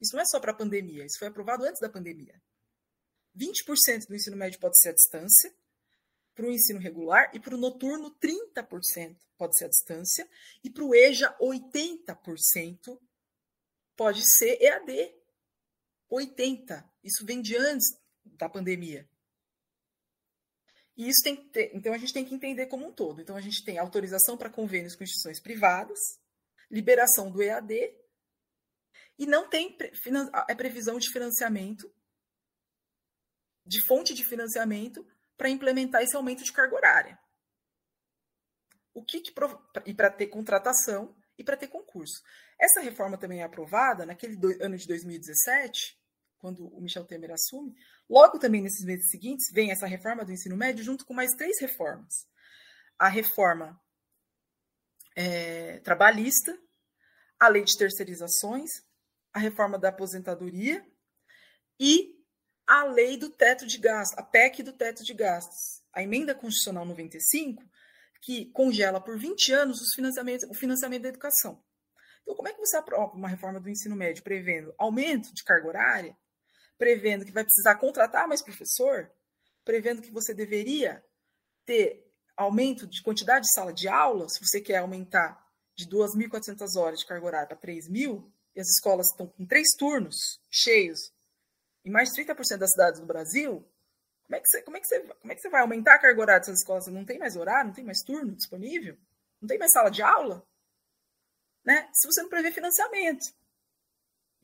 Isso 0.01 0.15
não 0.15 0.23
é 0.23 0.27
só 0.27 0.41
para 0.41 0.53
a 0.53 0.55
pandemia, 0.55 1.05
isso 1.05 1.19
foi 1.19 1.29
aprovado 1.29 1.65
antes 1.65 1.81
da 1.81 1.89
pandemia. 1.89 2.41
20% 3.37 4.07
do 4.09 4.15
ensino 4.15 4.37
médio 4.37 4.59
pode 4.59 4.79
ser 4.81 4.91
à 4.91 4.93
distância, 4.93 5.55
para 6.35 6.47
o 6.47 6.51
ensino 6.51 6.79
regular, 6.79 7.31
e 7.35 7.41
para 7.41 7.55
o 7.55 7.59
noturno, 7.59 8.15
30% 8.21 9.17
pode 9.39 9.57
ser 9.57 9.65
à 9.65 9.69
distância, 9.69 10.29
e 10.63 10.69
para 10.69 10.85
o 10.85 10.95
EJA, 10.95 11.35
80% 11.41 12.99
pode 13.97 14.23
ser 14.39 14.61
EAD. 14.61 15.15
80%. 16.11 16.85
Isso 17.03 17.25
vem 17.25 17.41
de 17.41 17.57
antes 17.57 17.99
da 18.25 18.49
pandemia. 18.49 19.09
E 20.97 21.09
isso 21.09 21.23
tem 21.23 21.37
ter, 21.37 21.71
então 21.75 21.93
a 21.93 21.99
gente 21.99 22.13
tem 22.13 22.25
que 22.25 22.35
entender 22.35 22.67
como 22.67 22.87
um 22.87 22.93
todo. 22.93 23.21
Então 23.21 23.37
a 23.37 23.41
gente 23.41 23.63
tem 23.65 23.79
autorização 23.79 24.37
para 24.37 24.51
convênios 24.51 24.95
com 24.95 25.05
instituições 25.05 25.41
privadas, 25.41 25.99
liberação 26.71 27.31
do 27.31 27.43
EAD 27.43 27.95
e 29.19 29.27
não 29.27 29.49
tem 29.49 29.77
é 30.49 30.55
previsão 30.55 30.99
de 30.99 31.11
financiamento 31.11 31.93
de 33.67 33.85
fonte 33.85 34.15
de 34.15 34.25
financiamento 34.25 35.07
para 35.37 35.51
implementar 35.51 36.03
esse 36.03 36.17
aumento 36.17 36.45
de 36.45 36.53
carga 36.53 36.77
horária. 36.77 37.19
O 38.95 39.05
que, 39.05 39.21
que 39.21 39.33
e 39.85 39.93
para 39.93 40.11
ter 40.11 40.29
contratação 40.29 41.15
e 41.37 41.45
para 41.45 41.57
ter 41.57 41.69
concurso. 41.69 42.23
Essa 42.59 42.81
reforma 42.81 43.19
também 43.19 43.41
é 43.41 43.45
aprovada 43.45 44.07
naquele 44.07 44.37
do, 44.37 44.49
ano 44.63 44.77
de 44.77 44.87
2017, 44.87 45.99
quando 46.39 46.67
o 46.69 46.81
Michel 46.81 47.05
Temer 47.05 47.31
assume, 47.33 47.75
logo 48.09 48.39
também 48.39 48.63
nesses 48.63 48.85
meses 48.85 49.11
seguintes, 49.11 49.51
vem 49.53 49.71
essa 49.71 49.87
reforma 49.87 50.25
do 50.25 50.33
ensino 50.33 50.57
médio 50.57 50.85
junto 50.85 51.05
com 51.05 51.15
mais 51.15 51.33
três 51.33 51.61
reformas. 51.61 52.27
A 52.99 53.09
reforma 53.09 53.79
é, 55.17 55.79
trabalhista, 55.81 56.57
a 57.39 57.49
lei 57.49 57.65
de 57.65 57.77
terceirizações, 57.77 58.71
a 59.33 59.39
reforma 59.39 59.79
da 59.79 59.89
aposentadoria 59.89 60.85
e 61.79 62.17
a 62.67 62.85
lei 62.85 63.17
do 63.17 63.31
teto 63.31 63.67
de 63.67 63.79
gastos, 63.79 64.19
a 64.19 64.23
PEC 64.23 64.63
do 64.63 64.73
teto 64.73 65.05
de 65.05 65.15
gastos. 65.15 65.83
A 65.93 66.03
emenda 66.03 66.35
constitucional 66.35 66.85
95, 66.85 67.63
que 68.21 68.47
congela 68.47 69.01
por 69.01 69.19
20 69.19 69.53
anos 69.53 69.81
os 69.81 69.95
financiamentos, 69.95 70.49
o 70.51 70.55
financiamento 70.55 71.03
da 71.03 71.09
educação. 71.09 71.63
Então, 72.23 72.35
como 72.35 72.49
é 72.49 72.53
que 72.53 72.59
você 72.59 72.77
aprova 72.77 73.15
uma 73.15 73.29
reforma 73.29 73.61
do 73.61 73.71
ensino 73.71 73.95
médio 73.95 74.25
prevendo 74.25 74.75
aumento 74.77 75.33
de 75.33 75.45
carga 75.45 75.69
horária, 75.69 76.17
prevendo 76.79 77.25
que 77.25 77.33
vai 77.33 77.45
precisar 77.45 77.77
contratar 77.77 78.29
mais 78.29 78.43
professor, 78.43 79.11
prevendo 79.65 80.03
que 80.03 80.11
você 80.11 80.35
deveria 80.35 81.05
ter 81.65 82.07
aumento 82.37 82.87
de 82.87 83.03
quantidade 83.03 83.47
de 83.47 83.53
sala 83.53 83.73
de 83.73 83.89
aula, 83.89 84.29
se 84.29 84.39
você 84.41 84.61
quer 84.61 84.79
aumentar 84.79 85.45
de 85.75 85.89
2.400 85.89 86.77
horas 86.77 87.01
de 87.01 87.07
carga 87.07 87.27
horária 87.27 87.49
para 87.49 87.57
3.000, 87.57 88.31
e 88.55 88.61
as 88.61 88.69
escolas 88.69 89.09
estão 89.11 89.27
com 89.27 89.47
três 89.47 89.69
turnos 89.77 90.41
cheios, 90.51 91.13
em 91.85 91.91
mais 91.91 92.11
de 92.11 92.25
30% 92.25 92.59
das 92.59 92.71
cidades 92.71 93.01
do 93.01 93.07
Brasil, 93.07 93.67
como 94.27 94.37
é, 94.37 94.41
que 94.41 94.49
você, 94.49 94.63
como, 94.63 94.77
é 94.77 94.81
que 94.81 94.87
você, 94.87 95.01
como 95.01 95.33
é 95.33 95.35
que 95.37 95.41
você 95.41 95.49
vai 95.49 95.61
aumentar 95.61 95.95
a 95.95 95.99
carga 96.01 96.21
horária 96.21 96.41
dessas 96.41 96.59
escolas? 96.59 96.87
Não 96.89 97.05
tem 97.05 97.17
mais 97.17 97.37
horário, 97.37 97.69
não 97.69 97.75
tem 97.75 97.85
mais 97.85 98.03
turno 98.03 98.35
disponível? 98.35 98.99
Não 99.41 99.47
tem 99.47 99.57
mais 99.57 99.71
sala 99.71 99.89
de 99.89 100.03
aula? 100.03 100.45
Né? 101.65 101.89
Se 101.93 102.09
você 102.09 102.23
não 102.23 102.29
prevê 102.29 102.51
financiamento. 102.51 103.33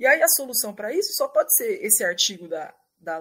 E 0.03 0.07
aí 0.07 0.21
a 0.21 0.27
solução 0.27 0.75
para 0.75 0.93
isso 0.93 1.13
só 1.13 1.29
pode 1.29 1.55
ser 1.55 1.81
esse 1.81 2.03
artigo 2.03 2.49
da, 2.49 2.75
da 2.99 3.21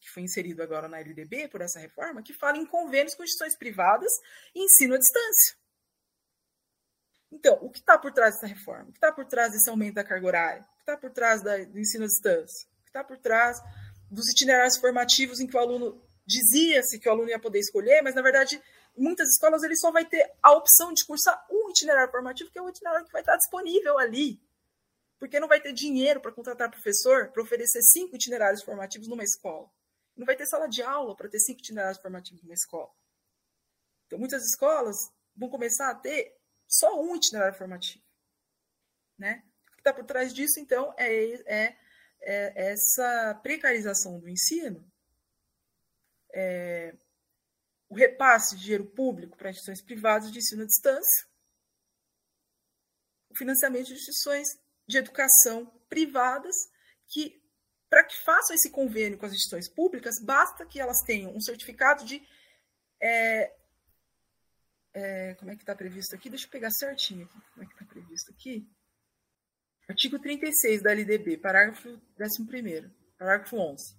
que 0.00 0.10
foi 0.14 0.22
inserido 0.22 0.62
agora 0.62 0.88
na 0.88 0.98
LDB 0.98 1.48
por 1.48 1.60
essa 1.60 1.78
reforma, 1.78 2.22
que 2.22 2.32
fala 2.32 2.56
em 2.56 2.64
convênios 2.64 3.14
com 3.14 3.22
instituições 3.22 3.54
privadas 3.54 4.10
e 4.54 4.64
ensino 4.64 4.94
à 4.94 4.98
distância. 4.98 5.56
Então, 7.30 7.58
o 7.60 7.68
que 7.68 7.80
está 7.80 7.98
por 7.98 8.14
trás 8.14 8.32
dessa 8.36 8.46
reforma? 8.46 8.84
O 8.88 8.92
que 8.92 8.96
está 8.96 9.12
por 9.12 9.26
trás 9.26 9.52
desse 9.52 9.68
aumento 9.68 9.96
da 9.96 10.04
carga 10.04 10.26
horária? 10.26 10.62
O 10.62 10.76
que 10.76 10.80
está 10.80 10.96
por 10.96 11.10
trás 11.10 11.42
da, 11.42 11.58
do 11.64 11.78
ensino 11.78 12.04
à 12.04 12.06
distância? 12.06 12.66
O 12.80 12.82
que 12.84 12.88
está 12.88 13.04
por 13.04 13.18
trás 13.18 13.58
dos 14.10 14.26
itinerários 14.30 14.78
formativos 14.78 15.38
em 15.38 15.46
que 15.46 15.54
o 15.54 15.60
aluno 15.60 16.02
dizia-se 16.24 16.98
que 16.98 17.10
o 17.10 17.12
aluno 17.12 17.28
ia 17.28 17.38
poder 17.38 17.58
escolher, 17.58 18.00
mas 18.00 18.14
na 18.14 18.22
verdade, 18.22 18.58
muitas 18.96 19.28
escolas 19.28 19.62
ele 19.62 19.76
só 19.76 19.92
vai 19.92 20.06
ter 20.06 20.32
a 20.42 20.52
opção 20.52 20.94
de 20.94 21.04
cursar 21.04 21.46
um 21.50 21.68
itinerário 21.68 22.10
formativo, 22.10 22.50
que 22.50 22.58
é 22.58 22.62
o 22.62 22.70
itinerário 22.70 23.04
que 23.04 23.12
vai 23.12 23.20
estar 23.20 23.36
disponível 23.36 23.98
ali 23.98 24.40
porque 25.22 25.38
não 25.38 25.46
vai 25.46 25.60
ter 25.60 25.72
dinheiro 25.72 26.20
para 26.20 26.32
contratar 26.32 26.68
professor 26.68 27.30
para 27.30 27.44
oferecer 27.44 27.80
cinco 27.80 28.16
itinerários 28.16 28.60
formativos 28.60 29.06
numa 29.06 29.22
escola. 29.22 29.70
Não 30.16 30.26
vai 30.26 30.34
ter 30.34 30.46
sala 30.46 30.66
de 30.66 30.82
aula 30.82 31.14
para 31.14 31.28
ter 31.28 31.38
cinco 31.38 31.60
itinerários 31.60 32.02
formativos 32.02 32.42
numa 32.42 32.54
escola. 32.54 32.92
Então, 34.04 34.18
muitas 34.18 34.42
escolas 34.42 34.96
vão 35.36 35.48
começar 35.48 35.92
a 35.92 35.94
ter 35.94 36.36
só 36.66 37.00
um 37.00 37.14
itinerário 37.14 37.56
formativo. 37.56 38.04
Né? 39.16 39.44
O 39.68 39.74
que 39.76 39.80
está 39.82 39.94
por 39.94 40.04
trás 40.04 40.34
disso, 40.34 40.58
então, 40.58 40.92
é, 40.98 41.34
é, 41.46 41.76
é 42.22 42.72
essa 42.72 43.38
precarização 43.44 44.18
do 44.18 44.28
ensino, 44.28 44.84
é, 46.34 46.96
o 47.88 47.94
repasse 47.94 48.56
de 48.56 48.62
dinheiro 48.62 48.90
público 48.90 49.36
para 49.36 49.50
instituições 49.50 49.84
privadas 49.84 50.32
de 50.32 50.38
ensino 50.40 50.64
à 50.64 50.66
distância, 50.66 51.28
o 53.30 53.38
financiamento 53.38 53.86
de 53.86 53.92
instituições 53.92 54.60
de 54.92 54.98
educação 54.98 55.66
privadas 55.88 56.54
que, 57.08 57.42
para 57.88 58.04
que 58.04 58.16
façam 58.22 58.54
esse 58.54 58.70
convênio 58.70 59.18
com 59.18 59.26
as 59.26 59.32
instituições 59.32 59.68
públicas, 59.68 60.14
basta 60.22 60.64
que 60.64 60.78
elas 60.78 60.98
tenham 61.04 61.34
um 61.34 61.40
certificado 61.40 62.04
de. 62.04 62.22
É, 63.00 63.52
é, 64.94 65.34
como 65.34 65.50
é 65.50 65.56
que 65.56 65.62
está 65.62 65.74
previsto 65.74 66.14
aqui? 66.14 66.30
Deixa 66.30 66.46
eu 66.46 66.50
pegar 66.50 66.70
certinho 66.70 67.24
aqui. 67.24 67.40
Como 67.52 67.64
é 67.64 67.66
que 67.66 67.72
está 67.72 67.84
previsto 67.84 68.30
aqui? 68.30 68.68
Artigo 69.88 70.18
36 70.18 70.82
da 70.82 70.92
LDB, 70.92 71.38
parágrafo 71.38 71.88
11, 71.88 72.90
parágrafo 73.18 73.56
11. 73.56 73.96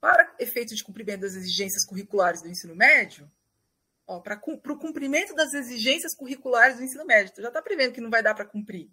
Para 0.00 0.34
efeito 0.38 0.74
de 0.74 0.84
cumprimento 0.84 1.22
das 1.22 1.34
exigências 1.34 1.84
curriculares 1.84 2.42
do 2.42 2.48
ensino 2.48 2.76
médio, 2.76 3.30
para 4.22 4.40
o 4.44 4.78
cumprimento 4.78 5.34
das 5.34 5.52
exigências 5.54 6.14
curriculares 6.14 6.76
do 6.76 6.84
ensino 6.84 7.06
médio, 7.06 7.34
já 7.36 7.48
está 7.48 7.60
prevendo 7.62 7.92
que 7.92 8.00
não 8.00 8.10
vai 8.10 8.22
dar 8.22 8.34
para 8.34 8.44
cumprir 8.44 8.90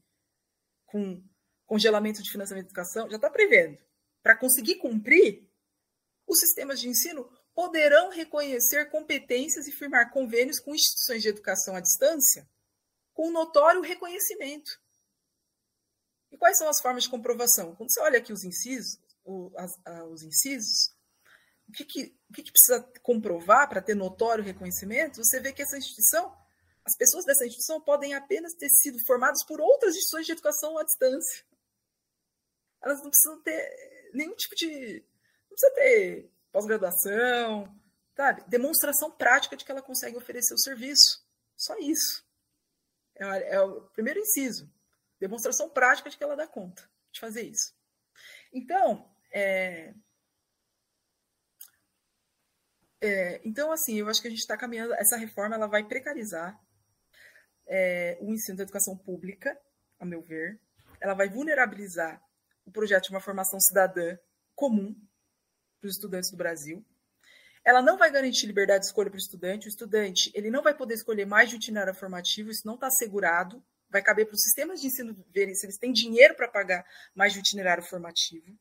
com 0.92 1.24
congelamento 1.66 2.22
de 2.22 2.30
financiamento 2.30 2.66
de 2.66 2.72
educação, 2.72 3.10
já 3.10 3.16
está 3.16 3.30
prevendo. 3.30 3.78
Para 4.22 4.38
conseguir 4.38 4.76
cumprir, 4.76 5.50
os 6.28 6.40
sistemas 6.40 6.80
de 6.80 6.90
ensino 6.90 7.28
poderão 7.54 8.10
reconhecer 8.10 8.90
competências 8.90 9.68
e 9.68 9.72
firmar 9.72 10.12
convênios 10.12 10.60
com 10.60 10.76
instituições 10.76 11.22
de 11.22 11.30
educação 11.30 11.76
à 11.76 11.80
distância 11.80 12.48
com 13.14 13.32
notório 13.32 13.82
reconhecimento. 13.82 14.80
E 16.32 16.38
quais 16.38 16.58
são 16.58 16.70
as 16.70 16.82
formas 16.82 17.04
de 17.04 17.10
comprovação? 17.10 17.76
Quando 17.76 17.92
você 17.92 18.00
olha 18.02 18.20
aqui 18.20 18.32
os 18.32 18.44
incisos, 18.44 19.00
os 19.26 20.24
incisos, 20.24 20.94
o 21.68 21.72
que, 21.72 21.86
que, 21.86 22.18
o 22.30 22.34
que, 22.34 22.44
que 22.44 22.52
precisa 22.52 22.82
comprovar 23.02 23.68
para 23.68 23.82
ter 23.82 23.96
notório 23.96 24.44
reconhecimento? 24.44 25.24
Você 25.24 25.40
vê 25.40 25.52
que 25.52 25.62
essa 25.62 25.78
instituição, 25.78 26.36
as 26.86 26.96
pessoas 26.98 27.26
dessa 27.26 27.46
instituição 27.46 27.80
podem 27.80 28.14
apenas 28.14 28.54
ter 28.54 28.70
sido 28.70 28.98
formadas 29.06 29.44
por 29.46 29.62
outras 29.62 29.96
instituições 29.96 30.26
de 30.26 30.32
educação 30.32 30.78
à 30.78 30.84
distância. 30.84 31.46
Elas 32.82 33.02
não 33.02 33.10
precisam 33.10 33.42
ter 33.42 34.10
nenhum 34.14 34.36
tipo 34.36 34.56
de. 34.56 35.06
Não 35.50 35.56
precisa 35.56 35.74
ter 35.76 36.32
pós-graduação, 36.52 37.80
sabe? 38.16 38.44
Demonstração 38.48 39.12
prática 39.12 39.56
de 39.56 39.64
que 39.64 39.72
ela 39.72 39.82
consegue 39.82 40.18
oferecer 40.18 40.54
o 40.54 40.60
serviço. 40.60 41.24
Só 41.56 41.78
isso. 41.78 42.26
É, 43.16 43.56
é 43.56 43.62
o 43.62 43.82
primeiro 43.90 44.20
inciso. 44.20 44.72
Demonstração 45.20 45.70
prática 45.70 46.10
de 46.10 46.18
que 46.18 46.24
ela 46.24 46.36
dá 46.36 46.48
conta 46.48 46.90
de 47.12 47.20
fazer 47.20 47.44
isso. 47.44 47.76
Então, 48.52 49.08
é, 49.32 49.94
é, 53.00 53.42
então, 53.44 53.72
assim, 53.72 53.96
eu 53.96 54.10
acho 54.10 54.22
que 54.22 54.28
a 54.28 54.32
gente 54.32 54.40
está 54.40 54.58
caminhando. 54.58 54.94
Essa 54.94 55.18
reforma 55.18 55.56
ela 55.56 55.68
vai 55.68 55.84
precarizar 55.88 56.60
é, 57.74 58.18
o 58.20 58.34
ensino 58.34 58.58
da 58.58 58.64
educação 58.64 58.98
pública, 58.98 59.58
a 59.98 60.06
meu 60.06 60.22
ver. 60.22 60.60
Ela 61.00 61.14
vai 61.14 61.30
vulnerabilizar 61.30 62.22
o 62.66 62.72
projeto 62.72 63.06
de 63.06 63.12
uma 63.12 63.22
formação 63.22 63.60
cidadã 63.62 64.18
comum 64.54 64.94
para 65.80 65.88
os 65.88 65.96
estudantes 65.96 66.30
do 66.30 66.36
Brasil. 66.36 66.86
Ela 67.64 67.82
não 67.82 67.98
vai 67.98 68.12
garantir 68.12 68.46
liberdade 68.46 68.82
de 68.82 68.88
escolha 68.88 69.10
para 69.10 69.18
o 69.18 69.22
estudante. 69.22 69.68
O 69.68 69.70
estudante 69.70 70.30
ele 70.36 70.52
não 70.52 70.62
vai 70.62 70.76
poder 70.76 70.96
escolher 70.96 71.26
mais 71.26 71.50
de 71.50 71.56
itinerário 71.56 71.98
formativo, 71.98 72.52
isso 72.52 72.68
não 72.68 72.76
está 72.76 72.88
assegurado. 72.88 73.64
Vai 73.90 74.02
caber 74.02 74.26
para 74.26 74.36
os 74.36 74.42
sistemas 74.42 74.82
de 74.82 74.88
ensino 74.88 75.26
verem 75.34 75.56
se 75.56 75.66
eles 75.66 75.78
têm 75.78 75.94
dinheiro 75.94 76.36
para 76.36 76.50
pagar 76.50 76.86
mais 77.16 77.32
de 77.32 77.40
itinerário 77.40 77.84
formativo. 77.84 78.58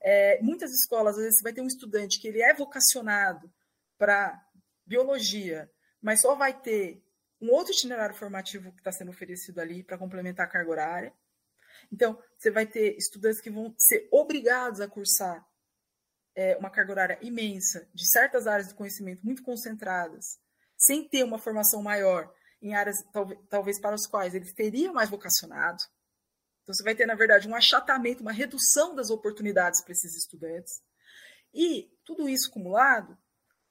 É, 0.00 0.40
muitas 0.42 0.72
escolas, 0.72 1.16
às 1.16 1.22
vezes, 1.22 1.38
você 1.38 1.42
vai 1.42 1.52
ter 1.52 1.60
um 1.60 1.66
estudante 1.66 2.20
que 2.20 2.26
ele 2.28 2.42
é 2.42 2.52
vocacionado 2.52 3.52
para 3.96 4.40
biologia, 4.86 5.70
mas 6.00 6.20
só 6.20 6.34
vai 6.34 6.58
ter 6.58 7.02
um 7.40 7.50
outro 7.50 7.72
itinerário 7.72 8.14
formativo 8.14 8.72
que 8.72 8.80
está 8.80 8.92
sendo 8.92 9.10
oferecido 9.10 9.60
ali 9.60 9.82
para 9.82 9.98
complementar 9.98 10.46
a 10.46 10.50
carga 10.50 10.70
horária. 10.70 11.14
Então, 11.92 12.20
você 12.36 12.50
vai 12.50 12.66
ter 12.66 12.96
estudantes 12.96 13.40
que 13.40 13.50
vão 13.50 13.74
ser 13.78 14.08
obrigados 14.10 14.80
a 14.80 14.88
cursar 14.88 15.46
é, 16.34 16.56
uma 16.56 16.70
carga 16.70 16.92
horária 16.92 17.18
imensa 17.22 17.88
de 17.94 18.08
certas 18.10 18.46
áreas 18.46 18.68
do 18.68 18.74
conhecimento 18.74 19.24
muito 19.24 19.42
concentradas, 19.42 20.38
sem 20.76 21.08
ter 21.08 21.24
uma 21.24 21.38
formação 21.38 21.82
maior 21.82 22.32
em 22.60 22.74
áreas 22.74 22.96
talvez, 23.12 23.40
talvez 23.48 23.80
para 23.80 23.94
as 23.94 24.06
quais 24.06 24.34
eles 24.34 24.52
teriam 24.52 24.92
mais 24.92 25.08
vocacionado. 25.08 25.82
Então, 26.62 26.74
você 26.74 26.82
vai 26.82 26.94
ter, 26.94 27.06
na 27.06 27.14
verdade, 27.14 27.48
um 27.48 27.54
achatamento, 27.54 28.20
uma 28.20 28.32
redução 28.32 28.94
das 28.94 29.10
oportunidades 29.10 29.82
para 29.82 29.92
esses 29.92 30.16
estudantes. 30.16 30.82
E 31.54 31.90
tudo 32.04 32.28
isso 32.28 32.50
acumulado 32.50 33.16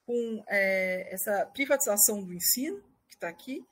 com 0.04 0.42
é, 0.48 1.14
essa 1.14 1.46
privatização 1.46 2.24
do 2.24 2.32
ensino, 2.32 2.82
está 3.18 3.28
aqui, 3.28 3.66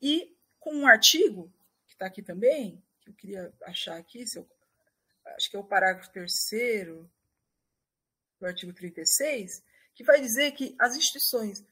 e 0.00 0.36
com 0.58 0.74
um 0.74 0.86
artigo, 0.86 1.52
que 1.86 1.94
está 1.94 2.06
aqui 2.06 2.22
também, 2.22 2.82
que 3.00 3.10
eu 3.10 3.14
queria 3.14 3.52
achar 3.64 3.96
aqui, 3.96 4.24
eu, 4.36 4.48
acho 5.36 5.50
que 5.50 5.56
é 5.56 5.58
o 5.58 5.64
parágrafo 5.64 6.10
terceiro 6.10 7.10
do 8.38 8.46
artigo 8.46 8.72
36, 8.72 9.62
que 9.94 10.04
vai 10.04 10.20
dizer 10.20 10.52
que 10.52 10.76
as 10.78 10.96
instituições, 10.96 11.64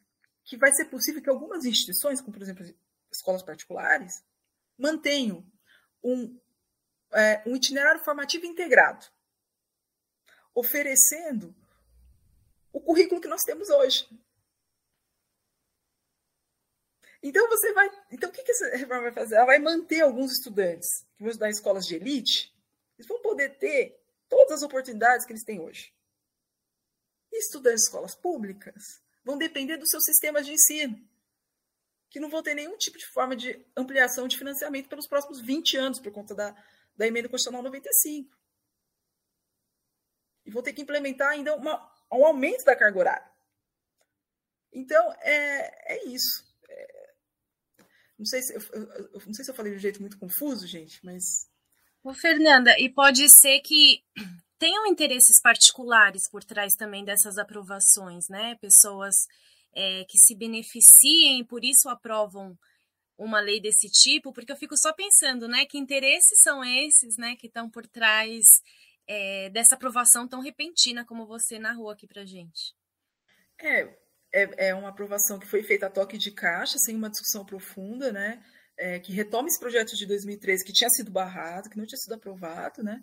que 0.44 0.56
vai 0.56 0.72
ser 0.72 0.86
possível 0.86 1.22
que 1.22 1.30
algumas 1.30 1.64
instituições, 1.64 2.20
como 2.20 2.32
por 2.32 2.42
exemplo 2.42 2.64
escolas 3.10 3.42
particulares, 3.42 4.22
mantenham 4.76 5.44
um 6.02 6.38
é, 7.12 7.42
um 7.46 7.56
itinerário 7.56 8.02
formativo 8.02 8.44
integrado, 8.44 9.06
oferecendo 10.54 11.54
o 12.72 12.80
currículo 12.80 13.20
que 13.20 13.28
nós 13.28 13.42
temos 13.42 13.70
hoje. 13.70 14.08
Então 17.22 17.48
você 17.48 17.72
vai. 17.72 17.90
Então 18.10 18.30
o 18.30 18.32
que, 18.32 18.42
que 18.42 18.52
essa 18.52 18.76
reforma 18.76 19.02
vai 19.02 19.12
fazer? 19.12 19.36
Ela 19.36 19.46
vai 19.46 19.58
manter 19.58 20.00
alguns 20.00 20.32
estudantes 20.32 20.88
que 21.16 21.22
vão 21.22 21.30
estudar 21.30 21.48
em 21.48 21.52
escolas 21.52 21.86
de 21.86 21.96
elite, 21.96 22.54
eles 22.96 23.08
vão 23.08 23.20
poder 23.20 23.58
ter 23.58 24.00
todas 24.28 24.58
as 24.58 24.62
oportunidades 24.62 25.26
que 25.26 25.32
eles 25.32 25.44
têm 25.44 25.60
hoje. 25.60 25.92
E 27.32 27.38
estudantes 27.38 27.82
de 27.82 27.86
escolas 27.86 28.14
públicas 28.14 29.02
vão 29.24 29.36
depender 29.36 29.76
dos 29.76 29.90
seus 29.90 30.04
sistemas 30.04 30.46
de 30.46 30.52
ensino, 30.52 30.98
que 32.08 32.20
não 32.20 32.30
vão 32.30 32.42
ter 32.42 32.54
nenhum 32.54 32.76
tipo 32.76 32.96
de 32.96 33.06
forma 33.06 33.36
de 33.36 33.64
ampliação 33.76 34.26
de 34.26 34.38
financiamento 34.38 34.88
pelos 34.88 35.06
próximos 35.06 35.40
20 35.40 35.76
anos, 35.76 36.00
por 36.00 36.12
conta 36.12 36.34
da, 36.34 36.56
da 36.96 37.06
emenda 37.06 37.28
constitucional 37.28 37.62
95. 37.62 38.36
E 40.46 40.50
vou 40.50 40.62
ter 40.62 40.72
que 40.72 40.80
implementar 40.80 41.28
ainda 41.28 41.54
uma, 41.54 41.76
um 42.10 42.24
aumento 42.24 42.64
da 42.64 42.74
carga 42.74 42.98
horária. 42.98 43.30
Então, 44.72 45.12
é, 45.20 45.94
é 45.94 46.04
isso. 46.06 46.47
Não, 48.18 48.26
sei 48.26 48.42
se, 48.42 48.54
eu, 48.54 48.60
eu, 48.72 49.22
não 49.26 49.34
sei 49.34 49.44
se 49.44 49.50
eu 49.50 49.54
falei 49.54 49.72
de 49.72 49.78
um 49.78 49.80
jeito 49.80 50.00
muito 50.00 50.18
confuso, 50.18 50.66
gente, 50.66 50.98
mas. 51.04 51.48
Ô, 52.02 52.12
Fernanda, 52.12 52.78
e 52.78 52.88
pode 52.88 53.28
ser 53.28 53.60
que 53.60 54.02
tenham 54.58 54.86
interesses 54.86 55.40
particulares 55.40 56.28
por 56.30 56.42
trás 56.42 56.74
também 56.74 57.04
dessas 57.04 57.38
aprovações, 57.38 58.28
né? 58.28 58.56
Pessoas 58.56 59.14
é, 59.72 60.04
que 60.04 60.18
se 60.18 60.34
beneficiem, 60.34 61.44
por 61.44 61.64
isso 61.64 61.88
aprovam 61.88 62.58
uma 63.16 63.40
lei 63.40 63.60
desse 63.60 63.88
tipo, 63.90 64.32
porque 64.32 64.52
eu 64.52 64.56
fico 64.56 64.76
só 64.76 64.92
pensando, 64.92 65.48
né, 65.48 65.66
que 65.66 65.76
interesses 65.76 66.40
são 66.40 66.64
esses, 66.64 67.16
né, 67.16 67.34
que 67.34 67.48
estão 67.48 67.68
por 67.68 67.84
trás 67.84 68.44
é, 69.08 69.50
dessa 69.50 69.74
aprovação 69.74 70.28
tão 70.28 70.40
repentina 70.40 71.04
como 71.04 71.26
você 71.26 71.58
narrou 71.58 71.90
aqui 71.90 72.06
para 72.06 72.24
gente. 72.24 72.74
É, 73.60 73.98
é, 74.32 74.68
é, 74.68 74.74
uma 74.74 74.88
aprovação 74.88 75.38
que 75.38 75.46
foi 75.46 75.62
feita 75.62 75.86
a 75.86 75.90
toque 75.90 76.18
de 76.18 76.30
caixa, 76.30 76.78
sem 76.78 76.96
uma 76.96 77.10
discussão 77.10 77.44
profunda, 77.44 78.12
né, 78.12 78.42
é, 78.76 78.98
que 78.98 79.12
retoma 79.12 79.48
esse 79.48 79.58
projeto 79.58 79.96
de 79.96 80.06
2013 80.06 80.64
que 80.64 80.72
tinha 80.72 80.90
sido 80.90 81.10
barrado, 81.10 81.68
que 81.68 81.78
não 81.78 81.86
tinha 81.86 81.98
sido 81.98 82.14
aprovado, 82.14 82.82
né, 82.82 83.02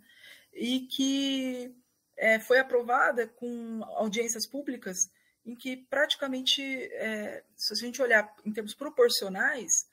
e 0.53 0.81
que 0.87 1.75
é, 2.17 2.39
foi 2.39 2.59
aprovada 2.59 3.27
com 3.27 3.83
audiências 3.95 4.47
públicas 4.47 5.09
em 5.45 5.55
que 5.55 5.77
praticamente, 5.77 6.61
é, 6.61 7.43
se 7.55 7.73
a 7.73 7.77
gente 7.77 8.01
olhar 8.01 8.33
em 8.43 8.51
termos 8.51 8.73
proporcionais, 8.73 9.85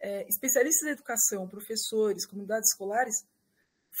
é, 0.00 0.26
especialistas 0.28 0.88
em 0.88 0.92
educação, 0.92 1.48
professores, 1.48 2.26
comunidades 2.26 2.70
escolares, 2.70 3.24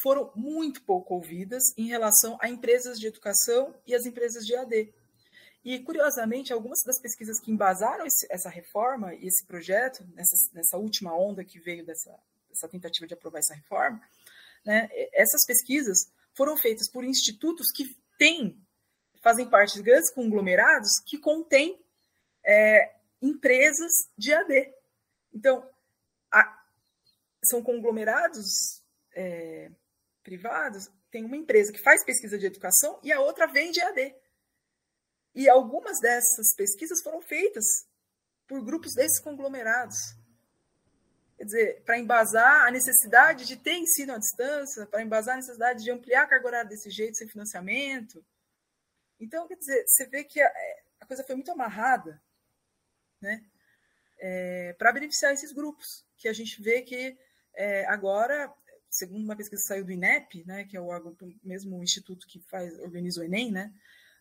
foram 0.02 0.30
muito 0.36 0.82
pouco 0.82 1.14
ouvidas 1.14 1.62
em 1.76 1.86
relação 1.86 2.36
a 2.40 2.48
empresas 2.48 2.98
de 3.00 3.06
educação 3.06 3.74
e 3.86 3.94
as 3.94 4.04
empresas 4.04 4.44
de 4.44 4.54
AD. 4.54 4.92
E, 5.64 5.80
curiosamente, 5.80 6.52
algumas 6.52 6.78
das 6.84 7.00
pesquisas 7.00 7.40
que 7.40 7.50
embasaram 7.50 8.06
esse, 8.06 8.26
essa 8.30 8.48
reforma 8.48 9.14
e 9.14 9.26
esse 9.26 9.44
projeto, 9.46 10.06
nessa, 10.14 10.36
nessa 10.52 10.76
última 10.78 11.16
onda 11.16 11.44
que 11.44 11.58
veio 11.58 11.84
dessa, 11.84 12.16
dessa 12.48 12.68
tentativa 12.68 13.06
de 13.06 13.14
aprovar 13.14 13.40
essa 13.40 13.54
reforma, 13.54 14.00
né, 14.64 14.88
essas 15.12 15.44
pesquisas 15.46 16.10
foram 16.34 16.56
feitas 16.56 16.88
por 16.90 17.04
institutos 17.04 17.66
que 17.74 17.96
têm, 18.16 18.60
fazem 19.20 19.48
parte 19.48 19.74
de 19.74 19.82
grandes 19.82 20.12
conglomerados 20.12 20.90
que 21.04 21.18
contêm 21.18 21.80
é, 22.44 22.94
empresas 23.20 23.92
de 24.16 24.32
AD. 24.32 24.72
Então, 25.34 25.68
a, 26.32 26.62
são 27.44 27.62
conglomerados 27.62 28.82
é, 29.14 29.70
privados, 30.22 30.90
tem 31.10 31.24
uma 31.24 31.36
empresa 31.36 31.72
que 31.72 31.82
faz 31.82 32.04
pesquisa 32.04 32.38
de 32.38 32.46
educação 32.46 32.98
e 33.02 33.12
a 33.12 33.20
outra 33.20 33.46
vende 33.46 33.80
EAD. 33.80 34.14
E 35.34 35.48
algumas 35.48 36.00
dessas 36.00 36.54
pesquisas 36.54 37.02
foram 37.02 37.20
feitas 37.20 37.64
por 38.46 38.64
grupos 38.64 38.94
desses 38.94 39.20
conglomerados. 39.20 39.96
Quer 41.36 41.44
dizer, 41.44 41.82
para 41.84 41.98
embasar 41.98 42.66
a 42.66 42.70
necessidade 42.70 43.46
de 43.46 43.56
ter 43.56 43.74
ensino 43.74 44.12
à 44.12 44.18
distância, 44.18 44.86
para 44.86 45.02
embasar 45.02 45.34
a 45.34 45.36
necessidade 45.36 45.84
de 45.84 45.90
ampliar 45.90 46.24
a 46.24 46.26
carga 46.26 46.46
horária 46.46 46.68
desse 46.68 46.90
jeito, 46.90 47.16
sem 47.16 47.28
financiamento. 47.28 48.24
Então, 49.20 49.46
quer 49.46 49.56
dizer, 49.56 49.84
você 49.86 50.06
vê 50.06 50.24
que 50.24 50.40
a, 50.40 50.52
a 51.00 51.06
coisa 51.06 51.22
foi 51.22 51.36
muito 51.36 51.52
amarrada 51.52 52.20
né, 53.20 53.44
é, 54.18 54.72
para 54.78 54.92
beneficiar 54.92 55.32
esses 55.32 55.52
grupos, 55.52 56.04
que 56.16 56.28
a 56.28 56.32
gente 56.32 56.60
vê 56.60 56.82
que 56.82 57.16
é, 57.54 57.86
agora, 57.86 58.52
segundo 58.90 59.22
uma 59.22 59.36
pesquisa 59.36 59.62
que 59.62 59.68
saiu 59.68 59.84
do 59.84 59.92
INEP, 59.92 60.44
né, 60.44 60.64
que 60.64 60.76
é 60.76 60.80
o 60.80 61.16
mesmo 61.42 61.82
instituto 61.82 62.26
que 62.26 62.40
faz, 62.40 62.76
organiza 62.80 63.20
o 63.20 63.24
Enem, 63.24 63.52
né, 63.52 63.72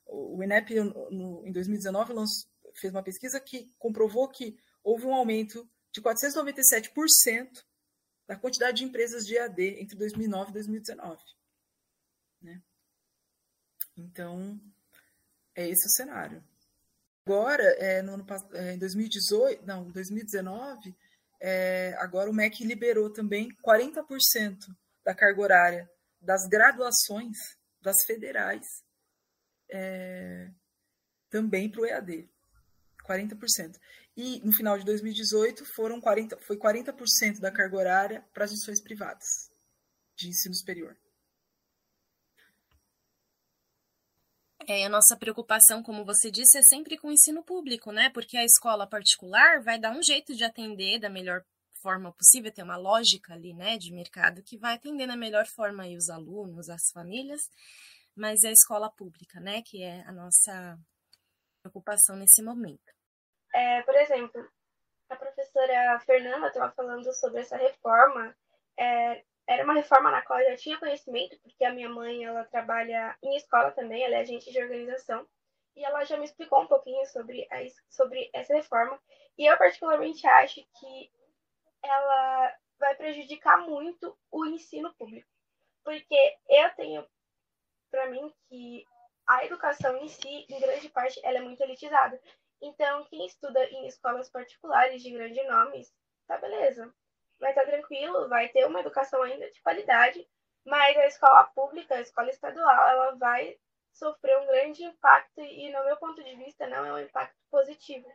o 0.07 0.41
INEP, 0.43 0.75
no, 1.11 1.45
em 1.45 1.51
2019, 1.51 2.13
lançou, 2.13 2.49
fez 2.75 2.93
uma 2.93 3.03
pesquisa 3.03 3.39
que 3.39 3.71
comprovou 3.77 4.27
que 4.27 4.57
houve 4.84 5.05
um 5.05 5.13
aumento 5.13 5.69
de 5.91 6.01
497% 6.01 7.63
da 8.27 8.35
quantidade 8.35 8.77
de 8.77 8.84
empresas 8.84 9.25
de 9.25 9.35
EAD 9.35 9.79
entre 9.79 9.97
2009 9.97 10.49
e 10.49 10.53
2019. 10.53 11.23
Né? 12.41 12.61
Então, 13.95 14.59
é 15.55 15.67
esse 15.67 15.88
o 15.88 15.91
cenário. 15.91 16.43
Agora, 17.25 17.63
é, 17.63 18.01
no 18.01 18.25
é, 18.53 18.73
em 18.73 18.77
2018, 18.77 19.65
não, 19.65 19.89
2019, 19.89 20.95
é, 21.39 21.93
agora 21.99 22.29
o 22.29 22.34
MEC 22.34 22.63
liberou 22.63 23.09
também 23.11 23.49
40% 23.65 24.73
da 25.03 25.13
carga 25.13 25.41
horária 25.41 25.91
das 26.21 26.47
graduações 26.47 27.38
das 27.81 27.97
federais 28.05 28.65
é, 29.69 30.49
também 31.30 31.69
para 31.69 31.81
o 31.81 31.85
EAD. 31.85 32.30
40%. 33.07 33.77
E 34.15 34.41
no 34.44 34.52
final 34.52 34.77
de 34.77 34.84
2018 34.84 35.65
foram 35.73 36.02
40, 36.02 36.38
foi 36.39 36.57
40% 36.57 37.39
da 37.39 37.52
carga 37.52 37.77
horária 37.77 38.26
para 38.34 38.45
as 38.45 38.52
instituições 38.52 38.81
privadas 38.81 39.49
de 40.15 40.27
ensino 40.27 40.53
superior. 40.53 40.98
É, 44.68 44.85
a 44.85 44.89
nossa 44.89 45.15
preocupação, 45.15 45.81
como 45.81 46.03
você 46.03 46.30
disse, 46.30 46.57
é 46.57 46.61
sempre 46.64 46.98
com 46.98 47.07
o 47.07 47.14
ensino 47.14 47.41
público, 47.41 47.91
né? 47.91 48.10
Porque 48.10 48.35
a 48.35 48.44
escola 48.44 48.85
particular 48.85 49.61
vai 49.61 49.80
dar 49.80 49.95
um 49.95 50.03
jeito 50.03 50.35
de 50.35 50.44
atender 50.44 50.99
da 50.99 51.10
melhor 51.10 51.45
forma 51.81 52.11
possível, 52.11 52.52
tem 52.52 52.65
uma 52.65 52.76
lógica 52.76 53.34
ali, 53.34 53.53
né, 53.53 53.77
de 53.77 53.94
mercado 53.94 54.44
que 54.44 54.57
vai 54.57 54.76
atender 54.76 55.07
da 55.07 55.15
melhor 55.15 55.45
forma 55.45 55.84
aí 55.84 55.95
os 55.95 56.10
alunos, 56.10 56.69
as 56.69 56.89
famílias, 56.91 57.41
mas 58.18 58.44
é 58.44 58.49
a 58.49 58.52
escola 58.52 58.91
pública, 58.91 59.39
né, 59.39 59.61
que 59.65 59.84
é 59.84 60.02
a 60.07 60.11
nossa 60.11 60.77
preocupação 61.61 62.15
nesse 62.15 62.44
momento. 62.44 62.91
É, 63.53 63.81
por 63.84 63.95
exemplo, 63.95 64.48
a 65.10 65.15
professora 65.15 65.99
Fernanda 65.99 66.48
estava 66.48 66.72
falando 66.73 67.11
sobre 67.14 67.41
essa 67.41 67.57
reforma. 67.57 68.35
É, 68.77 69.23
era 69.48 69.64
uma 69.64 69.76
reforma 69.76 70.11
na 70.11 70.22
qual 70.22 70.39
eu 70.39 70.52
já 70.52 70.57
tinha 70.57 70.80
conhecimento, 70.80 71.39
porque 71.41 71.64
a 71.64 71.73
minha 71.73 71.89
mãe 71.89 72.26
ela 72.26 72.44
trabalha 72.45 73.18
em 73.23 73.35
escola 73.38 73.72
também, 73.72 74.03
ela 74.03 74.15
é 74.15 74.19
agente 74.19 74.52
de 74.52 74.61
organização, 74.61 75.26
e 75.76 75.85
ela 75.85 76.03
já 76.03 76.18
me 76.18 76.26
explicou 76.26 76.61
um 76.61 76.68
pouquinho 76.68 77.06
sobre, 77.06 77.48
a, 77.52 77.57
sobre 77.89 78.30
essa 78.34 78.53
reforma. 78.53 78.99
E 79.38 79.45
eu, 79.45 79.57
particularmente, 79.57 80.27
acho 80.27 80.56
que 80.80 81.11
ela 81.84 82.53
vai 82.80 82.95
prejudicar 82.95 83.60
muito 83.61 84.18
o 84.31 84.45
ensino 84.45 84.94
público, 84.95 85.30
porque 85.84 86.38
eu 86.49 86.69
tenho 86.76 87.07
para 87.89 88.09
mim 88.09 88.34
que 88.47 88.85
a 89.27 89.45
educação 89.45 89.97
em 89.97 90.07
si, 90.07 90.45
em 90.49 90.59
grande 90.59 90.89
parte, 90.89 91.19
ela 91.23 91.38
é 91.38 91.41
muito 91.41 91.61
elitizada. 91.61 92.19
Então, 92.61 93.05
quem 93.05 93.26
estuda 93.26 93.64
em 93.65 93.88
escolas 93.88 94.30
particulares 94.30 95.03
de 95.03 95.11
grandes 95.11 95.45
nomes, 95.47 95.93
tá 96.27 96.38
beleza. 96.38 96.93
Vai 97.39 97.51
estar 97.51 97.65
tá 97.65 97.72
tranquilo, 97.72 98.30
vai 98.30 98.49
ter 98.49 98.65
uma 98.65 98.80
educação 98.80 99.22
ainda 99.22 99.49
de 99.51 99.61
qualidade, 99.61 100.27
mas 100.65 100.97
a 100.97 101.07
escola 101.07 101.43
pública, 101.55 101.95
a 101.95 102.01
escola 102.01 102.30
estadual, 102.30 102.89
ela 102.89 103.15
vai 103.15 103.57
sofrer 103.93 104.38
um 104.39 104.47
grande 104.47 104.84
impacto 104.84 105.41
e, 105.41 105.72
no 105.72 105.84
meu 105.85 105.97
ponto 105.97 106.23
de 106.23 106.35
vista, 106.35 106.68
não 106.68 106.85
é 106.85 106.93
um 106.93 106.99
impacto 106.99 107.38
positivo, 107.49 108.11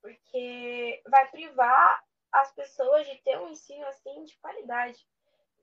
porque 0.00 1.02
vai 1.08 1.30
privar 1.30 2.04
as 2.32 2.52
pessoas 2.52 3.06
de 3.06 3.16
ter 3.22 3.38
um 3.38 3.48
ensino 3.48 3.86
assim 3.86 4.24
de 4.24 4.36
qualidade. 4.38 5.06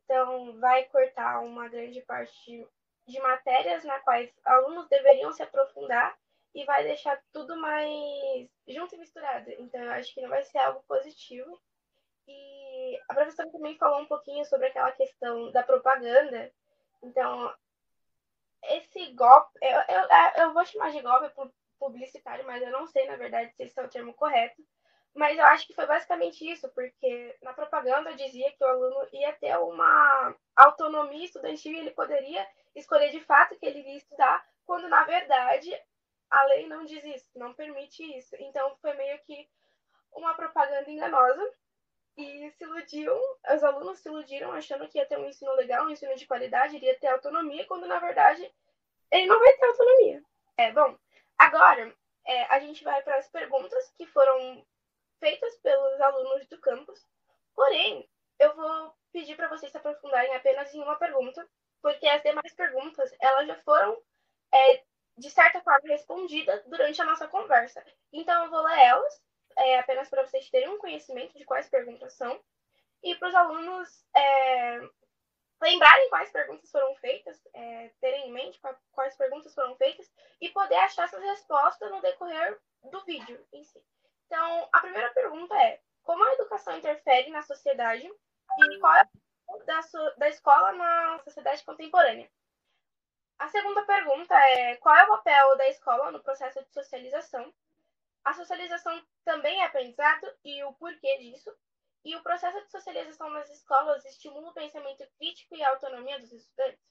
Então, 0.03 0.59
vai 0.59 0.85
cortar 0.85 1.41
uma 1.41 1.67
grande 1.67 2.01
parte 2.01 2.67
de 3.09 3.19
matérias 3.19 3.83
na 3.83 3.99
quais 3.99 4.31
alunos 4.45 4.87
deveriam 4.87 5.31
se 5.33 5.43
aprofundar 5.43 6.17
e 6.53 6.63
vai 6.65 6.83
deixar 6.83 7.21
tudo 7.31 7.55
mais 7.57 8.49
junto 8.67 8.95
e 8.95 8.97
misturado. 8.97 9.51
Então, 9.59 9.81
eu 9.81 9.91
acho 9.91 10.13
que 10.13 10.21
não 10.21 10.29
vai 10.29 10.43
ser 10.43 10.59
algo 10.59 10.83
positivo. 10.87 11.59
E 12.27 12.99
a 13.07 13.13
professora 13.13 13.51
também 13.51 13.77
falou 13.77 14.01
um 14.01 14.05
pouquinho 14.05 14.45
sobre 14.45 14.67
aquela 14.67 14.91
questão 14.91 15.51
da 15.51 15.63
propaganda. 15.63 16.51
Então, 17.03 17.53
esse 18.63 19.13
golpe, 19.13 19.57
eu, 19.61 19.79
eu, 19.95 20.43
eu 20.43 20.53
vou 20.53 20.65
chamar 20.65 20.91
de 20.91 21.01
golpe 21.01 21.31
publicitário, 21.79 22.45
mas 22.45 22.61
eu 22.61 22.71
não 22.71 22.85
sei, 22.87 23.07
na 23.07 23.15
verdade, 23.15 23.51
se 23.53 23.63
esse 23.63 23.79
é 23.79 23.83
o 23.83 23.89
termo 23.89 24.13
correto. 24.13 24.61
Mas 25.15 25.37
eu 25.37 25.45
acho 25.45 25.65
que 25.65 25.73
foi 25.73 25.87
basicamente 25.87 26.49
isso, 26.49 26.69
porque 26.69 27.35
na 27.41 27.53
propaganda 27.53 28.13
dizia 28.13 28.51
que 28.51 28.63
o 28.63 28.67
aluno 28.67 29.07
ia 29.11 29.33
ter 29.33 29.57
uma 29.57 30.35
autonomia 30.55 31.25
estudantil 31.25 31.73
e 31.73 31.79
ele 31.79 31.91
poderia 31.91 32.45
escolher 32.75 33.09
de 33.11 33.21
fato 33.21 33.57
que 33.57 33.65
ele 33.65 33.79
iria 33.79 33.97
estudar, 33.97 34.45
quando 34.65 34.87
na 34.87 35.03
verdade 35.03 35.69
a 36.29 36.43
lei 36.45 36.67
não 36.67 36.85
diz 36.85 37.03
isso, 37.03 37.27
não 37.35 37.53
permite 37.53 38.03
isso. 38.17 38.35
Então 38.39 38.75
foi 38.81 38.93
meio 38.93 39.19
que 39.23 39.49
uma 40.13 40.33
propaganda 40.35 40.89
enganosa 40.89 41.41
e 42.17 42.51
se 42.51 42.63
iludiam, 42.63 43.17
os 43.53 43.63
alunos 43.63 43.99
se 43.99 44.09
iludiram 44.09 44.51
achando 44.51 44.87
que 44.87 44.97
ia 44.97 45.05
ter 45.05 45.17
um 45.17 45.27
ensino 45.27 45.53
legal, 45.53 45.85
um 45.85 45.89
ensino 45.89 46.15
de 46.15 46.27
qualidade, 46.27 46.75
iria 46.75 46.99
ter 46.99 47.07
autonomia, 47.07 47.65
quando 47.65 47.87
na 47.87 47.99
verdade 47.99 48.49
ele 49.11 49.25
não 49.25 49.39
vai 49.39 49.53
ter 49.53 49.65
autonomia. 49.65 50.23
É, 50.57 50.71
bom, 50.71 50.97
agora 51.37 51.95
é, 52.25 52.43
a 52.43 52.59
gente 52.59 52.83
vai 52.83 53.01
para 53.01 53.15
as 53.15 53.29
perguntas 53.29 53.91
que 53.97 54.05
foram 54.07 54.65
feitas 55.19 55.55
pelos 55.57 56.01
alunos 56.01 56.47
do 56.47 56.59
campus. 56.59 57.05
Porém, 57.55 58.07
eu 58.37 58.55
vou 58.55 58.93
pedir 59.11 59.35
para 59.35 59.47
vocês 59.47 59.71
se 59.71 59.77
aprofundarem 59.77 60.35
apenas 60.35 60.73
em 60.73 60.81
uma 60.81 60.95
pergunta, 60.97 61.47
porque 61.81 62.07
as 62.07 62.21
demais 62.23 62.53
perguntas 62.53 63.13
elas 63.19 63.47
já 63.47 63.55
foram 63.61 63.97
é, 64.53 64.83
de 65.17 65.29
certa 65.29 65.61
forma, 65.61 65.87
respondida 65.87 66.63
durante 66.67 67.01
a 67.01 67.05
nossa 67.05 67.27
conversa. 67.27 67.83
Então, 68.11 68.45
eu 68.45 68.49
vou 68.49 68.61
ler 68.61 68.79
elas, 68.79 69.21
é, 69.57 69.79
apenas 69.79 70.09
para 70.09 70.25
vocês 70.25 70.49
terem 70.49 70.69
um 70.69 70.77
conhecimento 70.77 71.37
de 71.37 71.45
quais 71.45 71.69
perguntas 71.69 72.13
são, 72.13 72.39
e 73.03 73.15
para 73.15 73.27
os 73.27 73.35
alunos 73.35 74.05
é, 74.15 74.79
lembrarem 75.61 76.09
quais 76.09 76.31
perguntas 76.31 76.71
foram 76.71 76.95
feitas, 76.95 77.39
é, 77.53 77.91
terem 77.99 78.29
em 78.29 78.31
mente 78.31 78.59
quais 78.91 79.15
perguntas 79.15 79.53
foram 79.53 79.75
feitas, 79.75 80.09
e 80.41 80.49
poder 80.49 80.75
achar 80.75 81.03
essas 81.03 81.21
respostas 81.21 81.91
no 81.91 82.01
decorrer 82.01 82.57
do 82.83 83.03
vídeo 83.03 83.45
em 83.51 83.63
si. 83.63 83.83
Então, 84.25 84.69
a 84.71 84.79
primeira 84.79 85.09
pergunta 85.11 85.55
é: 85.61 85.81
como 86.03 86.23
a 86.23 86.33
educação 86.33 86.77
interfere 86.77 87.29
na 87.29 87.41
sociedade 87.41 88.07
e 88.07 88.79
qual 88.79 88.95
é 88.95 89.01
a 89.01 89.07
da, 89.65 89.81
da 90.17 90.29
escola 90.29 90.73
na 90.73 91.19
sociedade 91.19 91.63
contemporânea? 91.63 92.29
A 93.37 93.47
segunda 93.47 93.83
pergunta 93.83 94.35
é: 94.35 94.75
qual 94.77 94.95
é 94.95 95.03
o 95.03 95.07
papel 95.07 95.57
da 95.57 95.69
escola 95.69 96.11
no 96.11 96.21
processo 96.21 96.61
de 96.63 96.71
socialização? 96.71 97.53
A 98.23 98.33
socialização 98.33 99.01
também 99.23 99.61
é 99.61 99.65
aprendizado 99.65 100.27
e 100.43 100.63
o 100.63 100.73
porquê 100.73 101.17
disso? 101.19 101.55
E 102.03 102.15
o 102.15 102.23
processo 102.23 102.61
de 102.61 102.71
socialização 102.71 103.29
nas 103.29 103.49
escolas 103.49 104.03
estimula 104.05 104.49
o 104.49 104.53
pensamento 104.53 105.05
crítico 105.17 105.55
e 105.55 105.63
a 105.63 105.69
autonomia 105.69 106.19
dos 106.19 106.31
estudantes? 106.31 106.81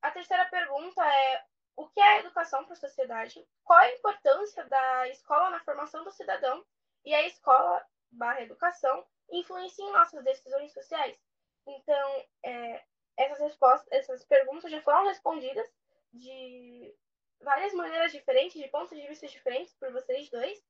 A 0.00 0.10
terceira 0.10 0.46
pergunta 0.46 1.04
é: 1.04 1.44
o 1.76 1.86
que 1.88 2.00
é 2.00 2.16
a 2.16 2.20
educação 2.20 2.64
para 2.64 2.72
a 2.72 2.76
sociedade? 2.76 3.46
Qual 3.64 3.78
a 3.78 3.92
importância 3.92 4.64
da 4.64 5.08
escola 5.08 5.50
na 5.50 5.60
formação 5.60 6.04
do 6.04 6.10
cidadão? 6.10 6.64
E 7.04 7.14
a 7.14 7.26
escola 7.26 7.84
barra 8.10 8.42
educação 8.42 9.06
influencia 9.30 9.84
em 9.84 9.92
nossas 9.92 10.24
decisões 10.24 10.72
sociais? 10.72 11.18
Então, 11.68 12.24
é, 12.42 12.82
essas 13.16 13.38
respostas, 13.40 13.88
essas 13.92 14.24
perguntas 14.24 14.70
já 14.70 14.80
foram 14.82 15.06
respondidas 15.06 15.68
de 16.12 16.94
várias 17.40 17.72
maneiras 17.74 18.12
diferentes, 18.12 18.60
de 18.60 18.68
pontos 18.68 18.96
de 18.96 19.06
vista 19.06 19.26
diferentes 19.26 19.74
por 19.74 19.92
vocês 19.92 20.30
dois. 20.30 20.62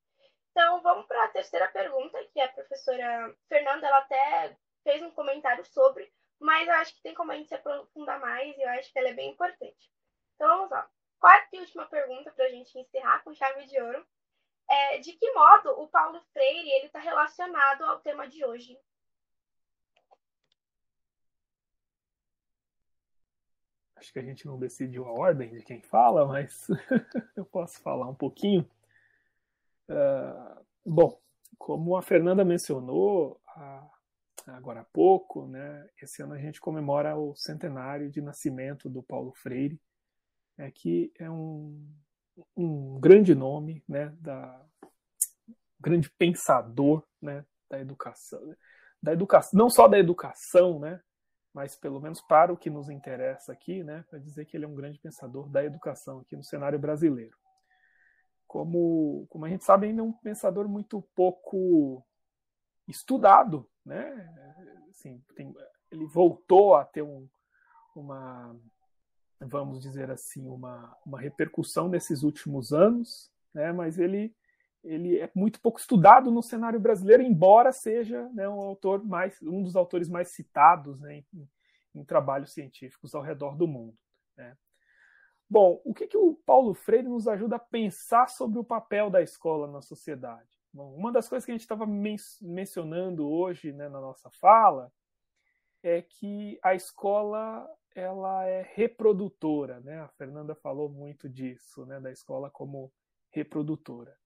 Então, 0.50 0.80
vamos 0.82 1.06
para 1.06 1.24
a 1.24 1.28
terceira 1.28 1.68
pergunta, 1.68 2.24
que 2.32 2.40
a 2.40 2.48
professora 2.48 3.34
Fernanda 3.48 3.86
ela 3.86 3.98
até 3.98 4.56
fez 4.82 5.02
um 5.02 5.10
comentário 5.10 5.64
sobre, 5.64 6.12
mas 6.40 6.66
eu 6.66 6.74
acho 6.74 6.94
que 6.94 7.02
tem 7.02 7.14
como 7.14 7.30
a 7.30 7.36
gente 7.36 7.48
se 7.48 7.54
aprofundar 7.54 8.18
mais 8.18 8.56
e 8.56 8.62
eu 8.62 8.68
acho 8.70 8.92
que 8.92 8.98
ela 8.98 9.08
é 9.08 9.14
bem 9.14 9.30
importante. 9.30 9.90
Então, 10.34 10.48
vamos 10.48 10.70
lá. 10.70 10.90
Quarta 11.20 11.56
e 11.56 11.60
última 11.60 11.86
pergunta 11.86 12.30
para 12.32 12.44
a 12.44 12.50
gente 12.50 12.78
encerrar 12.78 13.22
com 13.24 13.34
chave 13.34 13.66
de 13.66 13.80
ouro 13.80 14.06
é, 14.68 14.98
de 14.98 15.12
que 15.12 15.32
modo 15.32 15.80
o 15.80 15.88
Paulo 15.88 16.20
Freire 16.32 16.70
ele 16.70 16.86
está 16.86 16.98
relacionado 16.98 17.84
ao 17.84 18.00
tema 18.00 18.28
de 18.28 18.44
hoje. 18.44 18.78
Acho 23.98 24.12
que 24.12 24.18
a 24.18 24.24
gente 24.24 24.46
não 24.46 24.58
decidiu 24.58 25.04
a 25.06 25.12
ordem 25.12 25.50
de 25.50 25.62
quem 25.62 25.82
fala, 25.82 26.26
mas 26.26 26.66
eu 27.36 27.44
posso 27.44 27.80
falar 27.80 28.08
um 28.08 28.14
pouquinho. 28.14 28.68
Uh, 29.88 30.64
bom, 30.86 31.20
como 31.58 31.96
a 31.96 32.02
Fernanda 32.02 32.44
mencionou 32.44 33.40
agora 34.46 34.80
há 34.80 34.84
pouco, 34.84 35.46
né, 35.46 35.88
esse 36.00 36.22
ano 36.22 36.34
a 36.34 36.38
gente 36.38 36.60
comemora 36.60 37.16
o 37.16 37.34
centenário 37.34 38.10
de 38.10 38.20
nascimento 38.20 38.88
do 38.88 39.02
Paulo 39.02 39.32
Freire, 39.34 39.80
é, 40.56 40.70
que 40.70 41.12
é 41.18 41.30
um, 41.30 41.86
um 42.56 42.98
grande 42.98 43.34
nome, 43.34 43.82
né, 43.88 44.14
da 44.20 44.64
grande 45.80 46.10
pensador, 46.10 47.04
né, 47.20 47.44
da 47.68 47.80
educação, 47.80 48.40
da 49.02 49.12
educação, 49.12 49.58
não 49.58 49.70
só 49.70 49.86
da 49.86 49.98
educação, 49.98 50.78
né, 50.78 51.00
mas 51.58 51.74
pelo 51.74 52.00
menos 52.00 52.20
para 52.20 52.52
o 52.52 52.56
que 52.56 52.70
nos 52.70 52.88
interessa 52.88 53.52
aqui, 53.52 53.82
né, 53.82 54.04
para 54.08 54.20
dizer 54.20 54.44
que 54.44 54.56
ele 54.56 54.64
é 54.64 54.68
um 54.68 54.76
grande 54.76 54.96
pensador 54.96 55.48
da 55.48 55.64
educação 55.64 56.20
aqui 56.20 56.36
no 56.36 56.44
cenário 56.44 56.78
brasileiro. 56.78 57.36
Como, 58.46 59.26
como 59.28 59.44
a 59.44 59.48
gente 59.48 59.64
sabe, 59.64 59.88
ainda 59.88 60.00
é 60.00 60.04
um 60.04 60.12
pensador 60.12 60.68
muito 60.68 61.02
pouco 61.16 62.00
estudado, 62.86 63.68
né? 63.84 64.32
Assim, 64.88 65.20
tem, 65.34 65.52
ele 65.90 66.06
voltou 66.06 66.76
a 66.76 66.84
ter 66.84 67.02
um, 67.02 67.28
uma, 67.92 68.56
vamos 69.40 69.82
dizer 69.82 70.12
assim, 70.12 70.46
uma, 70.46 70.96
uma 71.04 71.20
repercussão 71.20 71.88
nesses 71.88 72.22
últimos 72.22 72.72
anos, 72.72 73.32
né? 73.52 73.72
Mas 73.72 73.98
ele 73.98 74.32
ele 74.82 75.18
é 75.18 75.30
muito 75.34 75.60
pouco 75.60 75.78
estudado 75.78 76.30
no 76.30 76.42
cenário 76.42 76.80
brasileiro, 76.80 77.22
embora 77.22 77.72
seja 77.72 78.28
né, 78.30 78.48
um 78.48 78.60
autor 78.60 79.04
mais 79.04 79.40
um 79.42 79.62
dos 79.62 79.76
autores 79.76 80.08
mais 80.08 80.28
citados 80.28 81.00
né, 81.00 81.16
em, 81.16 81.48
em, 81.94 82.04
trabalhos 82.04 82.52
científicos 82.52 83.14
ao 83.14 83.22
redor 83.22 83.56
do 83.56 83.66
mundo. 83.66 83.96
Né. 84.36 84.56
Bom, 85.50 85.80
o 85.84 85.94
que, 85.94 86.06
que 86.06 86.16
o 86.16 86.34
Paulo 86.46 86.74
Freire 86.74 87.08
nos 87.08 87.26
ajuda 87.26 87.56
a 87.56 87.60
pensar 87.60 88.28
sobre 88.28 88.58
o 88.58 88.64
papel 88.64 89.10
da 89.10 89.22
escola 89.22 89.66
na 89.66 89.80
sociedade? 89.80 90.48
Bom, 90.72 90.94
uma 90.94 91.10
das 91.10 91.28
coisas 91.28 91.44
que 91.44 91.50
a 91.50 91.54
gente 91.54 91.62
estava 91.62 91.86
men 91.86 92.16
mencionando 92.40 93.28
hoje 93.28 93.72
né, 93.72 93.88
na 93.88 94.00
nossa 94.00 94.30
fala 94.30 94.92
é 95.82 96.02
que 96.02 96.58
a 96.62 96.74
escola 96.74 97.68
ela 97.94 98.44
é 98.44 98.62
reprodutora, 98.74 99.80
né? 99.80 100.00
A 100.00 100.08
Fernanda 100.08 100.54
falou 100.54 100.88
muito 100.88 101.28
disso, 101.28 101.84
né, 101.86 101.98
da 101.98 102.12
escola 102.12 102.50
como 102.50 102.92
reprodutora. 103.30 104.16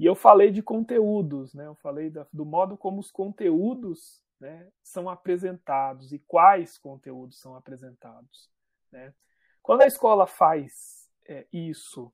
E 0.00 0.06
eu 0.06 0.14
falei 0.14 0.50
de 0.50 0.62
conteúdos, 0.62 1.52
né? 1.52 1.66
Eu 1.66 1.74
falei 1.74 2.08
da, 2.08 2.26
do 2.32 2.46
modo 2.46 2.74
como 2.74 2.98
os 2.98 3.10
conteúdos 3.10 4.24
né, 4.40 4.66
são 4.82 5.10
apresentados 5.10 6.10
e 6.10 6.18
quais 6.18 6.78
conteúdos 6.78 7.38
são 7.38 7.54
apresentados. 7.54 8.50
Né? 8.90 9.12
Quando 9.62 9.82
a 9.82 9.86
escola 9.86 10.26
faz 10.26 11.06
é, 11.28 11.46
isso 11.52 12.10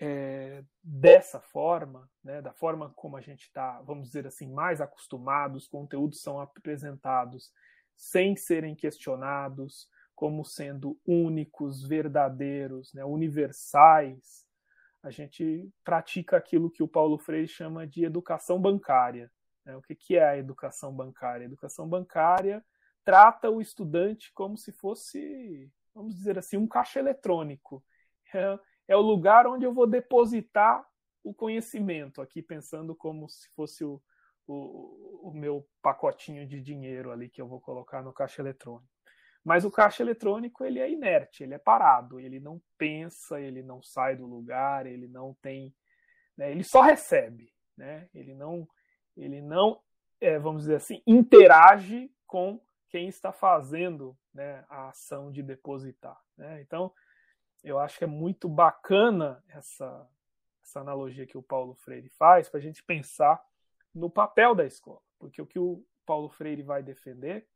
é, 0.00 0.64
dessa 0.82 1.40
forma, 1.40 2.10
né, 2.24 2.42
da 2.42 2.52
forma 2.52 2.92
como 2.96 3.16
a 3.16 3.20
gente 3.20 3.42
está, 3.42 3.80
vamos 3.82 4.08
dizer 4.08 4.26
assim, 4.26 4.52
mais 4.52 4.80
acostumado, 4.80 5.54
os 5.54 5.68
conteúdos 5.68 6.20
são 6.20 6.40
apresentados 6.40 7.52
sem 7.94 8.34
serem 8.34 8.74
questionados, 8.74 9.88
como 10.12 10.44
sendo 10.44 10.98
únicos, 11.06 11.86
verdadeiros, 11.86 12.92
né, 12.92 13.04
universais, 13.04 14.45
a 15.06 15.10
gente 15.10 15.72
pratica 15.84 16.36
aquilo 16.36 16.68
que 16.68 16.82
o 16.82 16.88
Paulo 16.88 17.16
Freire 17.16 17.46
chama 17.46 17.86
de 17.86 18.04
educação 18.04 18.60
bancária. 18.60 19.30
Né? 19.64 19.76
O 19.76 19.80
que, 19.80 19.94
que 19.94 20.16
é 20.16 20.24
a 20.24 20.36
educação 20.36 20.92
bancária? 20.92 21.44
A 21.44 21.46
educação 21.46 21.88
bancária 21.88 22.64
trata 23.04 23.48
o 23.48 23.60
estudante 23.60 24.32
como 24.34 24.56
se 24.56 24.72
fosse, 24.72 25.70
vamos 25.94 26.16
dizer 26.16 26.36
assim, 26.36 26.56
um 26.56 26.66
caixa 26.66 26.98
eletrônico. 26.98 27.84
É, 28.34 28.58
é 28.88 28.96
o 28.96 29.00
lugar 29.00 29.46
onde 29.46 29.64
eu 29.64 29.72
vou 29.72 29.86
depositar 29.86 30.84
o 31.22 31.32
conhecimento, 31.32 32.20
aqui 32.20 32.42
pensando 32.42 32.92
como 32.92 33.28
se 33.28 33.48
fosse 33.50 33.84
o, 33.84 34.02
o, 34.44 35.30
o 35.30 35.32
meu 35.32 35.64
pacotinho 35.80 36.44
de 36.48 36.60
dinheiro 36.60 37.12
ali 37.12 37.28
que 37.28 37.40
eu 37.40 37.46
vou 37.46 37.60
colocar 37.60 38.02
no 38.02 38.12
caixa 38.12 38.42
eletrônico. 38.42 38.95
Mas 39.46 39.64
o 39.64 39.70
caixa 39.70 40.02
eletrônico 40.02 40.64
ele 40.64 40.80
é 40.80 40.90
inerte, 40.90 41.44
ele 41.44 41.54
é 41.54 41.58
parado, 41.58 42.18
ele 42.18 42.40
não 42.40 42.60
pensa, 42.76 43.40
ele 43.40 43.62
não 43.62 43.80
sai 43.80 44.16
do 44.16 44.26
lugar, 44.26 44.86
ele 44.86 45.06
não 45.06 45.34
tem, 45.34 45.72
né, 46.36 46.50
ele 46.50 46.64
só 46.64 46.80
recebe, 46.80 47.54
né? 47.76 48.08
Ele 48.12 48.34
não, 48.34 48.68
ele 49.16 49.40
não, 49.40 49.80
é, 50.20 50.36
vamos 50.36 50.62
dizer 50.62 50.74
assim, 50.74 51.00
interage 51.06 52.12
com 52.26 52.60
quem 52.88 53.06
está 53.06 53.30
fazendo 53.30 54.18
né, 54.34 54.64
a 54.68 54.88
ação 54.88 55.30
de 55.30 55.44
depositar. 55.44 56.20
Né? 56.36 56.60
Então, 56.62 56.92
eu 57.62 57.78
acho 57.78 57.98
que 57.98 58.04
é 58.04 58.08
muito 58.08 58.48
bacana 58.48 59.44
essa, 59.48 60.10
essa 60.60 60.80
analogia 60.80 61.24
que 61.24 61.38
o 61.38 61.42
Paulo 61.42 61.76
Freire 61.76 62.08
faz 62.18 62.48
para 62.48 62.58
a 62.58 62.62
gente 62.62 62.82
pensar 62.82 63.40
no 63.94 64.10
papel 64.10 64.56
da 64.56 64.66
escola, 64.66 65.00
porque 65.20 65.40
o 65.40 65.46
que 65.46 65.60
o 65.60 65.86
Paulo 66.04 66.28
Freire 66.30 66.64
vai 66.64 66.82
defender 66.82 67.46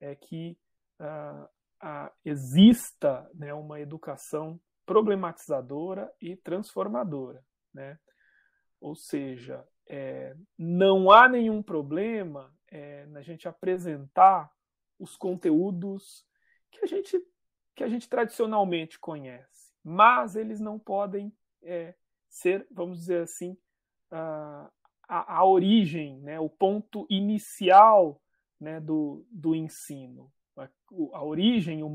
é 0.00 0.14
que 0.14 0.56
uh, 1.00 1.44
uh, 1.44 2.10
exista 2.24 3.28
né, 3.34 3.52
uma 3.52 3.80
educação 3.80 4.60
problematizadora 4.86 6.12
e 6.20 6.36
transformadora. 6.36 7.44
Né? 7.72 7.98
Ou 8.80 8.94
seja, 8.94 9.66
é, 9.88 10.34
não 10.58 11.10
há 11.10 11.28
nenhum 11.28 11.62
problema 11.62 12.54
é, 12.68 13.06
na 13.06 13.22
gente 13.22 13.48
apresentar 13.48 14.50
os 14.98 15.16
conteúdos 15.16 16.24
que 16.70 16.84
a 16.84 16.86
gente, 16.86 17.20
que 17.74 17.84
a 17.84 17.88
gente 17.88 18.08
tradicionalmente 18.08 18.98
conhece, 18.98 19.72
mas 19.82 20.36
eles 20.36 20.60
não 20.60 20.78
podem 20.78 21.32
é, 21.62 21.94
ser, 22.28 22.66
vamos 22.70 23.00
dizer 23.00 23.22
assim, 23.22 23.56
a, 24.10 24.70
a, 25.08 25.38
a 25.38 25.44
origem, 25.44 26.20
né, 26.20 26.38
o 26.40 26.48
ponto 26.48 27.06
inicial 27.10 28.20
né, 28.60 28.80
do, 28.80 29.26
do 29.30 29.54
ensino 29.54 30.32
a, 31.12 31.22
origem, 31.22 31.82
o, 31.82 31.88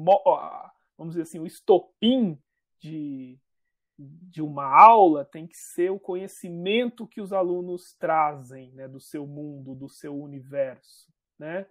vamos 0.98 1.14
dizer 1.14 1.24
assim, 1.24 1.40
o 1.40 1.46
estopim 1.46 2.42
de, 2.80 3.40
de 3.98 4.42
uma 4.42 4.66
aula 4.66 5.26
tem 5.26 5.48
que 5.48 5.58
ser 5.58 5.92
o 5.92 6.00
conhecimento 6.00 7.08
que 7.08 7.22
os 7.22 7.34
alunos 7.34 7.94
trazem 7.96 8.72
né, 8.74 8.88
do 8.88 9.00
seu 9.00 9.28
mundo, 9.28 9.76
do 9.76 9.90
seu 9.90 10.18
universo. 10.18 11.12
Né? 11.38 11.66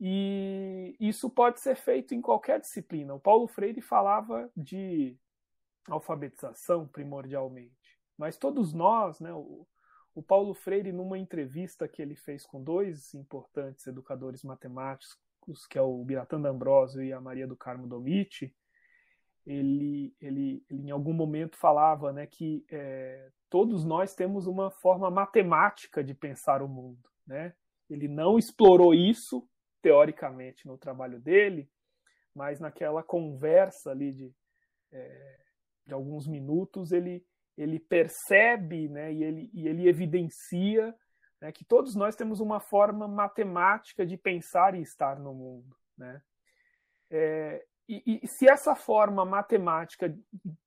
E 0.00 0.96
isso 0.98 1.28
pode 1.28 1.60
ser 1.60 1.76
feito 1.76 2.14
em 2.14 2.22
qualquer 2.22 2.58
disciplina. 2.58 3.14
O 3.14 3.20
Paulo 3.20 3.46
Freire 3.46 3.82
falava 3.82 4.50
de 4.56 5.16
alfabetização 5.88 6.86
primordialmente, 6.86 7.98
mas 8.16 8.36
todos 8.36 8.72
nós, 8.72 9.20
né, 9.20 9.32
o, 9.32 9.66
o 10.14 10.22
Paulo 10.22 10.54
Freire, 10.54 10.92
numa 10.92 11.18
entrevista 11.18 11.86
que 11.86 12.00
ele 12.00 12.16
fez 12.16 12.46
com 12.46 12.62
dois 12.62 13.14
importantes 13.14 13.86
educadores 13.86 14.42
matemáticos, 14.42 15.18
que 15.68 15.78
é 15.78 15.82
o 15.82 16.04
Biratan 16.04 16.40
D'Ambrosio 16.40 17.02
e 17.02 17.12
a 17.12 17.20
Maria 17.20 17.46
do 17.46 17.56
Carmo 17.56 17.86
Domiti, 17.86 18.54
ele, 19.46 20.14
ele, 20.20 20.64
ele 20.70 20.88
em 20.88 20.90
algum 20.90 21.12
momento 21.12 21.56
falava 21.56 22.12
né, 22.12 22.26
que 22.26 22.64
é, 22.70 23.30
todos 23.48 23.84
nós 23.84 24.14
temos 24.14 24.46
uma 24.46 24.70
forma 24.70 25.10
matemática 25.10 26.04
de 26.04 26.14
pensar 26.14 26.62
o 26.62 26.68
mundo. 26.68 27.08
Né? 27.26 27.54
Ele 27.88 28.06
não 28.06 28.38
explorou 28.38 28.94
isso, 28.94 29.48
teoricamente, 29.82 30.66
no 30.66 30.78
trabalho 30.78 31.20
dele, 31.20 31.68
mas 32.34 32.60
naquela 32.60 33.02
conversa 33.02 33.90
ali 33.90 34.12
de, 34.12 34.34
é, 34.92 35.40
de 35.86 35.94
alguns 35.94 36.26
minutos, 36.26 36.92
ele, 36.92 37.24
ele 37.56 37.78
percebe 37.80 38.88
né, 38.88 39.12
e, 39.12 39.24
ele, 39.24 39.50
e 39.52 39.66
ele 39.66 39.88
evidencia 39.88 40.94
né, 41.40 41.50
que 41.52 41.64
todos 41.64 41.94
nós 41.94 42.14
temos 42.14 42.40
uma 42.40 42.60
forma 42.60 43.08
matemática 43.08 44.04
de 44.04 44.16
pensar 44.16 44.74
e 44.74 44.82
estar 44.82 45.18
no 45.18 45.32
mundo. 45.32 45.76
Né? 45.96 46.22
É, 47.10 47.64
e, 47.88 48.20
e, 48.22 48.28
se 48.28 48.48
essa 48.48 48.76
forma 48.76 49.24
matemática 49.24 50.14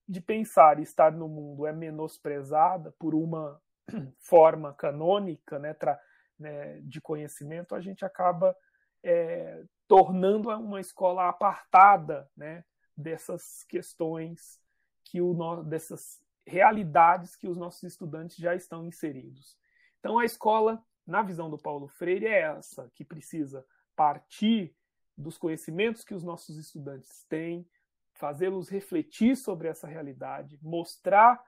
de 0.07 0.21
pensar 0.21 0.79
e 0.79 0.83
estar 0.83 1.11
no 1.11 1.29
mundo 1.29 1.65
é 1.65 1.71
menosprezada 1.71 2.91
por 2.99 3.15
uma 3.15 3.61
forma 4.19 4.73
canônica 4.73 5.57
né, 5.59 5.73
tra, 5.73 5.99
né, 6.37 6.79
de 6.81 6.99
conhecimento, 6.99 7.75
a 7.75 7.79
gente 7.79 8.03
acaba 8.03 8.55
é, 9.03 9.63
tornando 9.87 10.49
uma 10.49 10.81
escola 10.81 11.29
apartada 11.29 12.29
né, 12.35 12.63
dessas 12.95 13.63
questões 13.65 14.59
que 15.05 15.21
o 15.21 15.63
dessas 15.63 16.21
realidades 16.45 17.35
que 17.35 17.47
os 17.47 17.57
nossos 17.57 17.83
estudantes 17.83 18.35
já 18.37 18.55
estão 18.55 18.85
inseridos. 18.85 19.57
Então 20.03 20.19
a 20.19 20.25
escola, 20.25 20.83
na 21.07 21.21
visão 21.21 21.49
do 21.49 21.57
Paulo 21.57 21.87
Freire, 21.87 22.25
é 22.25 22.41
essa, 22.41 22.91
que 22.93 23.05
precisa 23.05 23.65
partir 23.95 24.75
dos 25.17 25.37
conhecimentos 25.37 26.03
que 26.03 26.13
os 26.13 26.25
nossos 26.25 26.57
estudantes 26.57 27.23
têm, 27.29 27.65
fazê-los 28.11 28.67
refletir 28.67 29.37
sobre 29.37 29.69
essa 29.69 29.87
realidade, 29.87 30.59
mostrar 30.61 31.41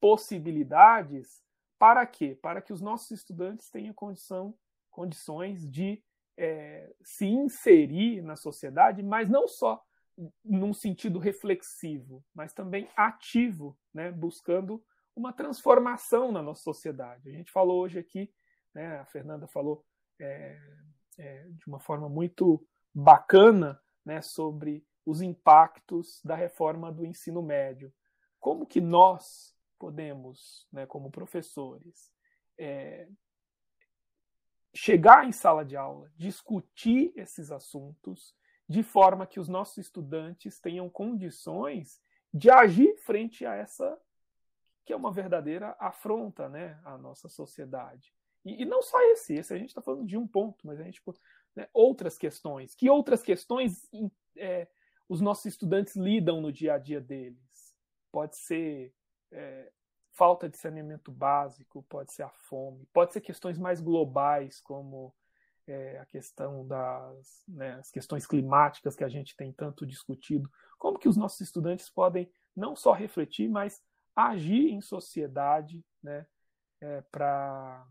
possibilidades 0.00 1.40
para 1.78 2.04
quê? 2.04 2.36
Para 2.42 2.60
que 2.60 2.72
os 2.72 2.80
nossos 2.80 3.12
estudantes 3.12 3.70
tenham 3.70 3.94
condição, 3.94 4.58
condições 4.90 5.64
de 5.70 6.02
é, 6.36 6.92
se 7.04 7.26
inserir 7.26 8.22
na 8.22 8.34
sociedade, 8.34 9.04
mas 9.04 9.28
não 9.30 9.46
só 9.46 9.80
num 10.44 10.74
sentido 10.74 11.20
reflexivo, 11.20 12.24
mas 12.34 12.52
também 12.52 12.88
ativo, 12.96 13.78
né, 13.92 14.10
buscando 14.10 14.84
uma 15.14 15.32
transformação 15.32 16.32
na 16.32 16.42
nossa 16.42 16.62
sociedade. 16.62 17.28
A 17.28 17.32
gente 17.32 17.50
falou 17.50 17.80
hoje 17.82 17.98
aqui, 17.98 18.32
né, 18.74 18.98
a 18.98 19.06
Fernanda 19.06 19.46
falou 19.46 19.84
é, 20.20 20.58
é, 21.18 21.48
de 21.50 21.66
uma 21.66 21.80
forma 21.80 22.08
muito 22.08 22.66
bacana 22.92 23.80
né, 24.04 24.20
sobre 24.20 24.84
os 25.06 25.20
impactos 25.20 26.20
da 26.24 26.34
reforma 26.34 26.90
do 26.90 27.04
ensino 27.04 27.42
médio. 27.42 27.92
Como 28.40 28.66
que 28.66 28.80
nós 28.80 29.54
podemos, 29.78 30.66
né, 30.72 30.86
como 30.86 31.10
professores, 31.10 32.12
é, 32.58 33.08
chegar 34.74 35.26
em 35.26 35.32
sala 35.32 35.64
de 35.64 35.76
aula, 35.76 36.10
discutir 36.16 37.12
esses 37.14 37.50
assuntos 37.50 38.34
de 38.68 38.82
forma 38.82 39.26
que 39.26 39.38
os 39.38 39.48
nossos 39.48 39.78
estudantes 39.78 40.58
tenham 40.58 40.88
condições 40.88 42.02
de 42.32 42.50
agir 42.50 42.96
frente 42.98 43.46
a 43.46 43.54
essa 43.54 43.96
que 44.84 44.92
é 44.92 44.96
uma 44.96 45.12
verdadeira 45.12 45.74
afronta 45.78 46.48
né, 46.48 46.78
à 46.84 46.98
nossa 46.98 47.28
sociedade. 47.28 48.12
E, 48.44 48.62
e 48.62 48.64
não 48.64 48.82
só 48.82 49.00
esse, 49.12 49.34
esse 49.34 49.54
a 49.54 49.58
gente 49.58 49.70
está 49.70 49.80
falando 49.80 50.06
de 50.06 50.16
um 50.16 50.26
ponto, 50.26 50.66
mas 50.66 50.78
a 50.78 50.84
gente 50.84 51.02
né, 51.56 51.68
outras 51.72 52.18
questões. 52.18 52.74
Que 52.74 52.90
outras 52.90 53.22
questões 53.22 53.88
é, 54.36 54.68
os 55.08 55.20
nossos 55.20 55.46
estudantes 55.46 55.96
lidam 55.96 56.40
no 56.40 56.52
dia 56.52 56.74
a 56.74 56.78
dia 56.78 57.00
deles? 57.00 57.74
Pode 58.12 58.36
ser 58.36 58.92
é, 59.32 59.72
falta 60.12 60.48
de 60.48 60.56
saneamento 60.56 61.10
básico, 61.10 61.82
pode 61.88 62.12
ser 62.12 62.22
a 62.22 62.30
fome, 62.30 62.86
pode 62.92 63.12
ser 63.12 63.20
questões 63.20 63.58
mais 63.58 63.80
globais, 63.80 64.60
como 64.60 65.14
é, 65.66 65.98
a 65.98 66.06
questão 66.06 66.66
das 66.66 67.42
né, 67.48 67.74
as 67.74 67.90
questões 67.90 68.26
climáticas 68.26 68.94
que 68.94 69.04
a 69.04 69.08
gente 69.08 69.36
tem 69.36 69.52
tanto 69.52 69.86
discutido. 69.86 70.50
Como 70.78 70.98
que 70.98 71.08
os 71.08 71.16
nossos 71.16 71.40
estudantes 71.40 71.88
podem 71.88 72.30
não 72.54 72.76
só 72.76 72.92
refletir, 72.92 73.48
mas 73.48 73.82
agir 74.14 74.70
em 74.70 74.80
sociedade 74.80 75.84
né, 76.02 76.26
é, 76.80 77.00
para 77.10 77.86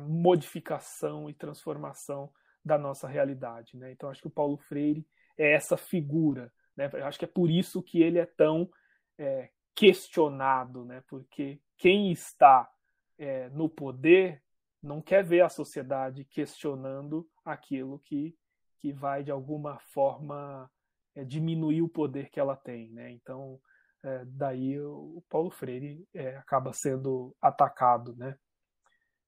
modificação 0.00 1.28
e 1.28 1.34
transformação 1.34 2.32
da 2.64 2.76
nossa 2.76 3.06
realidade. 3.06 3.76
Né? 3.76 3.92
Então, 3.92 4.10
acho 4.10 4.20
que 4.20 4.26
o 4.26 4.30
Paulo 4.30 4.56
Freire 4.56 5.06
é 5.36 5.52
essa 5.52 5.76
figura. 5.76 6.52
Né? 6.76 6.90
Eu 6.92 7.06
acho 7.06 7.18
que 7.18 7.24
é 7.24 7.28
por 7.28 7.50
isso 7.50 7.82
que 7.82 8.02
ele 8.02 8.18
é 8.18 8.26
tão 8.26 8.70
é, 9.16 9.50
questionado, 9.74 10.84
né? 10.84 11.02
porque 11.08 11.60
quem 11.76 12.10
está 12.10 12.70
é, 13.16 13.48
no 13.50 13.68
poder 13.68 14.42
não 14.82 15.00
quer 15.00 15.24
ver 15.24 15.40
a 15.40 15.48
sociedade 15.48 16.24
questionando 16.24 17.28
aquilo 17.44 17.98
que, 18.00 18.36
que 18.78 18.92
vai, 18.92 19.24
de 19.24 19.30
alguma 19.30 19.78
forma, 19.78 20.70
é, 21.14 21.24
diminuir 21.24 21.82
o 21.82 21.88
poder 21.88 22.30
que 22.30 22.38
ela 22.38 22.56
tem. 22.56 22.90
Né? 22.90 23.10
Então, 23.10 23.60
é, 24.08 24.24
daí 24.24 24.80
o 24.80 25.22
Paulo 25.28 25.50
Freire 25.50 26.06
é, 26.14 26.36
acaba 26.36 26.72
sendo 26.72 27.36
atacado, 27.40 28.16
né? 28.16 28.36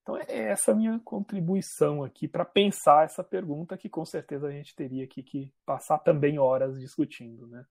Então 0.03 0.17
é, 0.17 0.25
é 0.29 0.39
essa 0.51 0.75
minha 0.75 0.99
contribuição 1.01 2.03
aqui 2.03 2.27
para 2.27 2.45
pensar 2.45 3.05
essa 3.05 3.23
pergunta 3.23 3.77
que 3.77 3.89
com 3.89 4.05
certeza 4.05 4.49
a 4.49 4.51
gente 4.51 4.75
teria 4.75 5.05
aqui 5.05 5.23
que 5.23 5.53
passar 5.67 5.99
também 5.99 6.39
horas 6.39 6.79
discutindo, 6.81 7.47
né? 7.47 7.65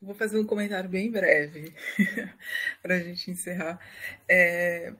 Vou 0.00 0.14
fazer 0.14 0.38
um 0.38 0.46
comentário 0.46 0.90
bem 0.90 1.10
breve 1.10 1.74
para 2.82 2.96
a 2.96 2.98
gente 3.00 3.30
encerrar. 3.30 3.80
É, 4.28 4.92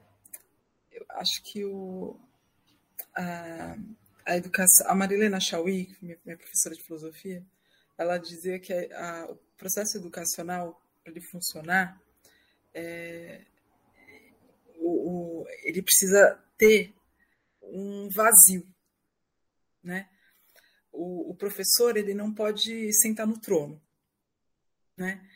eu 0.91 1.05
acho 1.09 1.43
que 1.43 1.63
o, 1.63 2.19
a, 3.15 3.77
a 4.25 4.37
educação, 4.37 4.89
a 4.89 4.95
Marilena 4.95 5.39
Chauí, 5.39 5.95
minha, 6.01 6.17
minha 6.25 6.37
professora 6.37 6.75
de 6.75 6.83
filosofia, 6.83 7.45
ela 7.97 8.17
dizia 8.17 8.59
que 8.59 8.73
a, 8.73 9.21
a, 9.23 9.31
o 9.31 9.35
processo 9.57 9.97
educacional, 9.97 10.81
para 11.03 11.11
ele 11.11 11.21
funcionar, 11.21 11.99
é, 12.73 13.45
o, 14.75 15.41
o, 15.41 15.47
ele 15.63 15.81
precisa 15.81 16.41
ter 16.57 16.93
um 17.61 18.07
vazio, 18.09 18.67
né? 19.83 20.09
O, 20.91 21.31
o, 21.31 21.35
professor 21.35 21.97
ele 21.97 22.13
não 22.13 22.33
pode 22.33 22.91
sentar 23.01 23.27
no 23.27 23.39
trono, 23.39 23.81
né? 24.95 25.27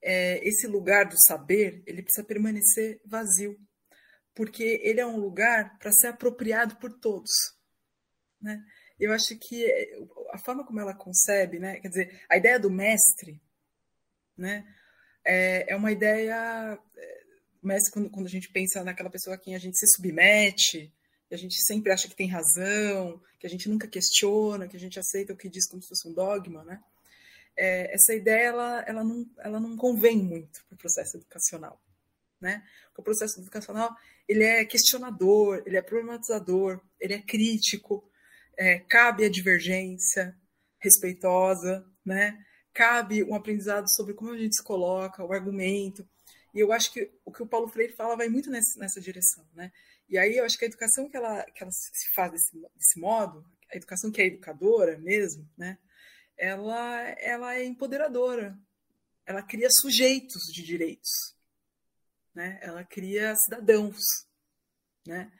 É, 0.00 0.46
esse 0.46 0.66
lugar 0.66 1.08
do 1.08 1.16
saber 1.26 1.82
ele 1.86 2.02
precisa 2.02 2.26
permanecer 2.26 3.00
vazio, 3.04 3.58
porque 4.34 4.80
ele 4.82 5.00
é 5.00 5.06
um 5.06 5.18
lugar 5.18 5.78
para 5.78 5.92
ser 5.92 6.08
apropriado 6.08 6.76
por 6.76 6.92
todos, 6.92 7.30
né? 8.40 8.64
Eu 9.04 9.12
acho 9.12 9.36
que 9.36 9.66
a 10.30 10.38
forma 10.38 10.64
como 10.64 10.80
ela 10.80 10.94
concebe, 10.94 11.58
né, 11.58 11.80
quer 11.80 11.88
dizer, 11.88 12.22
a 12.28 12.36
ideia 12.36 12.58
do 12.58 12.70
mestre, 12.70 13.40
né, 14.36 14.64
é, 15.24 15.72
é 15.72 15.76
uma 15.76 15.90
ideia, 15.90 16.78
é, 16.96 17.24
mestre 17.62 17.92
quando, 17.92 18.10
quando 18.10 18.26
a 18.26 18.30
gente 18.30 18.50
pensa 18.50 18.84
naquela 18.84 19.10
pessoa 19.10 19.36
a 19.36 19.38
quem 19.38 19.54
a 19.54 19.58
gente 19.58 19.76
se 19.76 19.86
submete, 19.88 20.92
que 21.28 21.34
a 21.34 21.38
gente 21.38 21.54
sempre 21.64 21.90
acha 21.90 22.08
que 22.08 22.14
tem 22.14 22.28
razão, 22.28 23.20
que 23.40 23.46
a 23.46 23.50
gente 23.50 23.68
nunca 23.68 23.88
questiona, 23.88 24.68
que 24.68 24.76
a 24.76 24.80
gente 24.80 24.98
aceita 24.98 25.32
o 25.32 25.36
que 25.36 25.48
diz 25.48 25.68
como 25.68 25.82
se 25.82 25.88
fosse 25.88 26.06
um 26.06 26.12
dogma, 26.12 26.62
né? 26.64 26.80
É, 27.56 27.94
essa 27.94 28.14
ideia 28.14 28.48
ela, 28.48 28.84
ela, 28.86 29.04
não, 29.04 29.30
ela 29.38 29.60
não 29.60 29.76
convém 29.76 30.16
muito 30.16 30.64
para 30.66 30.74
o 30.74 30.78
processo 30.78 31.16
educacional, 31.16 31.82
né? 32.40 32.62
Porque 32.86 33.00
o 33.00 33.04
processo 33.04 33.40
educacional 33.40 33.94
ele 34.28 34.44
é 34.44 34.64
questionador, 34.64 35.62
ele 35.66 35.76
é 35.76 35.82
problematizador, 35.82 36.80
ele 37.00 37.14
é 37.14 37.20
crítico, 37.20 38.08
é, 38.56 38.78
cabe 38.80 39.24
a 39.24 39.30
divergência 39.30 40.36
respeitosa, 40.78 41.84
né? 42.04 42.38
cabe 42.72 43.22
um 43.22 43.34
aprendizado 43.34 43.90
sobre 43.90 44.14
como 44.14 44.32
a 44.32 44.38
gente 44.38 44.56
se 44.56 44.62
coloca, 44.62 45.24
o 45.24 45.32
argumento. 45.32 46.08
E 46.54 46.60
eu 46.60 46.72
acho 46.72 46.92
que 46.92 47.10
o 47.24 47.32
que 47.32 47.42
o 47.42 47.46
Paulo 47.46 47.68
Freire 47.68 47.92
fala 47.92 48.16
vai 48.16 48.28
muito 48.28 48.50
nessa, 48.50 48.78
nessa 48.78 49.00
direção. 49.00 49.46
Né? 49.54 49.70
E 50.08 50.18
aí 50.18 50.36
eu 50.36 50.44
acho 50.44 50.58
que 50.58 50.64
a 50.64 50.68
educação 50.68 51.08
que 51.08 51.16
ela, 51.16 51.42
que 51.44 51.62
ela 51.62 51.72
se 51.72 52.12
faz 52.14 52.32
desse, 52.32 52.50
desse 52.74 53.00
modo, 53.00 53.44
a 53.70 53.76
educação 53.76 54.10
que 54.10 54.20
é 54.20 54.26
educadora 54.26 54.98
mesmo, 54.98 55.48
né? 55.56 55.78
ela, 56.36 57.00
ela 57.18 57.54
é 57.54 57.64
empoderadora. 57.64 58.58
Ela 59.24 59.42
cria 59.42 59.68
sujeitos 59.70 60.42
de 60.52 60.62
direitos. 60.62 61.36
Né? 62.34 62.58
Ela 62.60 62.84
cria 62.84 63.34
cidadãos. 63.36 64.02
Né? 65.06 65.30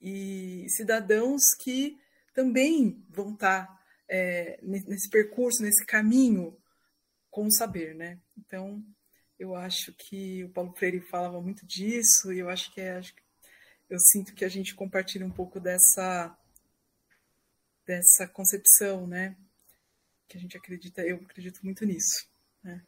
E 0.00 0.66
cidadãos 0.70 1.42
que 1.60 1.98
também 2.38 3.04
vão 3.10 3.32
estar 3.32 3.66
tá, 3.66 3.82
é, 4.08 4.60
nesse 4.62 5.10
percurso, 5.10 5.60
nesse 5.60 5.84
caminho 5.84 6.56
com 7.32 7.46
o 7.46 7.50
saber, 7.52 7.96
né? 7.96 8.20
Então, 8.38 8.80
eu 9.36 9.56
acho 9.56 9.92
que 9.94 10.44
o 10.44 10.48
Paulo 10.50 10.72
Freire 10.76 11.00
falava 11.00 11.40
muito 11.40 11.66
disso 11.66 12.32
e 12.32 12.38
eu 12.38 12.48
acho 12.48 12.72
que 12.72 12.80
é, 12.80 12.96
acho 12.96 13.12
que 13.12 13.22
eu 13.90 13.98
sinto 13.98 14.36
que 14.36 14.44
a 14.44 14.48
gente 14.48 14.72
compartilha 14.72 15.26
um 15.26 15.32
pouco 15.32 15.58
dessa 15.58 16.32
dessa 17.84 18.28
concepção, 18.28 19.04
né? 19.04 19.36
Que 20.28 20.38
a 20.38 20.40
gente 20.40 20.56
acredita, 20.56 21.02
eu 21.02 21.16
acredito 21.16 21.58
muito 21.64 21.84
nisso, 21.84 22.24
né? 22.62 22.80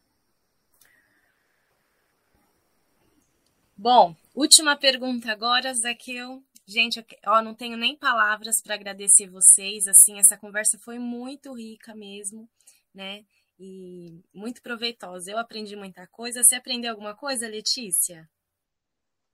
Bom, 3.77 4.14
última 4.32 4.77
pergunta 4.77 5.32
agora, 5.32 5.74
Zaqueu. 5.74 6.40
Gente, 6.70 7.05
ó, 7.26 7.42
não 7.42 7.52
tenho 7.52 7.76
nem 7.76 7.97
palavras 7.97 8.62
para 8.62 8.76
agradecer 8.76 9.28
vocês. 9.28 9.88
Assim, 9.88 10.20
essa 10.20 10.38
conversa 10.38 10.78
foi 10.78 11.01
muito 11.01 11.52
rica 11.52 11.97
mesmo, 11.97 12.48
né? 12.94 13.24
E 13.59 14.22
muito 14.32 14.62
proveitosa. 14.62 15.32
Eu 15.32 15.38
aprendi 15.38 15.74
muita 15.74 16.06
coisa. 16.06 16.44
Você 16.44 16.55
aprendeu 16.55 16.92
alguma 16.92 17.12
coisa, 17.16 17.48
Letícia? 17.48 18.30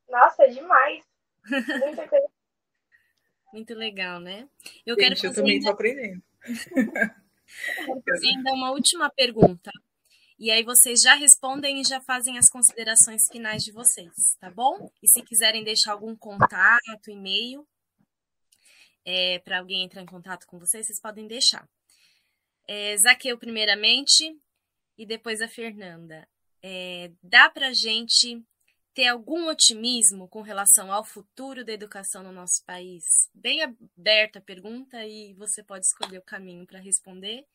Nossa, 0.08 0.48
demais. 0.48 1.04
Muita 1.46 2.08
coisa. 2.08 2.26
muito 3.52 3.74
legal, 3.74 4.18
né? 4.18 4.48
Eu 4.86 4.94
Gente, 4.94 5.04
quero 5.04 5.16
fazer 5.16 5.28
eu 5.28 5.34
também 5.34 5.58
estou 5.58 5.72
aprendendo. 5.74 6.22
fazer 8.08 8.28
ainda 8.28 8.52
uma 8.54 8.70
última 8.70 9.10
pergunta 9.10 9.70
e 10.38 10.50
aí 10.50 10.62
vocês 10.62 11.00
já 11.00 11.14
respondem 11.14 11.80
e 11.80 11.84
já 11.84 12.00
fazem 12.00 12.36
as 12.36 12.50
considerações 12.50 13.22
finais 13.30 13.62
de 13.62 13.72
vocês, 13.72 14.12
tá 14.38 14.50
bom? 14.50 14.90
E 15.02 15.08
se 15.08 15.22
quiserem 15.22 15.64
deixar 15.64 15.92
algum 15.92 16.14
contato, 16.14 17.10
e-mail, 17.10 17.66
é, 19.04 19.38
para 19.38 19.60
alguém 19.60 19.84
entrar 19.84 20.02
em 20.02 20.06
contato 20.06 20.46
com 20.46 20.58
vocês, 20.58 20.86
vocês 20.86 21.00
podem 21.00 21.26
deixar. 21.26 21.66
É, 22.68 22.96
Zaqueu, 22.98 23.38
primeiramente, 23.38 24.36
e 24.98 25.06
depois 25.06 25.40
a 25.40 25.48
Fernanda. 25.48 26.28
É, 26.62 27.12
dá 27.22 27.48
para 27.48 27.72
gente 27.72 28.44
ter 28.92 29.06
algum 29.06 29.46
otimismo 29.48 30.28
com 30.28 30.42
relação 30.42 30.92
ao 30.92 31.04
futuro 31.04 31.64
da 31.64 31.72
educação 31.72 32.22
no 32.22 32.32
nosso 32.32 32.64
país? 32.64 33.04
Bem 33.32 33.62
aberta 33.62 34.38
a 34.38 34.42
pergunta 34.42 35.04
e 35.04 35.32
você 35.34 35.62
pode 35.62 35.86
escolher 35.86 36.18
o 36.18 36.24
caminho 36.24 36.66
para 36.66 36.80
responder 36.80 37.46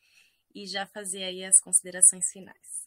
e 0.53 0.65
já 0.65 0.85
fazer 0.87 1.23
aí 1.23 1.43
as 1.43 1.59
considerações 1.61 2.25
finais. 2.31 2.81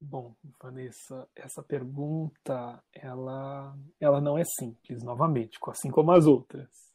Bom, 0.00 0.34
Vanessa, 0.60 1.28
essa 1.34 1.62
pergunta, 1.62 2.82
ela, 2.92 3.78
ela 4.00 4.20
não 4.20 4.36
é 4.36 4.42
simples, 4.44 5.02
novamente, 5.02 5.58
assim 5.68 5.90
como 5.90 6.10
as 6.10 6.26
outras. 6.26 6.92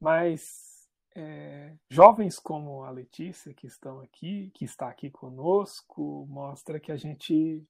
Mas 0.00 0.40
é, 1.14 1.76
jovens 1.88 2.38
como 2.38 2.84
a 2.84 2.90
Letícia, 2.90 3.54
que 3.54 3.66
estão 3.66 4.00
aqui, 4.00 4.50
que 4.54 4.64
está 4.64 4.88
aqui 4.88 5.10
conosco, 5.10 6.26
mostra 6.28 6.78
que 6.78 6.92
a 6.92 6.96
gente 6.96 7.66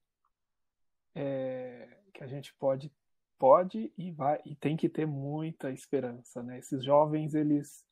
é, 1.15 1.99
que 2.13 2.25
a 2.25 2.27
gente 2.27 2.53
pode 2.55 2.91
pode 3.39 3.93
e 3.97 4.11
vai 4.11 4.41
e 4.45 4.55
tem 4.55 4.77
que 4.77 4.89
ter 4.89 5.07
muita 5.07 5.71
esperança, 5.71 6.43
né? 6.43 6.59
Esses 6.59 6.85
jovens 6.85 7.35
eles 7.35 7.85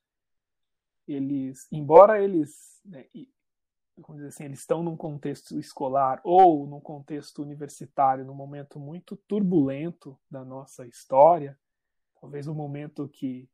eles 1.13 1.67
embora 1.71 2.23
eles 2.23 2.81
né, 2.85 3.07
vamos 3.97 4.17
dizer 4.17 4.29
assim, 4.29 4.45
eles 4.45 4.61
estão 4.61 4.83
num 4.83 4.97
contexto 4.97 5.59
escolar 5.59 6.21
ou 6.25 6.67
num 6.67 6.81
contexto 6.81 7.43
universitário, 7.43 8.25
num 8.25 8.35
momento 8.35 8.81
muito 8.81 9.17
turbulento 9.29 10.19
da 10.31 10.45
nossa 10.45 10.87
história, 10.87 11.59
talvez 12.21 12.47
um 12.47 12.55
momento 12.55 13.09
que 13.09 13.49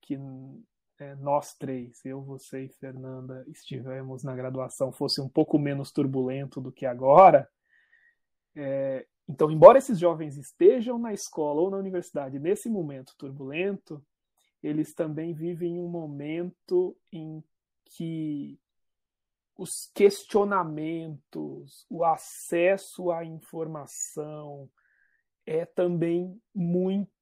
que 0.00 0.18
é, 0.98 1.14
nós 1.16 1.54
três, 1.54 2.04
eu, 2.04 2.22
você 2.22 2.64
e 2.64 2.68
Fernanda, 2.68 3.44
estivemos 3.48 4.22
na 4.22 4.34
graduação 4.34 4.92
fosse 4.92 5.20
um 5.20 5.28
pouco 5.28 5.58
menos 5.58 5.90
turbulento 5.90 6.60
do 6.60 6.70
que 6.70 6.84
agora. 6.84 7.48
É, 8.54 9.06
então, 9.26 9.50
embora 9.50 9.78
esses 9.78 9.98
jovens 9.98 10.36
estejam 10.36 10.98
na 10.98 11.12
escola 11.12 11.62
ou 11.62 11.70
na 11.70 11.78
universidade 11.78 12.38
nesse 12.38 12.68
momento 12.68 13.14
turbulento, 13.16 14.04
eles 14.64 14.94
também 14.94 15.34
vivem 15.34 15.78
um 15.78 15.88
momento 15.88 16.96
em 17.12 17.44
que 17.84 18.58
os 19.56 19.90
questionamentos, 19.94 21.86
o 21.88 22.02
acesso 22.02 23.12
à 23.12 23.24
informação 23.24 24.68
é 25.46 25.66
também 25.66 26.40
muito 26.54 27.12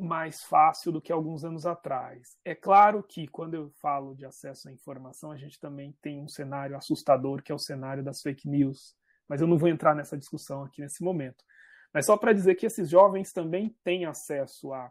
mais 0.00 0.42
fácil 0.42 0.90
do 0.90 1.00
que 1.00 1.12
alguns 1.12 1.44
anos 1.44 1.66
atrás. 1.66 2.36
É 2.42 2.54
claro 2.54 3.02
que 3.02 3.28
quando 3.28 3.54
eu 3.54 3.70
falo 3.82 4.14
de 4.14 4.24
acesso 4.24 4.68
à 4.68 4.72
informação, 4.72 5.30
a 5.30 5.36
gente 5.36 5.60
também 5.60 5.94
tem 6.00 6.20
um 6.20 6.28
cenário 6.28 6.76
assustador, 6.76 7.42
que 7.42 7.52
é 7.52 7.54
o 7.54 7.58
cenário 7.58 8.02
das 8.02 8.22
fake 8.22 8.48
news. 8.48 8.96
Mas 9.28 9.42
eu 9.42 9.46
não 9.46 9.58
vou 9.58 9.68
entrar 9.68 9.94
nessa 9.94 10.16
discussão 10.16 10.64
aqui 10.64 10.80
nesse 10.80 11.04
momento. 11.04 11.44
Mas 11.92 12.06
só 12.06 12.16
para 12.16 12.32
dizer 12.32 12.54
que 12.54 12.64
esses 12.64 12.88
jovens 12.88 13.30
também 13.32 13.76
têm 13.84 14.06
acesso 14.06 14.72
a 14.72 14.90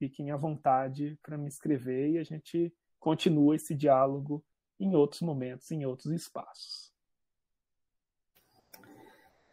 Fiquem 0.00 0.30
à 0.30 0.36
vontade 0.38 1.18
para 1.22 1.36
me 1.36 1.46
escrever 1.46 2.12
e 2.12 2.18
a 2.18 2.24
gente 2.24 2.74
continua 2.98 3.54
esse 3.54 3.74
diálogo 3.74 4.42
em 4.78 4.96
outros 4.96 5.20
momentos, 5.20 5.70
em 5.70 5.84
outros 5.84 6.10
espaços. 6.10 6.90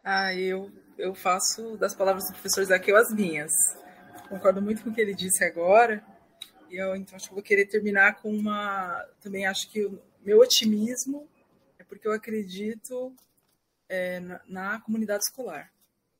Ah, 0.02 0.34
eu, 0.34 0.72
eu 0.96 1.14
faço 1.14 1.76
das 1.76 1.94
palavras 1.94 2.24
do 2.24 2.32
professor 2.32 2.64
Zaqueu 2.64 2.96
as 2.96 3.12
minhas. 3.12 3.52
Concordo 4.30 4.62
muito 4.62 4.82
com 4.82 4.88
o 4.88 4.94
que 4.94 5.02
ele 5.02 5.14
disse 5.14 5.44
agora. 5.44 6.02
E 6.70 6.76
eu 6.76 6.96
então 6.96 7.14
acho 7.14 7.28
que 7.28 7.34
vou 7.34 7.42
querer 7.42 7.66
terminar 7.66 8.14
com 8.22 8.34
uma. 8.34 9.04
Também 9.20 9.44
acho 9.44 9.70
que 9.70 9.84
o 9.84 10.00
meu 10.22 10.38
otimismo 10.38 11.28
é 11.78 11.84
porque 11.84 12.08
eu 12.08 12.12
acredito 12.12 13.14
é, 13.86 14.18
na, 14.20 14.40
na, 14.48 14.80
comunidade 14.80 15.24
escolar. 15.24 15.70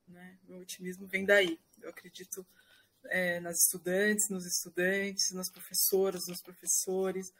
Né? 0.06 0.36
Meu 0.46 0.58
otimismo 0.58 1.06
vem 1.06 1.24
daí. 1.24 1.58
Eu 1.80 1.88
acredito 1.88 2.46
é, 3.06 3.40
nas 3.40 3.58
estudantes, 3.64 4.28
nos 4.28 4.46
estudantes, 4.46 5.32
nas 5.32 5.50
professoras, 5.50 6.26
nos 6.26 6.42
professores, 6.42 7.32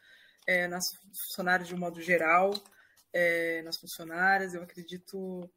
é, 0.47 0.67
nas 0.67 0.85
funcionárias 1.27 1.67
de 1.67 1.75
um 1.75 1.77
modo 1.77 2.01
geral, 2.01 2.53
é, 3.13 3.61
nas 3.63 3.77
funcionárias. 3.77 4.53
Eu 4.53 4.63
acredito 4.63 5.49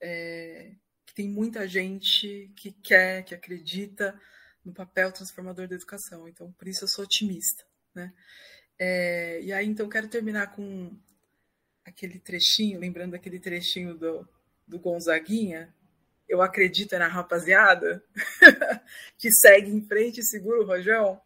é, 0.00 0.72
que 1.06 1.14
tem 1.14 1.28
muita 1.28 1.66
gente 1.66 2.52
que 2.56 2.72
quer, 2.72 3.24
que 3.24 3.34
acredita 3.34 4.20
no 4.64 4.72
papel 4.72 5.10
transformador 5.10 5.66
da 5.66 5.74
educação. 5.74 6.28
Então, 6.28 6.52
por 6.52 6.68
isso 6.68 6.84
eu 6.84 6.88
sou 6.88 7.04
otimista. 7.04 7.64
Né? 7.94 8.12
É, 8.78 9.40
e 9.42 9.52
aí, 9.52 9.66
então, 9.66 9.88
quero 9.88 10.08
terminar 10.08 10.54
com 10.54 10.96
aquele 11.84 12.18
trechinho, 12.18 12.78
lembrando 12.78 13.14
aquele 13.14 13.40
trechinho 13.40 13.96
do, 13.96 14.28
do 14.66 14.78
Gonzaguinha. 14.78 15.74
Eu 16.28 16.42
acredito 16.42 16.98
na 16.98 17.08
rapaziada 17.08 18.04
que 19.16 19.32
segue 19.32 19.70
em 19.70 19.86
frente 19.86 20.20
e 20.20 20.24
segura 20.24 20.60
o 20.60 20.66
rojão. 20.66 21.20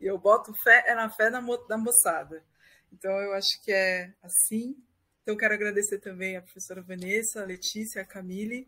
E 0.00 0.06
eu 0.06 0.18
boto 0.18 0.52
fé 0.54 0.84
é 0.86 0.94
na 0.94 1.08
fé 1.08 1.30
da, 1.30 1.40
mo 1.40 1.56
da 1.66 1.78
moçada. 1.78 2.44
Então, 2.92 3.12
eu 3.12 3.32
acho 3.34 3.62
que 3.62 3.72
é 3.72 4.12
assim. 4.22 4.76
Então, 5.22 5.36
quero 5.36 5.54
agradecer 5.54 5.98
também 5.98 6.36
a 6.36 6.42
professora 6.42 6.82
Vanessa, 6.82 7.42
a 7.42 7.46
Letícia, 7.46 8.02
a 8.02 8.04
Camille. 8.04 8.66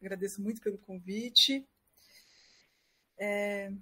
Agradeço 0.00 0.42
muito 0.42 0.60
pelo 0.60 0.78
convite. 0.78 1.66
É... 3.18 3.72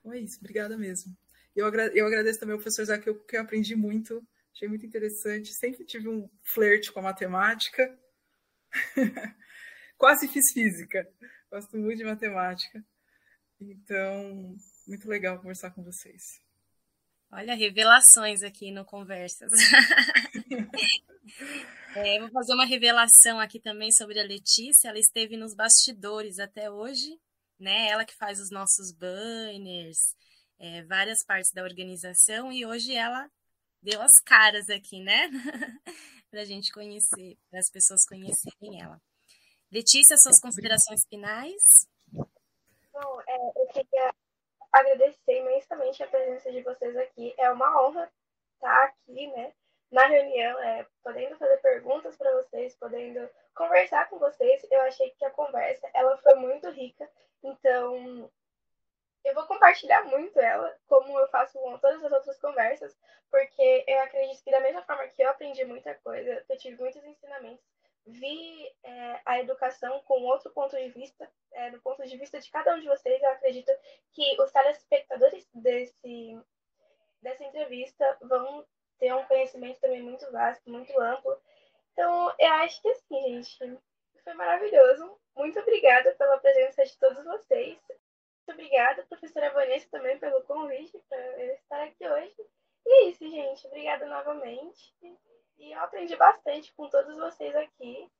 Então 0.00 0.12
é 0.12 0.18
isso, 0.18 0.38
obrigada 0.38 0.76
mesmo. 0.76 1.16
Eu, 1.54 1.66
agra 1.66 1.86
eu 1.94 2.06
agradeço 2.06 2.40
também 2.40 2.54
ao 2.54 2.58
professor 2.58 2.84
Zé, 2.84 2.98
que 2.98 3.08
eu, 3.08 3.18
que 3.24 3.36
eu 3.36 3.40
aprendi 3.40 3.76
muito, 3.76 4.26
achei 4.52 4.68
muito 4.68 4.84
interessante. 4.84 5.52
Sempre 5.54 5.84
tive 5.84 6.08
um 6.08 6.28
flerte 6.52 6.92
com 6.92 7.00
a 7.00 7.04
matemática. 7.04 7.98
Quase 9.96 10.28
fiz 10.28 10.52
física. 10.52 11.08
Gosto 11.50 11.76
muito 11.76 11.98
de 11.98 12.04
matemática. 12.04 12.84
Então, 13.60 14.56
muito 14.86 15.08
legal 15.08 15.38
conversar 15.38 15.70
com 15.70 15.82
vocês. 15.82 16.42
Olha, 17.30 17.54
revelações 17.54 18.42
aqui 18.42 18.70
no 18.70 18.84
Conversas. 18.84 19.50
É, 21.96 22.18
vou 22.18 22.28
fazer 22.30 22.54
uma 22.54 22.66
revelação 22.66 23.38
aqui 23.38 23.60
também 23.60 23.90
sobre 23.92 24.18
a 24.18 24.24
Letícia. 24.24 24.88
Ela 24.88 24.98
esteve 24.98 25.36
nos 25.36 25.54
bastidores 25.54 26.38
até 26.40 26.68
hoje, 26.68 27.18
né? 27.58 27.88
Ela 27.88 28.04
que 28.04 28.16
faz 28.16 28.40
os 28.40 28.50
nossos 28.50 28.92
banners, 28.92 29.98
é, 30.58 30.82
várias 30.84 31.24
partes 31.24 31.52
da 31.52 31.62
organização, 31.62 32.52
e 32.52 32.64
hoje 32.64 32.94
ela 32.94 33.28
deu 33.82 34.00
as 34.00 34.20
caras 34.24 34.68
aqui, 34.68 35.00
né? 35.02 35.28
para 36.30 36.40
a 36.40 36.44
gente 36.44 36.72
conhecer, 36.72 37.36
para 37.50 37.60
as 37.60 37.70
pessoas 37.70 38.04
conhecerem 38.06 38.82
ela. 38.82 39.00
Letícia, 39.70 40.16
suas 40.16 40.40
considerações 40.40 41.00
finais? 41.08 41.86
Bom, 42.92 43.20
é, 43.28 43.36
eu 43.60 43.66
queria 43.68 44.14
agradecer 44.72 45.40
imensamente 45.40 46.02
a 46.02 46.08
presença 46.08 46.50
de 46.50 46.62
vocês 46.62 46.96
aqui. 46.96 47.34
É 47.38 47.50
uma 47.50 47.82
honra 47.82 48.10
estar 48.56 48.84
aqui, 48.84 49.26
né? 49.28 49.52
na 49.94 50.06
reunião, 50.06 50.58
é, 50.58 50.84
podendo 51.04 51.36
fazer 51.36 51.56
perguntas 51.58 52.16
para 52.16 52.32
vocês, 52.42 52.74
podendo 52.74 53.30
conversar 53.54 54.10
com 54.10 54.18
vocês. 54.18 54.66
Eu 54.68 54.80
achei 54.82 55.10
que 55.10 55.24
a 55.24 55.30
conversa 55.30 55.88
ela 55.94 56.16
foi 56.18 56.34
muito 56.34 56.68
rica. 56.70 57.08
Então, 57.44 58.28
eu 59.24 59.34
vou 59.34 59.46
compartilhar 59.46 60.04
muito 60.04 60.38
ela, 60.38 60.76
como 60.86 61.18
eu 61.18 61.28
faço 61.28 61.58
com 61.58 61.78
todas 61.78 62.04
as 62.04 62.12
outras 62.12 62.38
conversas, 62.38 62.96
porque 63.30 63.84
eu 63.86 64.00
acredito 64.00 64.42
que 64.44 64.50
da 64.50 64.60
mesma 64.60 64.82
forma 64.82 65.08
que 65.08 65.22
eu 65.22 65.30
aprendi 65.30 65.64
muita 65.64 65.94
coisa, 65.96 66.44
eu 66.48 66.58
tive 66.58 66.76
muitos 66.76 67.02
ensinamentos, 67.02 67.64
vi 68.06 68.70
é, 68.82 69.20
a 69.24 69.40
educação 69.40 70.00
com 70.02 70.22
outro 70.24 70.50
ponto 70.50 70.76
de 70.76 70.88
vista, 70.90 71.30
é, 71.52 71.70
do 71.70 71.80
ponto 71.80 72.06
de 72.06 72.16
vista 72.18 72.38
de 72.38 72.50
cada 72.50 72.74
um 72.74 72.80
de 72.80 72.86
vocês, 72.86 73.22
eu 73.22 73.30
acredito 73.30 73.72
que 74.12 74.40
os 74.40 74.52
telespectadores 74.52 75.48
desse, 75.54 76.38
dessa 77.22 77.44
entrevista 77.44 78.18
vão 78.22 78.66
ter 78.98 79.12
um 79.14 79.24
conhecimento 79.24 79.80
também 79.80 80.02
muito 80.02 80.30
vasto, 80.30 80.70
muito 80.70 80.98
amplo. 81.00 81.36
Então, 81.92 82.34
eu 82.38 82.52
acho 82.54 82.82
que 82.82 82.88
assim, 82.88 83.42
gente, 83.42 83.78
foi 84.22 84.34
maravilhoso. 84.34 85.18
Muito 85.36 85.58
obrigada 85.60 86.12
pela 86.12 86.38
presença 86.38 86.84
de 86.84 86.98
todos 86.98 87.24
vocês. 87.24 87.78
Muito 88.46 88.60
obrigada, 88.60 89.06
professora 89.06 89.50
Vanessa, 89.54 89.88
também 89.90 90.18
pelo 90.18 90.42
convite 90.42 90.98
para 91.08 91.44
estar 91.54 91.82
aqui 91.84 92.06
hoje. 92.06 92.34
E 92.86 92.92
é 92.92 93.08
isso, 93.08 93.26
gente. 93.28 93.66
Obrigada 93.66 94.06
novamente. 94.06 94.94
E 95.56 95.72
eu 95.72 95.80
aprendi 95.80 96.14
bastante 96.14 96.72
com 96.74 96.88
todos 96.90 97.16
vocês 97.16 97.56
aqui. 97.56 98.10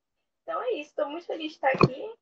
Então 0.43 0.63
é 0.63 0.73
isso. 0.73 0.91
Estou 0.91 1.11
muito 1.11 1.27
feliz 1.27 1.49
de 1.49 1.55
estar 1.55 1.69
aqui. 1.69 2.15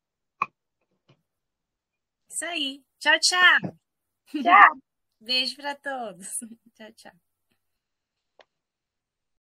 Isso 2.28 2.44
aí. 2.44 2.82
Tchau, 2.98 3.18
tchau. 3.20 3.72
Tchau. 4.42 4.78
Beijo 5.20 5.54
para 5.54 5.76
todos. 5.76 6.40
Tchau, 6.74 6.92
tchau. 6.94 7.31